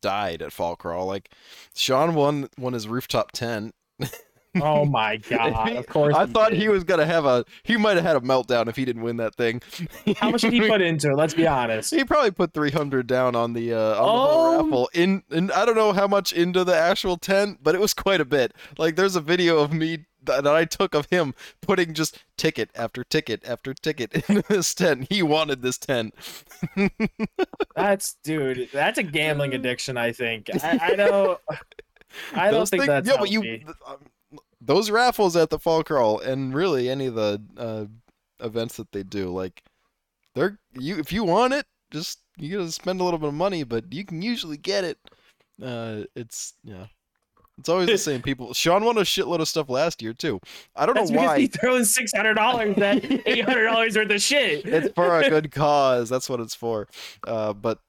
died 0.02 0.42
at 0.42 0.54
fall 0.54 0.76
crawl. 0.76 1.06
Like 1.08 1.30
Sean 1.76 2.14
won 2.16 2.48
won 2.58 2.74
his 2.74 2.88
rooftop 2.88 3.32
tent. 3.32 3.74
Oh 4.60 4.84
my 4.84 5.18
god! 5.18 5.74
Of 5.78 5.86
course. 5.90 6.16
I 6.16 6.26
he 6.26 6.34
thought 6.34 6.50
did. 6.50 6.60
he 6.60 6.70
was 6.70 6.84
gonna 6.84 7.06
have 7.06 7.24
a. 7.24 7.46
He 7.62 7.78
might 7.78 7.98
have 7.98 8.04
had 8.04 8.16
a 8.16 8.20
meltdown 8.20 8.68
if 8.68 8.76
he 8.76 8.84
didn't 8.84 9.04
win 9.04 9.18
that 9.18 9.36
thing. 9.36 9.62
How 10.18 10.32
much 10.32 10.42
did 10.42 10.54
he 10.54 10.68
put 10.68 10.82
into 10.82 11.12
it? 11.12 11.16
Let's 11.16 11.36
be 11.36 11.46
honest. 11.46 11.94
He 11.94 12.04
probably 12.04 12.32
put 12.32 12.52
three 12.52 12.72
hundred 12.72 13.06
down 13.06 13.36
on 13.36 13.54
the 13.54 13.76
uh, 13.76 13.78
on 13.78 13.96
the 13.96 14.02
whole 14.02 14.40
Oh. 14.60 14.64
raffle. 14.64 14.90
In 14.96 15.22
and 15.30 15.52
I 15.52 15.66
don't 15.66 15.76
know 15.76 15.94
how 15.94 16.08
much 16.08 16.34
into 16.34 16.64
the 16.64 16.76
actual 16.76 17.16
tent, 17.16 17.60
but 17.62 17.76
it 17.76 17.80
was 17.80 17.94
quite 17.94 18.22
a 18.22 18.26
bit. 18.26 18.56
Like 18.80 18.96
there's 18.96 19.16
a 19.16 19.22
video 19.22 19.60
of 19.60 19.72
me 19.72 20.06
that, 20.24 20.44
that 20.44 20.56
I 20.56 20.66
took 20.66 20.94
of 20.94 21.08
him 21.10 21.34
putting 21.62 21.94
just 21.94 22.24
ticket 22.38 22.70
after 22.76 23.04
ticket 23.04 23.48
after 23.48 23.74
ticket 23.74 24.30
in 24.30 24.44
this 24.50 24.74
tent. 24.74 25.08
He 25.10 25.22
wanted 25.24 25.62
this 25.62 25.78
tent. 25.78 26.14
That's 27.76 28.16
dude. 28.24 28.70
That's 28.72 28.98
a 28.98 29.04
gambling 29.04 29.54
addiction. 29.54 29.98
I 29.98 30.12
think. 30.12 30.50
I, 30.64 30.80
I 30.82 30.96
don't. 30.96 31.40
I 32.34 32.52
don't 32.52 32.68
think 32.68 32.82
thing- 32.82 32.88
that's 32.88 33.08
yeah, 33.08 33.18
but 33.18 33.30
you 33.30 33.62
um, 33.86 33.98
those 34.60 34.90
raffles 34.90 35.36
at 35.36 35.52
the 35.52 35.60
fall 35.60 35.84
crawl 35.84 36.20
and 36.20 36.56
really 36.56 36.90
any 36.90 37.06
of 37.06 37.16
the 37.16 37.42
uh, 37.56 37.86
events 38.44 38.78
that 38.78 38.92
they 38.92 39.04
do, 39.04 39.30
like 39.30 39.64
they're 40.34 40.58
you 40.74 40.98
if 40.98 41.14
you 41.14 41.24
want 41.24 41.54
it, 41.54 41.66
just 41.92 42.20
you 42.38 42.58
gotta 42.58 42.72
spend 42.72 43.00
a 43.00 43.04
little 43.04 43.20
bit 43.20 43.30
of 43.30 43.36
money, 43.36 43.64
but 43.64 43.94
you 43.94 44.04
can 44.06 44.22
usually 44.22 44.58
get 44.58 44.84
it. 44.84 44.98
Uh, 45.62 46.04
it's 46.16 46.54
yeah. 46.64 46.88
It's 47.60 47.70
always 47.70 47.88
the 47.88 47.98
same 48.12 48.22
people. 48.22 48.54
Sean 48.54 48.84
won 48.84 48.98
a 48.98 49.02
shitload 49.02 49.40
of 49.40 49.48
stuff 49.48 49.70
last 49.70 50.02
year 50.02 50.14
too. 50.14 50.40
I 50.76 50.86
don't 50.86 50.96
That's 50.96 51.12
know 51.12 51.20
why. 51.20 51.40
he 51.40 51.46
why. 51.46 51.48
throws 51.60 51.94
six 51.94 52.12
hundred 52.16 52.36
dollars 52.36 52.78
at 52.78 53.04
eight 53.28 53.46
hundred 53.46 53.66
dollars 53.66 53.96
worth 53.96 54.10
of 54.12 54.22
shit. 54.22 54.66
It's 54.80 54.94
for 54.96 55.20
a 55.20 55.30
good 55.30 55.52
cause. 55.54 56.10
That's 56.10 56.30
what 56.30 56.40
it's 56.40 56.56
for. 56.56 56.88
Uh, 57.28 57.54
but 57.54 57.80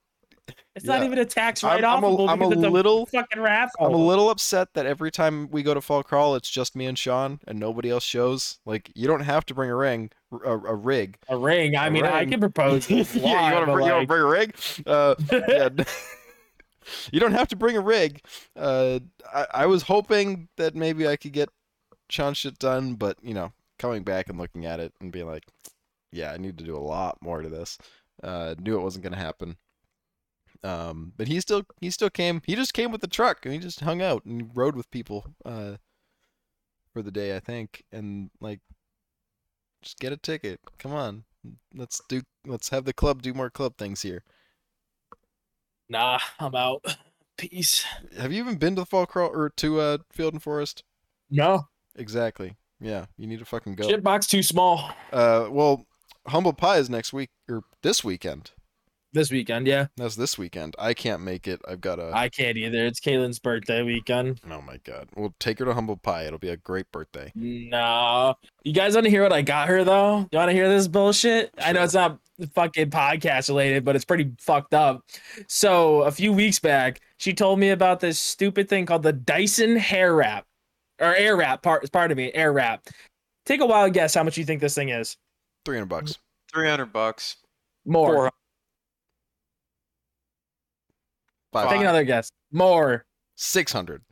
It's 0.74 0.84
not 0.84 1.02
even 1.04 1.18
a 1.18 1.24
tax 1.24 1.62
I'm- 1.62 1.74
write-off. 1.76 1.98
I'm 1.98 2.04
a- 2.04 2.26
I'm 2.26 2.42
a 2.42 2.46
little- 2.68 3.06
fucking 3.06 3.40
raffle. 3.40 3.86
I'm 3.86 3.94
a 3.94 3.96
little 3.96 4.30
upset 4.30 4.68
that 4.74 4.86
every 4.86 5.10
time 5.10 5.48
we 5.50 5.62
go 5.62 5.74
to 5.74 5.80
fall 5.80 6.02
crawl, 6.02 6.34
it's 6.34 6.50
just 6.50 6.74
me 6.76 6.86
and 6.86 6.98
Sean, 6.98 7.38
and 7.46 7.58
nobody 7.58 7.90
else 7.90 8.04
shows. 8.04 8.58
Like 8.66 8.90
you 8.94 9.06
don't 9.06 9.20
have 9.20 9.44
to 9.46 9.54
bring 9.54 9.70
a 9.70 9.76
ring, 9.76 10.10
a, 10.32 10.52
a 10.58 10.74
rig. 10.74 11.16
a 11.28 11.36
ring. 11.36 11.76
I 11.76 11.86
A 11.86 11.90
mean, 11.90 12.04
I 12.04 12.24
can 12.24 12.40
propose. 12.40 12.88
yeah, 12.90 13.04
you 13.14 13.22
want 13.54 13.66
to 13.66 13.72
bring, 13.72 13.88
like, 13.88 14.08
bring 14.08 14.22
a 14.22 14.26
rig? 14.26 14.54
Uh, 14.86 15.14
yeah. 15.30 15.68
you 17.12 17.20
don't 17.20 17.32
have 17.32 17.48
to 17.48 17.56
bring 17.56 17.76
a 17.76 17.80
rig. 17.80 18.22
Uh, 18.56 19.00
I, 19.32 19.46
I 19.52 19.66
was 19.66 19.82
hoping 19.82 20.48
that 20.56 20.74
maybe 20.74 21.06
I 21.06 21.16
could 21.16 21.32
get 21.32 21.48
Sean 22.08 22.34
shit 22.34 22.58
done, 22.58 22.94
but 22.94 23.16
you 23.22 23.34
know, 23.34 23.52
coming 23.78 24.02
back 24.02 24.28
and 24.28 24.38
looking 24.38 24.66
at 24.66 24.80
it 24.80 24.92
and 25.00 25.12
being 25.12 25.26
like, 25.26 25.44
yeah, 26.12 26.32
I 26.32 26.36
need 26.36 26.58
to 26.58 26.64
do 26.64 26.76
a 26.76 26.78
lot 26.78 27.18
more 27.20 27.42
to 27.42 27.48
this. 27.48 27.78
Uh, 28.22 28.54
knew 28.58 28.78
it 28.78 28.82
wasn't 28.82 29.04
gonna 29.04 29.16
happen. 29.16 29.56
Um, 30.62 31.12
but 31.16 31.28
he 31.28 31.40
still 31.40 31.64
he 31.80 31.90
still 31.90 32.10
came. 32.10 32.42
He 32.44 32.54
just 32.54 32.74
came 32.74 32.92
with 32.92 33.00
the 33.00 33.06
truck 33.06 33.44
and 33.44 33.54
he 33.54 33.60
just 33.60 33.80
hung 33.80 34.02
out 34.02 34.24
and 34.24 34.50
rode 34.54 34.76
with 34.76 34.90
people 34.90 35.26
uh, 35.44 35.76
for 36.92 37.02
the 37.02 37.10
day, 37.10 37.34
I 37.34 37.40
think. 37.40 37.84
And 37.92 38.30
like, 38.40 38.60
just 39.82 39.98
get 39.98 40.12
a 40.12 40.16
ticket. 40.16 40.60
Come 40.78 40.92
on, 40.92 41.24
let's 41.74 42.02
do. 42.08 42.22
Let's 42.46 42.68
have 42.70 42.84
the 42.84 42.92
club 42.92 43.22
do 43.22 43.32
more 43.32 43.50
club 43.50 43.76
things 43.78 44.02
here. 44.02 44.22
Nah, 45.90 46.18
I'm 46.38 46.54
out. 46.54 46.82
Peace. 47.36 47.84
Have 48.16 48.32
you 48.32 48.38
even 48.42 48.56
been 48.56 48.76
to 48.76 48.82
the 48.82 48.86
fall 48.86 49.06
crawl 49.06 49.28
or 49.30 49.50
to 49.56 49.80
uh 49.80 49.98
Field 50.12 50.32
and 50.34 50.42
Forest? 50.42 50.84
No, 51.30 51.66
Exactly. 51.96 52.56
Yeah, 52.80 53.06
you 53.18 53.26
need 53.26 53.40
to 53.40 53.44
fucking 53.44 53.74
go. 53.74 53.86
shit 53.88 54.02
box 54.02 54.26
too 54.26 54.42
small. 54.42 54.90
Uh, 55.12 55.48
well, 55.50 55.86
Humble 56.28 56.52
Pie 56.54 56.78
is 56.78 56.88
next 56.88 57.12
week 57.12 57.28
or 57.48 57.62
this 57.82 58.02
weekend. 58.02 58.52
This 59.12 59.30
weekend, 59.32 59.66
yeah. 59.66 59.86
That's 59.96 60.14
this 60.14 60.38
weekend. 60.38 60.76
I 60.78 60.94
can't 60.94 61.22
make 61.22 61.48
it. 61.48 61.60
I've 61.66 61.80
got 61.80 61.98
a. 61.98 62.12
I 62.14 62.28
can't 62.28 62.56
either. 62.56 62.86
It's 62.86 63.00
Kaylin's 63.00 63.40
birthday 63.40 63.82
weekend. 63.82 64.40
Oh 64.48 64.60
my 64.62 64.76
god. 64.84 65.08
We'll 65.16 65.34
take 65.40 65.58
her 65.58 65.64
to 65.64 65.74
Humble 65.74 65.96
Pie. 65.96 66.26
It'll 66.26 66.38
be 66.38 66.50
a 66.50 66.56
great 66.56 66.90
birthday. 66.92 67.32
No. 67.34 68.36
You 68.62 68.72
guys 68.72 68.94
want 68.94 69.06
to 69.06 69.10
hear 69.10 69.24
what 69.24 69.32
I 69.32 69.42
got 69.42 69.66
her 69.68 69.82
though? 69.82 70.28
You 70.30 70.38
want 70.38 70.50
to 70.50 70.52
hear 70.54 70.68
this 70.68 70.86
bullshit? 70.86 71.52
I 71.58 71.72
know 71.72 71.82
it's 71.82 71.94
not 71.94 72.20
fucking 72.54 72.90
podcast 72.90 73.48
related, 73.48 73.84
but 73.84 73.96
it's 73.96 74.04
pretty 74.04 74.30
fucked 74.38 74.74
up. 74.74 75.04
So 75.48 76.02
a 76.02 76.12
few 76.12 76.32
weeks 76.32 76.60
back, 76.60 77.00
she 77.18 77.32
told 77.34 77.58
me 77.58 77.70
about 77.70 77.98
this 77.98 78.18
stupid 78.18 78.68
thing 78.68 78.86
called 78.86 79.02
the 79.02 79.12
Dyson 79.12 79.74
hair 79.74 80.14
wrap 80.14 80.46
or 81.00 81.16
air 81.16 81.36
wrap. 81.36 81.62
Part, 81.62 81.90
pardon 81.90 82.16
me, 82.16 82.32
air 82.32 82.52
wrap. 82.52 82.86
Take 83.44 83.60
a 83.60 83.66
wild 83.66 83.92
guess 83.92 84.14
how 84.14 84.22
much 84.22 84.38
you 84.38 84.44
think 84.44 84.60
this 84.60 84.76
thing 84.76 84.90
is. 84.90 85.16
Three 85.64 85.76
hundred 85.78 85.86
bucks. 85.86 86.16
Three 86.54 86.68
hundred 86.68 86.92
bucks. 86.92 87.38
More. 87.84 88.14
Four- 88.14 88.30
Five. 91.52 91.70
Take 91.70 91.80
another 91.80 92.04
guess. 92.04 92.30
More. 92.52 93.04
Six 93.36 93.72
hundred. 93.72 94.02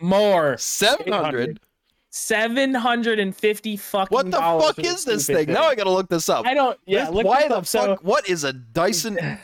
More. 0.00 0.56
Seven 0.58 1.12
hundred. 1.12 1.60
Seven 2.10 2.74
hundred 2.74 3.18
and 3.18 3.34
fifty 3.34 3.76
fucking. 3.76 4.14
What 4.14 4.26
the 4.26 4.32
dollars 4.32 4.66
fuck 4.66 4.78
is 4.80 5.04
this 5.04 5.24
stupid 5.24 5.46
thing? 5.46 5.54
Now 5.54 5.64
I 5.64 5.74
gotta 5.74 5.90
look 5.90 6.08
this 6.08 6.28
up. 6.28 6.46
I 6.46 6.54
don't. 6.54 6.78
Yeah. 6.86 7.06
This- 7.06 7.14
Look 7.14 7.26
why 7.26 7.48
the 7.48 7.56
up. 7.56 7.66
So- 7.66 7.86
fuck? 7.96 8.04
What 8.04 8.28
is 8.28 8.44
a 8.44 8.52
Dyson? 8.52 9.18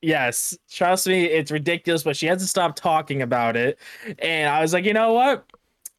Yes, 0.00 0.56
trust 0.70 1.08
me, 1.08 1.24
it's 1.24 1.50
ridiculous, 1.50 2.04
but 2.04 2.16
she 2.16 2.26
hasn't 2.26 2.48
stopped 2.48 2.78
talking 2.78 3.20
about 3.20 3.56
it. 3.56 3.80
And 4.20 4.48
I 4.48 4.60
was 4.62 4.72
like, 4.72 4.84
you 4.84 4.92
know 4.92 5.12
what? 5.12 5.44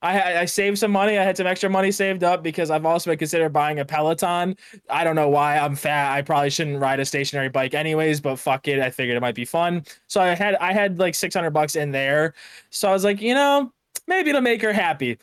I 0.01 0.39
I 0.39 0.45
saved 0.45 0.77
some 0.77 0.91
money. 0.91 1.17
I 1.17 1.23
had 1.23 1.38
some 1.38 1.47
extra 1.47 1.69
money 1.69 1.91
saved 1.91 2.23
up 2.23 2.41
because 2.43 2.69
I've 2.71 2.85
also 2.85 3.11
been 3.11 3.19
considering 3.19 3.51
buying 3.51 3.80
a 3.80 3.85
Peloton. 3.85 4.55
I 4.89 5.03
don't 5.03 5.15
know 5.15 5.30
why 5.30 5.57
I'm 5.57 5.76
fat. 5.76 6.13
I 6.13 6.21
probably 6.21 6.49
shouldn't 6.49 6.80
ride 6.80 6.99
a 6.99 7.05
stationary 7.05 7.49
bike 7.49 7.73
anyways, 7.73 8.21
but 8.21 8.38
fuck 8.38 8.67
it. 8.67 8.80
I 8.80 8.89
figured 8.89 9.17
it 9.17 9.21
might 9.21 9.35
be 9.35 9.45
fun. 9.45 9.84
So 10.07 10.21
I 10.21 10.35
had 10.35 10.55
I 10.55 10.73
had 10.73 10.99
like 10.99 11.15
600 11.15 11.51
bucks 11.51 11.76
in 11.76 11.91
there. 11.91 12.34
So 12.69 12.89
I 12.89 12.93
was 12.93 13.03
like, 13.03 13.21
you 13.21 13.34
know, 13.34 13.71
maybe 14.07 14.30
it'll 14.30 14.41
make 14.41 14.61
her 14.61 14.73
happy. 14.73 15.17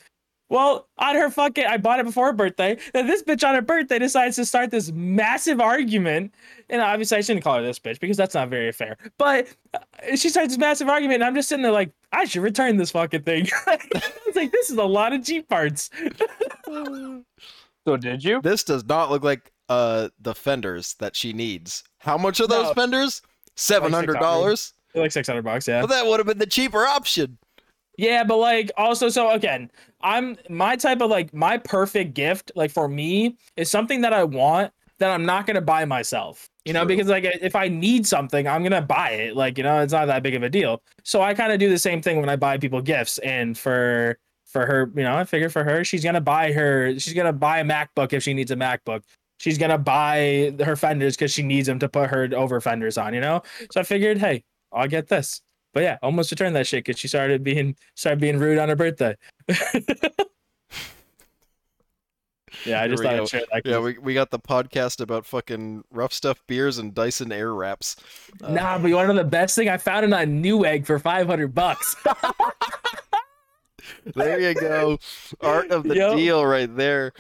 Well, 0.49 0.87
on 0.99 1.17
her 1.17 1.29
fucking, 1.29 1.67
I 1.67 1.77
bought 1.77 1.99
it 1.99 2.07
before 2.07 2.27
her 2.27 2.33
birthday. 2.33 2.79
And 2.95 3.09
this 3.09 3.23
bitch 3.23 3.47
on 3.47 3.57
her 3.57 3.63
birthday 3.63 3.99
decides 3.99 4.37
to 4.37 4.45
start 4.45 4.71
this 4.71 4.93
massive 4.93 5.61
argument. 5.61 6.33
And 6.69 6.81
obviously, 6.81 7.19
I 7.19 7.21
shouldn't 7.21 7.45
call 7.45 7.57
her 7.57 7.63
this 7.63 7.79
bitch 7.79 8.01
because 8.01 8.17
that's 8.17 8.35
not 8.35 8.49
very 8.49 8.73
fair. 8.73 8.97
But 9.19 9.47
uh, 9.75 9.79
she 10.17 10.29
starts 10.29 10.49
this 10.49 10.59
massive 10.59 10.89
argument, 10.89 11.17
and 11.17 11.25
I'm 11.25 11.35
just 11.35 11.49
sitting 11.49 11.63
there 11.63 11.71
like, 11.73 11.93
I 12.13 12.25
should 12.25 12.43
return 12.43 12.77
this 12.77 12.91
fucking 12.91 13.23
thing. 13.23 13.47
it's 13.67 14.37
like, 14.37 14.51
this 14.51 14.71
is 14.71 14.77
a 14.77 14.85
lot 14.85 15.13
of 15.13 15.23
Jeep 15.23 15.49
parts. 15.49 15.91
So 17.87 17.97
did 17.97 18.25
you? 18.25 18.41
this 18.43 18.65
does 18.65 18.85
not 18.85 19.11
look 19.11 19.23
like 19.23 19.53
uh 19.69 20.09
the 20.21 20.35
fenders 20.35 20.95
that 20.95 21.15
she 21.15 21.33
needs. 21.33 21.85
How 21.99 22.19
much 22.19 22.41
are 22.41 22.47
those 22.49 22.67
No. 22.69 22.75
fenders? 22.75 23.23
Seven 23.55 23.93
hundred 23.93 24.19
dollars. 24.19 24.73
Like 24.95 25.13
600 25.13 25.43
bucks, 25.43 25.69
yeah. 25.69 25.81
Well, 25.81 25.89
that 25.89 26.07
would 26.07 26.19
have 26.21 26.27
been 26.27 26.39
the 26.39 26.47
cheaper 26.47 26.87
option. 26.87 27.37
Yeah, 27.99 28.25
but 28.25 28.39
like 28.39 28.71
also 28.77 29.09
so 29.09 29.31
again, 29.31 29.71
I'm 30.01 30.37
my 30.49 30.75
type 30.77 31.01
of 31.01 31.11
like 31.11 31.33
my 31.33 31.59
perfect 31.59 32.15
gift 32.15 32.51
like 32.57 32.71
for 32.71 32.89
me 32.89 33.37
is 33.57 33.71
something 33.71 34.01
that 34.01 34.13
I 34.13 34.25
want 34.25 34.73
that 34.99 35.11
I'm 35.11 35.25
not 35.25 35.47
gonna 35.47 35.61
buy 35.61 35.85
myself. 35.85 36.49
You 36.67 36.73
know, 36.73 36.81
True. 36.81 36.89
because 36.89 37.07
like 37.07 37.25
if 37.25 37.55
I 37.55 37.69
need 37.69 38.09
something, 38.09 38.49
I'm 38.49 38.65
gonna 38.65 38.83
buy 38.83 39.11
it. 39.11 39.37
Like 39.37 39.57
you 39.57 39.63
know, 39.63 39.81
it's 39.81 39.93
not 39.93 40.07
that 40.07 40.25
big 40.25 40.35
of 40.35 40.43
a 40.43 40.51
deal. 40.51 40.83
So 41.05 41.23
I 41.23 41.33
kind 41.33 41.53
of 41.53 41.61
do 41.61 41.71
the 41.71 41.79
same 41.79 42.03
thing 42.03 42.19
when 42.19 42.29
I 42.29 42.35
buy 42.35 42.59
people 42.59 42.83
gifts. 42.83 43.19
And 43.19 43.57
for 43.57 44.19
for 44.47 44.67
her, 44.67 44.91
you 44.97 45.05
know, 45.05 45.17
I 45.17 45.23
figure 45.25 45.49
for 45.49 45.63
her, 45.63 45.85
she's 45.85 46.03
gonna 46.03 46.21
buy 46.21 46.51
her, 46.51 46.99
she's 46.99 47.15
gonna 47.15 47.33
buy 47.33 47.61
a 47.61 47.65
MacBook 47.65 48.13
if 48.13 48.25
she 48.25 48.35
needs 48.35 48.51
a 48.51 48.57
MacBook. 48.57 49.03
She's 49.39 49.59
gonna 49.59 49.79
buy 49.79 50.57
her 50.65 50.75
fenders 50.75 51.15
because 51.17 51.33
she 51.33 51.45
needs 51.45 51.69
them 51.69 51.79
to 51.79 51.89
put 51.89 52.11
her 52.11 52.29
over 52.35 52.61
fenders 52.61 52.99
on. 52.99 53.15
You 53.15 53.21
know, 53.21 53.43
so 53.71 53.81
I 53.81 53.85
figured, 53.85 54.19
hey, 54.19 54.43
I'll 54.73 54.89
get 54.89 55.07
this. 55.07 55.41
But 55.73 55.85
yeah, 55.85 55.99
almost 56.03 56.33
returned 56.33 56.57
that 56.57 56.67
shit 56.67 56.85
because 56.85 56.99
she 56.99 57.07
started 57.07 57.45
being 57.45 57.77
started 57.95 58.19
being 58.19 58.39
rude 58.39 58.59
on 58.59 58.69
her 58.71 58.77
birthday. 58.77 59.15
yeah, 62.65 62.83
I 62.83 62.89
just 62.89 63.03
we 63.03 63.07
thought 63.09 63.17
go. 63.17 63.23
I'd 63.23 63.29
share 63.29 63.41
that. 63.53 63.63
Yeah, 63.65 63.73
'cause- 63.75 63.85
we, 63.85 63.99
we 63.99 64.15
got 64.15 64.31
the 64.31 64.39
podcast 64.39 65.01
about 65.01 65.27
fucking 65.27 65.85
Ruffstuff 65.95 66.37
beers 66.47 66.79
and 66.79 66.95
Dyson 66.95 67.33
air 67.33 67.53
wraps. 67.55 67.97
Uh, 68.43 68.53
Nah, 68.53 68.79
but 68.79 68.89
you 68.89 68.95
want 68.97 69.09
to 69.09 69.15
know 69.15 69.23
the 69.23 69.29
best 69.29 69.55
thing? 69.57 69.69
I 69.69 69.77
found 69.79 70.05
it 70.07 70.13
on 70.13 70.43
Newegg 70.43 70.87
for 70.87 70.99
five 70.99 71.27
hundred 71.27 71.55
bucks. 71.55 71.97
There 74.17 74.41
you 74.41 74.55
go. 74.55 74.99
Art 75.41 75.71
of 75.71 75.85
the 75.85 75.95
Yo. 75.95 76.17
deal 76.17 76.45
right 76.45 76.75
there. 76.77 77.13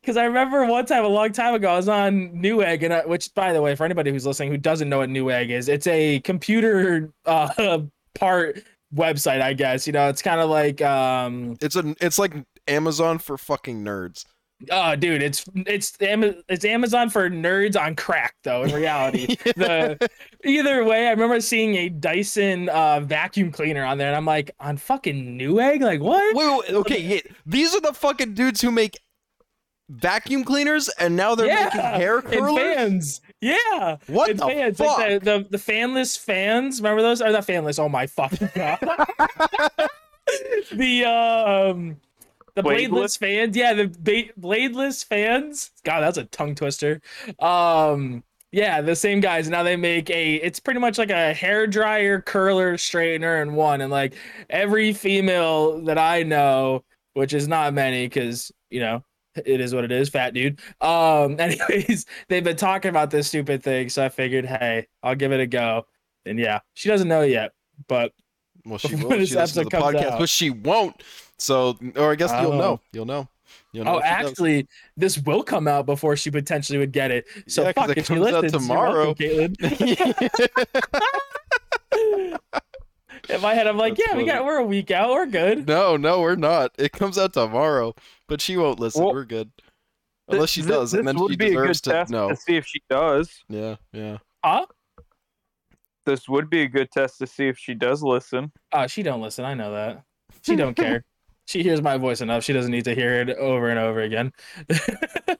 Because 0.00 0.16
I 0.16 0.24
remember 0.24 0.64
one 0.66 0.86
time, 0.86 1.04
a 1.04 1.08
long 1.08 1.32
time 1.32 1.54
ago, 1.54 1.72
I 1.72 1.76
was 1.76 1.88
on 1.88 2.30
Newegg, 2.30 2.82
and 2.84 2.92
I, 2.94 3.06
which, 3.06 3.32
by 3.34 3.52
the 3.52 3.60
way, 3.62 3.74
for 3.74 3.84
anybody 3.84 4.10
who's 4.12 4.26
listening 4.26 4.50
who 4.50 4.56
doesn't 4.58 4.88
know 4.88 4.98
what 4.98 5.08
Newegg 5.08 5.50
is, 5.50 5.68
it's 5.68 5.86
a 5.88 6.20
computer 6.20 7.10
uh, 7.26 7.80
part 8.14 8.62
website, 8.94 9.40
I 9.40 9.52
guess. 9.52 9.86
You 9.86 9.92
know, 9.94 10.08
it's 10.08 10.22
kind 10.22 10.40
of 10.40 10.48
like 10.50 10.80
um, 10.82 11.56
It's 11.60 11.74
a 11.76 11.94
it's 12.00 12.18
like 12.18 12.34
Amazon 12.68 13.18
for 13.18 13.36
fucking 13.36 13.82
nerds. 13.84 14.24
Oh, 14.70 14.94
dude, 14.96 15.22
it's 15.22 15.44
it's 15.54 15.92
it's 16.00 16.64
Amazon 16.64 17.10
for 17.10 17.28
nerds 17.28 17.80
on 17.80 17.96
crack, 17.96 18.34
though. 18.44 18.62
In 18.62 18.72
reality, 18.74 19.26
the 19.56 19.98
either 20.44 20.84
way, 20.84 21.08
I 21.08 21.10
remember 21.10 21.40
seeing 21.40 21.74
a 21.76 21.88
Dyson 21.88 22.68
uh, 22.68 23.00
vacuum 23.00 23.50
cleaner 23.50 23.84
on 23.84 23.98
there, 23.98 24.08
and 24.08 24.16
I'm 24.16 24.26
like, 24.26 24.50
on 24.60 24.76
fucking 24.76 25.38
Newegg, 25.38 25.80
like 25.80 26.00
what? 26.00 26.36
Wait, 26.36 26.46
wait, 26.68 26.74
okay, 26.76 27.00
yeah, 27.00 27.20
these 27.46 27.74
are 27.74 27.80
the 27.80 27.92
fucking 27.92 28.34
dudes 28.34 28.60
who 28.60 28.70
make 28.70 28.98
vacuum 29.88 30.42
cleaners 30.44 30.88
and 30.98 31.16
now 31.16 31.34
they're 31.34 31.54
making 31.54 31.80
hair 31.80 32.22
curlers. 32.22 32.56
fans. 32.76 33.20
Yeah, 33.40 33.96
What 34.06 34.30
and 34.30 34.38
the 34.38 34.46
fans. 34.46 34.78
fuck? 34.78 34.98
Like 34.98 35.22
the, 35.24 35.38
the 35.38 35.46
the 35.50 35.58
fanless 35.58 36.18
fans. 36.18 36.80
Remember 36.80 37.02
those? 37.02 37.20
Are 37.20 37.30
not 37.30 37.46
fanless? 37.46 37.78
Oh 37.78 37.88
my 37.88 38.06
fucking 38.06 38.48
god. 38.54 38.78
the 40.72 41.04
um 41.04 41.96
the 42.54 42.62
bladeless 42.62 42.88
Bladeless? 42.90 43.18
fans. 43.18 43.56
Yeah, 43.56 43.72
the 43.74 43.86
ba- 43.88 44.32
bladeless 44.40 45.04
fans. 45.04 45.70
God, 45.84 46.00
that's 46.00 46.18
a 46.18 46.24
tongue 46.24 46.54
twister. 46.54 47.00
Um. 47.38 48.24
Yeah, 48.54 48.82
the 48.82 48.94
same 48.94 49.20
guys. 49.20 49.48
Now 49.48 49.62
they 49.62 49.76
make 49.76 50.10
a. 50.10 50.34
It's 50.36 50.60
pretty 50.60 50.78
much 50.78 50.98
like 50.98 51.08
a 51.10 51.32
hair 51.32 51.66
dryer, 51.66 52.20
curler, 52.20 52.76
straightener 52.76 53.40
and 53.40 53.56
one. 53.56 53.80
And 53.80 53.90
like 53.90 54.12
every 54.50 54.92
female 54.92 55.80
that 55.84 55.96
I 55.96 56.22
know, 56.22 56.84
which 57.14 57.32
is 57.32 57.48
not 57.48 57.72
many, 57.72 58.04
because 58.06 58.52
you 58.68 58.80
know 58.80 59.02
it 59.46 59.62
is 59.62 59.74
what 59.74 59.84
it 59.84 59.92
is, 59.92 60.10
fat 60.10 60.34
dude. 60.34 60.60
Um, 60.82 61.36
anyways, 61.40 62.04
they've 62.28 62.44
been 62.44 62.56
talking 62.56 62.90
about 62.90 63.10
this 63.10 63.28
stupid 63.28 63.62
thing, 63.62 63.88
so 63.88 64.04
I 64.04 64.10
figured, 64.10 64.44
hey, 64.44 64.86
I'll 65.02 65.14
give 65.14 65.32
it 65.32 65.40
a 65.40 65.46
go. 65.46 65.86
And 66.26 66.38
yeah, 66.38 66.60
she 66.74 66.90
doesn't 66.90 67.08
know 67.08 67.22
yet, 67.22 67.52
but 67.88 68.12
Well, 68.66 68.76
she 68.78 68.96
will. 68.96 69.08
this 69.08 69.30
She 69.30 69.34
listens 69.36 69.64
the 69.64 69.70
podcast, 69.70 70.04
out. 70.10 70.18
but 70.18 70.28
she 70.28 70.50
won't. 70.50 71.02
So, 71.42 71.76
or 71.96 72.12
I 72.12 72.14
guess 72.14 72.30
you'll 72.40 72.52
Oh. 72.52 72.58
know. 72.58 72.80
You'll 72.92 73.04
know. 73.06 73.28
You'll 73.72 73.84
know 73.84 73.96
oh, 73.96 73.98
if 73.98 74.04
she 74.04 74.10
does. 74.22 74.30
actually, 74.30 74.68
this 74.96 75.18
will 75.18 75.42
come 75.42 75.66
out 75.68 75.84
before 75.86 76.16
she 76.16 76.30
potentially 76.30 76.78
would 76.78 76.92
get 76.92 77.10
it. 77.10 77.26
So 77.48 77.62
Yeah, 77.62 77.72
'cause 77.72 77.86
fuck 77.86 77.90
it 77.96 77.98
if 77.98 78.06
she 78.06 78.14
comes 78.14 78.26
out 78.28 78.42
listens. 78.44 78.62
tomorrow. 78.62 79.14
You're 79.18 79.48
welcome, 79.48 79.56
Caitlin. 79.58 79.98
In 83.28 83.40
my 83.40 83.54
head, 83.54 83.66
I'm 83.66 83.76
like, 83.76 83.96
That's 83.96 84.08
yeah, 84.10 84.16
we 84.16 84.24
got 84.24 84.44
we're 84.44 84.58
a 84.58 84.64
week 84.64 84.90
out, 84.90 85.10
we're 85.10 85.26
good. 85.26 85.66
no, 85.66 85.96
no, 85.96 86.20
we're 86.20 86.34
not. 86.36 86.72
It 86.78 86.92
comes 86.92 87.18
out 87.18 87.32
tomorrow, 87.32 87.94
but 88.28 88.40
she 88.40 88.56
won't 88.56 88.80
listen. 88.80 89.04
Well, 89.04 89.12
we're 89.14 89.24
good. 89.24 89.50
Unless 90.28 90.50
she 90.50 90.62
Th- 90.62 90.72
does, 90.72 90.92
this 90.92 90.98
and 90.98 91.06
then 91.08 91.16
would 91.18 91.30
she 91.32 91.36
be 91.36 91.46
a 91.46 91.48
good 91.50 91.54
deserves 91.62 91.80
to 91.82 91.90
test 91.90 92.10
know. 92.10 92.28
to 92.30 92.36
see 92.36 92.56
if 92.56 92.66
she 92.66 92.80
does. 92.90 93.42
Yeah, 93.48 93.76
yeah. 93.92 94.18
Huh? 94.44 94.66
This 96.04 96.28
would 96.28 96.50
be 96.50 96.62
a 96.62 96.68
good 96.68 96.90
test 96.90 97.18
to 97.18 97.26
see 97.26 97.46
if 97.48 97.56
she 97.58 97.74
does 97.74 98.02
listen. 98.02 98.50
Oh, 98.72 98.86
she 98.88 99.02
don't 99.04 99.20
listen. 99.20 99.44
I 99.44 99.54
know 99.54 99.72
that. 99.72 100.02
She 100.44 100.56
don't 100.56 100.74
care. 100.76 101.04
She 101.46 101.62
hears 101.62 101.82
my 101.82 101.96
voice 101.96 102.20
enough. 102.20 102.44
She 102.44 102.52
doesn't 102.52 102.70
need 102.70 102.84
to 102.84 102.94
hear 102.94 103.14
it 103.20 103.30
over 103.30 103.68
and 103.70 103.78
over 103.78 104.00
again. 104.00 104.32
but 104.68 105.38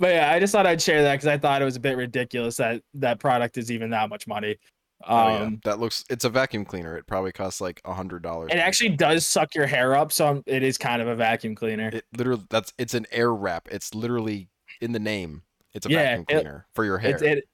yeah, 0.00 0.30
I 0.32 0.38
just 0.38 0.52
thought 0.52 0.66
I'd 0.66 0.80
share 0.80 1.02
that 1.02 1.14
because 1.14 1.26
I 1.26 1.38
thought 1.38 1.60
it 1.62 1.64
was 1.64 1.76
a 1.76 1.80
bit 1.80 1.96
ridiculous 1.96 2.56
that 2.56 2.82
that 2.94 3.18
product 3.18 3.58
is 3.58 3.70
even 3.70 3.90
that 3.90 4.08
much 4.08 4.26
money. 4.26 4.56
Um, 5.04 5.16
Oh, 5.18 5.28
yeah. 5.28 5.50
That 5.64 5.80
looks. 5.80 6.04
It's 6.10 6.24
a 6.24 6.30
vacuum 6.30 6.64
cleaner. 6.64 6.96
It 6.96 7.06
probably 7.08 7.32
costs 7.32 7.60
like 7.60 7.80
a 7.84 7.92
hundred 7.92 8.22
dollars. 8.22 8.50
It 8.52 8.58
actually 8.58 8.90
does 8.90 9.26
suck 9.26 9.54
your 9.54 9.66
hair 9.66 9.96
up, 9.96 10.12
so 10.12 10.26
I'm- 10.26 10.42
it 10.46 10.62
is 10.62 10.78
kind 10.78 11.02
of 11.02 11.08
a 11.08 11.16
vacuum 11.16 11.54
cleaner. 11.56 11.90
It 11.92 12.04
literally. 12.16 12.44
That's. 12.50 12.72
It's 12.78 12.94
an 12.94 13.06
air 13.10 13.34
wrap. 13.34 13.68
It's 13.72 13.94
literally 13.94 14.48
in 14.80 14.92
the 14.92 15.00
name. 15.00 15.42
It's 15.74 15.86
a 15.86 15.90
Yeah, 15.90 16.02
vacuum 16.18 16.24
it- 16.28 16.34
cleaner 16.34 16.66
for 16.74 16.84
your 16.84 16.98
hair. 16.98 17.10
It's 17.14 17.22
it. 17.22 17.44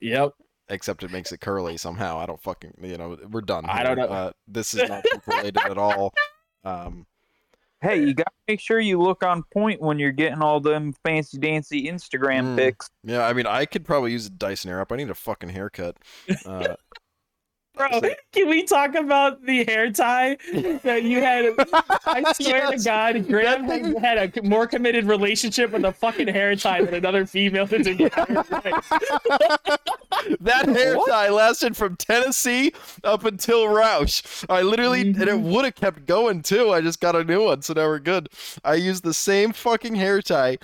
Yep. 0.00 0.32
except 0.68 1.02
it 1.02 1.10
makes 1.10 1.32
it 1.32 1.40
curly 1.40 1.78
somehow. 1.78 2.18
I 2.18 2.26
don't 2.26 2.42
fucking. 2.42 2.74
You 2.82 2.98
know, 2.98 3.16
we're 3.30 3.40
done. 3.40 3.64
I 3.64 3.82
don't 3.82 3.96
know. 3.96 4.04
Uh, 4.04 4.32
this 4.46 4.74
is 4.74 4.86
not 4.88 5.02
related 5.26 5.56
at 5.64 5.78
all. 5.78 6.12
Um, 6.64 7.06
Hey, 7.80 8.00
you 8.00 8.12
gotta 8.12 8.32
make 8.48 8.58
sure 8.58 8.80
you 8.80 9.00
look 9.00 9.22
on 9.22 9.44
point 9.54 9.80
when 9.80 10.00
you're 10.00 10.10
getting 10.10 10.42
all 10.42 10.58
them 10.58 10.92
fancy 11.04 11.38
dancy 11.38 11.84
Instagram 11.86 12.42
Mm. 12.42 12.56
pics. 12.56 12.90
yeah, 13.04 13.24
I 13.24 13.32
mean, 13.32 13.46
I 13.46 13.66
could 13.66 13.84
probably 13.84 14.10
use 14.10 14.26
a 14.26 14.30
Dyson 14.30 14.68
Airwrap. 14.72 14.90
I 14.90 14.96
need 14.96 15.10
a 15.10 15.14
fucking 15.14 15.50
haircut. 15.50 15.96
Uh, 16.44 16.74
Bro, 17.78 18.00
can 18.32 18.48
we 18.48 18.64
talk 18.64 18.94
about 18.96 19.42
the 19.44 19.64
hair 19.64 19.90
tie 19.92 20.36
that 20.82 21.02
you 21.04 21.20
had? 21.20 21.54
I 22.06 22.32
swear 22.34 22.56
Yes. 22.70 22.82
to 22.82 22.88
God, 22.88 23.28
Graham 23.28 23.66
thing- 23.68 23.94
had 24.00 24.36
a 24.36 24.42
more 24.42 24.66
committed 24.66 25.04
relationship 25.04 25.70
with 25.70 25.84
a 25.84 25.92
fucking 25.92 26.28
hair 26.28 26.54
tie 26.56 26.84
than 26.84 26.94
another 26.94 27.24
female 27.24 27.64
in 27.72 27.84
his 27.84 27.86
entire 27.86 28.34
life. 28.34 28.88
that 30.40 30.68
hair 30.68 30.96
tie 31.08 31.28
lasted 31.30 31.76
from 31.76 31.96
Tennessee 31.96 32.72
up 33.04 33.24
until 33.24 33.68
Rausch. 33.68 34.22
I 34.48 34.62
literally, 34.62 35.02
and 35.02 35.16
it 35.22 35.28
Mhm. 35.28 35.42
would 35.42 35.64
have 35.64 35.74
kept 35.74 36.06
going 36.06 36.42
too. 36.42 36.70
I 36.72 36.80
just 36.80 37.00
got 37.00 37.14
a 37.14 37.22
new 37.24 37.44
one, 37.44 37.62
so 37.62 37.74
now 37.74 37.86
we're 37.86 37.98
good. 38.00 38.28
I 38.64 38.74
used 38.74 39.04
the 39.04 39.14
same 39.14 39.52
fucking 39.52 39.94
hair 39.94 40.20
tie 40.20 40.58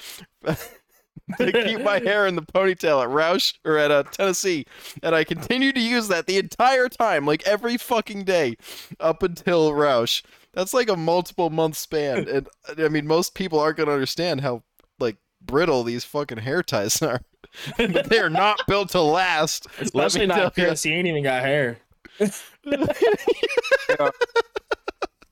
to 1.38 1.52
keep 1.52 1.80
my 1.82 1.98
hair 2.00 2.26
in 2.26 2.36
the 2.36 2.42
ponytail 2.42 3.02
at 3.02 3.08
Rausch 3.08 3.54
or 3.64 3.78
at 3.78 3.90
uh, 3.90 4.02
Tennessee, 4.04 4.66
and 5.02 5.14
I 5.14 5.24
continued 5.24 5.74
to 5.76 5.80
use 5.80 6.08
that 6.08 6.26
the 6.26 6.36
entire 6.36 6.88
time, 6.88 7.24
like 7.24 7.46
every 7.46 7.76
fucking 7.76 8.24
day, 8.24 8.56
up 9.00 9.22
until 9.22 9.72
Rausch. 9.72 10.22
That's 10.52 10.74
like 10.74 10.88
a 10.88 10.96
multiple 10.96 11.50
month 11.50 11.76
span, 11.76 12.28
and 12.28 12.48
I 12.78 12.88
mean, 12.88 13.06
most 13.06 13.34
people 13.34 13.58
aren't 13.58 13.78
gonna 13.78 13.92
understand 13.92 14.42
how 14.42 14.62
like 14.98 15.16
brittle 15.40 15.82
these 15.82 16.04
fucking 16.04 16.38
hair 16.38 16.62
ties 16.62 17.00
are. 17.02 17.20
but 17.78 18.08
they 18.08 18.18
are 18.18 18.30
not 18.30 18.60
built 18.66 18.90
to 18.90 19.00
last. 19.00 19.66
Especially 19.80 20.26
not 20.26 20.34
tell 20.34 20.44
ya. 20.44 20.50
Chris. 20.50 20.82
He 20.82 20.92
ain't 20.92 21.06
even 21.06 21.22
got 21.22 21.42
hair. 21.42 21.78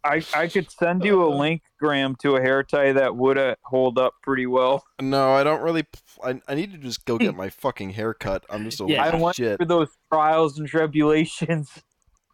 I, 0.04 0.22
I 0.34 0.48
could 0.48 0.70
send 0.70 1.04
you 1.04 1.24
a 1.24 1.30
link, 1.30 1.62
Graham, 1.78 2.16
to 2.22 2.34
a 2.36 2.40
hair 2.40 2.62
tie 2.64 2.92
that 2.92 3.14
would 3.16 3.38
uh, 3.38 3.54
hold 3.62 3.98
up 3.98 4.14
pretty 4.22 4.46
well. 4.46 4.84
No, 5.00 5.32
I 5.32 5.44
don't 5.44 5.62
really. 5.62 5.84
I, 6.24 6.40
I 6.48 6.54
need 6.54 6.72
to 6.72 6.78
just 6.78 7.04
go 7.04 7.18
get 7.18 7.36
my 7.36 7.50
fucking 7.50 7.90
hair 7.90 8.12
cut. 8.12 8.44
I'm 8.50 8.64
just 8.64 8.80
a 8.80 8.84
Yeah. 8.86 9.04
little 9.04 9.20
I 9.20 9.22
went 9.22 9.36
shit. 9.36 9.56
through 9.58 9.66
those 9.66 9.88
trials 10.12 10.58
and 10.58 10.66
tribulations. 10.68 11.70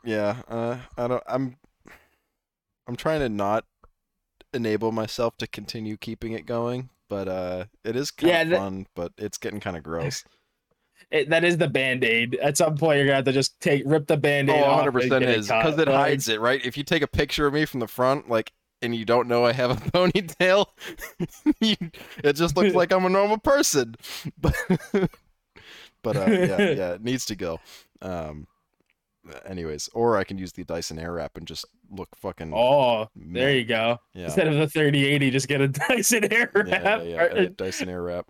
Yeah, 0.05 0.36
uh, 0.49 0.78
I 0.97 1.09
don't. 1.09 1.23
I'm. 1.27 1.57
I'm 2.86 2.97
trying 2.97 3.20
to 3.20 3.28
not 3.28 3.65
enable 4.55 4.93
myself 4.93 5.36
to 5.39 5.47
continue 5.47 5.97
keeping 5.99 6.32
it 6.32 6.47
going, 6.47 6.89
but 7.09 7.28
uh, 7.28 7.65
it 7.85 7.97
is 7.97 8.11
kind 8.11 8.31
Yeah, 8.31 8.43
of 8.43 8.49
that- 8.51 8.59
fun. 8.59 8.86
But 8.95 9.12
it's 9.19 9.36
getting 9.39 9.61
kind 9.61 9.77
of 9.77 9.82
gross. 9.82 10.24
It, 11.11 11.31
that 11.31 11.43
is 11.43 11.57
the 11.57 11.69
band 11.69 12.05
aid. 12.05 12.35
At 12.37 12.57
some 12.59 12.77
point, 12.77 12.99
you're 12.99 13.07
gonna 13.07 13.17
have 13.17 13.25
to 13.25 13.33
just 13.33 13.59
take 13.61 13.83
rip 13.87 14.07
the 14.07 14.17
band 14.17 14.51
Oh, 14.51 14.55
aid. 14.55 14.63
100 14.63 14.93
percent 14.93 15.25
is 15.25 15.47
because 15.49 15.79
it 15.79 15.89
hides 15.89 16.29
it, 16.29 16.41
right? 16.41 16.61
If 16.65 16.77
you 16.77 16.85
take 16.85 17.03
a 17.03 17.07
picture 17.07 17.47
of 17.47 17.55
me 17.55 17.65
from 17.65 17.81
the 17.81 17.89
front, 17.89 18.29
like, 18.29 18.53
and 18.83 18.95
you 18.95 19.05
don't 19.05 19.27
know 19.27 19.45
I 19.47 19.53
have 19.53 19.71
a 19.71 19.75
ponytail, 19.91 20.67
you, 21.61 21.77
it 22.23 22.35
just 22.35 22.57
looks 22.57 22.75
like 22.75 22.93
I'm 22.93 23.05
a 23.07 23.09
normal 23.11 23.39
person. 23.39 23.95
But, 24.41 24.55
but 26.03 26.17
uh, 26.17 26.31
yeah, 26.31 26.59
yeah, 26.71 26.91
it 26.93 27.03
needs 27.03 27.25
to 27.27 27.35
go. 27.37 27.59
Um, 28.03 28.47
anyways, 29.47 29.89
or 29.95 30.17
I 30.17 30.25
can 30.25 30.39
use 30.39 30.53
the 30.53 30.65
Dyson 30.65 30.97
Airwrap 30.99 31.31
and 31.37 31.47
just 31.47 31.65
look 31.91 32.09
fucking. 32.17 32.53
Oh, 32.55 33.09
there 33.17 33.55
you 33.55 33.65
go. 33.65 33.99
Yeah. 34.15 34.27
Instead 34.27 34.47
of 34.49 34.55
the 34.55 34.69
3080, 34.69 35.31
just 35.31 35.49
get 35.49 35.61
a 35.61 35.69
Dyson 35.69 36.23
Airwrap. 36.25 36.69
yeah, 36.69 37.03
yeah, 37.03 37.35
yeah, 37.35 37.49
Dyson 37.57 37.89
Airwrap. 37.89 38.25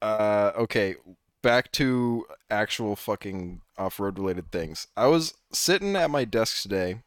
Uh, 0.00 0.52
okay, 0.56 0.96
back 1.42 1.72
to 1.72 2.26
actual 2.50 2.96
fucking 2.96 3.60
off-road 3.76 4.18
related 4.18 4.50
things. 4.50 4.86
I 4.96 5.06
was 5.06 5.34
sitting 5.52 5.96
at 5.96 6.10
my 6.10 6.24
desk 6.24 6.62
today, 6.62 7.02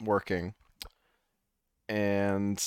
working, 0.00 0.54
and 1.88 2.62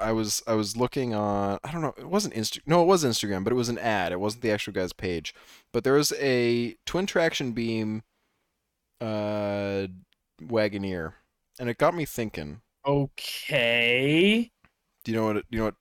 I 0.00 0.12
was 0.12 0.42
I 0.46 0.54
was 0.54 0.76
looking 0.76 1.14
on 1.14 1.58
I 1.64 1.72
don't 1.72 1.82
know 1.82 1.94
it 1.96 2.08
wasn't 2.08 2.34
Insta 2.34 2.60
no 2.66 2.82
it 2.82 2.86
was 2.86 3.04
Instagram 3.04 3.42
but 3.44 3.52
it 3.52 3.56
was 3.56 3.68
an 3.68 3.78
ad 3.78 4.12
it 4.12 4.20
wasn't 4.20 4.42
the 4.42 4.50
actual 4.50 4.72
guy's 4.72 4.92
page 4.92 5.34
but 5.72 5.82
there 5.84 5.94
was 5.94 6.12
a 6.20 6.76
twin 6.86 7.06
traction 7.06 7.52
beam 7.52 8.02
uh 9.00 9.86
Wagoneer 10.40 11.14
and 11.58 11.68
it 11.68 11.78
got 11.78 11.94
me 11.94 12.04
thinking 12.04 12.60
Okay. 12.86 14.50
do 15.04 15.12
you 15.12 15.16
know 15.18 15.26
what 15.26 15.36
it, 15.38 15.46
you 15.50 15.58
know 15.58 15.64
what 15.66 15.74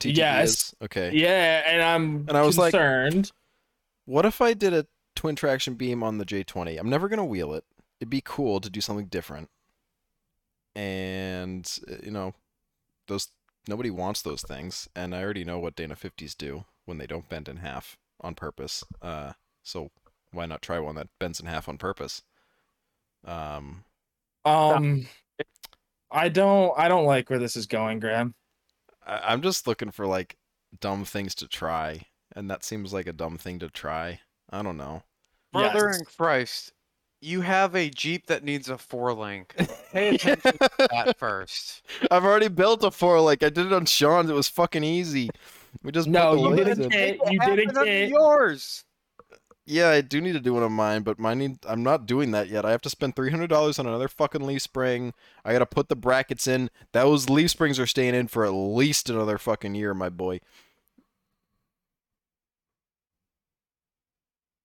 TTB 0.00 0.16
Yes. 0.16 0.48
is? 0.50 0.74
Okay. 0.82 1.10
Yeah, 1.14 1.62
and 1.66 1.82
I'm 1.82 2.26
And 2.28 2.36
I 2.36 2.42
was 2.42 2.56
like- 2.58 2.72
concerned. 2.72 3.32
What 4.04 4.24
if 4.24 4.40
I 4.40 4.54
did 4.54 4.72
a 4.72 4.86
twin 5.16 5.36
traction 5.36 5.74
beam 5.74 6.02
on 6.02 6.18
the 6.18 6.24
J20? 6.24 6.78
I'm 6.78 6.88
never 6.88 7.08
gonna 7.08 7.24
wheel 7.24 7.52
it. 7.54 7.64
It'd 8.00 8.08
be 8.10 8.22
cool 8.24 8.60
to 8.60 8.70
do 8.70 8.80
something 8.80 9.06
different. 9.06 9.50
And 10.74 11.70
uh, 11.90 11.96
you 12.02 12.10
know, 12.10 12.34
those 13.06 13.28
nobody 13.68 13.90
wants 13.90 14.22
those 14.22 14.42
things, 14.42 14.88
and 14.94 15.14
I 15.14 15.22
already 15.22 15.44
know 15.44 15.58
what 15.58 15.76
Dana 15.76 15.96
50s 15.96 16.36
do 16.36 16.64
when 16.84 16.98
they 16.98 17.06
don't 17.06 17.28
bend 17.28 17.48
in 17.48 17.58
half 17.58 17.98
on 18.20 18.34
purpose. 18.34 18.84
Uh, 19.02 19.32
so 19.62 19.90
why 20.32 20.46
not 20.46 20.62
try 20.62 20.78
one 20.78 20.94
that 20.96 21.08
bends 21.18 21.40
in 21.40 21.46
half 21.46 21.68
on 21.68 21.78
purpose? 21.78 22.22
Um, 23.24 23.84
um, 24.44 25.06
I 26.10 26.28
don't. 26.28 26.72
I 26.78 26.88
don't 26.88 27.04
like 27.06 27.28
where 27.28 27.38
this 27.40 27.56
is 27.56 27.66
going, 27.66 27.98
Graham. 28.00 28.34
I, 29.08 29.20
I'm 29.32 29.42
just 29.42 29.66
looking 29.66 29.90
for 29.90 30.06
like 30.06 30.36
dumb 30.80 31.04
things 31.04 31.34
to 31.36 31.48
try, 31.48 32.02
and 32.36 32.50
that 32.50 32.62
seems 32.64 32.92
like 32.92 33.06
a 33.06 33.12
dumb 33.12 33.38
thing 33.38 33.58
to 33.60 33.68
try. 33.70 34.20
I 34.50 34.62
don't 34.62 34.76
know. 34.76 35.02
Brother 35.52 35.88
Yes. 35.90 35.98
in 36.00 36.04
Christ, 36.04 36.72
you 37.20 37.40
have 37.40 37.74
a 37.74 37.88
Jeep 37.90 38.26
that 38.26 38.44
needs 38.44 38.68
a 38.68 38.78
four 38.78 39.12
link. 39.14 39.54
Pay 39.92 40.14
attention 40.14 40.52
to 40.58 40.70
that 40.90 41.16
first. 41.18 41.82
I've 42.10 42.24
already 42.24 42.48
built 42.48 42.84
a 42.84 42.90
four 42.90 43.20
like 43.20 43.42
I 43.42 43.48
did 43.48 43.66
it 43.66 43.72
on 43.72 43.86
Sean's. 43.86 44.30
It 44.30 44.34
was 44.34 44.48
fucking 44.48 44.84
easy. 44.84 45.30
We 45.82 45.90
just 45.92 46.08
No, 46.08 46.36
put 46.36 46.42
the 46.42 46.48
you 46.56 46.64
didn't 46.64 46.84
in. 46.84 46.88
get- 46.90 47.32
you 47.32 47.40
didn't 47.40 47.68
of 47.70 47.74
them 47.74 47.82
are 47.82 47.86
get- 47.86 48.08
yours. 48.10 48.84
Yeah, 49.68 49.90
I 49.90 50.00
do 50.00 50.20
need 50.22 50.32
to 50.32 50.40
do 50.40 50.54
one 50.54 50.62
of 50.62 50.72
mine, 50.72 51.02
but 51.02 51.18
mine 51.18 51.38
need, 51.38 51.58
I'm 51.68 51.82
not 51.82 52.06
doing 52.06 52.30
that 52.30 52.48
yet. 52.48 52.64
I 52.64 52.70
have 52.70 52.80
to 52.82 52.90
spend 52.90 53.14
three 53.14 53.30
hundred 53.30 53.48
dollars 53.48 53.78
on 53.78 53.86
another 53.86 54.08
fucking 54.08 54.46
leaf 54.46 54.62
spring. 54.62 55.12
I 55.44 55.52
gotta 55.52 55.66
put 55.66 55.90
the 55.90 55.96
brackets 55.96 56.46
in. 56.46 56.70
Those 56.92 57.28
leaf 57.28 57.50
springs 57.50 57.78
are 57.78 57.86
staying 57.86 58.14
in 58.14 58.28
for 58.28 58.46
at 58.46 58.52
least 58.52 59.10
another 59.10 59.36
fucking 59.36 59.74
year, 59.74 59.92
my 59.92 60.08
boy. 60.08 60.40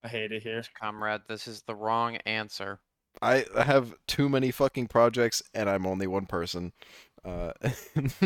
I 0.03 0.07
hate 0.07 0.31
it 0.31 0.43
here. 0.43 0.63
Comrade, 0.79 1.21
this 1.27 1.47
is 1.47 1.63
the 1.63 1.75
wrong 1.75 2.15
answer. 2.25 2.79
I 3.21 3.45
I 3.57 3.63
have 3.63 3.95
too 4.07 4.29
many 4.29 4.51
fucking 4.51 4.87
projects, 4.87 5.43
and 5.53 5.69
I'm 5.69 5.85
only 5.85 6.07
one 6.07 6.27
person, 6.27 6.71
uh, 7.25 7.51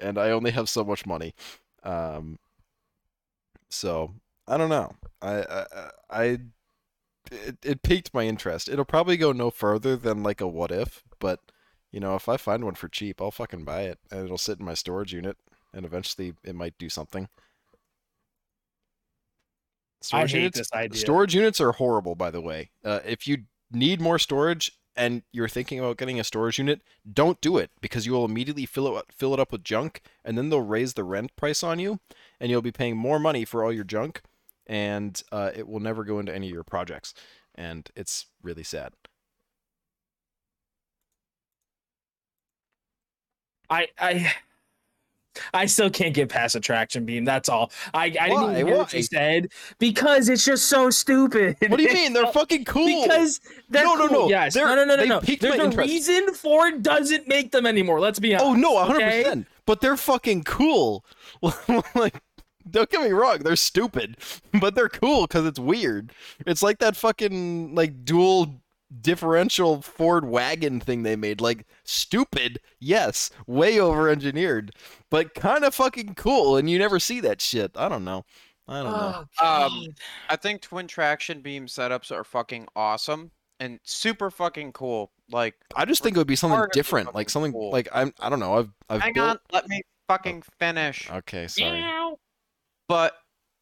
and 0.00 0.18
I 0.18 0.30
only 0.30 0.50
have 0.50 0.68
so 0.68 0.84
much 0.84 1.06
money. 1.06 1.34
Um, 1.84 2.40
so 3.70 4.14
I 4.46 4.56
don't 4.56 4.70
know. 4.70 4.94
I 5.20 5.42
I, 5.42 5.90
I 6.10 6.24
it, 7.30 7.58
it 7.64 7.82
piqued 7.82 8.12
my 8.12 8.24
interest. 8.24 8.68
It'll 8.68 8.84
probably 8.84 9.16
go 9.16 9.32
no 9.32 9.50
further 9.50 9.96
than 9.96 10.22
like 10.22 10.40
a 10.40 10.46
what 10.46 10.70
if, 10.70 11.02
but 11.18 11.40
you 11.90 12.00
know, 12.00 12.14
if 12.14 12.28
I 12.28 12.36
find 12.36 12.64
one 12.64 12.74
for 12.74 12.88
cheap, 12.88 13.20
I'll 13.20 13.30
fucking 13.30 13.64
buy 13.64 13.82
it, 13.82 13.98
and 14.10 14.24
it'll 14.24 14.38
sit 14.38 14.58
in 14.58 14.64
my 14.64 14.74
storage 14.74 15.12
unit, 15.12 15.36
and 15.72 15.84
eventually 15.84 16.34
it 16.42 16.54
might 16.54 16.78
do 16.78 16.88
something. 16.88 17.28
I 20.12 20.26
hate 20.26 20.34
units, 20.34 20.58
this 20.58 20.72
idea. 20.72 20.98
storage 20.98 21.34
units 21.34 21.60
are 21.60 21.72
horrible, 21.72 22.14
by 22.14 22.30
the 22.30 22.40
way. 22.40 22.70
Uh, 22.84 23.00
if 23.04 23.26
you 23.28 23.44
need 23.70 24.00
more 24.00 24.18
storage 24.18 24.72
and 24.96 25.22
you're 25.32 25.48
thinking 25.48 25.78
about 25.78 25.96
getting 25.96 26.18
a 26.18 26.24
storage 26.24 26.58
unit, 26.58 26.82
don't 27.10 27.40
do 27.40 27.56
it 27.56 27.70
because 27.80 28.04
you 28.04 28.12
will 28.12 28.24
immediately 28.24 28.66
fill 28.66 28.98
it 28.98 29.06
fill 29.12 29.32
it 29.32 29.40
up 29.40 29.52
with 29.52 29.62
junk, 29.64 30.02
and 30.24 30.36
then 30.36 30.50
they'll 30.50 30.60
raise 30.60 30.94
the 30.94 31.04
rent 31.04 31.34
price 31.36 31.62
on 31.62 31.78
you, 31.78 32.00
and 32.40 32.50
you'll 32.50 32.62
be 32.62 32.72
paying 32.72 32.96
more 32.96 33.18
money 33.18 33.44
for 33.44 33.64
all 33.64 33.72
your 33.72 33.84
junk, 33.84 34.22
and 34.66 35.20
uh, 35.32 35.50
it 35.54 35.66
will 35.68 35.80
never 35.80 36.04
go 36.04 36.18
into 36.18 36.34
any 36.34 36.48
of 36.48 36.52
your 36.54 36.64
projects, 36.64 37.14
and 37.54 37.88
it's 37.96 38.26
really 38.42 38.62
sad. 38.64 38.92
I 43.70 43.88
I 43.98 44.32
I 45.54 45.66
still 45.66 45.88
can't 45.88 46.14
get 46.14 46.28
past 46.28 46.54
attraction 46.54 47.06
beam. 47.06 47.24
That's 47.24 47.48
all. 47.48 47.72
I 47.94 48.04
I 48.04 48.28
didn't 48.28 48.50
even 48.52 48.66
hear 48.66 48.76
what 48.76 48.92
you 48.92 49.02
said 49.02 49.48
because 49.78 50.28
it's 50.28 50.44
just 50.44 50.66
so 50.66 50.90
stupid. 50.90 51.56
What 51.68 51.78
do 51.78 51.82
you 51.82 51.92
mean? 51.94 52.12
They're 52.12 52.26
fucking 52.32 52.66
cool. 52.66 53.02
Because 53.02 53.40
they're 53.70 53.84
No, 53.84 53.94
no, 53.94 54.08
cool. 54.08 54.20
no. 54.24 54.28
Yes. 54.28 54.54
They're- 54.54 54.66
No, 54.66 54.74
no, 54.74 54.84
no, 54.84 54.96
no, 54.96 55.02
they 55.02 55.08
no. 55.08 55.20
There's 55.20 55.56
my 55.56 55.62
a 55.62 55.64
interest. 55.66 55.88
reason 55.90 56.34
Ford 56.34 56.82
doesn't 56.82 57.28
make 57.28 57.50
them 57.52 57.64
anymore. 57.66 57.98
Let's 58.00 58.18
be 58.18 58.34
honest. 58.34 58.44
oh 58.46 58.54
no, 58.54 58.76
hundred 58.84 58.96
okay? 59.04 59.22
percent. 59.22 59.46
But 59.64 59.80
they're 59.80 59.96
fucking 59.96 60.42
cool. 60.42 61.04
like, 61.94 62.20
don't 62.70 62.90
get 62.90 63.02
me 63.02 63.10
wrong, 63.10 63.38
they're 63.38 63.56
stupid, 63.56 64.16
but 64.60 64.74
they're 64.74 64.88
cool 64.88 65.26
because 65.26 65.46
it's 65.46 65.58
weird. 65.58 66.12
It's 66.46 66.62
like 66.62 66.78
that 66.78 66.96
fucking 66.96 67.74
like 67.74 68.04
dual 68.04 68.62
differential 69.00 69.80
Ford 69.82 70.26
wagon 70.26 70.80
thing 70.80 71.02
they 71.02 71.16
made. 71.16 71.40
Like 71.40 71.66
stupid, 71.84 72.60
yes, 72.78 73.30
way 73.46 73.80
over 73.80 74.08
engineered, 74.08 74.72
but 75.10 75.34
kind 75.34 75.64
of 75.64 75.74
fucking 75.74 76.14
cool. 76.14 76.56
And 76.56 76.68
you 76.68 76.78
never 76.78 77.00
see 77.00 77.20
that 77.20 77.40
shit. 77.40 77.72
I 77.76 77.88
don't 77.88 78.04
know. 78.04 78.24
I 78.68 78.82
don't 78.82 78.92
know. 78.92 79.24
Oh, 79.40 79.66
Um, 79.66 79.86
I 80.28 80.36
think 80.36 80.62
twin 80.62 80.86
traction 80.86 81.40
beam 81.40 81.66
setups 81.66 82.12
are 82.12 82.24
fucking 82.24 82.68
awesome 82.76 83.32
and 83.60 83.80
super 83.82 84.30
fucking 84.30 84.72
cool. 84.72 85.10
Like, 85.30 85.54
I 85.74 85.84
just 85.84 86.02
think 86.02 86.16
it 86.16 86.20
would 86.20 86.26
be 86.26 86.36
something 86.36 86.64
different, 86.72 87.14
like 87.14 87.30
something 87.30 87.52
cool. 87.52 87.70
like 87.70 87.88
I'm. 87.92 88.12
I 88.20 88.28
don't 88.28 88.40
know. 88.40 88.58
I've. 88.58 88.70
I've 88.88 89.00
hang 89.00 89.14
built... 89.14 89.30
on, 89.30 89.38
let 89.52 89.68
me 89.68 89.82
fucking 90.08 90.42
finish. 90.58 91.10
Okay, 91.10 91.48
sorry. 91.48 91.82
But 92.88 93.16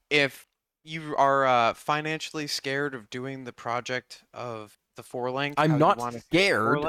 if 0.09 0.47
you 0.84 1.14
are 1.16 1.47
uh, 1.47 1.74
financially 1.74 2.47
scared 2.47 2.94
of 2.94 3.10
doing 3.10 3.44
the 3.44 3.52
project 3.52 4.24
of 4.32 4.78
the 4.97 5.02
four 5.02 5.30
link, 5.30 5.55
I'm 5.59 5.78
not 5.78 6.01
scared. 6.12 6.84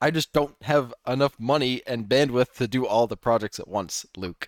I 0.00 0.10
just 0.10 0.32
don't 0.32 0.54
have 0.62 0.92
enough 1.06 1.40
money 1.40 1.82
and 1.86 2.06
bandwidth 2.06 2.54
to 2.56 2.68
do 2.68 2.86
all 2.86 3.06
the 3.06 3.16
projects 3.16 3.58
at 3.58 3.66
once, 3.66 4.04
Luke. 4.16 4.46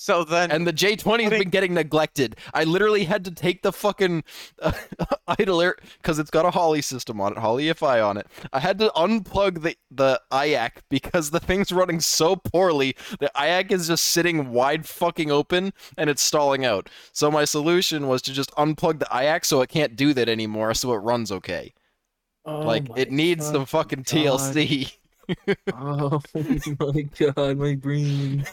So 0.00 0.22
then 0.22 0.52
And 0.52 0.64
the 0.64 0.72
J20 0.72 1.22
has 1.22 1.30
been 1.30 1.50
getting 1.50 1.74
neglected. 1.74 2.36
I 2.54 2.62
literally 2.62 3.02
had 3.02 3.24
to 3.24 3.32
take 3.32 3.62
the 3.62 3.72
fucking 3.72 4.22
uh, 4.62 4.70
idler 5.40 5.76
because 6.00 6.20
it's 6.20 6.30
got 6.30 6.46
a 6.46 6.52
Holley 6.52 6.82
system 6.82 7.20
on 7.20 7.32
it, 7.32 7.38
Holley 7.38 7.72
FI 7.72 8.00
on 8.00 8.16
it. 8.16 8.28
I 8.52 8.60
had 8.60 8.78
to 8.78 8.90
unplug 8.90 9.62
the 9.62 9.76
the 9.90 10.22
IAC 10.30 10.70
because 10.88 11.32
the 11.32 11.40
thing's 11.40 11.72
running 11.72 11.98
so 11.98 12.36
poorly. 12.36 12.94
The 13.18 13.32
IAC 13.34 13.72
is 13.72 13.88
just 13.88 14.04
sitting 14.04 14.52
wide 14.52 14.86
fucking 14.86 15.32
open 15.32 15.72
and 15.96 16.08
it's 16.08 16.22
stalling 16.22 16.64
out. 16.64 16.88
So 17.12 17.28
my 17.28 17.44
solution 17.44 18.06
was 18.06 18.22
to 18.22 18.32
just 18.32 18.52
unplug 18.52 19.00
the 19.00 19.06
IAC 19.06 19.46
so 19.46 19.62
it 19.62 19.68
can't 19.68 19.96
do 19.96 20.14
that 20.14 20.28
anymore, 20.28 20.74
so 20.74 20.92
it 20.92 20.98
runs 20.98 21.32
okay. 21.32 21.74
Oh 22.44 22.60
like 22.60 22.86
it 22.94 23.10
needs 23.10 23.46
some 23.46 23.66
fucking 23.66 24.04
TLC. 24.04 24.92
Oh 25.74 26.20
my 26.34 27.02
god, 27.18 27.58
my 27.58 27.74
brain. 27.74 28.44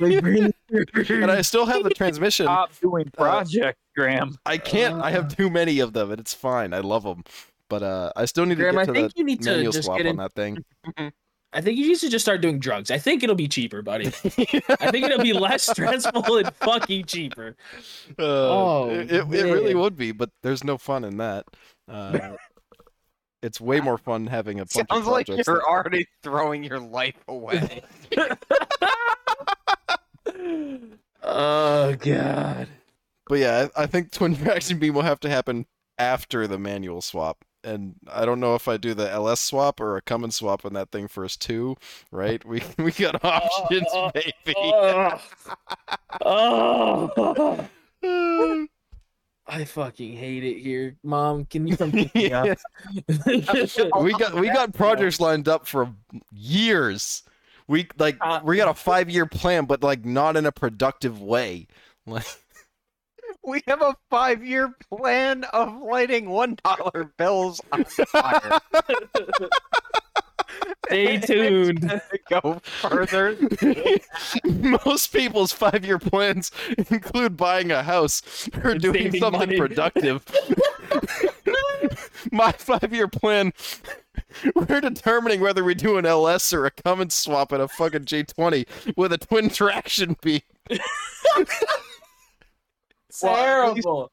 My 0.00 0.20
brain. 0.20 0.52
and 0.70 1.30
I 1.30 1.42
still 1.42 1.66
have 1.66 1.82
the 1.84 1.90
transmission. 1.90 2.46
Stop 2.46 2.72
doing 2.80 3.10
Uh, 3.16 3.22
project, 3.22 3.78
Graham. 3.96 4.36
I 4.44 4.58
can't. 4.58 5.00
I 5.02 5.10
have 5.10 5.34
too 5.34 5.48
many 5.50 5.80
of 5.80 5.92
them, 5.92 6.10
and 6.10 6.20
it's 6.20 6.34
fine. 6.34 6.74
I 6.74 6.80
love 6.80 7.04
them, 7.04 7.24
but 7.70 7.82
uh, 7.82 8.12
I 8.16 8.24
still 8.24 8.46
need 8.46 8.58
Graham, 8.58 8.74
to 8.74 8.80
I 8.80 8.84
get 8.84 8.92
to 8.94 9.00
think 9.00 9.12
the 9.14 9.18
you 9.18 9.24
need 9.24 9.42
to 9.42 9.62
just 9.64 9.84
swap 9.84 9.98
get 9.98 10.06
on 10.06 10.16
that 10.16 10.32
thing. 10.32 10.58
I 11.56 11.60
think 11.60 11.78
you 11.78 11.86
need 11.86 11.98
to 11.98 12.08
just 12.10 12.24
start 12.24 12.40
doing 12.40 12.58
drugs. 12.58 12.90
I 12.90 12.98
think 12.98 13.22
it'll 13.22 13.36
be 13.36 13.46
cheaper, 13.46 13.80
buddy. 13.80 14.06
I 14.06 14.10
think 14.90 15.06
it'll 15.06 15.22
be 15.22 15.32
less 15.32 15.62
stressful 15.70 16.38
and 16.38 16.52
fucking 16.56 17.04
cheaper. 17.04 17.54
Uh, 18.18 18.22
Oh, 18.24 18.90
it, 18.90 19.08
it, 19.12 19.32
it 19.32 19.44
really 19.44 19.76
would 19.76 19.96
be, 19.96 20.10
but 20.10 20.30
there's 20.42 20.64
no 20.64 20.78
fun 20.78 21.04
in 21.04 21.18
that. 21.18 21.44
Uh, 21.88 22.30
it's 23.44 23.60
way 23.60 23.80
more 23.80 23.98
fun 23.98 24.26
having 24.26 24.58
a 24.58 24.62
bunch 24.64 24.88
sounds 24.88 25.06
of 25.06 25.06
like 25.06 25.28
you're 25.28 25.36
that- 25.36 25.62
already 25.68 26.06
throwing 26.22 26.64
your 26.64 26.80
life 26.80 27.16
away. 27.28 27.82
Oh 31.26 31.94
god. 31.96 32.68
But 33.26 33.38
yeah, 33.38 33.68
I, 33.76 33.84
I 33.84 33.86
think 33.86 34.12
twin 34.12 34.36
traction 34.36 34.78
beam 34.78 34.94
will 34.94 35.02
have 35.02 35.20
to 35.20 35.30
happen 35.30 35.66
after 35.98 36.46
the 36.46 36.58
manual 36.58 37.00
swap. 37.00 37.44
And 37.62 37.94
I 38.12 38.26
don't 38.26 38.40
know 38.40 38.54
if 38.54 38.68
I 38.68 38.76
do 38.76 38.92
the 38.92 39.10
LS 39.10 39.40
swap 39.40 39.80
or 39.80 39.96
a 39.96 40.02
Cummins 40.02 40.36
swap 40.36 40.66
on 40.66 40.74
that 40.74 40.90
thing 40.90 41.08
first 41.08 41.40
too, 41.40 41.76
right? 42.12 42.44
We 42.44 42.62
we 42.78 42.92
got 42.92 43.24
options, 43.24 43.86
oh, 43.92 44.10
baby. 44.12 44.54
Oh. 44.56 45.20
Oh. 46.20 47.68
I 49.46 49.64
fucking 49.64 50.16
hate 50.16 50.44
it 50.44 50.58
here. 50.58 50.96
Mom, 51.02 51.44
can 51.44 51.66
you 51.66 51.76
come 51.76 51.92
pick 51.92 52.14
me 52.14 52.32
up? 52.32 52.58
we 53.26 54.12
got 54.12 54.34
we 54.34 54.48
got 54.48 54.72
projects 54.72 55.20
lined 55.20 55.48
up 55.48 55.66
for 55.66 55.92
years. 56.32 57.22
We 57.66 57.88
like 57.98 58.16
Uh, 58.20 58.40
we 58.44 58.56
got 58.56 58.68
a 58.68 58.74
five 58.74 59.10
year 59.10 59.26
plan, 59.26 59.66
but 59.66 59.82
like 59.82 60.04
not 60.04 60.36
in 60.36 60.46
a 60.46 60.52
productive 60.52 61.20
way. 61.20 61.66
Like 62.06 62.26
we 63.46 63.62
have 63.66 63.82
a 63.82 63.96
five-year 64.10 64.74
plan 64.90 65.44
of 65.52 65.80
lighting 65.82 66.28
one-dollar 66.28 67.12
bills 67.16 67.60
on 67.72 67.84
fire. 67.84 68.60
Stay 70.86 71.16
tuned. 71.20 71.80
to 71.82 72.02
go 72.28 72.58
further. 72.80 73.36
most 74.86 75.12
people's 75.12 75.52
five 75.52 75.84
year 75.84 75.98
plans 75.98 76.50
include 76.90 77.36
buying 77.36 77.70
a 77.70 77.82
house 77.82 78.48
or 78.62 78.70
And 78.72 78.80
doing 78.80 79.12
something 79.18 79.40
money. 79.40 79.58
productive. 79.58 80.24
My 82.32 82.52
five 82.52 82.92
year 82.92 83.08
plan. 83.08 83.52
We're 84.54 84.80
determining 84.80 85.40
whether 85.40 85.62
we 85.64 85.74
do 85.74 85.96
an 85.96 86.06
LS 86.06 86.52
or 86.52 86.66
a 86.66 86.70
Cummins 86.70 87.14
swap 87.14 87.52
at 87.52 87.60
a 87.60 87.68
fucking 87.68 88.04
J20 88.04 88.66
with 88.96 89.12
a 89.12 89.18
twin 89.18 89.48
traction 89.48 90.16
beam. 90.22 90.40
Terrible. 93.20 94.10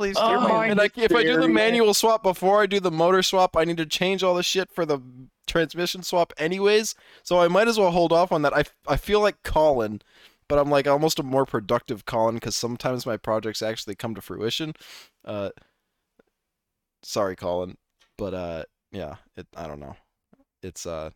Please 0.00 0.16
Oh, 0.18 0.28
hear 0.30 0.40
me. 0.40 0.70
And 0.70 0.78
like 0.78 0.96
if 0.96 1.14
I 1.14 1.22
do 1.22 1.38
the 1.38 1.46
manual 1.46 1.92
swap 1.92 2.22
before 2.22 2.62
I 2.62 2.64
do 2.66 2.80
the 2.80 2.90
motor 2.90 3.22
swap, 3.22 3.54
I 3.54 3.66
need 3.66 3.76
to 3.76 3.84
change 3.84 4.22
all 4.22 4.34
the 4.34 4.42
shit 4.42 4.72
for 4.72 4.86
the 4.86 4.98
transmission 5.46 6.02
swap 6.02 6.32
anyways. 6.38 6.94
So 7.22 7.38
I 7.38 7.48
might 7.48 7.68
as 7.68 7.78
well 7.78 7.90
hold 7.90 8.10
off 8.10 8.32
on 8.32 8.40
that. 8.40 8.56
I, 8.56 8.64
I 8.88 8.96
feel 8.96 9.20
like 9.20 9.42
Colin, 9.42 10.00
but 10.48 10.58
I'm 10.58 10.70
like 10.70 10.86
almost 10.88 11.18
a 11.18 11.22
more 11.22 11.44
productive 11.44 12.06
Colin 12.06 12.36
because 12.36 12.56
sometimes 12.56 13.04
my 13.04 13.18
projects 13.18 13.60
actually 13.60 13.94
come 13.94 14.14
to 14.14 14.22
fruition. 14.22 14.72
Uh, 15.22 15.50
sorry, 17.02 17.36
Colin, 17.36 17.76
but 18.16 18.32
uh, 18.32 18.62
yeah, 18.92 19.16
it 19.36 19.48
I 19.54 19.66
don't 19.66 19.80
know. 19.80 19.96
It's 20.62 20.86
uh, 20.86 21.10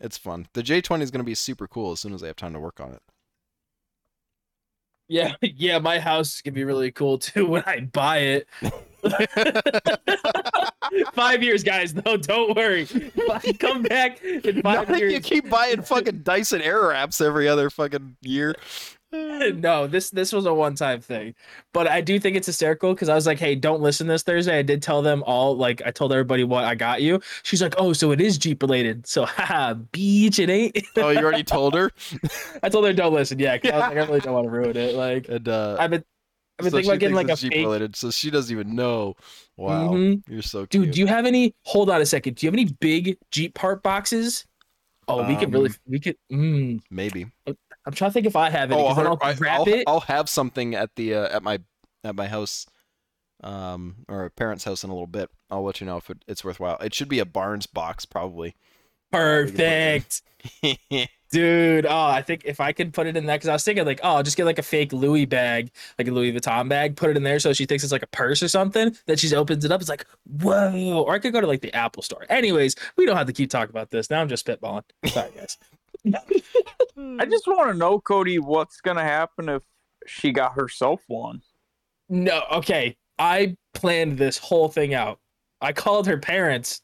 it's 0.00 0.16
fun. 0.16 0.46
The 0.54 0.62
J20 0.62 1.02
is 1.02 1.10
gonna 1.10 1.24
be 1.24 1.34
super 1.34 1.68
cool 1.68 1.92
as 1.92 2.00
soon 2.00 2.14
as 2.14 2.22
I 2.22 2.28
have 2.28 2.36
time 2.36 2.54
to 2.54 2.58
work 2.58 2.80
on 2.80 2.92
it. 2.92 3.02
Yeah, 5.08 5.34
yeah, 5.42 5.78
my 5.78 5.98
house 5.98 6.34
is 6.34 6.42
gonna 6.42 6.54
be 6.54 6.64
really 6.64 6.92
cool 6.92 7.18
too 7.18 7.46
when 7.46 7.62
I 7.66 7.80
buy 7.80 8.18
it. 8.18 8.48
five 11.12 11.42
years, 11.42 11.62
guys. 11.62 11.92
Though, 11.92 12.16
don't 12.16 12.56
worry. 12.56 12.86
Come 13.58 13.82
back 13.82 14.22
in 14.22 14.62
five 14.62 14.88
Not 14.88 15.00
if 15.00 15.12
you 15.12 15.20
keep 15.20 15.50
buying 15.50 15.82
fucking 15.82 16.22
Dyson 16.22 16.62
Airwraps 16.62 17.20
every 17.20 17.48
other 17.48 17.68
fucking 17.68 18.16
year. 18.22 18.54
no, 19.54 19.86
this 19.86 20.10
this 20.10 20.32
was 20.32 20.46
a 20.46 20.52
one 20.54 20.74
time 20.74 21.00
thing, 21.00 21.34
but 21.72 21.86
I 21.86 22.00
do 22.00 22.18
think 22.18 22.36
it's 22.36 22.46
hysterical 22.46 22.94
because 22.94 23.08
I 23.08 23.14
was 23.14 23.26
like, 23.26 23.38
"Hey, 23.38 23.54
don't 23.54 23.80
listen 23.80 24.06
this 24.06 24.22
Thursday." 24.22 24.58
I 24.58 24.62
did 24.62 24.82
tell 24.82 25.02
them 25.02 25.22
all, 25.26 25.56
like, 25.56 25.82
I 25.86 25.90
told 25.90 26.12
everybody 26.12 26.44
what 26.44 26.64
I 26.64 26.74
got 26.74 27.02
you. 27.02 27.20
She's 27.42 27.62
like, 27.62 27.74
"Oh, 27.78 27.92
so 27.92 28.10
it 28.10 28.20
is 28.20 28.38
Jeep 28.38 28.62
related." 28.62 29.06
So, 29.06 29.24
haha, 29.26 29.74
beach, 29.74 30.38
it 30.38 30.50
ain't. 30.50 30.76
oh, 30.96 31.10
you 31.10 31.18
already 31.20 31.44
told 31.44 31.74
her. 31.74 31.90
I 32.62 32.68
told 32.68 32.84
her 32.86 32.92
don't 32.92 33.12
listen. 33.14 33.38
Yeah, 33.38 33.52
I 33.52 33.56
was 33.56 33.64
like, 33.64 33.90
I 33.96 34.04
really 34.04 34.20
don't 34.20 34.34
want 34.34 34.46
to 34.46 34.50
ruin 34.50 34.76
it. 34.76 34.94
Like, 34.94 35.28
And 35.28 35.48
uh, 35.48 35.76
I've 35.78 35.90
been, 35.90 36.04
I've 36.58 36.64
been 36.64 36.70
so 36.70 36.76
thinking 36.78 36.90
about 36.90 37.00
getting 37.00 37.16
like 37.16 37.28
a 37.30 37.36
Jeep 37.36 37.52
fake. 37.52 37.64
related, 37.64 37.96
so 37.96 38.10
she 38.10 38.30
doesn't 38.30 38.52
even 38.52 38.74
know. 38.74 39.14
Wow, 39.56 39.90
Mhm. 39.90 40.22
you're 40.28 40.42
so 40.42 40.66
cute. 40.66 40.84
Dude, 40.86 40.94
do 40.94 41.00
you 41.00 41.06
have 41.06 41.26
any? 41.26 41.54
Hold 41.62 41.90
on 41.90 42.00
a 42.00 42.06
second. 42.06 42.34
Do 42.36 42.46
you 42.46 42.48
have 42.48 42.54
any 42.58 42.72
big 42.80 43.16
Jeep 43.30 43.54
part 43.54 43.82
boxes? 43.82 44.44
Oh, 45.06 45.28
we 45.28 45.36
could 45.36 45.52
really, 45.52 45.68
Um, 45.68 45.76
we 45.86 46.00
could. 46.00 46.16
Mm, 46.32 46.80
Maybe. 46.90 47.26
I'm 47.86 47.92
trying 47.92 48.10
to 48.10 48.12
think 48.14 48.26
if 48.26 48.36
I 48.36 48.50
have 48.50 48.70
it. 48.70 48.74
Oh, 48.74 48.86
I'll 48.86 49.18
I, 49.20 49.34
grab 49.34 49.66
will 49.66 49.74
it. 49.74 49.84
I'll 49.86 50.00
have 50.00 50.28
something 50.28 50.74
at 50.74 50.94
the 50.96 51.14
uh, 51.14 51.36
at 51.36 51.42
my 51.42 51.60
at 52.02 52.14
my 52.14 52.28
house, 52.28 52.66
um, 53.42 53.96
or 54.08 54.24
a 54.24 54.30
parent's 54.30 54.64
house 54.64 54.84
in 54.84 54.90
a 54.90 54.92
little 54.92 55.06
bit. 55.06 55.30
I'll 55.50 55.64
let 55.64 55.80
you 55.80 55.86
know 55.86 55.98
if 55.98 56.08
it, 56.10 56.24
it's 56.26 56.44
worthwhile. 56.44 56.78
It 56.78 56.94
should 56.94 57.08
be 57.08 57.18
a 57.18 57.26
Barnes 57.26 57.66
box, 57.66 58.06
probably. 58.06 58.56
Perfect. 59.12 60.22
Dude, 61.30 61.86
oh, 61.86 62.06
I 62.06 62.22
think 62.22 62.42
if 62.44 62.60
I 62.60 62.72
could 62.72 62.92
put 62.92 63.08
it 63.08 63.16
in 63.16 63.26
that, 63.26 63.36
because 63.36 63.48
I 63.48 63.54
was 63.54 63.64
thinking 63.64 63.84
like, 63.84 63.98
oh, 64.04 64.16
I'll 64.16 64.22
just 64.22 64.36
get 64.36 64.44
like 64.44 64.58
a 64.60 64.62
fake 64.62 64.92
Louis 64.92 65.24
bag, 65.24 65.70
like 65.98 66.06
a 66.06 66.12
Louis 66.12 66.32
Vuitton 66.32 66.68
bag, 66.68 66.96
put 66.96 67.10
it 67.10 67.16
in 67.16 67.24
there 67.24 67.40
so 67.40 67.52
she 67.52 67.66
thinks 67.66 67.82
it's 67.82 67.92
like 67.92 68.04
a 68.04 68.08
purse 68.08 68.40
or 68.40 68.46
something. 68.46 68.96
That 69.06 69.18
she 69.18 69.34
opens 69.34 69.64
it 69.64 69.72
up, 69.72 69.80
it's 69.80 69.90
like, 69.90 70.06
whoa. 70.40 71.02
Or 71.02 71.12
I 71.12 71.18
could 71.18 71.32
go 71.32 71.40
to 71.40 71.46
like 71.46 71.60
the 71.60 71.74
Apple 71.74 72.02
store. 72.02 72.24
Anyways, 72.28 72.76
we 72.96 73.04
don't 73.04 73.16
have 73.16 73.26
to 73.26 73.32
keep 73.32 73.50
talking 73.50 73.70
about 73.70 73.90
this. 73.90 74.10
Now 74.10 74.20
I'm 74.20 74.28
just 74.28 74.46
spitballing. 74.46 74.84
Sorry, 75.06 75.30
guys. 75.36 75.58
I 77.20 77.26
just 77.26 77.46
want 77.46 77.70
to 77.70 77.74
know, 77.74 78.00
Cody, 78.00 78.38
what's 78.38 78.80
gonna 78.80 79.02
happen 79.02 79.48
if 79.48 79.62
she 80.06 80.32
got 80.32 80.54
herself 80.54 81.02
one? 81.06 81.42
No, 82.08 82.42
okay. 82.52 82.96
I 83.18 83.56
planned 83.72 84.18
this 84.18 84.38
whole 84.38 84.68
thing 84.68 84.94
out. 84.94 85.18
I 85.60 85.72
called 85.72 86.06
her 86.06 86.18
parents. 86.18 86.82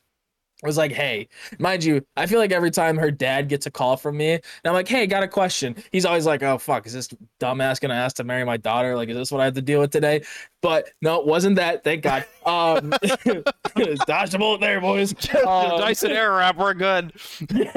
Was 0.63 0.77
like, 0.77 0.93
hey, 0.93 1.29
mind 1.59 1.83
you, 1.83 2.05
I 2.19 2.27
feel 2.27 2.39
like 2.39 2.53
every 2.53 2.71
time 2.71 2.99
her 2.99 3.11
dad 3.11 3.49
gets 3.49 3.65
a 3.65 3.71
call 3.71 3.97
from 3.97 4.19
me, 4.19 4.33
and 4.33 4.43
I'm 4.65 4.75
like, 4.75 4.89
hey, 4.89 5.07
got 5.07 5.23
a 5.23 5.29
question. 5.29 5.75
He's 5.91 6.05
always 6.05 6.27
like, 6.27 6.43
oh, 6.43 6.59
fuck, 6.59 6.87
is 6.87 6.93
this 6.93 7.09
dumbass 7.41 7.81
gonna 7.81 7.95
ask 7.95 8.17
to 8.17 8.25
marry 8.25 8.45
my 8.45 8.59
daughter? 8.59 8.95
Like, 8.95 9.09
is 9.09 9.17
this 9.17 9.33
what 9.33 9.41
I 9.41 9.45
have 9.45 9.55
to 9.55 9.63
deal 9.63 9.81
with 9.81 9.91
today? 9.91 10.23
But 10.61 10.91
no, 11.01 11.19
it 11.19 11.27
wasn't 11.27 11.57
that. 11.57 11.83
Thank 11.83 12.03
God. 12.03 12.27
Um, 12.45 12.91
dodge 14.07 14.31
the 14.31 14.39
bullet 14.39 14.61
there, 14.61 14.81
boys. 14.81 15.15
Um, 15.41 15.81
Dyson 15.81 16.11
Airwrap, 16.11 16.57
we're 16.57 16.75
good. 16.75 17.13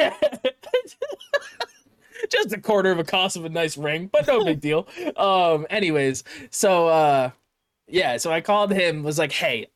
just 2.30 2.52
a 2.52 2.60
quarter 2.60 2.92
of 2.92 3.00
a 3.00 3.04
cost 3.04 3.38
of 3.38 3.46
a 3.46 3.50
nice 3.50 3.78
ring, 3.78 4.10
but 4.12 4.28
no 4.28 4.44
big 4.44 4.60
deal. 4.60 4.88
Um, 5.16 5.66
anyways, 5.70 6.24
so 6.50 6.88
uh 6.88 7.32
yeah, 7.88 8.18
so 8.18 8.32
I 8.32 8.42
called 8.42 8.72
him, 8.72 9.04
was 9.04 9.20
like, 9.20 9.32
hey, 9.32 9.68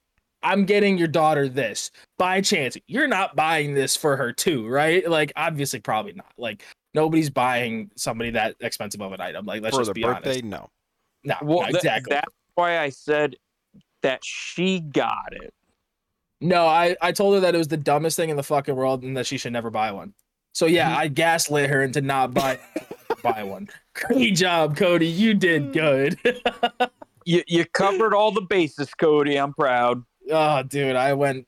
I'm 0.43 0.65
getting 0.65 0.97
your 0.97 1.07
daughter 1.07 1.49
this. 1.49 1.91
By 2.17 2.41
chance, 2.41 2.77
you're 2.87 3.07
not 3.07 3.35
buying 3.35 3.73
this 3.73 3.95
for 3.97 4.15
her 4.17 4.31
too, 4.31 4.67
right? 4.67 5.07
Like, 5.09 5.31
obviously, 5.35 5.79
probably 5.79 6.13
not. 6.13 6.31
Like, 6.37 6.63
nobody's 6.93 7.29
buying 7.29 7.89
somebody 7.95 8.29
that 8.31 8.55
expensive 8.59 9.01
of 9.01 9.11
an 9.13 9.21
item. 9.21 9.45
Like, 9.45 9.61
let's 9.61 9.75
For 9.75 9.81
just 9.81 9.89
the 9.89 9.93
be 9.95 10.03
birthday, 10.03 10.29
honest. 10.41 10.43
no. 10.45 10.69
No, 11.23 11.35
Well, 11.41 11.59
no, 11.65 11.71
tha- 11.71 11.77
exactly. 11.77 12.13
that's 12.13 12.31
why 12.55 12.77
I 12.79 12.89
said 12.89 13.35
that 14.03 14.23
she 14.23 14.79
got 14.79 15.27
it. 15.31 15.53
No, 16.39 16.67
I, 16.67 16.95
I 17.01 17.11
told 17.11 17.33
her 17.35 17.39
that 17.41 17.55
it 17.55 17.57
was 17.57 17.67
the 17.67 17.77
dumbest 17.77 18.15
thing 18.15 18.29
in 18.29 18.37
the 18.37 18.43
fucking 18.43 18.75
world 18.75 19.01
and 19.03 19.17
that 19.17 19.25
she 19.25 19.37
should 19.39 19.53
never 19.53 19.71
buy 19.71 19.91
one. 19.91 20.13
So 20.53 20.65
yeah, 20.67 20.89
Mm-hmm. 20.91 20.97
I 21.01 21.07
gaslit 21.07 21.69
her 21.69 21.83
into 21.83 22.01
not 22.01 22.33
buy 22.33 22.59
buy 23.23 23.43
one. 23.43 23.67
Great 23.95 24.35
job, 24.35 24.77
Cody. 24.77 25.07
You 25.07 25.33
did 25.33 25.73
good. 25.73 26.17
You 27.29 27.43
you 27.45 27.65
covered 27.73 28.13
all 28.13 28.31
the 28.31 28.39
bases, 28.39 28.93
Cody. 28.93 29.35
I'm 29.35 29.53
proud. 29.53 30.01
Oh, 30.31 30.63
dude, 30.63 30.95
I 30.95 31.13
went 31.13 31.47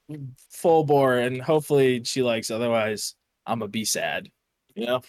full 0.52 0.84
bore, 0.84 1.18
and 1.18 1.42
hopefully 1.42 2.04
she 2.04 2.22
likes. 2.24 2.52
Otherwise, 2.52 3.16
I'm 3.46 3.60
gonna 3.60 3.70
be 3.70 3.86
sad. 3.86 4.30
You 4.76 4.86
know. 4.86 5.02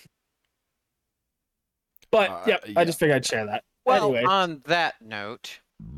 But 2.11 2.31
Uh, 2.31 2.43
yeah, 2.47 2.57
yeah. 2.67 2.81
I 2.81 2.85
just 2.85 2.99
figured 2.99 3.17
I'd 3.17 3.27
share 3.27 3.47
that. 3.47 3.65
Well, 3.85 4.05
anyway, 4.05 4.25
on 4.25 4.63
that 4.67 4.95
note, 5.01 5.61
I 5.81 5.95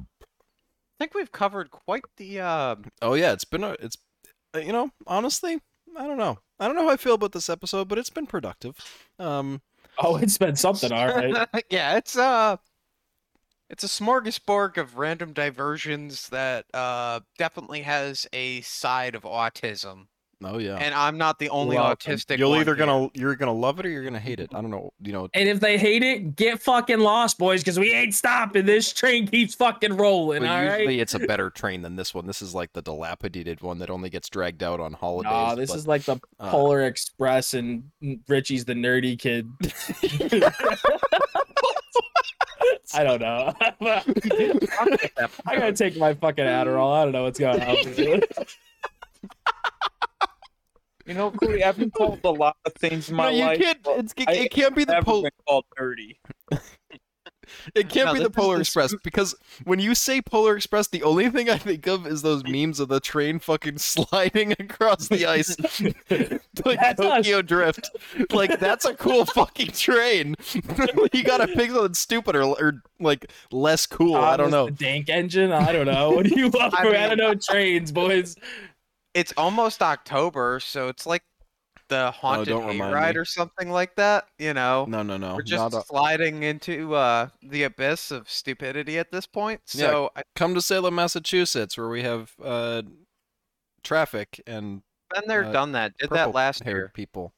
think 0.99 1.15
we've 1.15 1.33
covered 1.33 1.71
quite 1.71 2.05
the 2.17 2.41
uh, 2.41 2.77
Oh 3.01 3.15
yeah, 3.15 3.33
it's 3.33 3.45
been 3.45 3.65
a 3.65 3.77
it's 3.81 3.97
uh, 4.55 4.59
you 4.59 4.73
know 4.73 4.91
honestly 5.07 5.61
I 5.97 6.07
don't 6.07 6.19
know 6.19 6.39
I 6.61 6.67
don't 6.67 6.77
know 6.77 6.85
how 6.85 6.91
I 6.91 6.97
feel 6.97 7.15
about 7.15 7.33
this 7.33 7.49
episode, 7.49 7.89
but 7.89 7.99
it's 7.99 8.11
been 8.11 8.27
productive. 8.27 8.77
Um, 9.19 9.61
oh, 9.99 10.17
it's 10.17 10.39
been 10.39 10.57
something, 10.57 10.93
all 10.93 11.09
right. 11.09 11.49
yeah, 11.71 11.97
it's 11.97 12.17
uh 12.17 12.57
it's 13.73 13.85
a 13.85 13.89
smorgasbord 13.89 14.77
of 14.77 14.99
random 14.99 15.33
diversions 15.33 16.29
that 16.29 16.67
uh 16.75 17.21
definitely 17.39 17.83
has 17.83 18.27
a 18.33 18.61
side 18.61 19.15
of 19.15 19.23
autism. 19.23 20.07
oh 20.45 20.59
yeah, 20.59 20.77
And 20.77 20.95
I'm 20.95 21.17
not 21.17 21.39
the 21.39 21.49
only 21.49 21.77
Welcome. 21.77 22.13
autistic 22.13 22.37
you'll 22.39 22.51
one 22.51 22.61
either 22.61 22.75
here. 22.75 22.85
gonna 22.85 23.09
you're 23.15 23.35
gonna 23.37 23.53
love 23.55 23.81
it 23.81 23.87
or 23.87 23.89
you're 23.89 24.05
gonna 24.05 24.19
hate 24.21 24.41
it. 24.41 24.51
I 24.55 24.61
don't 24.61 24.71
know. 24.71 24.93
You 25.01 25.13
know, 25.13 25.29
And 25.33 25.49
if 25.49 25.61
they 25.61 25.79
hate 25.79 26.03
it, 26.03 26.37
get 26.37 26.61
fucking 26.61 26.99
lost, 27.01 27.39
boys, 27.39 27.63
because 27.63 27.79
we 27.79 27.93
ain't 27.95 28.15
stopping. 28.15 28.67
This 28.67 28.93
train 28.93 29.27
keeps 29.27 29.55
fucking 29.55 29.97
rolling. 29.97 30.43
but 30.43 30.51
all 30.51 30.63
usually 30.65 30.87
right. 30.87 31.01
it's 31.01 31.15
a 31.15 31.21
better 31.21 31.49
train 31.49 31.81
than 31.83 31.97
this 31.97 32.13
one. 32.13 32.27
This 32.27 32.43
is 32.43 32.55
like 32.55 32.73
the 32.75 32.83
dilapidated 32.83 33.63
one 33.63 33.79
that 33.79 33.89
only 33.89 34.11
gets 34.11 34.29
dragged 34.29 34.63
out 34.63 34.81
on 34.81 34.93
holidays. 34.93 35.31
Nah, 35.33 35.55
this 35.55 35.71
but- 35.71 35.79
is 35.79 35.87
like 35.87 36.03
the 36.03 36.21
uh, 36.41 36.51
Polar 36.51 36.83
Express 36.83 37.55
and 37.55 37.85
Richie's 38.29 38.65
the 38.67 38.75
nerdy 38.75 39.19
kid. 39.19 39.49
I 42.95 43.05
don't 43.05 43.21
know. 43.21 43.53
I 45.47 45.57
gotta 45.57 45.73
take 45.73 45.97
my 45.97 46.15
fucking 46.15 46.45
Adderall. 46.45 46.95
I 46.95 47.05
don't 47.05 47.13
know 47.13 47.25
what's 47.25 47.39
going 47.39 47.63
on. 47.63 48.23
You 51.05 51.15
know, 51.15 51.33
Cody, 51.33 51.65
I've 51.65 51.77
been 51.77 51.91
called 51.91 52.21
a 52.23 52.31
lot 52.31 52.57
of 52.65 52.75
things 52.75 53.11
in 53.11 53.17
no, 53.17 53.25
my 53.25 53.31
you 53.31 53.45
life. 53.45 53.59
can't. 53.59 53.79
It's, 53.85 54.15
it, 54.17 54.29
I 54.29 54.33
it 54.35 54.53
can't 54.53 54.75
be 54.77 54.85
the 54.85 54.93
Never 54.93 55.05
Polar. 55.05 55.23
been 55.23 55.33
called 55.49 55.65
nerdy. 55.77 56.17
It 57.75 57.89
can't 57.89 58.07
No, 58.07 58.15
be 58.15 58.21
the 58.21 58.31
Polar 58.31 58.57
the 58.57 58.63
Express 58.63 58.95
because 59.03 59.35
when 59.65 59.79
you 59.79 59.95
say 59.95 60.21
Polar 60.21 60.57
Express, 60.57 60.89
the 60.89 61.03
only 61.03 61.31
thing 61.31 61.49
I 61.49 61.59
think 61.59 61.87
of 61.87 62.07
is 62.07 62.23
those 62.23 62.45
memes 62.45 62.81
of 62.81 62.89
the 62.89 63.01
train 63.01 63.39
fucking 63.39 63.79
sliding 63.79 64.53
across 64.53 65.09
the 65.09 65.27
ice, 65.27 65.57
like 66.65 66.81
That's 66.81 67.01
not- 67.01 67.17
Tokyo 67.19 67.43
Drift. 67.43 67.91
Like 68.33 68.59
that's 68.59 68.85
a 68.85 68.95
cool 68.95 69.25
fucking 69.27 69.69
train. 69.73 70.35
you 71.13 71.23
gotta 71.25 71.47
pick 71.49 71.71
something 71.71 71.95
stupid 71.95 72.37
or, 72.37 72.43
or 72.43 72.83
like 73.01 73.31
less 73.51 73.87
cool. 73.87 74.17
I 74.17 74.33
ah, 74.33 74.37
don't 74.37 74.51
know. 74.51 74.69
Dank 74.71 75.09
engine. 75.09 75.53
I 75.53 75.73
don't 75.73 75.87
know. 75.87 76.11
What 76.11 76.27
do 76.27 76.39
you 76.39 76.49
want? 76.49 76.75
I 76.75 76.83
from- 76.83 76.95
I, 76.95 77.09
don't 77.09 77.19
know. 77.19 77.35
Trains, 77.35 77.93
boys. 77.93 78.37
It's 79.15 79.33
almost 79.37 79.83
October, 79.83 80.59
so 80.61 80.89
it's 80.89 81.07
like 81.07 81.23
the 81.93 82.11
haunted 82.11 82.49
don't 82.49 82.67
remind 82.67 82.95
hayride 82.95 83.17
or 83.17 83.25
something 83.25 83.71
like 83.71 83.95
that, 83.97 84.27
you 84.39 84.55
know. 84.55 84.85
No, 84.89 85.03
no, 85.03 85.17
no. 85.17 85.35
We're 85.37 85.43
just 85.43 85.75
a- 85.75 85.83
sliding 85.83 86.43
into 86.43 86.95
uh 86.95 87.29
the 87.43 87.63
abyss 87.65 88.11
of 88.11 88.29
stupidity 88.31 88.99
at 88.99 89.11
this 89.13 89.27
point. 89.27 89.61
Yeah. 89.75 89.87
So 89.91 90.11
I- 90.17 90.23
come 90.35 90.55
to 90.55 90.63
Salem, 90.63 90.95
Massachusetts, 90.95 91.77
where 91.79 91.89
we 91.89 92.03
have 92.03 92.33
uh, 92.43 92.83
traffic 93.83 94.41
and 94.47 94.83
been 95.15 95.25
there, 95.27 95.45
Uh, 95.45 95.53
done 95.53 95.73
that. 95.73 95.97
Did 95.99 96.11
that 96.11 96.17
purple 96.17 96.33
last 96.33 96.63
haired 96.65 96.77
year. 96.77 96.93
people. 96.95 97.35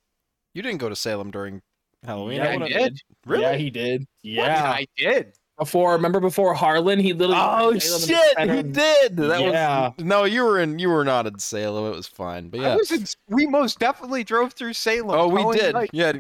You 0.55 0.63
didn't 0.63 0.79
go 0.79 0.89
to 0.89 0.97
Salem 0.97 1.31
during 1.31 1.63
Halloween. 2.05 2.37
Yeah, 2.39 2.49
I 2.51 2.55
I 2.65 2.69
did. 2.69 3.01
Really? 3.27 3.43
Yeah, 3.43 3.57
he 3.57 3.71
did. 3.71 4.01
What? 4.01 4.09
Yeah. 4.23 4.71
I 4.71 4.87
did. 4.97 5.35
Before, 5.59 5.93
remember 5.93 6.19
before 6.19 6.53
Harlan, 6.55 6.99
he 6.99 7.13
literally. 7.13 7.37
Oh 7.41 7.79
Salem 7.79 8.03
in 8.03 8.09
the 8.09 8.55
shit, 8.57 8.57
he 8.57 8.73
did. 8.73 9.17
That 9.17 9.41
Yeah. 9.41 9.93
was 9.97 10.05
no, 10.05 10.25
you 10.25 10.43
were 10.43 10.59
in. 10.59 10.79
You 10.81 10.89
were 10.89 11.05
not 11.05 11.27
in 11.29 11.39
Salem. 11.39 11.93
It 11.93 11.97
was 11.97 12.09
fine, 12.09 12.49
but 12.49 12.59
I 12.61 12.63
yeah. 12.65 12.75
was 12.77 12.91
in, 12.91 13.05
we 13.29 13.47
most 13.47 13.79
definitely 13.79 14.25
drove 14.25 14.53
through 14.53 14.73
Salem. 14.73 15.11
Oh, 15.17 15.29
we 15.29 15.57
did. 15.57 15.75
like- 15.75 15.91
Yeah, 15.93 16.13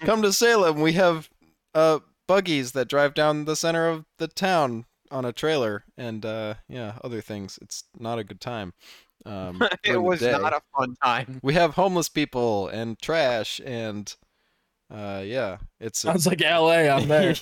come 0.00 0.22
to 0.22 0.32
Salem. 0.32 0.80
We 0.80 0.94
have 0.94 1.30
uh 1.74 2.00
buggies 2.26 2.72
that 2.72 2.88
drive 2.88 3.14
down 3.14 3.44
the 3.44 3.54
center 3.56 3.88
of 3.88 4.04
the 4.18 4.26
town 4.28 4.86
on 5.12 5.24
a 5.24 5.32
trailer, 5.32 5.84
and 5.96 6.26
uh 6.26 6.54
yeah, 6.68 6.94
other 7.04 7.20
things. 7.20 7.60
It's 7.62 7.84
not 7.98 8.18
a 8.18 8.24
good 8.24 8.40
time. 8.40 8.72
Um, 9.24 9.62
it 9.84 10.02
was 10.02 10.22
not 10.22 10.52
a 10.52 10.60
fun 10.76 10.96
time. 11.00 11.38
We 11.42 11.54
have 11.54 11.74
homeless 11.74 12.08
people 12.08 12.66
and 12.66 12.98
trash 12.98 13.60
and 13.64 14.12
uh 14.92 15.22
yeah, 15.24 15.56
it's 15.80 16.00
Sounds 16.00 16.26
like 16.26 16.42
L.A. 16.42 16.88
I'm 16.90 17.08
there. 17.08 17.34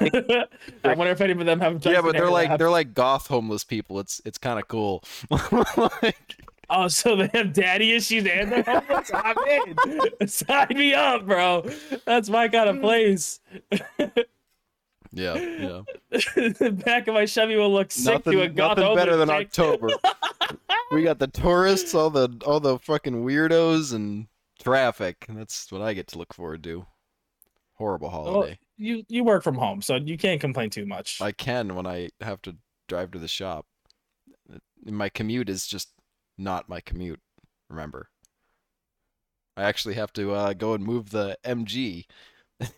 I 0.00 0.94
wonder 0.94 1.12
if 1.12 1.20
any 1.20 1.32
of 1.32 1.44
them 1.44 1.60
have. 1.60 1.84
yeah, 1.84 2.00
but 2.00 2.12
they're 2.12 2.30
like 2.30 2.58
they're 2.58 2.70
like 2.70 2.94
goth 2.94 3.26
homeless 3.26 3.64
people. 3.64 4.00
It's 4.00 4.20
it's 4.24 4.38
kind 4.38 4.58
of 4.58 4.68
cool. 4.68 5.04
like, 6.00 6.36
Oh, 6.70 6.88
so 6.88 7.14
they 7.16 7.28
have 7.34 7.52
daddy 7.52 7.92
issues 7.92 8.26
and 8.26 8.50
they're 8.50 8.62
homeless? 8.62 9.10
I'm 9.14 9.36
in. 9.46 10.26
Sign 10.28 10.68
me 10.70 10.94
up, 10.94 11.26
bro. 11.26 11.68
That's 12.06 12.30
my 12.30 12.48
kind 12.48 12.70
of 12.70 12.80
place. 12.80 13.40
yeah, 15.12 15.34
yeah. 15.34 15.82
the 16.10 16.80
back 16.84 17.06
of 17.06 17.14
my 17.14 17.26
Chevy 17.26 17.56
will 17.56 17.72
look 17.72 17.92
sick 17.92 18.24
to 18.24 18.30
a 18.30 18.34
Nothing, 18.34 18.54
goth 18.54 18.78
nothing 18.78 18.96
better 18.96 19.16
than. 19.16 19.28
October. 19.30 19.90
we 20.90 21.02
got 21.02 21.18
the 21.18 21.26
tourists, 21.28 21.94
all 21.94 22.08
the 22.10 22.30
all 22.46 22.60
the 22.60 22.78
fucking 22.78 23.24
weirdos 23.24 23.92
and 23.94 24.26
traffic. 24.64 25.26
That's 25.28 25.70
what 25.70 25.82
I 25.82 25.94
get 25.94 26.08
to 26.08 26.18
look 26.18 26.34
forward 26.34 26.62
to. 26.64 26.86
Horrible 27.74 28.08
Well, 28.10 28.24
holiday. 28.24 28.58
you 28.76 29.04
you 29.08 29.24
work 29.24 29.42
from 29.42 29.56
home, 29.56 29.82
so 29.82 29.96
you 29.96 30.16
can't 30.16 30.40
complain 30.40 30.70
too 30.70 30.86
much. 30.86 31.20
I 31.20 31.32
can 31.32 31.74
when 31.74 31.86
I 31.86 32.10
have 32.20 32.40
to 32.42 32.56
drive 32.88 33.10
to 33.12 33.18
the 33.18 33.28
shop. 33.28 33.66
My 34.84 35.08
commute 35.08 35.48
is 35.48 35.66
just 35.66 35.90
not 36.38 36.68
my 36.68 36.80
commute. 36.80 37.20
Remember, 37.68 38.08
I 39.56 39.64
actually 39.64 39.94
have 39.94 40.12
to 40.14 40.32
uh, 40.32 40.52
go 40.52 40.74
and 40.74 40.84
move 40.84 41.10
the 41.10 41.36
MG. 41.44 42.04
you 42.60 42.68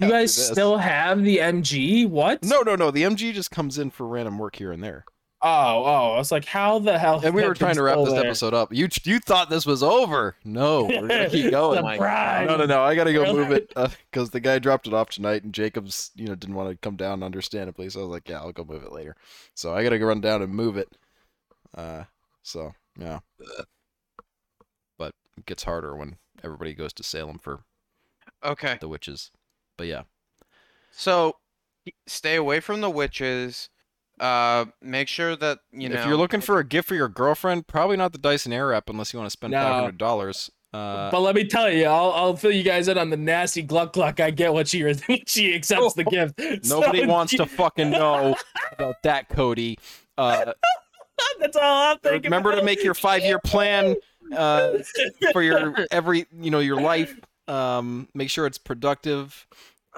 guys 0.00 0.34
this. 0.34 0.48
still 0.48 0.78
have 0.78 1.22
the 1.22 1.38
MG? 1.38 2.08
What? 2.08 2.42
No, 2.42 2.62
no, 2.62 2.74
no. 2.74 2.90
The 2.90 3.02
MG 3.02 3.32
just 3.32 3.50
comes 3.52 3.78
in 3.78 3.90
for 3.90 4.06
random 4.06 4.38
work 4.38 4.56
here 4.56 4.72
and 4.72 4.82
there. 4.82 5.04
Oh, 5.46 5.84
oh. 5.84 6.12
I 6.14 6.16
was 6.16 6.32
like, 6.32 6.46
how 6.46 6.78
the 6.78 6.98
hell? 6.98 7.20
And 7.22 7.34
we 7.34 7.46
were 7.46 7.52
trying 7.52 7.74
to 7.74 7.82
wrap 7.82 7.98
this 7.98 8.14
there? 8.14 8.24
episode 8.24 8.54
up. 8.54 8.72
You 8.72 8.88
you 9.04 9.18
thought 9.20 9.50
this 9.50 9.66
was 9.66 9.82
over? 9.82 10.36
No, 10.42 10.84
we're 10.84 11.06
gonna 11.06 11.28
keep 11.30 11.50
going. 11.50 11.76
Surprise. 11.78 12.48
No, 12.48 12.56
no, 12.56 12.64
no. 12.64 12.82
I 12.82 12.94
gotta 12.94 13.12
go 13.12 13.22
Really? 13.24 13.34
move 13.34 13.50
it 13.52 13.68
because 14.10 14.30
the 14.30 14.40
guy 14.40 14.58
dropped 14.58 14.86
it 14.86 14.94
off 14.94 15.10
tonight, 15.10 15.44
and 15.44 15.52
Jacobs, 15.52 16.12
you 16.16 16.26
know, 16.28 16.34
didn't 16.34 16.54
want 16.54 16.70
to 16.70 16.76
come 16.76 16.96
down, 16.96 17.22
understandably. 17.22 17.90
So 17.90 18.00
I 18.00 18.02
was 18.04 18.10
like, 18.10 18.26
yeah, 18.28 18.38
I'll 18.40 18.52
go 18.52 18.64
move 18.64 18.84
it 18.84 18.92
later. 18.92 19.16
So 19.54 19.74
I 19.74 19.82
gotta 19.82 19.98
go 19.98 20.06
run 20.06 20.22
down 20.22 20.40
and 20.40 20.54
move 20.54 20.78
it. 20.78 20.88
Uh, 21.76 22.04
so 22.42 22.72
yeah. 22.98 23.18
But 24.98 25.12
it 25.36 25.44
gets 25.44 25.64
harder 25.64 25.94
when 25.94 26.16
everybody 26.42 26.72
goes 26.74 26.92
to 26.94 27.02
Salem 27.02 27.38
for 27.38 27.64
Okay. 28.42 28.78
the 28.80 28.88
witches. 28.88 29.30
But 29.76 29.88
yeah, 29.88 30.02
So 30.90 31.36
stay 32.06 32.36
away 32.36 32.60
from 32.60 32.80
the 32.80 32.88
witches. 32.90 33.68
Uh, 34.20 34.66
make 34.80 35.08
sure 35.08 35.34
that 35.36 35.58
you 35.72 35.88
know. 35.88 35.98
if 36.00 36.06
you're 36.06 36.16
looking 36.16 36.40
for 36.40 36.58
a 36.58 36.64
gift 36.64 36.88
for 36.88 36.94
your 36.94 37.08
girlfriend, 37.08 37.66
probably 37.66 37.96
not 37.96 38.12
the 38.12 38.18
Dyson 38.18 38.52
Airwrap 38.52 38.82
unless 38.88 39.12
you 39.12 39.18
want 39.18 39.26
to 39.26 39.32
spend 39.32 39.50
No. 39.52 39.60
five 39.62 39.74
hundred 39.74 39.98
dollars. 39.98 40.50
Uh, 40.72 41.10
But 41.10 41.20
let 41.20 41.34
me 41.36 41.44
tell 41.44 41.70
you, 41.70 41.86
I'll, 41.86 42.10
I'll 42.12 42.36
fill 42.36 42.50
you 42.50 42.64
guys 42.64 42.88
in 42.88 42.98
on 42.98 43.10
the 43.10 43.16
nasty 43.16 43.62
gluck 43.62 43.92
gluck 43.92 44.18
I 44.20 44.30
get 44.32 44.52
when 44.52 44.64
she 44.66 44.82
when 44.84 44.96
she 45.26 45.54
accepts 45.54 45.94
the 45.94 46.04
gift. 46.04 46.34
nobody 46.68 47.02
So, 47.02 47.06
wants 47.08 47.32
to 47.34 47.46
fucking 47.58 47.90
know 47.90 48.34
about 48.72 48.96
that, 49.04 49.28
Cody. 49.28 49.78
Uh, 50.18 50.52
That's 51.40 51.56
all 51.56 51.92
I'm 51.92 51.98
thinking. 51.98 52.24
remember 52.24 52.50
to 52.50 52.56
about. 52.58 52.64
make 52.66 52.82
your 52.82 52.94
five-year 52.94 53.38
plan 53.44 53.94
uh, 54.36 54.78
for 55.32 55.42
your 55.42 55.74
every 55.92 56.26
you 56.40 56.50
know 56.50 56.58
your 56.60 56.80
life 56.80 57.18
um 57.46 58.08
make 58.14 58.30
sure 58.30 58.46
it's 58.46 58.58
productive 58.58 59.46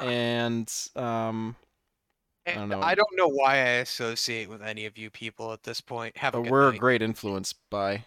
and 0.01 0.71
um 0.97 1.55
I 2.47 2.55
don't 2.55 2.69
know. 2.69 2.81
I 2.81 2.95
don't 2.95 3.17
know 3.17 3.29
why 3.29 3.55
I 3.57 3.69
associate 3.83 4.49
with 4.49 4.63
any 4.63 4.87
of 4.87 4.97
you 4.97 5.11
people 5.11 5.53
at 5.53 5.63
this 5.63 5.81
point. 5.81 6.17
Have 6.17 6.35
a 6.35 6.39
but 6.39 6.43
good 6.45 6.53
we're 6.53 6.69
a 6.69 6.73
night. 6.73 6.81
great 6.81 7.03
influence 7.03 7.55
by 7.71 8.05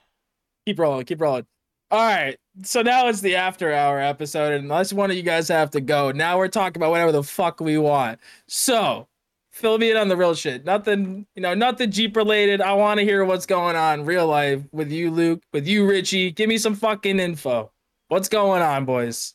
keep 0.65 0.79
rolling, 0.79 1.05
keep 1.05 1.19
rolling. 1.21 1.45
All 1.91 1.99
right, 2.05 2.37
so 2.63 2.83
now 2.83 3.07
it's 3.07 3.21
the 3.21 3.35
after 3.35 3.73
hour 3.73 3.99
episode, 3.99 4.53
and 4.53 4.65
unless 4.65 4.93
one 4.93 5.09
of 5.09 5.17
you 5.17 5.23
guys 5.23 5.47
have 5.47 5.71
to 5.71 5.81
go, 5.81 6.11
now 6.11 6.37
we're 6.37 6.47
talking 6.47 6.79
about 6.79 6.91
whatever 6.91 7.11
the 7.11 7.23
fuck 7.23 7.59
we 7.59 7.79
want. 7.79 8.19
So, 8.47 9.07
fill 9.49 9.79
me 9.79 9.89
in 9.89 9.97
on 9.97 10.07
the 10.07 10.15
real 10.15 10.35
shit. 10.35 10.65
Nothing, 10.65 11.25
you 11.33 11.41
know, 11.41 11.55
nothing 11.55 11.89
Jeep 11.89 12.15
related. 12.15 12.61
I 12.61 12.73
want 12.73 12.99
to 12.99 13.03
hear 13.03 13.25
what's 13.25 13.47
going 13.47 13.75
on 13.75 14.05
real 14.05 14.27
life 14.27 14.61
with 14.71 14.91
you, 14.91 15.09
Luke, 15.09 15.41
with 15.51 15.67
you, 15.67 15.87
Richie. 15.89 16.29
Give 16.29 16.47
me 16.47 16.59
some 16.59 16.75
fucking 16.75 17.19
info. 17.19 17.71
What's 18.09 18.29
going 18.29 18.61
on, 18.61 18.85
boys? 18.85 19.33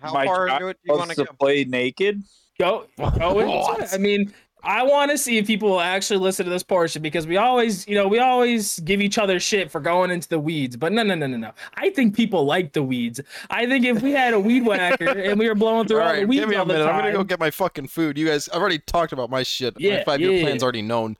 How 0.00 0.12
My 0.12 0.24
far 0.24 0.48
child 0.48 0.60
into 0.60 0.68
it 0.70 0.78
do 0.84 0.92
you 0.92 0.98
want 0.98 1.08
Loves 1.08 1.16
to 1.18 1.24
to 1.24 1.30
go? 1.30 1.36
play 1.38 1.64
naked. 1.64 2.20
Go, 2.58 2.86
go 2.98 3.38
into 3.40 3.82
it. 3.82 3.90
I 3.92 3.98
mean, 3.98 4.32
I 4.62 4.82
want 4.82 5.10
to 5.10 5.18
see 5.18 5.36
if 5.38 5.46
people 5.46 5.68
will 5.68 5.80
actually 5.80 6.20
listen 6.20 6.44
to 6.46 6.50
this 6.50 6.62
portion 6.62 7.02
because 7.02 7.26
we 7.26 7.36
always, 7.36 7.86
you 7.86 7.94
know, 7.94 8.08
we 8.08 8.18
always 8.18 8.78
give 8.80 9.00
each 9.02 9.18
other 9.18 9.38
shit 9.38 9.70
for 9.70 9.80
going 9.80 10.10
into 10.10 10.28
the 10.28 10.38
weeds. 10.38 10.76
But 10.76 10.92
no, 10.92 11.02
no, 11.02 11.14
no, 11.14 11.26
no, 11.26 11.36
no. 11.36 11.50
I 11.74 11.90
think 11.90 12.16
people 12.16 12.44
like 12.46 12.72
the 12.72 12.82
weeds. 12.82 13.20
I 13.50 13.66
think 13.66 13.84
if 13.84 14.00
we 14.02 14.12
had 14.12 14.32
a 14.32 14.40
weed 14.40 14.64
whacker 14.64 15.08
and 15.18 15.38
we 15.38 15.48
were 15.48 15.54
blowing 15.54 15.86
through 15.86 16.00
all 16.00 16.08
all, 16.08 16.14
the 16.14 16.24
weeds 16.24 16.40
give 16.40 16.48
me 16.48 16.54
a 16.56 16.60
all 16.60 16.64
the 16.64 16.72
minute 16.74 16.88
i'm 16.88 16.98
gonna 16.98 17.12
go 17.12 17.24
get 17.24 17.38
my 17.40 17.50
fucking 17.50 17.88
food 17.88 18.16
you 18.16 18.26
guys 18.26 18.48
i've 18.48 18.60
already 18.60 18.78
talked 18.78 19.12
about 19.12 19.28
my 19.28 19.42
shit 19.42 19.78
my 19.78 20.02
five-year 20.04 20.30
yeah, 20.30 20.42
plan's 20.44 20.62
yeah. 20.62 20.64
already 20.64 20.82
known 20.82 21.16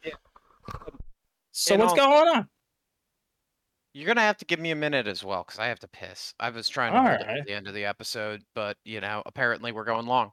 So 1.52 1.74
And 1.74 1.82
what's 1.82 1.93
also- 1.93 2.02
going 2.11 2.28
on? 2.36 2.48
You're 3.93 4.06
gonna 4.09 4.23
have 4.23 4.39
to 4.39 4.44
give 4.44 4.59
me 4.59 4.70
a 4.73 4.77
minute 4.77 5.06
as 5.06 5.23
well, 5.23 5.44
because 5.47 5.61
I 5.61 5.66
have 5.66 5.78
to 5.81 5.89
piss. 5.89 6.35
I 6.40 6.51
was 6.51 6.69
trying 6.69 6.93
to 6.93 6.98
All 6.98 7.05
hold 7.06 7.20
it 7.20 7.27
at 7.28 7.47
the 7.47 7.52
end 7.52 7.69
of 7.69 7.74
the 7.74 7.85
episode, 7.85 8.43
but 8.55 8.77
you 8.85 9.01
know, 9.01 9.23
apparently 9.27 9.70
we're 9.70 9.85
going 9.85 10.06
long. 10.06 10.32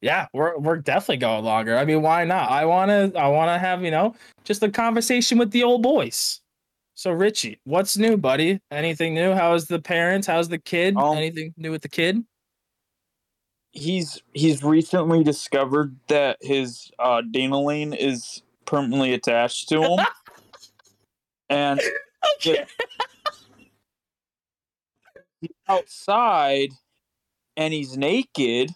Yeah, 0.00 0.26
we're 0.32 0.58
we're 0.58 0.78
definitely 0.78 1.18
going 1.18 1.44
longer. 1.44 1.76
I 1.76 1.84
mean, 1.84 2.02
why 2.02 2.24
not? 2.24 2.50
I 2.50 2.64
wanna 2.64 3.12
I 3.16 3.28
wanna 3.28 3.58
have 3.58 3.82
you 3.84 3.90
know 3.90 4.14
just 4.44 4.62
a 4.62 4.70
conversation 4.70 5.38
with 5.38 5.50
the 5.52 5.62
old 5.62 5.82
boys. 5.82 6.40
So 6.94 7.12
Richie, 7.12 7.60
what's 7.64 7.96
new, 7.96 8.16
buddy? 8.16 8.60
Anything 8.70 9.14
new? 9.14 9.32
How's 9.32 9.66
the 9.66 9.78
parents? 9.78 10.26
How's 10.26 10.48
the 10.48 10.58
kid? 10.58 10.96
Um, 10.96 11.16
Anything 11.16 11.52
new 11.56 11.70
with 11.70 11.82
the 11.82 11.88
kid? 11.88 12.24
He's 13.72 14.22
he's 14.32 14.64
recently 14.64 15.22
discovered 15.22 15.94
that 16.08 16.38
his 16.40 16.90
uh 16.98 17.22
Danaline 17.30 17.94
is 17.96 18.42
permanently 18.64 19.12
attached 19.12 19.68
to 19.68 19.82
him. 19.82 20.06
and 21.50 21.80
Okay. 22.36 22.64
he's 25.40 25.50
outside 25.68 26.70
and 27.56 27.72
he's 27.74 27.96
naked, 27.96 28.70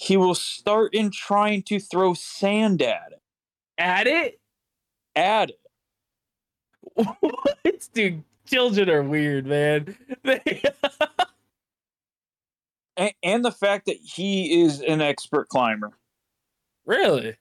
he 0.00 0.16
will 0.16 0.34
start 0.34 0.94
in 0.94 1.10
trying 1.10 1.62
to 1.64 1.78
throw 1.78 2.14
sand 2.14 2.80
at 2.80 3.12
it. 3.12 3.20
At 3.76 4.06
it? 4.06 4.40
At 5.14 5.50
it. 5.50 5.60
what? 7.20 7.88
Dude, 7.92 8.24
children 8.46 8.88
are 8.88 9.02
weird, 9.02 9.46
man. 9.46 9.94
They- 10.24 10.62
And, 12.96 13.12
and 13.22 13.44
the 13.44 13.52
fact 13.52 13.86
that 13.86 13.96
he 13.96 14.62
is 14.62 14.80
an 14.80 15.00
expert 15.02 15.48
climber. 15.48 15.92
really? 16.84 17.36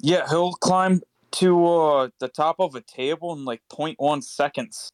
Yeah, 0.00 0.28
he'll 0.28 0.52
climb 0.52 1.02
to 1.32 1.66
uh, 1.66 2.08
the 2.20 2.28
top 2.28 2.56
of 2.58 2.74
a 2.74 2.80
table 2.80 3.32
in 3.32 3.44
like 3.44 3.60
0.1 3.70 4.22
seconds. 4.24 4.92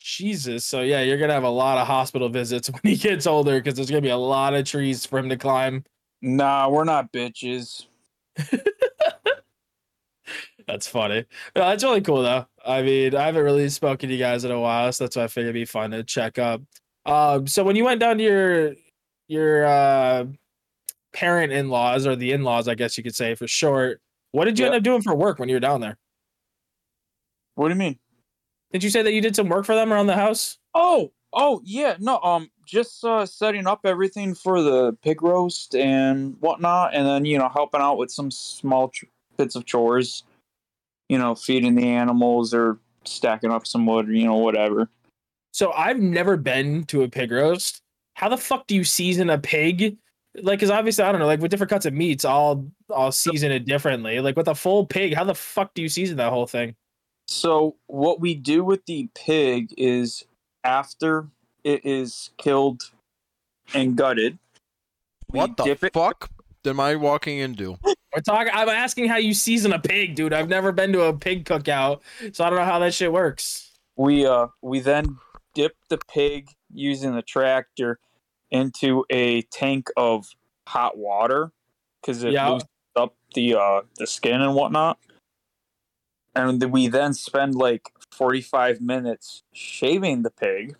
Jesus. 0.00 0.64
So 0.64 0.80
yeah, 0.80 1.02
you're 1.02 1.18
gonna 1.18 1.34
have 1.34 1.44
a 1.44 1.48
lot 1.48 1.78
of 1.78 1.86
hospital 1.86 2.28
visits 2.28 2.68
when 2.70 2.80
he 2.82 2.96
gets 2.96 3.26
older 3.26 3.58
because 3.60 3.74
there's 3.74 3.90
gonna 3.90 4.00
be 4.00 4.08
a 4.08 4.16
lot 4.16 4.54
of 4.54 4.64
trees 4.64 5.06
for 5.06 5.18
him 5.18 5.28
to 5.28 5.36
climb. 5.36 5.84
Nah, 6.22 6.68
we're 6.68 6.84
not 6.84 7.12
bitches. 7.12 7.86
That's 10.66 10.86
funny. 10.86 11.24
No, 11.56 11.62
that's 11.62 11.82
really 11.82 12.00
cool 12.00 12.22
though. 12.22 12.46
I 12.64 12.82
mean, 12.82 13.16
I 13.16 13.26
haven't 13.26 13.42
really 13.42 13.68
spoken 13.68 14.08
to 14.08 14.14
you 14.14 14.20
guys 14.20 14.44
in 14.44 14.52
a 14.52 14.60
while, 14.60 14.92
so 14.92 15.02
that's 15.02 15.16
why 15.16 15.24
I 15.24 15.26
figured 15.26 15.56
it'd 15.56 15.60
be 15.60 15.64
fun 15.64 15.90
to 15.90 16.04
check 16.04 16.38
up. 16.38 16.62
Um, 17.06 17.48
so 17.48 17.64
when 17.64 17.74
you 17.74 17.84
went 17.84 17.98
down 17.98 18.18
to 18.18 18.22
your 18.22 18.74
your 19.26 19.66
uh 19.66 20.26
parent 21.12 21.52
in 21.52 21.70
laws 21.70 22.06
or 22.06 22.14
the 22.14 22.30
in 22.30 22.44
laws, 22.44 22.68
I 22.68 22.76
guess 22.76 22.96
you 22.96 23.02
could 23.02 23.16
say 23.16 23.34
for 23.34 23.48
short, 23.48 24.00
what 24.30 24.44
did 24.44 24.60
you 24.60 24.66
end 24.66 24.76
up 24.76 24.84
doing 24.84 25.02
for 25.02 25.12
work 25.12 25.40
when 25.40 25.48
you 25.48 25.56
were 25.56 25.60
down 25.60 25.80
there? 25.80 25.98
What 27.56 27.66
do 27.66 27.74
you 27.74 27.78
mean? 27.78 27.98
Did 28.72 28.84
you 28.84 28.90
say 28.90 29.02
that 29.02 29.12
you 29.12 29.20
did 29.20 29.34
some 29.34 29.48
work 29.48 29.64
for 29.64 29.74
them 29.74 29.92
around 29.92 30.06
the 30.06 30.16
house? 30.16 30.58
Oh, 30.74 31.12
oh 31.32 31.60
yeah, 31.64 31.96
no, 31.98 32.20
um, 32.20 32.50
just 32.66 33.04
uh, 33.04 33.26
setting 33.26 33.66
up 33.66 33.80
everything 33.84 34.34
for 34.34 34.62
the 34.62 34.96
pig 35.02 35.22
roast 35.22 35.74
and 35.74 36.36
whatnot, 36.40 36.94
and 36.94 37.06
then 37.06 37.24
you 37.24 37.38
know 37.38 37.48
helping 37.48 37.80
out 37.80 37.98
with 37.98 38.10
some 38.10 38.30
small 38.30 38.88
ch- 38.90 39.04
bits 39.36 39.56
of 39.56 39.64
chores, 39.64 40.22
you 41.08 41.18
know, 41.18 41.34
feeding 41.34 41.74
the 41.74 41.86
animals 41.86 42.54
or 42.54 42.78
stacking 43.04 43.50
up 43.50 43.66
some 43.66 43.86
wood 43.86 44.08
or 44.08 44.12
you 44.12 44.26
know 44.26 44.36
whatever. 44.36 44.88
So 45.52 45.72
I've 45.72 45.98
never 45.98 46.36
been 46.36 46.84
to 46.84 47.02
a 47.02 47.08
pig 47.08 47.32
roast. 47.32 47.82
How 48.14 48.28
the 48.28 48.36
fuck 48.36 48.66
do 48.66 48.76
you 48.76 48.84
season 48.84 49.30
a 49.30 49.38
pig? 49.38 49.96
Like, 50.40 50.60
cause 50.60 50.70
obviously 50.70 51.02
I 51.04 51.10
don't 51.10 51.20
know. 51.20 51.26
Like 51.26 51.40
with 51.40 51.50
different 51.50 51.70
cuts 51.70 51.86
of 51.86 51.94
meats, 51.94 52.24
I'll 52.24 52.70
I'll 52.94 53.10
season 53.10 53.50
it 53.50 53.64
differently. 53.66 54.20
Like 54.20 54.36
with 54.36 54.46
a 54.46 54.54
full 54.54 54.86
pig, 54.86 55.14
how 55.14 55.24
the 55.24 55.34
fuck 55.34 55.74
do 55.74 55.82
you 55.82 55.88
season 55.88 56.18
that 56.18 56.30
whole 56.30 56.46
thing? 56.46 56.76
So 57.30 57.76
what 57.86 58.20
we 58.20 58.34
do 58.34 58.64
with 58.64 58.84
the 58.86 59.08
pig 59.14 59.72
is 59.78 60.24
after 60.64 61.28
it 61.62 61.86
is 61.86 62.30
killed 62.38 62.90
and 63.72 63.96
gutted, 63.96 64.38
what 65.28 65.56
the 65.56 65.62
dip 65.62 65.84
it. 65.84 65.92
fuck 65.92 66.28
am 66.66 66.80
i 66.80 66.96
walking 66.96 67.38
into 67.38 67.78
We're 67.84 68.22
talking. 68.24 68.50
I'm 68.52 68.68
asking 68.68 69.08
how 69.08 69.16
you 69.18 69.32
season 69.32 69.72
a 69.72 69.78
pig, 69.78 70.16
dude. 70.16 70.32
I've 70.32 70.48
never 70.48 70.72
been 70.72 70.92
to 70.92 71.02
a 71.02 71.16
pig 71.16 71.44
cookout, 71.44 72.00
so 72.32 72.44
I 72.44 72.50
don't 72.50 72.58
know 72.58 72.64
how 72.64 72.80
that 72.80 72.92
shit 72.94 73.12
works. 73.12 73.70
We 73.96 74.26
uh 74.26 74.48
we 74.60 74.80
then 74.80 75.16
dip 75.54 75.76
the 75.88 75.98
pig 75.98 76.48
using 76.72 77.14
the 77.14 77.22
tractor 77.22 78.00
into 78.50 79.04
a 79.08 79.42
tank 79.42 79.88
of 79.96 80.26
hot 80.66 80.98
water 80.98 81.52
because 82.02 82.24
it 82.24 82.32
Yeah. 82.32 82.48
loosens 82.48 82.70
up 82.96 83.14
the 83.34 83.54
uh 83.54 83.82
the 83.98 84.06
skin 84.08 84.40
and 84.40 84.56
whatnot. 84.56 84.98
And 86.34 86.62
we 86.72 86.86
then 86.88 87.12
spend 87.14 87.54
like 87.54 87.90
45 88.12 88.80
minutes 88.80 89.42
shaving 89.52 90.22
the 90.22 90.30
pig. 90.30 90.76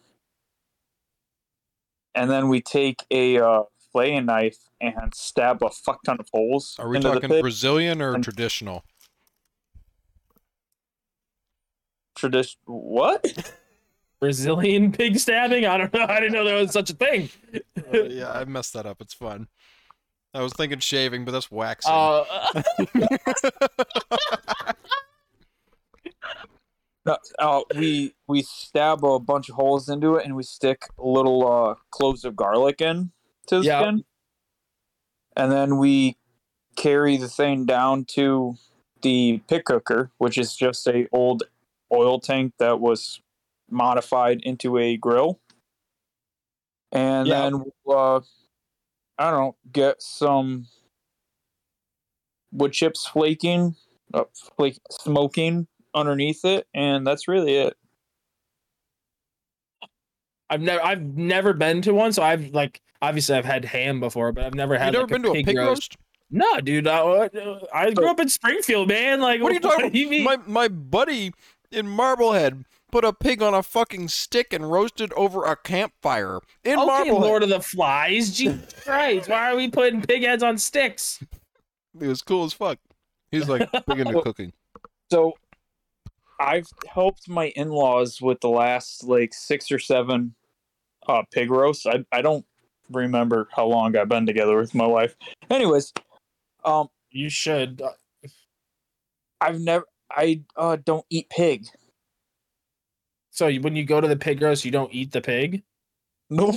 And 2.15 2.31
then 2.31 2.49
we 2.49 2.61
take 2.61 3.05
a 3.11 3.39
uh, 3.39 3.63
flaying 3.93 4.27
knife 4.27 4.59
and 4.81 5.15
stab 5.15 5.63
a 5.63 5.71
fuck 5.71 6.03
ton 6.05 6.19
of 6.21 6.29
holes 6.33 6.77
are 6.79 6.89
we 6.89 6.97
into 6.97 7.09
the 7.09 7.15
talking 7.15 7.31
pig. 7.31 7.43
brazilian 7.43 8.01
or 8.01 8.15
and- 8.15 8.25
traditional 8.25 8.85
Tradition 12.17 12.61
what? 12.67 13.55
Brazilian 14.21 14.93
pig 14.93 15.19
stabbing? 15.19 15.65
I 15.65 15.79
don't 15.79 15.95
know. 15.95 16.05
I 16.07 16.21
didn't 16.21 16.35
know 16.35 16.45
there 16.45 16.57
was 16.57 16.71
such 16.73 16.91
a 16.91 16.93
thing. 16.93 17.31
Uh, 17.55 18.03
yeah, 18.03 18.31
I 18.31 18.45
messed 18.45 18.75
that 18.75 18.85
up. 18.85 19.01
It's 19.01 19.15
fun. 19.15 19.49
I 20.35 20.43
was 20.43 20.53
thinking 20.53 20.81
shaving, 20.81 21.25
but 21.25 21.33
that's 21.33 21.51
waxing. 21.51 21.91
Uh, 21.93 22.25
No, 27.07 27.17
uh, 27.39 27.63
we 27.77 28.15
we 28.29 28.43
stab 28.43 29.05
a 29.05 29.19
bunch 29.19 29.49
of 29.49 29.55
holes 29.55 29.89
into 29.89 30.17
it 30.17 30.27
and 30.27 30.37
we 30.37 30.43
stick 30.43 30.85
little 30.99 31.51
uh, 31.51 31.75
cloves 31.91 32.25
of 32.25 32.37
garlic 32.37 32.81
in 32.81 33.13
to 33.47 33.59
the 33.59 33.65
Yep. 33.65 33.83
skin, 33.83 34.05
and 35.35 35.51
then 35.51 35.79
we 35.79 36.17
carry 36.77 37.17
the 37.17 37.29
thing 37.29 37.65
down 37.65 38.05
to 38.05 38.57
the 39.03 39.43
pit 39.49 39.65
cooker, 39.65 40.11
which 40.19 40.37
is 40.37 40.55
just 40.55 40.87
a 40.87 41.09
old 41.11 41.45
oil 41.91 42.21
tank 42.21 42.53
that 42.59 42.81
was 42.81 43.21
modified 43.71 44.41
into 44.43 44.77
a 44.77 44.97
grill, 44.99 45.41
and 46.93 47.29
Yep. 47.29 47.37
then 47.39 47.65
we'll, 47.85 47.99
uh, 47.99 48.21
I 49.19 49.31
don't 49.31 49.41
know, 49.41 49.57
get 49.73 50.03
some 50.03 50.67
wood 52.53 52.73
chips 52.73 53.07
flaking, 53.07 53.77
uh, 54.13 54.25
flake, 54.57 54.79
smoking 54.91 55.67
underneath 55.95 56.45
it, 56.45 56.67
and 56.75 57.07
that's 57.07 57.29
really 57.29 57.57
it. 57.57 57.77
I've 60.49 60.61
never 60.61 60.85
I've 60.85 61.03
never 61.03 61.53
been 61.53 61.81
to 61.83 61.95
one, 61.95 62.13
so 62.13 62.23
I've 62.23 62.53
like 62.53 62.81
obviously 63.01 63.37
I've 63.37 63.45
had 63.45 63.65
ham 63.65 64.01
before, 64.01 64.33
but 64.33 64.45
I've 64.45 64.55
never 64.55 64.77
had. 64.77 64.93
you 64.93 65.01
had. 65.01 65.09
never 65.09 65.15
like, 65.15 65.23
been 65.23 65.33
to 65.33 65.41
a 65.41 65.45
pig 65.45 65.57
roast? 65.57 65.97
No, 66.33 66.61
dude. 66.61 66.87
I, 66.87 67.29
I 67.75 67.91
grew 67.91 68.09
up 68.09 68.21
in 68.21 68.29
Springfield, 68.29 68.89
man. 68.89 69.21
Like, 69.21 69.43
What 69.43 69.51
are 69.51 69.55
you 69.55 69.61
talking 69.61 69.91
do 69.91 69.99
you 69.99 70.09
mean? 70.09 70.25
My 70.25 70.39
my 70.47 70.69
buddy 70.69 71.33
in 71.71 71.89
Marblehead 71.89 72.65
put 72.91 73.05
a 73.05 73.13
pig 73.13 73.43
on 73.43 73.55
a 73.55 73.63
fucking 73.63 74.09
stick 74.09 74.53
and 74.53 74.71
roasted 74.71 75.13
over 75.15 75.45
a 75.45 75.57
campfire 75.57 76.41
in 76.65 76.79
okay, 76.79 76.87
Marblehead. 76.87 77.23
Lord 77.23 77.43
of 77.43 77.49
the 77.49 77.61
Flies. 77.61 78.31
Jesus 78.31 78.73
Christ, 78.85 79.29
why 79.29 79.51
are 79.51 79.57
we 79.57 79.69
putting 79.69 80.03
pig 80.03 80.23
heads 80.23 80.43
on 80.43 80.59
sticks? 80.59 81.23
It 82.01 82.07
was 82.07 82.23
cool 82.23 82.45
as 82.45 82.53
fuck. 82.53 82.79
He's 83.31 83.49
like 83.49 83.69
big 83.87 84.01
into 84.01 84.21
cooking. 84.25 84.53
So 85.11 85.35
I've 86.41 86.69
helped 86.89 87.29
my 87.29 87.49
in-laws 87.49 88.21
with 88.23 88.41
the 88.41 88.49
last 88.49 89.05
like 89.05 89.35
six 89.35 89.71
or 89.71 89.79
seven 89.79 90.35
uh 91.07 91.23
pig 91.31 91.51
roasts. 91.51 91.87
I 91.87 92.05
I 92.11 92.23
don't 92.23 92.47
remember 92.91 93.49
how 93.55 93.67
long 93.67 93.97
I've 93.97 94.09
been 94.09 94.27
together 94.27 94.57
with 94.57 94.75
my 94.75 94.87
wife. 94.87 95.15
Anyways, 95.51 95.93
um 96.65 96.89
You 97.11 97.29
should. 97.29 97.83
uh, 97.83 97.91
I've 99.41 99.61
never 99.61 99.85
I 100.11 100.43
uh 100.57 100.77
don't 100.83 101.05
eat 101.11 101.29
pig. 101.29 101.67
So 103.31 103.53
when 103.53 103.77
you 103.77 103.85
go 103.85 104.01
to 104.01 104.09
the 104.09 104.17
pig 104.17 104.41
roast, 104.43 104.65
you 104.65 104.71
don't 104.71 104.93
eat 104.93 105.13
the 105.13 105.21
pig. 105.21 105.63
Nope. 106.31 106.57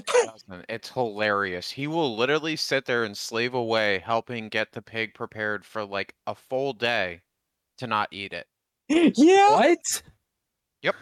It's 0.69 0.89
hilarious. 0.89 1.69
He 1.71 1.87
will 1.87 2.15
literally 2.15 2.55
sit 2.55 2.85
there 2.85 3.03
and 3.03 3.17
slave 3.17 3.53
away 3.53 3.99
helping 3.99 4.49
get 4.49 4.71
the 4.71 4.81
pig 4.81 5.13
prepared 5.13 5.65
for 5.65 5.83
like 5.83 6.15
a 6.27 6.35
full 6.35 6.73
day 6.73 7.21
to 7.77 7.87
not 7.87 8.09
eat 8.11 8.33
it. 8.33 8.47
yeah. 9.15 9.51
What? 9.51 10.03
Yep. 10.81 10.95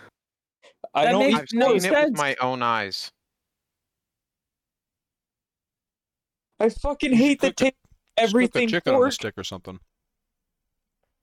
I 0.94 1.06
That 1.06 1.12
don't 1.12 1.22
makes 1.26 1.40
I've 1.40 1.48
no 1.54 1.68
seen 1.70 1.76
it 1.78 1.82
sense. 1.94 2.10
with 2.12 2.18
my 2.18 2.36
own 2.42 2.62
eyes. 2.62 3.12
I 6.60 6.70
fucking 6.70 7.14
hate 7.14 7.42
the 7.42 7.48
cook 7.48 7.62
a- 7.62 7.64
taste 7.66 7.76
of 7.76 7.90
Just 7.92 8.04
cook 8.18 8.24
everything 8.30 8.68
a 8.68 8.72
chicken 8.72 8.96
on 8.96 9.08
a 9.08 9.12
stick 9.12 9.34
or 9.38 9.44
something. 9.44 9.80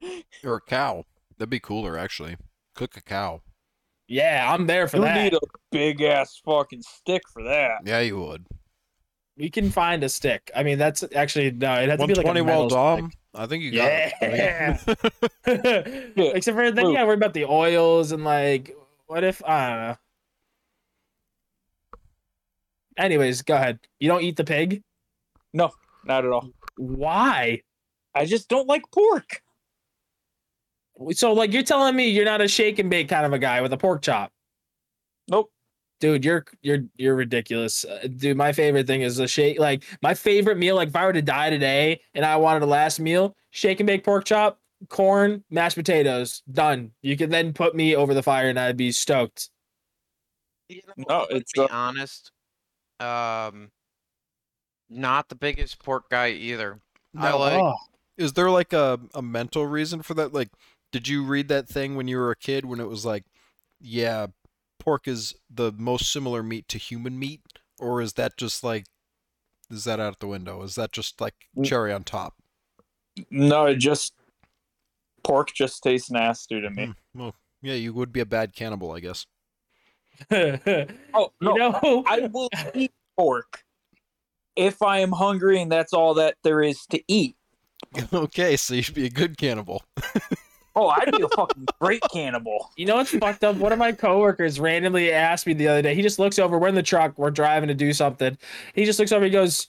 Or 0.45 0.55
a 0.57 0.61
cow. 0.61 1.05
That'd 1.37 1.51
be 1.51 1.59
cooler, 1.61 1.99
actually. 1.99 2.37
Cook 2.75 2.97
a 2.97 3.01
cow. 3.01 3.43
Yeah, 4.07 4.49
I'm 4.53 4.67
there 4.67 4.87
for 4.89 4.99
You 4.99 5.03
that. 5.05 5.17
You 5.17 5.23
need 5.25 5.35
a 5.35 5.41
big 5.73 6.01
ass 6.03 6.41
fucking 6.45 6.83
stick 6.83 7.23
for 7.33 7.43
that. 7.43 7.79
Yeah, 7.85 8.01
you 8.01 8.19
would. 8.21 8.47
we 9.37 9.51
can 9.51 9.71
find 9.71 10.03
a 10.05 10.09
stick. 10.09 10.51
I 10.57 10.63
mean, 10.63 10.79
that's 10.79 11.05
actually 11.15 11.51
no. 11.51 11.75
It 11.75 11.89
has 11.91 12.01
to 12.01 12.07
be 12.07 12.15
like 12.15 12.25
a 12.25 12.29
120 12.29 12.41
wall 12.43 12.65
metal 12.65 12.69
dom. 12.69 13.11
I 13.39 13.47
think 13.47 13.63
you 13.63 13.71
got 13.73 13.85
Yeah. 13.87 14.79
it. 14.81 14.81
stick. 16.15 16.35
Except 16.35 16.57
for 16.57 16.71
then, 16.71 16.85
Luke. 16.85 16.93
you 16.93 16.97
gotta 16.97 17.07
worry 17.07 17.15
about 17.15 17.35
the 17.35 17.45
oils 17.45 18.13
and 18.13 18.25
like, 18.25 18.77
what 19.07 19.23
if 19.25 19.43
I 19.45 19.69
don't 19.71 19.81
know. 19.81 19.97
Anyways, 22.99 23.43
go 23.43 23.55
ahead. 23.55 23.79
You 24.01 24.09
don't 24.09 24.23
eat 24.23 24.37
the 24.37 24.45
pig. 24.45 24.83
No, 25.55 25.71
not 26.05 26.25
at 26.25 26.33
all. 26.33 26.51
Why? 26.77 27.63
I 28.15 28.25
just 28.25 28.49
don't 28.49 28.67
like 28.67 28.83
pork. 28.93 29.41
So 31.13 31.33
like 31.33 31.53
you're 31.53 31.63
telling 31.63 31.95
me 31.95 32.09
you're 32.09 32.25
not 32.25 32.41
a 32.41 32.49
shake 32.49 32.81
and 32.81 32.91
bake 32.91 33.09
kind 33.09 33.25
of 33.25 33.33
a 33.33 33.39
guy 33.39 33.61
with 33.61 33.73
a 33.73 33.77
pork 33.77 34.03
chop. 34.03 34.33
Nope. 35.31 35.51
Dude, 36.01 36.25
you're 36.25 36.45
you're 36.63 36.85
you're 36.97 37.17
ridiculous. 37.17 37.85
Uh, 37.85 38.07
dude, 38.17 38.37
my 38.37 38.53
favorite 38.53 38.87
thing 38.87 39.03
is 39.03 39.17
the 39.17 39.27
shake 39.27 39.59
like 39.59 39.85
my 40.03 40.15
favorite 40.15 40.57
meal 40.59 40.77
like 40.77 40.89
if 40.89 40.97
I 40.97 41.05
were 41.07 41.13
to 41.13 41.23
die 41.23 41.51
today 41.51 42.01
and 42.15 42.25
I 42.25 42.37
wanted 42.37 42.63
a 42.63 42.67
last 42.67 43.01
meal, 43.01 43.35
shake 43.51 43.81
and 43.81 43.87
bake 43.87 44.05
pork 44.05 44.25
chop, 44.25 44.61
corn, 44.89 45.43
mashed 45.51 45.77
potatoes, 45.77 46.43
done. 46.53 46.93
You 47.03 47.17
could 47.17 47.31
then 47.31 47.53
put 47.53 47.75
me 47.75 47.97
over 47.97 48.15
the 48.15 48.23
fire 48.23 48.49
and 48.49 48.59
I'd 48.61 48.77
be 48.77 48.93
stoked. 48.93 49.51
You 50.69 50.83
know, 50.87 51.05
No, 51.09 51.21
I'm 51.23 51.29
gonna 51.29 51.41
it's, 51.41 51.53
be 51.53 51.61
uh, 51.61 51.69
honest. 51.71 52.31
Um, 53.01 53.71
not 54.89 55.29
the 55.29 55.35
biggest 55.35 55.83
pork 55.83 56.09
guy 56.11 56.31
either. 56.31 56.81
I 57.17 57.33
like. 57.35 57.55
Oh, 57.61 57.75
Is 58.17 58.33
there 58.35 58.51
like 58.51 58.73
a, 58.73 59.01
a 59.15 59.23
mental 59.23 59.67
reason 59.67 60.03
for 60.03 60.15
that? 60.15 60.33
Like, 60.33 60.51
did 60.93 61.09
you 61.09 61.25
read 61.25 61.49
that 61.49 61.69
thing 61.69 61.95
when 61.97 62.09
you 62.09 62.19
were 62.19 62.31
a 62.31 62.37
kid 62.37 62.65
when 62.65 62.81
it 62.81 62.89
was 62.89 63.05
like, 63.05 63.25
yeah, 63.81 64.27
pork 64.89 65.07
is 65.07 65.35
the 65.51 65.71
most 65.77 66.11
similar 66.11 66.43
meat 66.43 66.67
to 66.67 66.79
human 66.79 67.19
meat? 67.19 67.43
Or 67.79 68.01
is 68.01 68.15
that 68.15 68.39
just 68.39 68.65
like, 68.65 68.87
is 69.71 69.85
that 69.85 70.01
out 70.01 70.19
the 70.19 70.27
window? 70.27 70.63
Is 70.63 70.77
that 70.77 70.93
just 70.93 71.21
like 71.21 71.35
Mm. 71.55 71.67
cherry 71.67 71.93
on 71.93 72.05
top? 72.05 72.37
No, 73.31 73.67
it 73.67 73.77
just 73.77 74.15
pork 75.23 75.53
just 75.53 75.83
tastes 75.83 76.11
nasty 76.11 76.63
to 76.63 76.71
me. 76.71 76.87
Hmm, 76.87 77.21
well, 77.21 77.35
yeah, 77.61 77.75
you 77.75 77.93
would 77.93 78.13
be 78.13 78.21
a 78.21 78.27
bad 78.27 78.55
cannibal, 78.55 78.93
I 78.93 79.01
guess. 79.01 79.27
Oh 81.15 81.33
you 81.41 81.55
know, 81.55 82.05
I 82.07 82.29
will 82.33 82.49
eat 82.75 82.93
pork 83.17 83.63
if 84.57 84.81
I 84.81 85.01
am 85.01 85.13
hungry 85.13 85.61
and 85.61 85.71
that's 85.71 85.93
all 85.93 86.15
that 86.15 86.37
there 86.43 86.63
is 86.63 86.87
to 86.87 87.03
eat. 87.09 87.37
okay, 88.13 88.57
so 88.57 88.73
you 88.73 88.83
should 88.83 88.95
be 88.95 89.05
a 89.07 89.11
good 89.11 89.37
cannibal. 89.37 89.83
Oh, 90.81 90.89
I'd 90.91 91.11
be 91.11 91.23
a 91.23 91.29
fucking 91.31 91.67
great 91.81 92.01
cannibal. 92.13 92.71
You 92.77 92.87
know 92.87 92.95
what's 92.97 93.11
fucked 93.11 93.43
up? 93.43 93.57
One 93.57 93.73
of 93.73 93.81
my 93.81 93.91
coworkers 93.91 94.61
randomly 94.61 95.11
asked 95.13 95.45
me 95.45 95.53
the 95.53 95.67
other 95.67 95.83
day. 95.83 95.93
He 95.97 96.03
just 96.03 96.21
looks 96.21 96.39
over. 96.39 96.57
We're 96.57 96.69
in 96.69 96.77
the 96.77 96.85
truck. 96.85 97.19
We're 97.19 97.33
driving 97.33 97.67
to 97.67 97.75
do 97.75 97.93
something. 97.93 98.39
He 98.75 98.85
just 98.85 99.01
looks 99.01 99.11
over. 99.11 99.25
He 99.25 99.31
goes, 99.33 99.67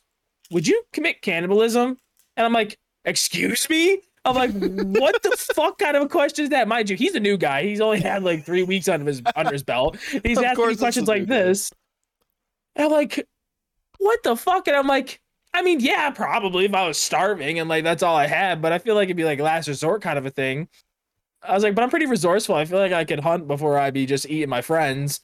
"Would 0.52 0.68
you 0.68 0.84
commit 0.94 1.23
cannibalism?" 1.23 1.98
And 2.38 2.45
I'm 2.45 2.53
like, 2.53 2.77
"Excuse 3.06 3.68
me." 3.72 4.02
I'm 4.23 4.36
like, 4.36 4.52
"What 4.52 5.23
the 5.23 5.31
fuck 5.56 5.80
kind 5.80 5.98
of 5.98 6.03
a 6.03 6.07
question 6.07 6.44
is 6.44 6.49
that?" 6.52 6.68
Mind 6.68 6.91
you, 6.91 6.95
he's 6.95 7.15
a 7.15 7.19
new 7.19 7.38
guy. 7.38 7.64
He's 7.64 7.81
only 7.81 8.02
had 8.02 8.23
like 8.23 8.45
three 8.45 8.61
weeks 8.61 8.88
under 8.88 9.07
his 9.07 9.23
under 9.36 9.52
his 9.52 9.64
belt. 9.64 9.98
He's 10.23 10.38
Of 10.38 10.44
asking 10.44 10.68
me 10.68 10.76
questions 10.76 11.07
like 11.07 11.27
guy. 11.27 11.41
this. 11.44 11.73
And 12.76 12.86
I'm 12.86 12.91
like, 12.91 13.27
"What 13.98 14.22
the 14.23 14.36
fuck?" 14.36 14.68
And 14.68 14.77
I'm 14.77 14.88
like. 14.88 15.19
I 15.52 15.64
mean, 15.64 15.80
yeah, 15.80 16.11
probably 16.11 16.65
if 16.65 16.76
I 16.76 16.88
was 16.88 16.99
starving 16.99 17.57
and 17.57 17.68
like 17.68 17.84
that's 17.84 18.03
all 18.03 18.15
I 18.15 18.27
had, 18.27 18.61
but 18.61 18.72
I 18.72 18.77
feel 18.77 18.94
like 18.94 19.07
it'd 19.07 19.18
be 19.18 19.23
like 19.23 19.40
last 19.40 19.68
resort 19.68 20.03
kind 20.03 20.19
of 20.19 20.27
a 20.27 20.30
thing. 20.30 20.68
I 21.41 21.53
was 21.53 21.64
like, 21.64 21.74
but 21.76 21.84
I'm 21.84 21.90
pretty 21.90 22.06
resourceful. 22.06 22.56
I 22.56 22.66
feel 22.66 22.80
like 22.80 22.91
I 22.91 23.06
could 23.06 23.20
hunt 23.22 23.48
before 23.48 23.78
I'd 23.80 23.94
be 23.94 24.06
just 24.06 24.30
eating 24.30 24.49
my 24.49 24.61
friends. 24.61 25.22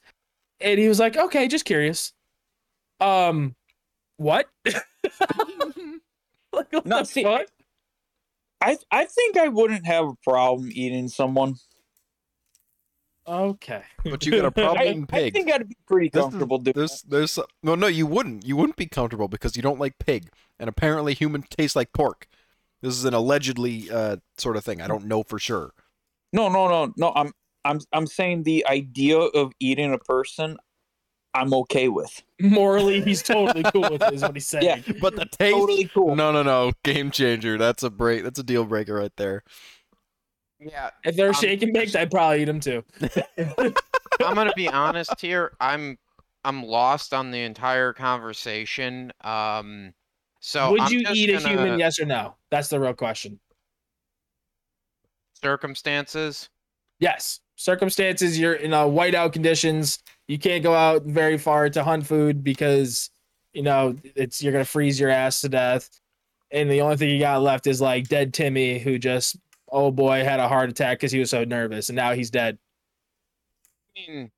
And 0.60 0.78
he 0.78 0.88
was 0.88 0.98
like, 0.98 1.16
okay, 1.16 1.46
just 1.48 1.64
curious. 1.66 2.12
Um, 3.00 3.54
what? 4.16 4.48
like, 6.52 6.72
what 6.72 6.86
No, 6.86 7.02
see, 7.02 7.22
fuck? 7.22 7.46
I 8.62 8.78
I 8.90 9.04
think 9.04 9.36
I 9.36 9.48
wouldn't 9.48 9.86
have 9.86 10.06
a 10.06 10.14
problem 10.24 10.70
eating 10.72 11.08
someone. 11.08 11.56
Okay. 13.28 13.82
But 14.04 14.24
you 14.24 14.32
got 14.32 14.44
a 14.46 14.50
problem 14.52 14.78
I, 14.78 14.84
eating 14.90 15.02
I 15.10 15.16
pig. 15.16 15.32
think 15.34 15.52
I'd 15.52 15.68
be 15.68 15.76
pretty 15.86 16.08
This 16.08 16.20
is- 16.20 16.24
comfortable 16.30 16.58
doing 16.58 16.74
There's, 16.76 17.02
there's, 17.02 17.38
no, 17.62 17.74
no, 17.74 17.88
you 17.88 18.06
wouldn't. 18.06 18.46
You 18.46 18.56
wouldn't 18.56 18.76
be 18.76 18.86
comfortable 18.86 19.28
because 19.28 19.56
you 19.56 19.62
don't 19.62 19.80
like 19.80 19.98
pig, 19.98 20.30
and 20.58 20.68
apparently 20.68 21.12
human 21.12 21.42
tastes 21.42 21.76
like 21.76 21.92
pork. 21.92 22.26
This 22.82 22.94
is 22.94 23.04
an 23.04 23.14
allegedly 23.14 23.90
uh, 23.90 24.16
sort 24.38 24.56
of 24.56 24.64
thing. 24.64 24.80
I 24.80 24.86
don't 24.86 25.06
know 25.06 25.22
for 25.22 25.38
sure. 25.38 25.72
No, 26.32 26.48
no, 26.48 26.68
no, 26.68 26.92
no. 26.96 27.12
I'm 27.14 27.32
I'm 27.64 27.80
I'm 27.92 28.06
saying 28.06 28.42
the 28.44 28.66
idea 28.68 29.18
of 29.18 29.52
eating 29.60 29.92
a 29.92 29.98
person, 29.98 30.56
I'm 31.34 31.52
okay 31.54 31.88
with. 31.88 32.22
Morally, 32.40 33.00
he's 33.00 33.22
totally 33.22 33.62
cool 33.72 33.82
with 33.90 34.02
it, 34.02 34.14
is 34.14 34.22
what 34.22 34.34
he's 34.34 34.46
saying. 34.48 34.64
Yeah. 34.64 34.94
But 35.00 35.16
the 35.16 35.26
taste, 35.26 35.54
Totally 35.54 35.84
cool. 35.92 36.14
no, 36.16 36.32
no, 36.32 36.42
no, 36.42 36.72
game 36.84 37.10
changer. 37.10 37.58
That's 37.58 37.82
a 37.82 37.90
break. 37.90 38.22
That's 38.24 38.38
a 38.38 38.42
deal 38.44 38.64
breaker 38.64 38.94
right 38.94 39.12
there. 39.16 39.42
Yeah, 40.58 40.90
If 41.04 41.16
they're 41.16 41.28
Um, 41.28 41.34
shaking 41.34 41.72
baked, 41.74 41.94
I'd 41.96 42.10
probably 42.10 42.42
eat 42.42 42.46
them 42.46 42.60
too. 42.60 42.82
I'm 44.24 44.34
gonna 44.34 44.52
be 44.56 44.68
honest 44.68 45.20
here. 45.20 45.52
I'm 45.60 45.98
I'm 46.44 46.62
lost 46.64 47.12
on 47.12 47.30
the 47.30 47.42
entire 47.42 47.92
conversation. 47.92 49.12
Um, 49.22 49.92
so 50.40 50.70
Would 50.72 50.80
I'm 50.82 50.92
you 50.92 51.04
eat 51.12 51.28
a 51.30 51.32
gonna- 51.34 51.48
human? 51.48 51.78
Yes 51.78 51.98
or 52.00 52.06
no? 52.06 52.36
That's 52.50 52.68
the 52.68 52.80
real 52.80 52.94
question. 52.94 53.38
Circumstances. 55.46 56.48
Yes. 56.98 57.38
Circumstances, 57.54 58.38
you're 58.38 58.54
in 58.54 58.72
uh, 58.74 58.84
whiteout 58.84 59.32
conditions. 59.32 60.00
You 60.26 60.38
can't 60.38 60.62
go 60.62 60.74
out 60.74 61.04
very 61.04 61.38
far 61.38 61.70
to 61.70 61.84
hunt 61.84 62.04
food 62.06 62.42
because 62.42 63.10
you 63.52 63.62
know, 63.62 63.96
it's 64.14 64.42
you're 64.42 64.52
gonna 64.52 64.64
freeze 64.66 65.00
your 65.00 65.08
ass 65.08 65.40
to 65.40 65.48
death, 65.48 65.88
and 66.50 66.70
the 66.70 66.82
only 66.82 66.96
thing 66.98 67.08
you 67.08 67.18
got 67.18 67.40
left 67.40 67.66
is 67.66 67.80
like 67.80 68.08
dead 68.08 68.34
Timmy, 68.34 68.78
who 68.78 68.98
just 68.98 69.36
oh 69.72 69.90
boy 69.90 70.24
had 70.24 70.40
a 70.40 70.48
heart 70.48 70.68
attack 70.68 70.98
because 70.98 71.12
he 71.12 71.18
was 71.18 71.30
so 71.30 71.44
nervous, 71.44 71.88
and 71.88 71.96
now 71.96 72.12
he's 72.12 72.30
dead. 72.30 72.58
I 73.96 74.00
mean, 74.12 74.30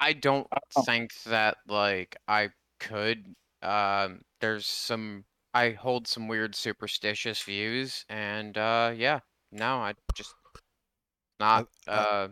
I 0.00 0.12
don't 0.14 0.48
Oh. 0.74 0.82
think 0.82 1.12
that 1.24 1.58
like 1.68 2.16
I 2.26 2.48
could. 2.80 3.36
Um, 3.62 4.22
there's 4.40 4.66
some. 4.66 5.24
I 5.58 5.72
hold 5.72 6.06
some 6.06 6.28
weird 6.28 6.54
superstitious 6.54 7.42
views, 7.42 8.04
and 8.08 8.56
uh, 8.56 8.92
yeah, 8.94 9.20
no, 9.50 9.78
I 9.78 9.94
just 10.14 10.34
not. 11.40 11.68
Uh, 11.86 12.28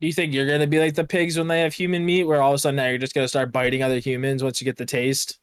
Do 0.00 0.06
you 0.06 0.12
think 0.12 0.32
you're 0.34 0.46
gonna 0.46 0.66
be 0.66 0.78
like 0.78 0.94
the 0.94 1.04
pigs 1.06 1.38
when 1.38 1.48
they 1.48 1.60
have 1.60 1.72
human 1.74 2.04
meat, 2.04 2.24
where 2.24 2.42
all 2.42 2.52
of 2.52 2.56
a 2.56 2.58
sudden 2.58 2.76
now 2.76 2.88
you're 2.88 2.98
just 2.98 3.14
gonna 3.14 3.28
start 3.28 3.52
biting 3.52 3.82
other 3.82 3.98
humans 3.98 4.42
once 4.42 4.60
you 4.60 4.64
get 4.64 4.76
the 4.76 4.86
taste? 4.86 5.38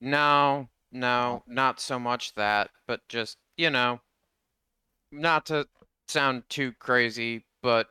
no, 0.00 0.68
no, 0.90 1.42
not 1.46 1.80
so 1.80 1.98
much 1.98 2.34
that, 2.34 2.70
but 2.86 3.08
just 3.08 3.38
you 3.56 3.70
know, 3.70 4.00
not 5.10 5.46
to 5.46 5.68
sound 6.08 6.48
too 6.48 6.72
crazy, 6.72 7.44
but 7.62 7.88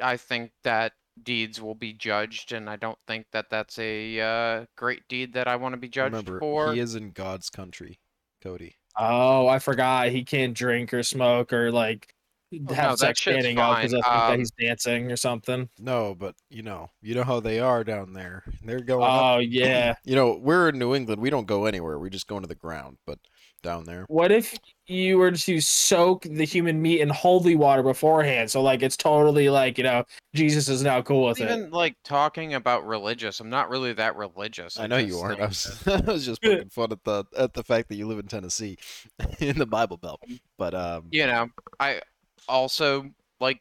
I 0.00 0.16
think 0.16 0.52
that 0.64 0.94
deeds 1.22 1.60
will 1.60 1.74
be 1.74 1.92
judged, 1.92 2.52
and 2.52 2.68
I 2.70 2.76
don't 2.76 2.98
think 3.06 3.26
that 3.32 3.46
that's 3.50 3.78
a 3.78 4.20
uh, 4.20 4.64
great 4.76 5.06
deed 5.08 5.32
that 5.34 5.48
I 5.48 5.56
want 5.56 5.74
to 5.74 5.78
be 5.80 5.88
judged 5.88 6.12
Remember, 6.14 6.38
for. 6.38 6.72
he 6.72 6.80
is 6.80 6.94
in 6.94 7.10
God's 7.10 7.50
country, 7.50 7.98
Cody. 8.42 8.76
Oh, 8.98 9.48
I 9.48 9.58
forgot 9.58 10.08
he 10.08 10.24
can't 10.24 10.54
drink 10.54 10.92
or 10.92 11.02
smoke 11.02 11.52
or 11.52 11.72
like 11.72 12.14
Oh, 12.54 12.58
no, 12.68 12.74
have 12.74 12.90
that 12.90 12.98
sex 12.98 13.20
standing 13.22 13.58
up 13.58 13.76
because 13.78 13.94
I 13.94 14.00
fine. 14.02 14.02
think 14.02 14.04
that 14.04 14.32
Um, 14.34 14.38
he's 14.38 14.50
dancing 14.50 15.12
or 15.12 15.16
something. 15.16 15.68
No, 15.78 16.14
but 16.14 16.34
you 16.50 16.62
know, 16.62 16.90
you 17.00 17.14
know 17.14 17.24
how 17.24 17.40
they 17.40 17.60
are 17.60 17.82
down 17.82 18.12
there. 18.12 18.44
They're 18.62 18.80
going 18.80 19.04
up. 19.04 19.22
Oh 19.22 19.38
yeah. 19.38 19.94
You 20.04 20.16
know, 20.16 20.36
we're 20.36 20.68
in 20.68 20.78
New 20.78 20.94
England. 20.94 21.22
We 21.22 21.30
don't 21.30 21.46
go 21.46 21.64
anywhere. 21.64 21.98
We 21.98 22.10
just 22.10 22.26
go 22.26 22.36
into 22.36 22.48
the 22.48 22.54
ground. 22.54 22.98
But 23.06 23.18
down 23.62 23.84
there, 23.84 24.04
What 24.08 24.32
if 24.32 24.58
you 24.86 25.18
were 25.18 25.30
to 25.32 25.60
soak 25.60 26.22
the 26.22 26.44
human 26.44 26.82
meat 26.82 27.00
in 27.00 27.08
holy 27.08 27.56
water 27.56 27.82
beforehand? 27.82 28.50
So 28.50 28.62
like 28.62 28.82
it's 28.82 28.96
totally 28.96 29.48
like 29.48 29.78
you 29.78 29.84
know 29.84 30.04
Jesus 30.34 30.68
is 30.68 30.82
now 30.82 31.02
cool 31.02 31.26
with 31.26 31.40
it. 31.40 31.44
even 31.44 31.70
like 31.70 31.96
talking 32.04 32.54
about 32.54 32.86
religious. 32.86 33.40
I'm 33.40 33.50
not 33.50 33.70
really 33.70 33.92
that 33.94 34.16
religious. 34.16 34.78
I 34.78 34.86
know 34.86 34.98
you 34.98 35.18
aren't. 35.18 35.40
I 35.40 35.46
was, 35.46 35.82
I 35.86 36.00
was 36.00 36.26
just 36.26 36.42
poking 36.42 36.68
fun 36.68 36.92
at 36.92 37.04
the 37.04 37.24
at 37.36 37.54
the 37.54 37.62
fact 37.62 37.88
that 37.88 37.96
you 37.96 38.06
live 38.06 38.18
in 38.18 38.26
Tennessee, 38.26 38.76
in 39.38 39.58
the 39.58 39.66
Bible 39.66 39.96
Belt. 39.96 40.20
But 40.58 40.74
um, 40.74 41.06
you 41.10 41.26
know, 41.26 41.48
I 41.80 42.00
also 42.48 43.10
like 43.40 43.60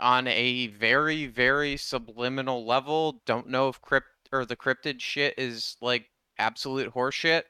on 0.00 0.26
a 0.26 0.66
very, 0.66 1.26
very 1.26 1.76
subliminal 1.76 2.66
level, 2.66 3.22
don't 3.24 3.48
know 3.48 3.68
if 3.68 3.80
crypt 3.80 4.06
or 4.32 4.44
the 4.44 4.56
cryptid 4.56 5.00
shit 5.00 5.34
is 5.38 5.76
like 5.80 6.06
absolute 6.38 6.92
horseshit. 6.92 7.42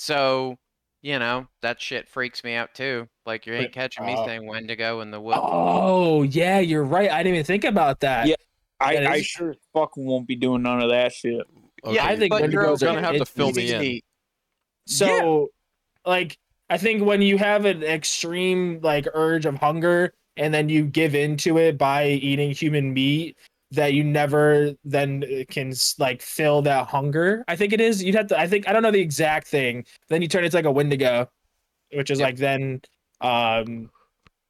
So, 0.00 0.56
you 1.02 1.18
know, 1.18 1.46
that 1.60 1.78
shit 1.78 2.08
freaks 2.08 2.42
me 2.42 2.54
out 2.54 2.74
too. 2.74 3.06
Like 3.26 3.44
you 3.44 3.52
ain't 3.52 3.72
catching 3.72 4.06
me 4.06 4.14
uh, 4.14 4.24
saying 4.24 4.46
Wendigo 4.46 5.02
in 5.02 5.10
the 5.10 5.20
woods. 5.20 5.40
Oh 5.42 6.22
yeah, 6.22 6.58
you're 6.58 6.84
right. 6.84 7.10
I 7.10 7.22
didn't 7.22 7.34
even 7.34 7.44
think 7.44 7.64
about 7.64 8.00
that. 8.00 8.26
Yeah. 8.26 8.36
I, 8.80 8.94
That 8.94 9.06
I 9.08 9.20
sure 9.20 9.50
as 9.50 9.56
fuck 9.74 9.94
won't 9.98 10.26
be 10.26 10.36
doing 10.36 10.62
none 10.62 10.82
of 10.82 10.88
that 10.88 11.12
shit. 11.12 11.46
Yeah, 11.84 12.06
I 12.06 12.16
think 12.16 12.30
but 12.30 12.42
Wendigos 12.42 12.80
you're 12.80 12.94
gonna 12.94 13.02
have 13.02 13.14
to 13.14 13.20
it's 13.20 13.30
fill 13.30 13.52
me 13.52 13.64
easy. 13.64 13.96
in. 13.96 14.00
So, 14.86 15.48
like, 16.06 16.38
I 16.70 16.78
think 16.78 17.04
when 17.04 17.20
you 17.20 17.36
have 17.36 17.66
an 17.66 17.82
extreme 17.82 18.80
like 18.82 19.06
urge 19.12 19.44
of 19.44 19.56
hunger 19.56 20.14
and 20.38 20.54
then 20.54 20.70
you 20.70 20.86
give 20.86 21.14
into 21.14 21.58
it 21.58 21.76
by 21.76 22.06
eating 22.06 22.52
human 22.52 22.94
meat, 22.94 23.36
that 23.72 23.92
you 23.94 24.02
never 24.04 24.72
then 24.84 25.24
uh, 25.24 25.44
can 25.48 25.72
like 25.98 26.22
fill 26.22 26.62
that 26.62 26.88
hunger. 26.88 27.44
I 27.48 27.56
think 27.56 27.72
it 27.72 27.80
is. 27.80 28.02
You'd 28.02 28.14
have 28.16 28.26
to. 28.28 28.38
I 28.38 28.46
think 28.46 28.68
I 28.68 28.72
don't 28.72 28.82
know 28.82 28.90
the 28.90 29.00
exact 29.00 29.46
thing. 29.48 29.84
Then 30.08 30.22
you 30.22 30.28
turn 30.28 30.44
into 30.44 30.56
like 30.56 30.64
a 30.64 30.70
Wendigo, 30.72 31.30
which 31.92 32.10
is 32.10 32.20
like 32.20 32.36
then, 32.36 32.80
um, 33.20 33.90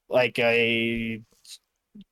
like 0.09 0.39
a 0.39 1.21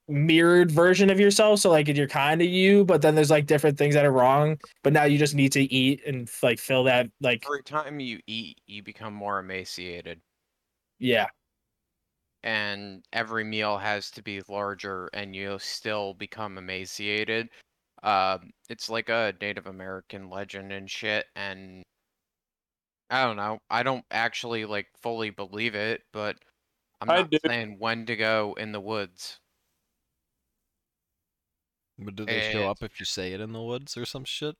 mirrored 0.09 0.70
version 0.70 1.10
of 1.10 1.20
yourself. 1.20 1.60
So 1.60 1.70
like 1.70 1.89
you're 1.89 2.09
kind 2.09 2.40
of 2.43 2.48
you, 2.48 2.85
but 2.85 3.02
then 3.02 3.14
there's 3.14 3.30
like 3.30 3.47
different 3.47 3.78
things 3.78 3.94
that 3.94 4.05
are 4.05 4.12
wrong. 4.12 4.59
But 4.82 4.93
now 4.93 5.05
you 5.05 5.18
just 5.18 5.35
need 5.35 5.52
to 5.52 5.62
eat 5.62 6.02
and 6.06 6.28
like 6.43 6.59
fill 6.59 6.85
that 6.85 7.10
like 7.20 7.44
Every 7.47 7.62
time 7.62 8.01
you 8.01 8.20
eat, 8.26 8.60
you 8.66 8.82
become 8.82 9.14
more 9.14 9.39
emaciated. 9.39 10.20
yeah. 10.98 11.26
And 12.43 13.05
every 13.12 13.44
meal 13.44 13.78
has 13.78 14.10
to 14.12 14.23
be 14.23 14.43
larger 14.48 15.09
and 15.12 15.35
you'll 15.36 15.59
still 15.59 16.15
become 16.15 16.59
emaciated. 16.59 17.51
Um, 18.02 18.52
it's 18.69 18.89
like 18.90 19.09
a 19.09 19.35
Native 19.40 19.66
American 19.66 20.31
legend 20.31 20.73
and 20.73 20.90
shit, 20.90 21.27
and 21.36 21.85
I 23.10 23.24
don't 23.24 23.36
know. 23.36 23.59
I 23.70 23.82
don't 23.82 24.05
actually 24.10 24.65
like 24.65 24.89
fully 25.02 25.31
believe 25.31 25.74
it, 25.74 26.02
but 26.12 26.36
I'm 27.01 27.10
not 27.12 27.31
saying 27.47 27.78
Wendigo 27.78 28.55
in 28.55 28.73
the 28.73 28.81
woods. 28.81 29.40
but 31.98 32.15
do 32.16 32.24
they 32.24 32.40
show 32.40 32.66
Eh. 32.66 32.70
up 32.70 32.82
if 32.82 32.98
you 32.98 33.05
say 33.05 33.32
it 33.32 33.40
in 33.40 33.52
the 33.52 33.62
woods 33.62 33.97
or 33.97 34.06
some 34.06 34.24
shit? 34.24 34.56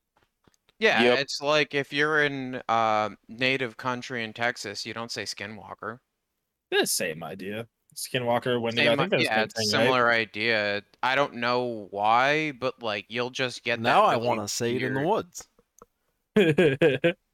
Yeah, 0.79 1.05
Yep. 1.05 1.19
it's 1.19 1.41
like 1.41 1.75
if 1.75 1.93
you're 1.93 2.23
in 2.25 2.63
uh, 2.69 3.11
native 3.29 3.77
country 3.77 4.23
in 4.25 4.33
Texas, 4.33 4.87
you 4.87 4.95
don't 4.95 5.11
say 5.11 5.25
skinwalker. 5.25 5.99
The 6.70 6.86
same 6.86 7.23
idea. 7.23 7.66
Skinwalker, 7.95 8.61
Wendigo. 8.61 8.90
Same, 8.90 9.01
I 9.01 9.03
think 9.03 9.11
that's 9.11 9.24
yeah, 9.24 9.43
it's 9.43 9.55
thing, 9.55 9.66
similar 9.66 10.11
idea. 10.11 10.82
I 11.03 11.15
don't 11.16 11.35
know 11.35 11.89
why, 11.90 12.53
but 12.53 12.82
like 12.82 13.07
you'll 13.09 13.31
just 13.31 13.65
get 13.65 13.78
that 13.78 13.82
now 13.82 14.05
I 14.05 14.16
want 14.16 14.40
to 14.40 14.49
say 14.49 14.77
it 14.77 14.82
in 14.82 14.95
the 14.95 15.03
woods. 15.03 15.49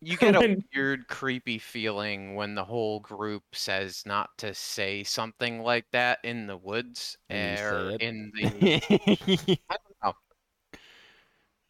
You 0.00 0.16
get 0.16 0.36
a 0.36 0.56
weird, 0.74 1.08
creepy 1.08 1.58
feeling 1.58 2.34
when 2.34 2.54
the 2.54 2.64
whole 2.64 3.00
group 3.00 3.42
says 3.52 4.04
not 4.06 4.30
to 4.38 4.54
say 4.54 5.02
something 5.02 5.62
like 5.62 5.86
that 5.92 6.18
in 6.22 6.46
the 6.46 6.56
woods 6.56 7.18
And 7.28 7.50
you 7.50 7.56
say 7.56 7.64
or 7.64 7.90
in 7.98 8.32
the. 8.34 9.58
I 9.70 9.76
don't 9.76 10.16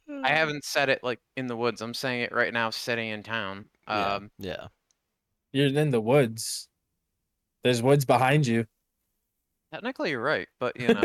know. 0.08 0.22
I 0.22 0.28
haven't 0.28 0.64
said 0.64 0.88
it 0.88 1.02
like 1.02 1.20
in 1.36 1.46
the 1.46 1.56
woods. 1.56 1.80
I'm 1.80 1.94
saying 1.94 2.22
it 2.22 2.32
right 2.32 2.52
now, 2.52 2.70
sitting 2.70 3.08
in 3.08 3.22
town. 3.22 3.66
Yeah, 3.88 4.14
Um, 4.14 4.30
yeah. 4.38 4.68
You're 5.52 5.68
in 5.68 5.90
the 5.90 6.00
woods. 6.00 6.68
There's 7.66 7.82
woods 7.82 8.04
behind 8.04 8.46
you. 8.46 8.64
technically, 9.72 10.10
you're 10.10 10.22
right, 10.22 10.46
but 10.60 10.80
you 10.80 10.94
know, 10.94 11.02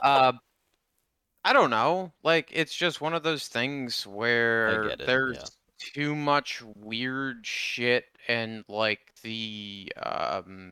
uh, 0.00 0.32
I 1.44 1.52
don't 1.52 1.70
know. 1.70 2.12
Like, 2.22 2.50
it's 2.52 2.72
just 2.72 3.00
one 3.00 3.14
of 3.14 3.24
those 3.24 3.48
things 3.48 4.06
where 4.06 4.90
it, 4.90 5.02
there's 5.04 5.38
yeah. 5.38 5.90
too 5.94 6.14
much 6.14 6.62
weird 6.76 7.44
shit, 7.44 8.04
and 8.28 8.62
like 8.68 9.00
the 9.24 9.92
um, 10.00 10.70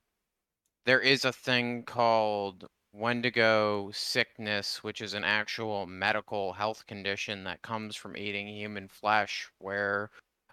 there 0.84 1.00
is 1.00 1.24
a 1.24 1.32
thing 1.32 1.82
called 1.82 2.64
Wendigo 2.92 3.90
sickness, 3.92 4.84
which 4.84 5.00
is 5.00 5.12
an 5.12 5.24
actual 5.24 5.86
medical 5.86 6.52
health 6.52 6.86
condition 6.86 7.42
that 7.42 7.62
comes 7.62 7.96
from 7.96 8.16
eating 8.16 8.46
human 8.46 8.86
flesh, 8.86 9.50
where 9.58 10.08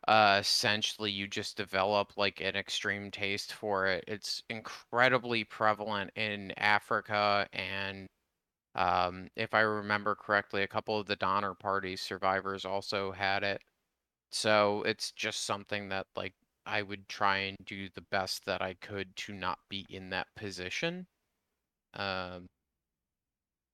uh, 0.08 0.38
essentially 0.40 1.12
you 1.12 1.28
just 1.28 1.58
develop 1.58 2.14
like 2.18 2.42
an 2.42 2.56
extreme 2.56 3.12
taste 3.12 3.54
for 3.54 3.88
it. 3.88 4.04
It's 4.08 4.44
incredibly 4.50 5.44
prevalent 5.44 6.12
in 6.16 6.52
Africa 6.58 7.48
and 7.54 8.08
um, 8.76 9.28
if 9.36 9.54
I 9.54 9.62
remember 9.62 10.16
correctly, 10.16 10.64
a 10.64 10.68
couple 10.68 11.00
of 11.00 11.06
the 11.06 11.16
Donner 11.16 11.54
Party 11.54 11.96
survivors 11.96 12.66
also 12.66 13.12
had 13.12 13.44
it. 13.44 13.62
So 14.32 14.84
it's 14.84 15.12
just 15.12 15.46
something 15.46 15.90
that 15.90 16.08
like 16.16 16.34
I 16.66 16.82
would 16.82 17.08
try 17.08 17.38
and 17.38 17.58
do 17.66 17.88
the 17.94 18.02
best 18.02 18.46
that 18.46 18.62
I 18.62 18.76
could 18.82 19.16
to 19.18 19.34
not 19.34 19.60
be 19.70 19.86
in 19.90 20.10
that 20.10 20.28
position. 20.36 21.06
Um, 21.94 22.48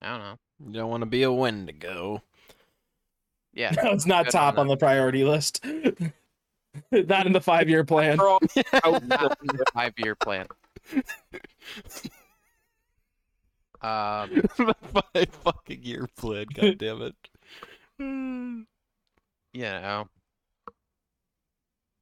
I 0.02 0.10
don't 0.10 0.18
know. 0.18 0.36
You 0.66 0.72
don't 0.74 0.90
want 0.90 1.02
to 1.02 1.06
be 1.06 1.22
a 1.22 1.32
Wendigo. 1.32 2.22
Yeah, 3.54 3.70
No, 3.82 3.92
it's 3.92 4.06
not 4.06 4.30
top 4.30 4.54
on 4.54 4.60
on 4.60 4.68
the 4.68 4.76
priority 4.76 5.24
list. 5.24 5.64
not 6.92 7.26
in 7.26 7.32
the 7.32 7.40
five 7.40 7.68
year 7.68 7.84
plan. 7.84 8.16
They're 8.16 8.28
all 8.28 8.40
out 8.84 9.06
not 9.06 9.38
in 9.40 9.56
the 9.56 9.64
five-year 9.72 10.14
plan. 10.16 10.46
Um, 13.82 14.42
Five 15.14 15.28
fucking 15.42 15.82
year 15.82 16.06
plan. 16.16 16.46
God 16.52 16.76
damn 16.76 17.00
it. 17.00 17.14
you 17.98 19.62
know. 19.62 20.06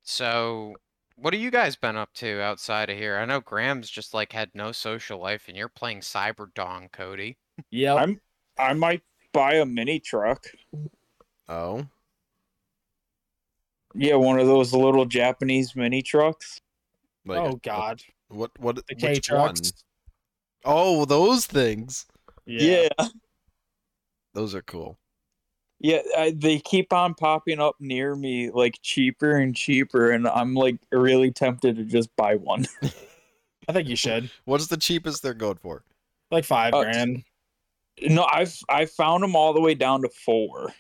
So, 0.03 0.75
what 1.17 1.35
have 1.35 1.41
you 1.43 1.51
guys 1.53 1.77
been 1.77 1.97
up 1.97 2.13
to 2.15 2.41
outside 2.41 2.91
of 2.91 2.99
here? 2.99 3.17
I 3.19 3.27
know 3.27 3.41
Graham's 3.41 3.89
just 3.91 4.13
like 4.13 4.33
had 4.33 4.51
no 4.55 4.73
social 4.73 5.21
life, 5.21 5.45
and 5.47 5.57
you're 5.57 5.69
playing 5.69 6.01
Cyberdong, 6.01 6.91
Cody. 6.91 7.39
Yeah, 7.71 7.95
I'm- 7.95 8.21
I 8.59 8.73
might 8.73 9.03
buy 9.33 9.55
a 9.55 9.65
mini 9.65 10.01
truck. 10.01 10.47
Oh, 11.49 11.87
Yeah, 13.99 14.15
one 14.15 14.39
of 14.39 14.47
those 14.47 14.73
little 14.73 15.05
Japanese 15.05 15.75
mini 15.75 16.03
trucks. 16.03 16.61
like 17.27 17.39
a- 17.39 17.43
oh 17.43 17.61
God. 17.63 18.03
What? 18.29 18.51
What? 18.59 18.77
The 18.77 18.83
which 18.91 19.01
K 19.01 19.09
one? 19.09 19.21
trucks. 19.23 19.73
Oh, 20.65 21.05
those 21.05 21.47
things. 21.47 22.07
Yeah. 22.47 22.89
Those 24.35 24.55
are 24.55 24.63
cool. 24.63 24.99
Yeah, 25.81 26.01
I, 26.17 26.33
they 26.37 26.59
keep 26.59 26.93
on 26.93 27.15
popping 27.15 27.61
up 27.61 27.77
near 27.81 28.15
me 28.17 28.51
like 28.51 28.79
cheaper 28.83 29.37
and 29.37 29.55
cheaper, 29.55 30.11
and 30.11 30.27
I'm 30.27 30.55
like 30.55 30.77
really 30.91 31.31
tempted 31.31 31.77
to 31.77 31.85
just 31.85 32.15
buy 32.17 32.35
one. 32.37 32.67
I 33.69 33.73
think 33.73 33.89
you 33.89 33.97
should. 33.97 34.31
What's 34.45 34.67
the 34.67 34.77
cheapest 34.77 35.23
they're 35.23 35.35
going 35.35 35.59
for? 35.59 35.85
Like 36.31 36.45
five 36.45 36.75
Uh, 36.75 36.83
grand. 36.83 37.23
no, 38.03 38.27
I've 38.31 38.57
I 38.69 38.87
found 38.87 39.23
them 39.23 39.37
all 39.37 39.53
the 39.53 39.61
way 39.61 39.75
down 39.75 40.03
to 40.03 40.09
four. 40.09 40.73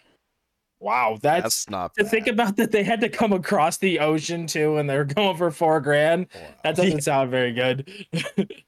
Wow, 0.80 1.18
that's, 1.20 1.42
That's 1.42 1.70
not 1.70 1.94
to 1.94 2.04
bad. 2.04 2.10
think 2.10 2.26
about 2.28 2.56
that 2.56 2.70
they 2.70 2.84
had 2.84 3.00
to 3.00 3.08
come 3.08 3.32
across 3.32 3.78
the 3.78 3.98
ocean 3.98 4.46
too 4.46 4.76
and 4.76 4.88
they're 4.88 5.04
going 5.04 5.36
for 5.36 5.50
four 5.50 5.80
grand. 5.80 6.28
That 6.62 6.76
doesn't 6.76 7.02
sound 7.02 7.30
very 7.30 7.52
good. 7.52 7.90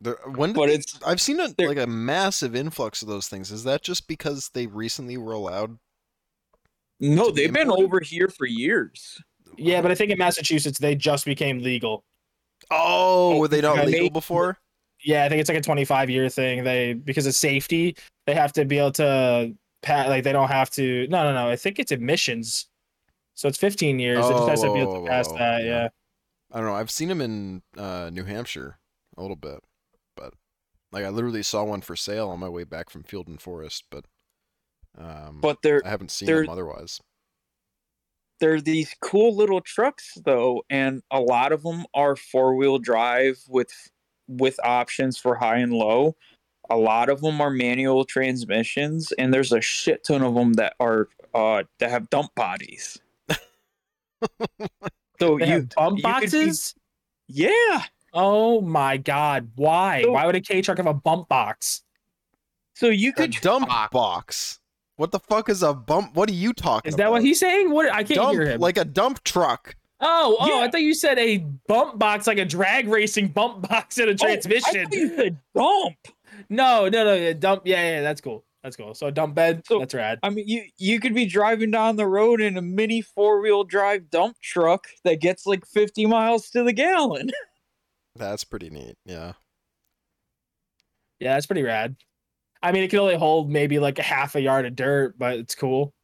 There- 0.00 0.18
when 0.34 0.50
did 0.50 0.56
But 0.56 0.66
they- 0.66 0.74
it's 0.74 0.98
I've 1.06 1.20
seen 1.20 1.38
a, 1.40 1.54
like 1.58 1.78
a 1.78 1.86
massive 1.86 2.56
influx 2.56 3.02
of 3.02 3.08
those 3.08 3.28
things. 3.28 3.52
Is 3.52 3.64
that 3.64 3.82
just 3.82 4.08
because 4.08 4.50
they 4.52 4.66
recently 4.66 5.16
were 5.16 5.32
allowed? 5.32 5.78
no, 7.00 7.30
they've 7.30 7.52
been 7.52 7.70
over 7.70 8.00
here 8.00 8.28
for 8.28 8.46
years. 8.46 9.20
yeah, 9.58 9.80
but 9.82 9.90
I 9.90 9.94
think 9.94 10.10
in 10.10 10.18
Massachusetts 10.18 10.78
they 10.78 10.94
just 10.94 11.24
became 11.24 11.58
legal. 11.60 12.04
Oh, 12.70 13.38
were 13.38 13.48
they 13.48 13.60
not 13.60 13.76
yeah, 13.76 13.84
legal 13.84 14.00
they- 14.06 14.08
before? 14.10 14.58
Yeah, 15.04 15.24
I 15.24 15.28
think 15.28 15.40
it's 15.40 15.48
like 15.48 15.58
a 15.58 15.62
25 15.62 16.10
year 16.10 16.28
thing. 16.28 16.62
They 16.64 16.94
because 16.94 17.26
of 17.26 17.34
safety, 17.34 17.96
they 18.26 18.34
have 18.34 18.52
to 18.54 18.64
be 18.64 18.78
able 18.78 18.92
to 18.92 19.52
pat 19.82 20.08
like 20.08 20.24
they 20.24 20.32
don't 20.32 20.48
have 20.48 20.70
to 20.70 21.06
no 21.08 21.24
no 21.24 21.32
no. 21.34 21.50
I 21.50 21.56
think 21.56 21.78
it's 21.78 21.92
admissions. 21.92 22.66
So 23.34 23.48
it's 23.48 23.58
15 23.58 23.98
years. 23.98 24.18
it 24.26 24.30
just 24.32 24.48
has 24.48 24.60
to 24.62 24.72
be 24.72 24.80
able 24.80 24.96
Oh, 24.96 25.04
to 25.04 25.10
pass 25.10 25.28
oh, 25.28 25.38
that, 25.38 25.62
yeah. 25.64 25.68
yeah. 25.84 25.88
I 26.52 26.58
don't 26.58 26.66
know. 26.66 26.74
I've 26.74 26.90
seen 26.90 27.08
them 27.08 27.20
in 27.22 27.62
uh, 27.78 28.10
New 28.12 28.24
Hampshire 28.24 28.78
a 29.16 29.22
little 29.22 29.36
bit, 29.36 29.60
but 30.16 30.34
like 30.92 31.04
I 31.04 31.08
literally 31.08 31.42
saw 31.42 31.64
one 31.64 31.80
for 31.80 31.96
sale 31.96 32.28
on 32.28 32.38
my 32.40 32.48
way 32.50 32.64
back 32.64 32.90
from 32.90 33.02
Field 33.04 33.28
and 33.28 33.40
Forest, 33.40 33.84
but 33.90 34.04
um, 34.98 35.38
But 35.40 35.62
they're 35.62 35.80
I 35.84 35.88
haven't 35.88 36.10
seen 36.10 36.26
them 36.28 36.48
otherwise. 36.50 37.00
they're 38.40 38.60
these 38.60 38.94
cool 39.00 39.34
little 39.34 39.60
trucks 39.62 40.18
though, 40.24 40.62
and 40.68 41.02
a 41.10 41.20
lot 41.20 41.52
of 41.52 41.62
them 41.62 41.84
are 41.94 42.16
four 42.16 42.54
wheel 42.54 42.78
drive 42.78 43.38
with 43.48 43.70
with 44.28 44.58
options 44.62 45.16
for 45.18 45.34
high 45.36 45.58
and 45.58 45.72
low. 45.72 46.16
A 46.70 46.76
lot 46.76 47.08
of 47.08 47.20
them 47.20 47.40
are 47.40 47.50
manual 47.50 48.04
transmissions, 48.04 49.12
and 49.12 49.32
there's 49.34 49.52
a 49.52 49.60
shit 49.60 50.04
ton 50.04 50.22
of 50.22 50.34
them 50.34 50.54
that 50.54 50.74
are 50.80 51.08
uh 51.34 51.62
that 51.78 51.90
have 51.90 52.08
dump 52.10 52.34
bodies. 52.34 52.98
so 55.20 55.38
They 55.38 55.46
you 55.46 55.52
have 55.52 55.68
bump 55.70 55.98
you 55.98 56.02
could 56.04 56.20
be- 56.20 56.26
boxes? 56.26 56.74
yeah. 57.28 57.82
Oh 58.14 58.60
my 58.60 58.96
god, 58.98 59.50
why? 59.56 60.02
So- 60.02 60.12
why 60.12 60.26
would 60.26 60.34
a 60.36 60.40
K 60.40 60.62
truck 60.62 60.76
have 60.78 60.86
a 60.86 60.94
bump 60.94 61.28
box? 61.28 61.82
So 62.74 62.88
you 62.88 63.10
A 63.10 63.12
could 63.12 63.30
dump 63.42 63.68
box. 63.68 63.92
box. 63.92 64.58
What 64.96 65.10
the 65.10 65.20
fuck 65.20 65.48
is 65.48 65.62
a 65.62 65.72
bump? 65.74 66.14
What 66.14 66.28
are 66.30 66.34
you 66.34 66.52
talking 66.52 66.88
Is 66.88 66.94
about? 66.94 67.04
that 67.04 67.10
what 67.10 67.22
he's 67.22 67.40
saying? 67.40 67.70
What 67.70 67.90
I 67.92 68.02
can't 68.04 68.16
dump, 68.20 68.32
hear 68.32 68.46
him. 68.46 68.60
like 68.60 68.76
a 68.76 68.84
dump 68.84 69.22
truck. 69.24 69.74
oh, 70.00 70.36
oh, 70.38 70.60
I 70.60 70.68
thought 70.70 70.82
you 70.82 70.94
said 70.94 71.18
a 71.18 71.38
bump 71.66 71.98
box, 71.98 72.26
like 72.26 72.38
a 72.38 72.44
drag 72.44 72.88
racing 72.88 73.28
bump 73.28 73.68
box 73.68 73.98
in 73.98 74.08
a 74.08 74.12
Oh, 74.12 74.14
I 74.14 74.16
transmission. 74.36 74.84
thought 74.84 74.92
you 74.94 75.16
said 75.16 75.38
dump. 75.54 75.96
No, 76.50 76.88
no, 76.88 77.04
no, 77.04 77.14
yeah, 77.14 77.32
dump. 77.32 77.62
Yeah, 77.64 77.82
yeah, 77.96 78.00
that's 78.02 78.20
cool. 78.20 78.44
That's 78.62 78.76
cool. 78.76 78.94
So 78.94 79.08
a 79.08 79.12
dump 79.12 79.34
bed. 79.34 79.62
So- 79.66 79.80
that's 79.80 79.94
rad. 79.94 80.18
I 80.22 80.30
mean, 80.30 80.46
you 80.46 80.62
you 80.78 81.00
could 81.00 81.14
be 81.14 81.26
driving 81.26 81.70
down 81.70 81.96
the 81.96 82.06
road 82.06 82.40
in 82.40 82.56
a 82.56 82.62
mini 82.62 83.02
four 83.02 83.40
wheel 83.40 83.64
drive 83.64 84.08
dump 84.10 84.36
truck 84.40 84.86
that 85.04 85.20
gets 85.20 85.46
like 85.46 85.66
50 85.66 86.06
miles 86.06 86.48
to 86.50 86.62
the 86.62 86.72
gallon. 86.72 87.30
That's 88.16 88.44
pretty 88.44 88.68
neat. 88.68 88.96
Yeah. 89.06 89.32
Yeah, 91.18 91.32
that's 91.34 91.46
pretty 91.46 91.62
rad. 91.62 91.96
I 92.62 92.70
mean, 92.72 92.82
it 92.82 92.90
can 92.90 92.98
only 92.98 93.14
hold 93.16 93.50
maybe 93.50 93.78
like 93.78 93.98
a 93.98 94.02
half 94.02 94.34
a 94.34 94.40
yard 94.40 94.66
of 94.66 94.76
dirt, 94.76 95.18
but 95.18 95.38
it's 95.38 95.54
cool. 95.54 95.94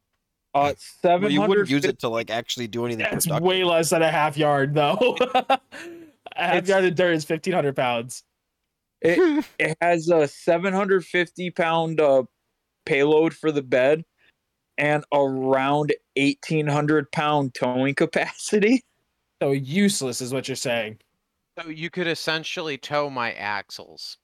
Uh, 0.55 0.73
seven 1.01 1.23
Well, 1.23 1.31
you 1.31 1.41
wouldn't 1.41 1.69
use 1.69 1.85
it 1.85 1.99
to 1.99 2.09
like 2.09 2.31
actually 2.31 2.67
do 2.67 2.85
anything 2.85 3.05
That's 3.11 3.27
productive. 3.27 3.45
way 3.45 3.63
less 3.63 3.91
than 3.91 4.01
a 4.01 4.09
half 4.09 4.37
yard, 4.37 4.73
though. 4.73 5.17
a 5.35 5.59
half 6.35 6.55
It's- 6.57 6.67
yard 6.67 6.85
of 6.85 6.95
dirt 6.95 7.13
is 7.13 7.25
fifteen 7.25 7.53
hundred 7.53 7.75
pounds. 7.75 8.23
It 9.01 9.45
it 9.59 9.77
has 9.81 10.09
a 10.09 10.27
750 10.27 11.51
pound 11.51 11.99
uh, 12.01 12.23
payload 12.85 13.33
for 13.33 13.51
the 13.51 13.61
bed 13.61 14.03
and 14.77 15.03
around 15.13 15.93
1800 16.15 17.11
pound 17.11 17.53
towing 17.53 17.95
capacity. 17.95 18.83
So 19.41 19.51
useless 19.51 20.19
is 20.19 20.33
what 20.33 20.49
you're 20.49 20.55
saying. 20.57 20.97
So 21.57 21.69
you 21.69 21.89
could 21.89 22.07
essentially 22.07 22.77
tow 22.77 23.09
my 23.09 23.31
axles. 23.31 24.17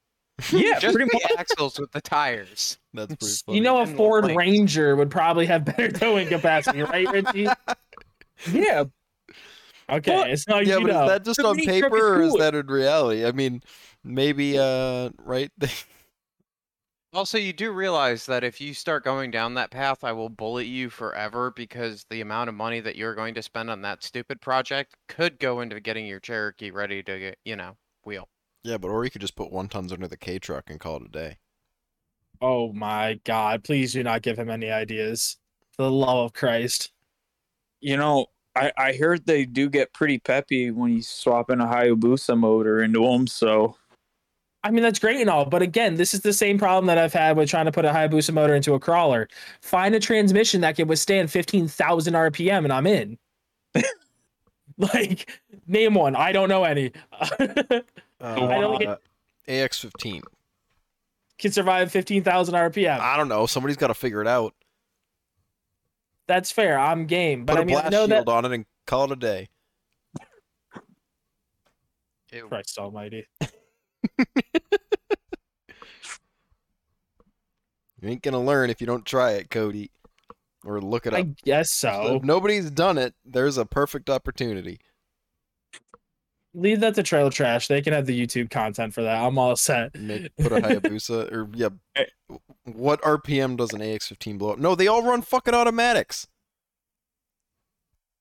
Yeah, 0.51 0.77
Just 0.79 0.93
pretty 0.93 1.09
the 1.09 1.21
much. 1.23 1.39
axles 1.39 1.79
with 1.79 1.89
the 1.93 2.01
tires. 2.01 2.77
That's 2.93 3.15
pretty 3.15 3.35
funny. 3.45 3.57
You 3.57 3.63
know, 3.63 3.77
a 3.77 3.83
And 3.83 3.95
Ford. 3.95 4.25
Ranger 4.35 4.97
would 4.97 5.09
probably 5.09 5.45
have 5.45 5.63
better 5.63 5.89
towing 5.89 6.27
capacity, 6.27 6.81
right, 6.81 7.09
Richie? 7.09 7.47
Yeah, 8.51 8.83
Okay, 9.89 10.15
But- 10.15 10.29
it's 10.31 10.47
not 10.47 10.65
yeah, 10.65 10.77
you 10.77 10.87
but 10.87 10.87
know. 10.87 11.03
is 11.03 11.09
that 11.09 11.25
just 11.25 11.41
The 11.41 11.45
on 11.45 11.55
mini 11.55 11.73
truck 11.73 11.93
paper 11.93 12.15
or 12.17 12.21
is 12.21 12.33
cool. 12.33 12.37
that 12.37 12.55
in 12.55 12.67
reality? 12.67 13.25
I 13.25 13.31
mean, 13.31 13.61
maybe 14.03 14.57
uh 14.57 15.09
right 15.19 15.51
Also, 17.13 17.37
you 17.37 17.53
do 17.53 17.71
realize 17.71 18.25
that 18.25 18.43
if 18.43 18.59
you 18.59 18.73
start 18.73 19.05
going 19.05 19.31
down 19.31 19.53
that 19.53 19.71
path, 19.71 20.03
I 20.03 20.11
will 20.11 20.27
bullet 20.27 20.65
you 20.65 20.89
forever 20.89 21.49
because 21.51 22.05
the 22.09 22.19
amount 22.19 22.49
of 22.49 22.55
money 22.55 22.81
that 22.81 22.97
you're 22.97 23.15
going 23.15 23.33
to 23.35 23.41
spend 23.41 23.69
on 23.69 23.81
that 23.83 24.03
stupid 24.03 24.41
project 24.41 24.95
could 25.07 25.39
go 25.39 25.61
into 25.61 25.79
getting 25.79 26.05
your 26.07 26.19
Cherokee 26.19 26.71
ready 26.71 27.01
to 27.03 27.19
get, 27.19 27.37
you 27.45 27.55
know, 27.55 27.77
wheel. 28.03 28.27
Yeah, 28.63 28.77
but 28.77 28.89
or 28.89 29.05
you 29.05 29.11
could 29.11 29.21
just 29.21 29.37
put 29.37 29.49
one 29.51 29.69
tons 29.69 29.93
under 29.93 30.09
the 30.09 30.17
K 30.17 30.39
truck 30.39 30.69
and 30.69 30.77
call 30.79 30.97
it 30.97 31.03
a 31.03 31.07
day. 31.09 31.37
Oh 32.41 32.73
my 32.73 33.13
God! 33.23 33.63
Please 33.63 33.93
do 33.93 34.03
not 34.03 34.21
give 34.21 34.37
him 34.37 34.49
any 34.49 34.69
ideas. 34.69 35.37
For 35.71 35.83
the 35.83 35.91
love 35.91 36.17
of 36.25 36.33
Christ. 36.33 36.91
you 37.79 37.95
know, 37.95 38.25
I, 38.55 38.71
I 38.77 38.93
heard 38.93 39.25
they 39.25 39.45
do 39.45 39.69
get 39.69 39.93
pretty 39.93 40.17
peppy 40.19 40.71
when 40.71 40.93
you 40.93 41.01
swap 41.01 41.49
in 41.49 41.59
a 41.59 41.65
Hayabusa 41.65 42.37
motor 42.37 42.81
into 42.81 43.01
them. 43.03 43.27
So 43.27 43.75
I 44.65 44.71
mean, 44.71 44.81
that's 44.81 44.97
great 44.97 45.21
and 45.21 45.29
all, 45.29 45.45
but 45.45 45.61
again, 45.61 45.93
this 45.93 46.15
is 46.15 46.21
the 46.21 46.33
same 46.33 46.57
problem 46.57 46.87
that 46.87 46.97
I've 46.97 47.13
had 47.13 47.37
with 47.37 47.49
trying 47.49 47.65
to 47.65 47.71
put 47.71 47.85
a 47.85 47.89
Hayabusa 47.89 48.33
motor 48.33 48.55
into 48.55 48.73
a 48.73 48.79
crawler. 48.79 49.29
Find 49.61 49.93
a 49.93 49.99
transmission 49.99 50.61
that 50.61 50.75
can 50.75 50.87
withstand 50.87 51.29
15,000 51.29 52.13
RPM 52.15 52.63
and 52.63 52.73
I'm 52.73 52.87
in. 52.87 53.19
like, 54.79 55.29
name 55.67 55.93
one. 55.93 56.15
I 56.15 56.31
don't 56.31 56.49
know 56.49 56.63
any. 56.63 56.93
Uh, 57.11 57.27
don't 58.19 58.79
get- 58.79 59.01
AX15. 59.47 60.23
can 61.37 61.51
survive 61.51 61.91
15,000 61.91 62.55
RPM. 62.55 62.99
I 62.99 63.17
don't 63.17 63.27
know. 63.27 63.45
Somebody's 63.45 63.77
got 63.77 63.87
to 63.87 63.93
figure 63.93 64.21
it 64.21 64.27
out. 64.27 64.55
That's 66.27 66.51
fair. 66.51 66.77
I'm 66.79 67.05
game. 67.05 67.45
But 67.45 67.53
Put 67.53 67.59
I 67.59 67.61
a 67.61 67.65
mean, 67.65 67.75
I 67.75 67.79
blast 67.81 67.91
know 67.91 68.07
shield 68.07 68.27
that. 68.27 68.31
on 68.31 68.45
it 68.45 68.51
and 68.51 68.65
call 68.87 69.05
it 69.05 69.11
a 69.11 69.15
day. 69.15 69.49
Ew. 72.31 72.47
Christ 72.47 72.77
almighty. 72.77 73.25
You 78.01 78.09
ain't 78.11 78.21
gonna 78.21 78.39
learn 78.43 78.69
if 78.69 78.81
you 78.81 78.87
don't 78.87 79.05
try 79.05 79.31
it, 79.31 79.49
Cody, 79.49 79.89
or 80.63 80.79
look 80.79 81.07
it 81.07 81.13
up. 81.13 81.19
I 81.19 81.21
guess 81.43 81.71
So 81.71 81.89
so. 82.05 82.15
if 82.17 82.23
nobody's 82.23 82.69
done 82.69 82.97
it, 82.99 83.15
there's 83.25 83.57
a 83.57 83.65
perfect 83.65 84.09
opportunity. 84.11 84.79
Leave 86.55 86.79
that 86.79 86.95
to 86.95 87.03
Trail 87.03 87.29
Trash. 87.29 87.67
They 87.67 87.81
can 87.81 87.93
have 87.93 88.05
the 88.05 88.19
YouTube 88.19 88.49
content 88.49 88.93
for 88.93 89.03
that. 89.03 89.21
I'm 89.21 89.37
all 89.37 89.55
set. 89.55 89.93
Make, 89.99 90.35
put 90.37 90.51
a 90.51 90.55
Hayabusa 90.55 91.31
or 91.31 91.49
yeah. 91.53 91.69
What 92.63 93.01
RPM 93.01 93.57
does 93.57 93.73
an 93.73 93.81
AX15 93.81 94.37
blow 94.37 94.51
up? 94.53 94.59
No, 94.59 94.73
they 94.73 94.87
all 94.87 95.03
run 95.03 95.21
fucking 95.21 95.53
automatics. 95.53 96.27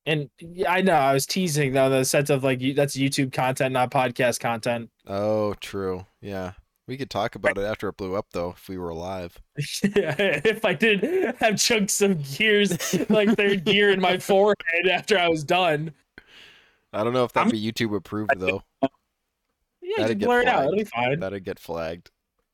And 0.07 0.29
yeah, 0.39 0.71
I 0.71 0.83
know 0.83 0.93
I 0.93 1.15
was 1.15 1.25
teasing 1.25 1.73
though 1.73 1.89
the 1.89 2.05
sense 2.05 2.29
of 2.29 2.45
like 2.45 2.61
that's 2.75 2.97
YouTube 2.97 3.33
content, 3.33 3.73
not 3.73 3.91
podcast 3.91 4.41
content. 4.41 4.91
Oh, 5.07 5.55
true. 5.55 6.05
Yeah, 6.21 6.53
we 6.87 6.99
could 6.99 7.09
talk 7.09 7.35
about 7.35 7.57
it 7.57 7.63
after 7.63 7.89
it 7.89 7.97
blew 7.97 8.15
up, 8.15 8.27
though, 8.33 8.51
if 8.51 8.69
we 8.69 8.77
were 8.77 8.91
alive. 8.91 9.41
if 9.57 10.65
I 10.65 10.75
did 10.75 11.35
have 11.39 11.57
chunks 11.57 12.03
of 12.03 12.23
gears, 12.37 12.71
like 13.09 13.31
third 13.37 13.65
gear 13.65 13.91
in 13.91 14.01
my 14.01 14.19
forehead 14.19 14.89
after 14.91 15.19
I 15.19 15.29
was 15.29 15.45
done. 15.45 15.95
I 16.95 17.05
don't 17.05 17.13
know 17.13 17.25
if 17.25 17.33
that'd 17.33 17.53
I'm- 17.53 17.61
be 17.61 17.73
YouTube 17.73 17.95
approved 17.97 18.31
though. 18.39 18.63
Yeah, 19.83 19.99
That'd 19.99 20.21
blur 20.21 20.41
it 20.43 20.49
out. 20.49 20.63
flagged. 20.63 20.73
It'll 20.73 20.79
be 20.79 20.85
fine. 20.85 21.21
That'd 21.21 21.45
get 21.45 21.59
flagged. 21.59 22.11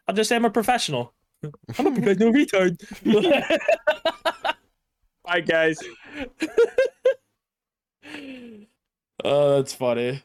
I'll 0.09 0.15
just 0.15 0.29
say 0.29 0.37
I'm 0.37 0.45
a 0.45 0.51
professional. 0.51 1.15
I'm 1.79 1.87
a 1.87 1.93
professional 1.93 2.33
retard. 2.33 2.77
Hi 5.27 5.41
guys. 5.41 5.79
oh, 9.25 9.57
that's 9.57 9.73
funny. 9.75 10.23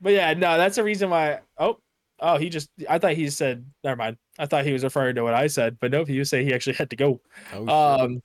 But 0.00 0.12
yeah, 0.12 0.32
no, 0.34 0.56
that's 0.58 0.76
the 0.76 0.84
reason 0.84 1.10
why. 1.10 1.40
Oh, 1.58 1.78
oh, 2.18 2.36
he 2.38 2.48
just. 2.48 2.70
I 2.88 2.98
thought 2.98 3.12
he 3.12 3.28
said. 3.30 3.64
Never 3.84 3.96
mind. 3.96 4.16
I 4.38 4.46
thought 4.46 4.64
he 4.64 4.72
was 4.72 4.82
referring 4.84 5.14
to 5.16 5.22
what 5.22 5.34
I 5.34 5.46
said, 5.46 5.78
but 5.80 5.90
nope. 5.90 6.08
He 6.08 6.18
was 6.18 6.30
saying 6.30 6.46
he 6.46 6.54
actually 6.54 6.74
had 6.76 6.90
to 6.90 6.96
go. 6.96 7.20
Oh, 7.54 7.60
shit. 7.60 7.68
Um, 7.70 8.22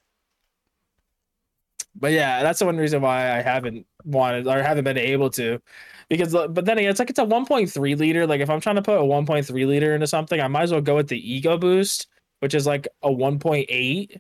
but 1.96 2.12
yeah, 2.12 2.42
that's 2.44 2.60
the 2.60 2.66
one 2.66 2.78
reason 2.78 3.02
why 3.02 3.38
I 3.38 3.42
haven't 3.42 3.86
wanted 4.06 4.48
or 4.48 4.62
haven't 4.62 4.84
been 4.84 4.98
able 4.98 5.30
to, 5.32 5.60
because 6.10 6.34
but 6.34 6.66
then 6.66 6.78
again, 6.78 6.90
it's 6.90 7.00
like 7.00 7.10
it's 7.10 7.20
a 7.20 7.26
1.3 7.26 7.98
liter. 7.98 8.28
Like 8.28 8.42
if 8.42 8.50
I'm 8.50 8.62
trying 8.62 8.76
to 8.76 8.82
put 8.82 8.98
a 8.98 9.04
1.3 9.04 9.68
liter 9.68 9.94
into 9.96 10.08
something, 10.08 10.40
I 10.40 10.48
might 10.48 10.64
as 10.64 10.72
well 10.72 10.82
go 10.82 10.96
with 10.96 11.08
the 11.08 11.42
EcoBoost, 11.42 12.08
which 12.40 12.54
is 12.54 12.68
like 12.68 12.88
a 13.02 13.10
1.8, 13.10 14.20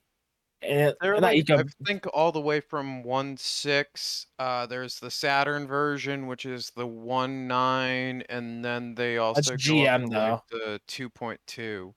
And 0.61 0.95
They're 0.99 1.19
like, 1.19 1.37
eco. 1.37 1.59
I 1.59 1.63
think 1.85 2.05
all 2.13 2.31
the 2.31 2.41
way 2.41 2.59
from 2.59 3.03
1.6. 3.03 4.25
Uh, 4.39 4.65
there's 4.65 4.99
the 4.99 5.11
Saturn 5.11 5.67
version, 5.67 6.27
which 6.27 6.45
is 6.45 6.71
the 6.75 6.87
1.9 6.87 8.23
and 8.29 8.65
then 8.65 8.95
they 8.95 9.17
also 9.17 9.53
up 9.53 9.59
GM 9.59 10.09
like, 10.09 10.41
the 10.49 10.81
two 10.87 11.09
point 11.09 11.39
two. 11.45 11.93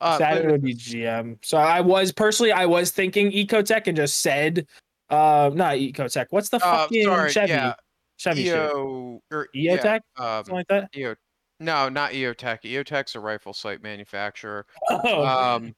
Uh, 0.00 0.18
Saturn 0.18 0.50
would 0.50 0.62
be 0.62 0.74
GM. 0.74 1.38
So 1.42 1.58
I 1.58 1.80
was 1.80 2.12
personally, 2.12 2.50
I 2.50 2.66
was 2.66 2.90
thinking 2.90 3.30
Ecotec 3.30 3.86
and 3.86 3.96
just 3.96 4.18
said, 4.20 4.66
uh, 5.12 5.50
not 5.54 5.76
Ecotec. 5.76 6.26
What's 6.30 6.48
the 6.48 6.56
uh, 6.56 6.60
fucking 6.60 7.04
sorry, 7.04 7.30
Chevy? 7.30 7.48
yeah, 7.50 7.74
Chevy 8.16 8.44
shit. 8.44 8.54
EO 8.54 9.20
or 9.30 9.48
yeah, 9.54 9.76
Eotech, 9.76 10.00
um, 10.16 10.26
something 10.44 10.54
like 10.54 10.68
that. 10.68 10.88
EO. 10.96 11.14
No, 11.60 11.88
not 11.88 12.10
EOTech. 12.10 12.62
EOTech's 12.64 13.14
a 13.14 13.20
rifle 13.20 13.52
sight 13.52 13.82
manufacturer. 13.84 14.66
Oh, 14.90 15.24
Um, 15.24 15.74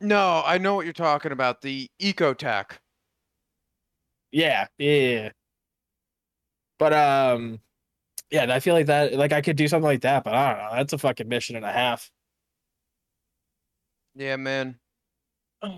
no, 0.00 0.42
I 0.44 0.58
know 0.58 0.74
what 0.74 0.86
you're 0.86 0.92
talking 0.92 1.30
about. 1.30 1.60
The 1.62 1.88
Ecotec. 2.02 2.72
yeah, 4.32 4.66
yeah, 4.78 4.92
yeah. 4.92 5.28
But 6.80 6.92
um, 6.92 7.60
yeah, 8.30 8.52
I 8.52 8.58
feel 8.58 8.74
like 8.74 8.86
that, 8.86 9.14
like 9.14 9.32
I 9.32 9.40
could 9.40 9.54
do 9.56 9.68
something 9.68 9.84
like 9.84 10.00
that, 10.00 10.24
but 10.24 10.34
I 10.34 10.48
don't 10.52 10.58
know. 10.64 10.70
That's 10.78 10.92
a 10.92 10.98
fucking 10.98 11.28
mission 11.28 11.54
and 11.54 11.64
a 11.64 11.70
half. 11.72 12.10
Yeah, 14.16 14.36
man. 14.36 14.78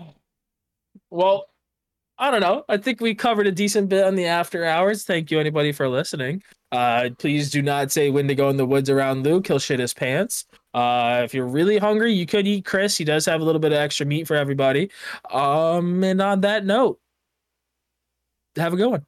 Well, 1.09 1.45
I 2.19 2.31
don't 2.31 2.41
know. 2.41 2.63
I 2.67 2.77
think 2.77 2.99
we 2.99 3.13
covered 3.13 3.45
a 3.45 3.51
decent 3.51 3.89
bit 3.89 4.03
on 4.03 4.15
the 4.15 4.25
after 4.25 4.65
hours. 4.65 5.03
Thank 5.03 5.29
you, 5.29 5.39
anybody, 5.39 5.71
for 5.71 5.87
listening. 5.87 6.41
Uh, 6.71 7.09
please 7.17 7.51
do 7.51 7.61
not 7.61 7.91
say 7.91 8.09
Wendigo 8.09 8.49
in 8.49 8.57
the 8.57 8.65
woods 8.65 8.89
around 8.89 9.23
Luke. 9.23 9.47
He'll 9.47 9.59
shit 9.59 9.79
his 9.79 9.93
pants. 9.93 10.45
Uh, 10.73 11.21
if 11.23 11.33
you're 11.33 11.47
really 11.47 11.77
hungry, 11.77 12.11
you 12.11 12.25
could 12.25 12.47
eat 12.47 12.65
Chris. 12.65 12.97
He 12.97 13.03
does 13.03 13.25
have 13.25 13.41
a 13.41 13.43
little 13.43 13.59
bit 13.59 13.71
of 13.71 13.77
extra 13.77 14.05
meat 14.05 14.27
for 14.27 14.35
everybody. 14.35 14.89
Um, 15.31 16.03
and 16.03 16.19
on 16.21 16.41
that 16.41 16.65
note, 16.65 16.99
have 18.55 18.73
a 18.73 18.77
good 18.77 18.89
one. 18.89 19.05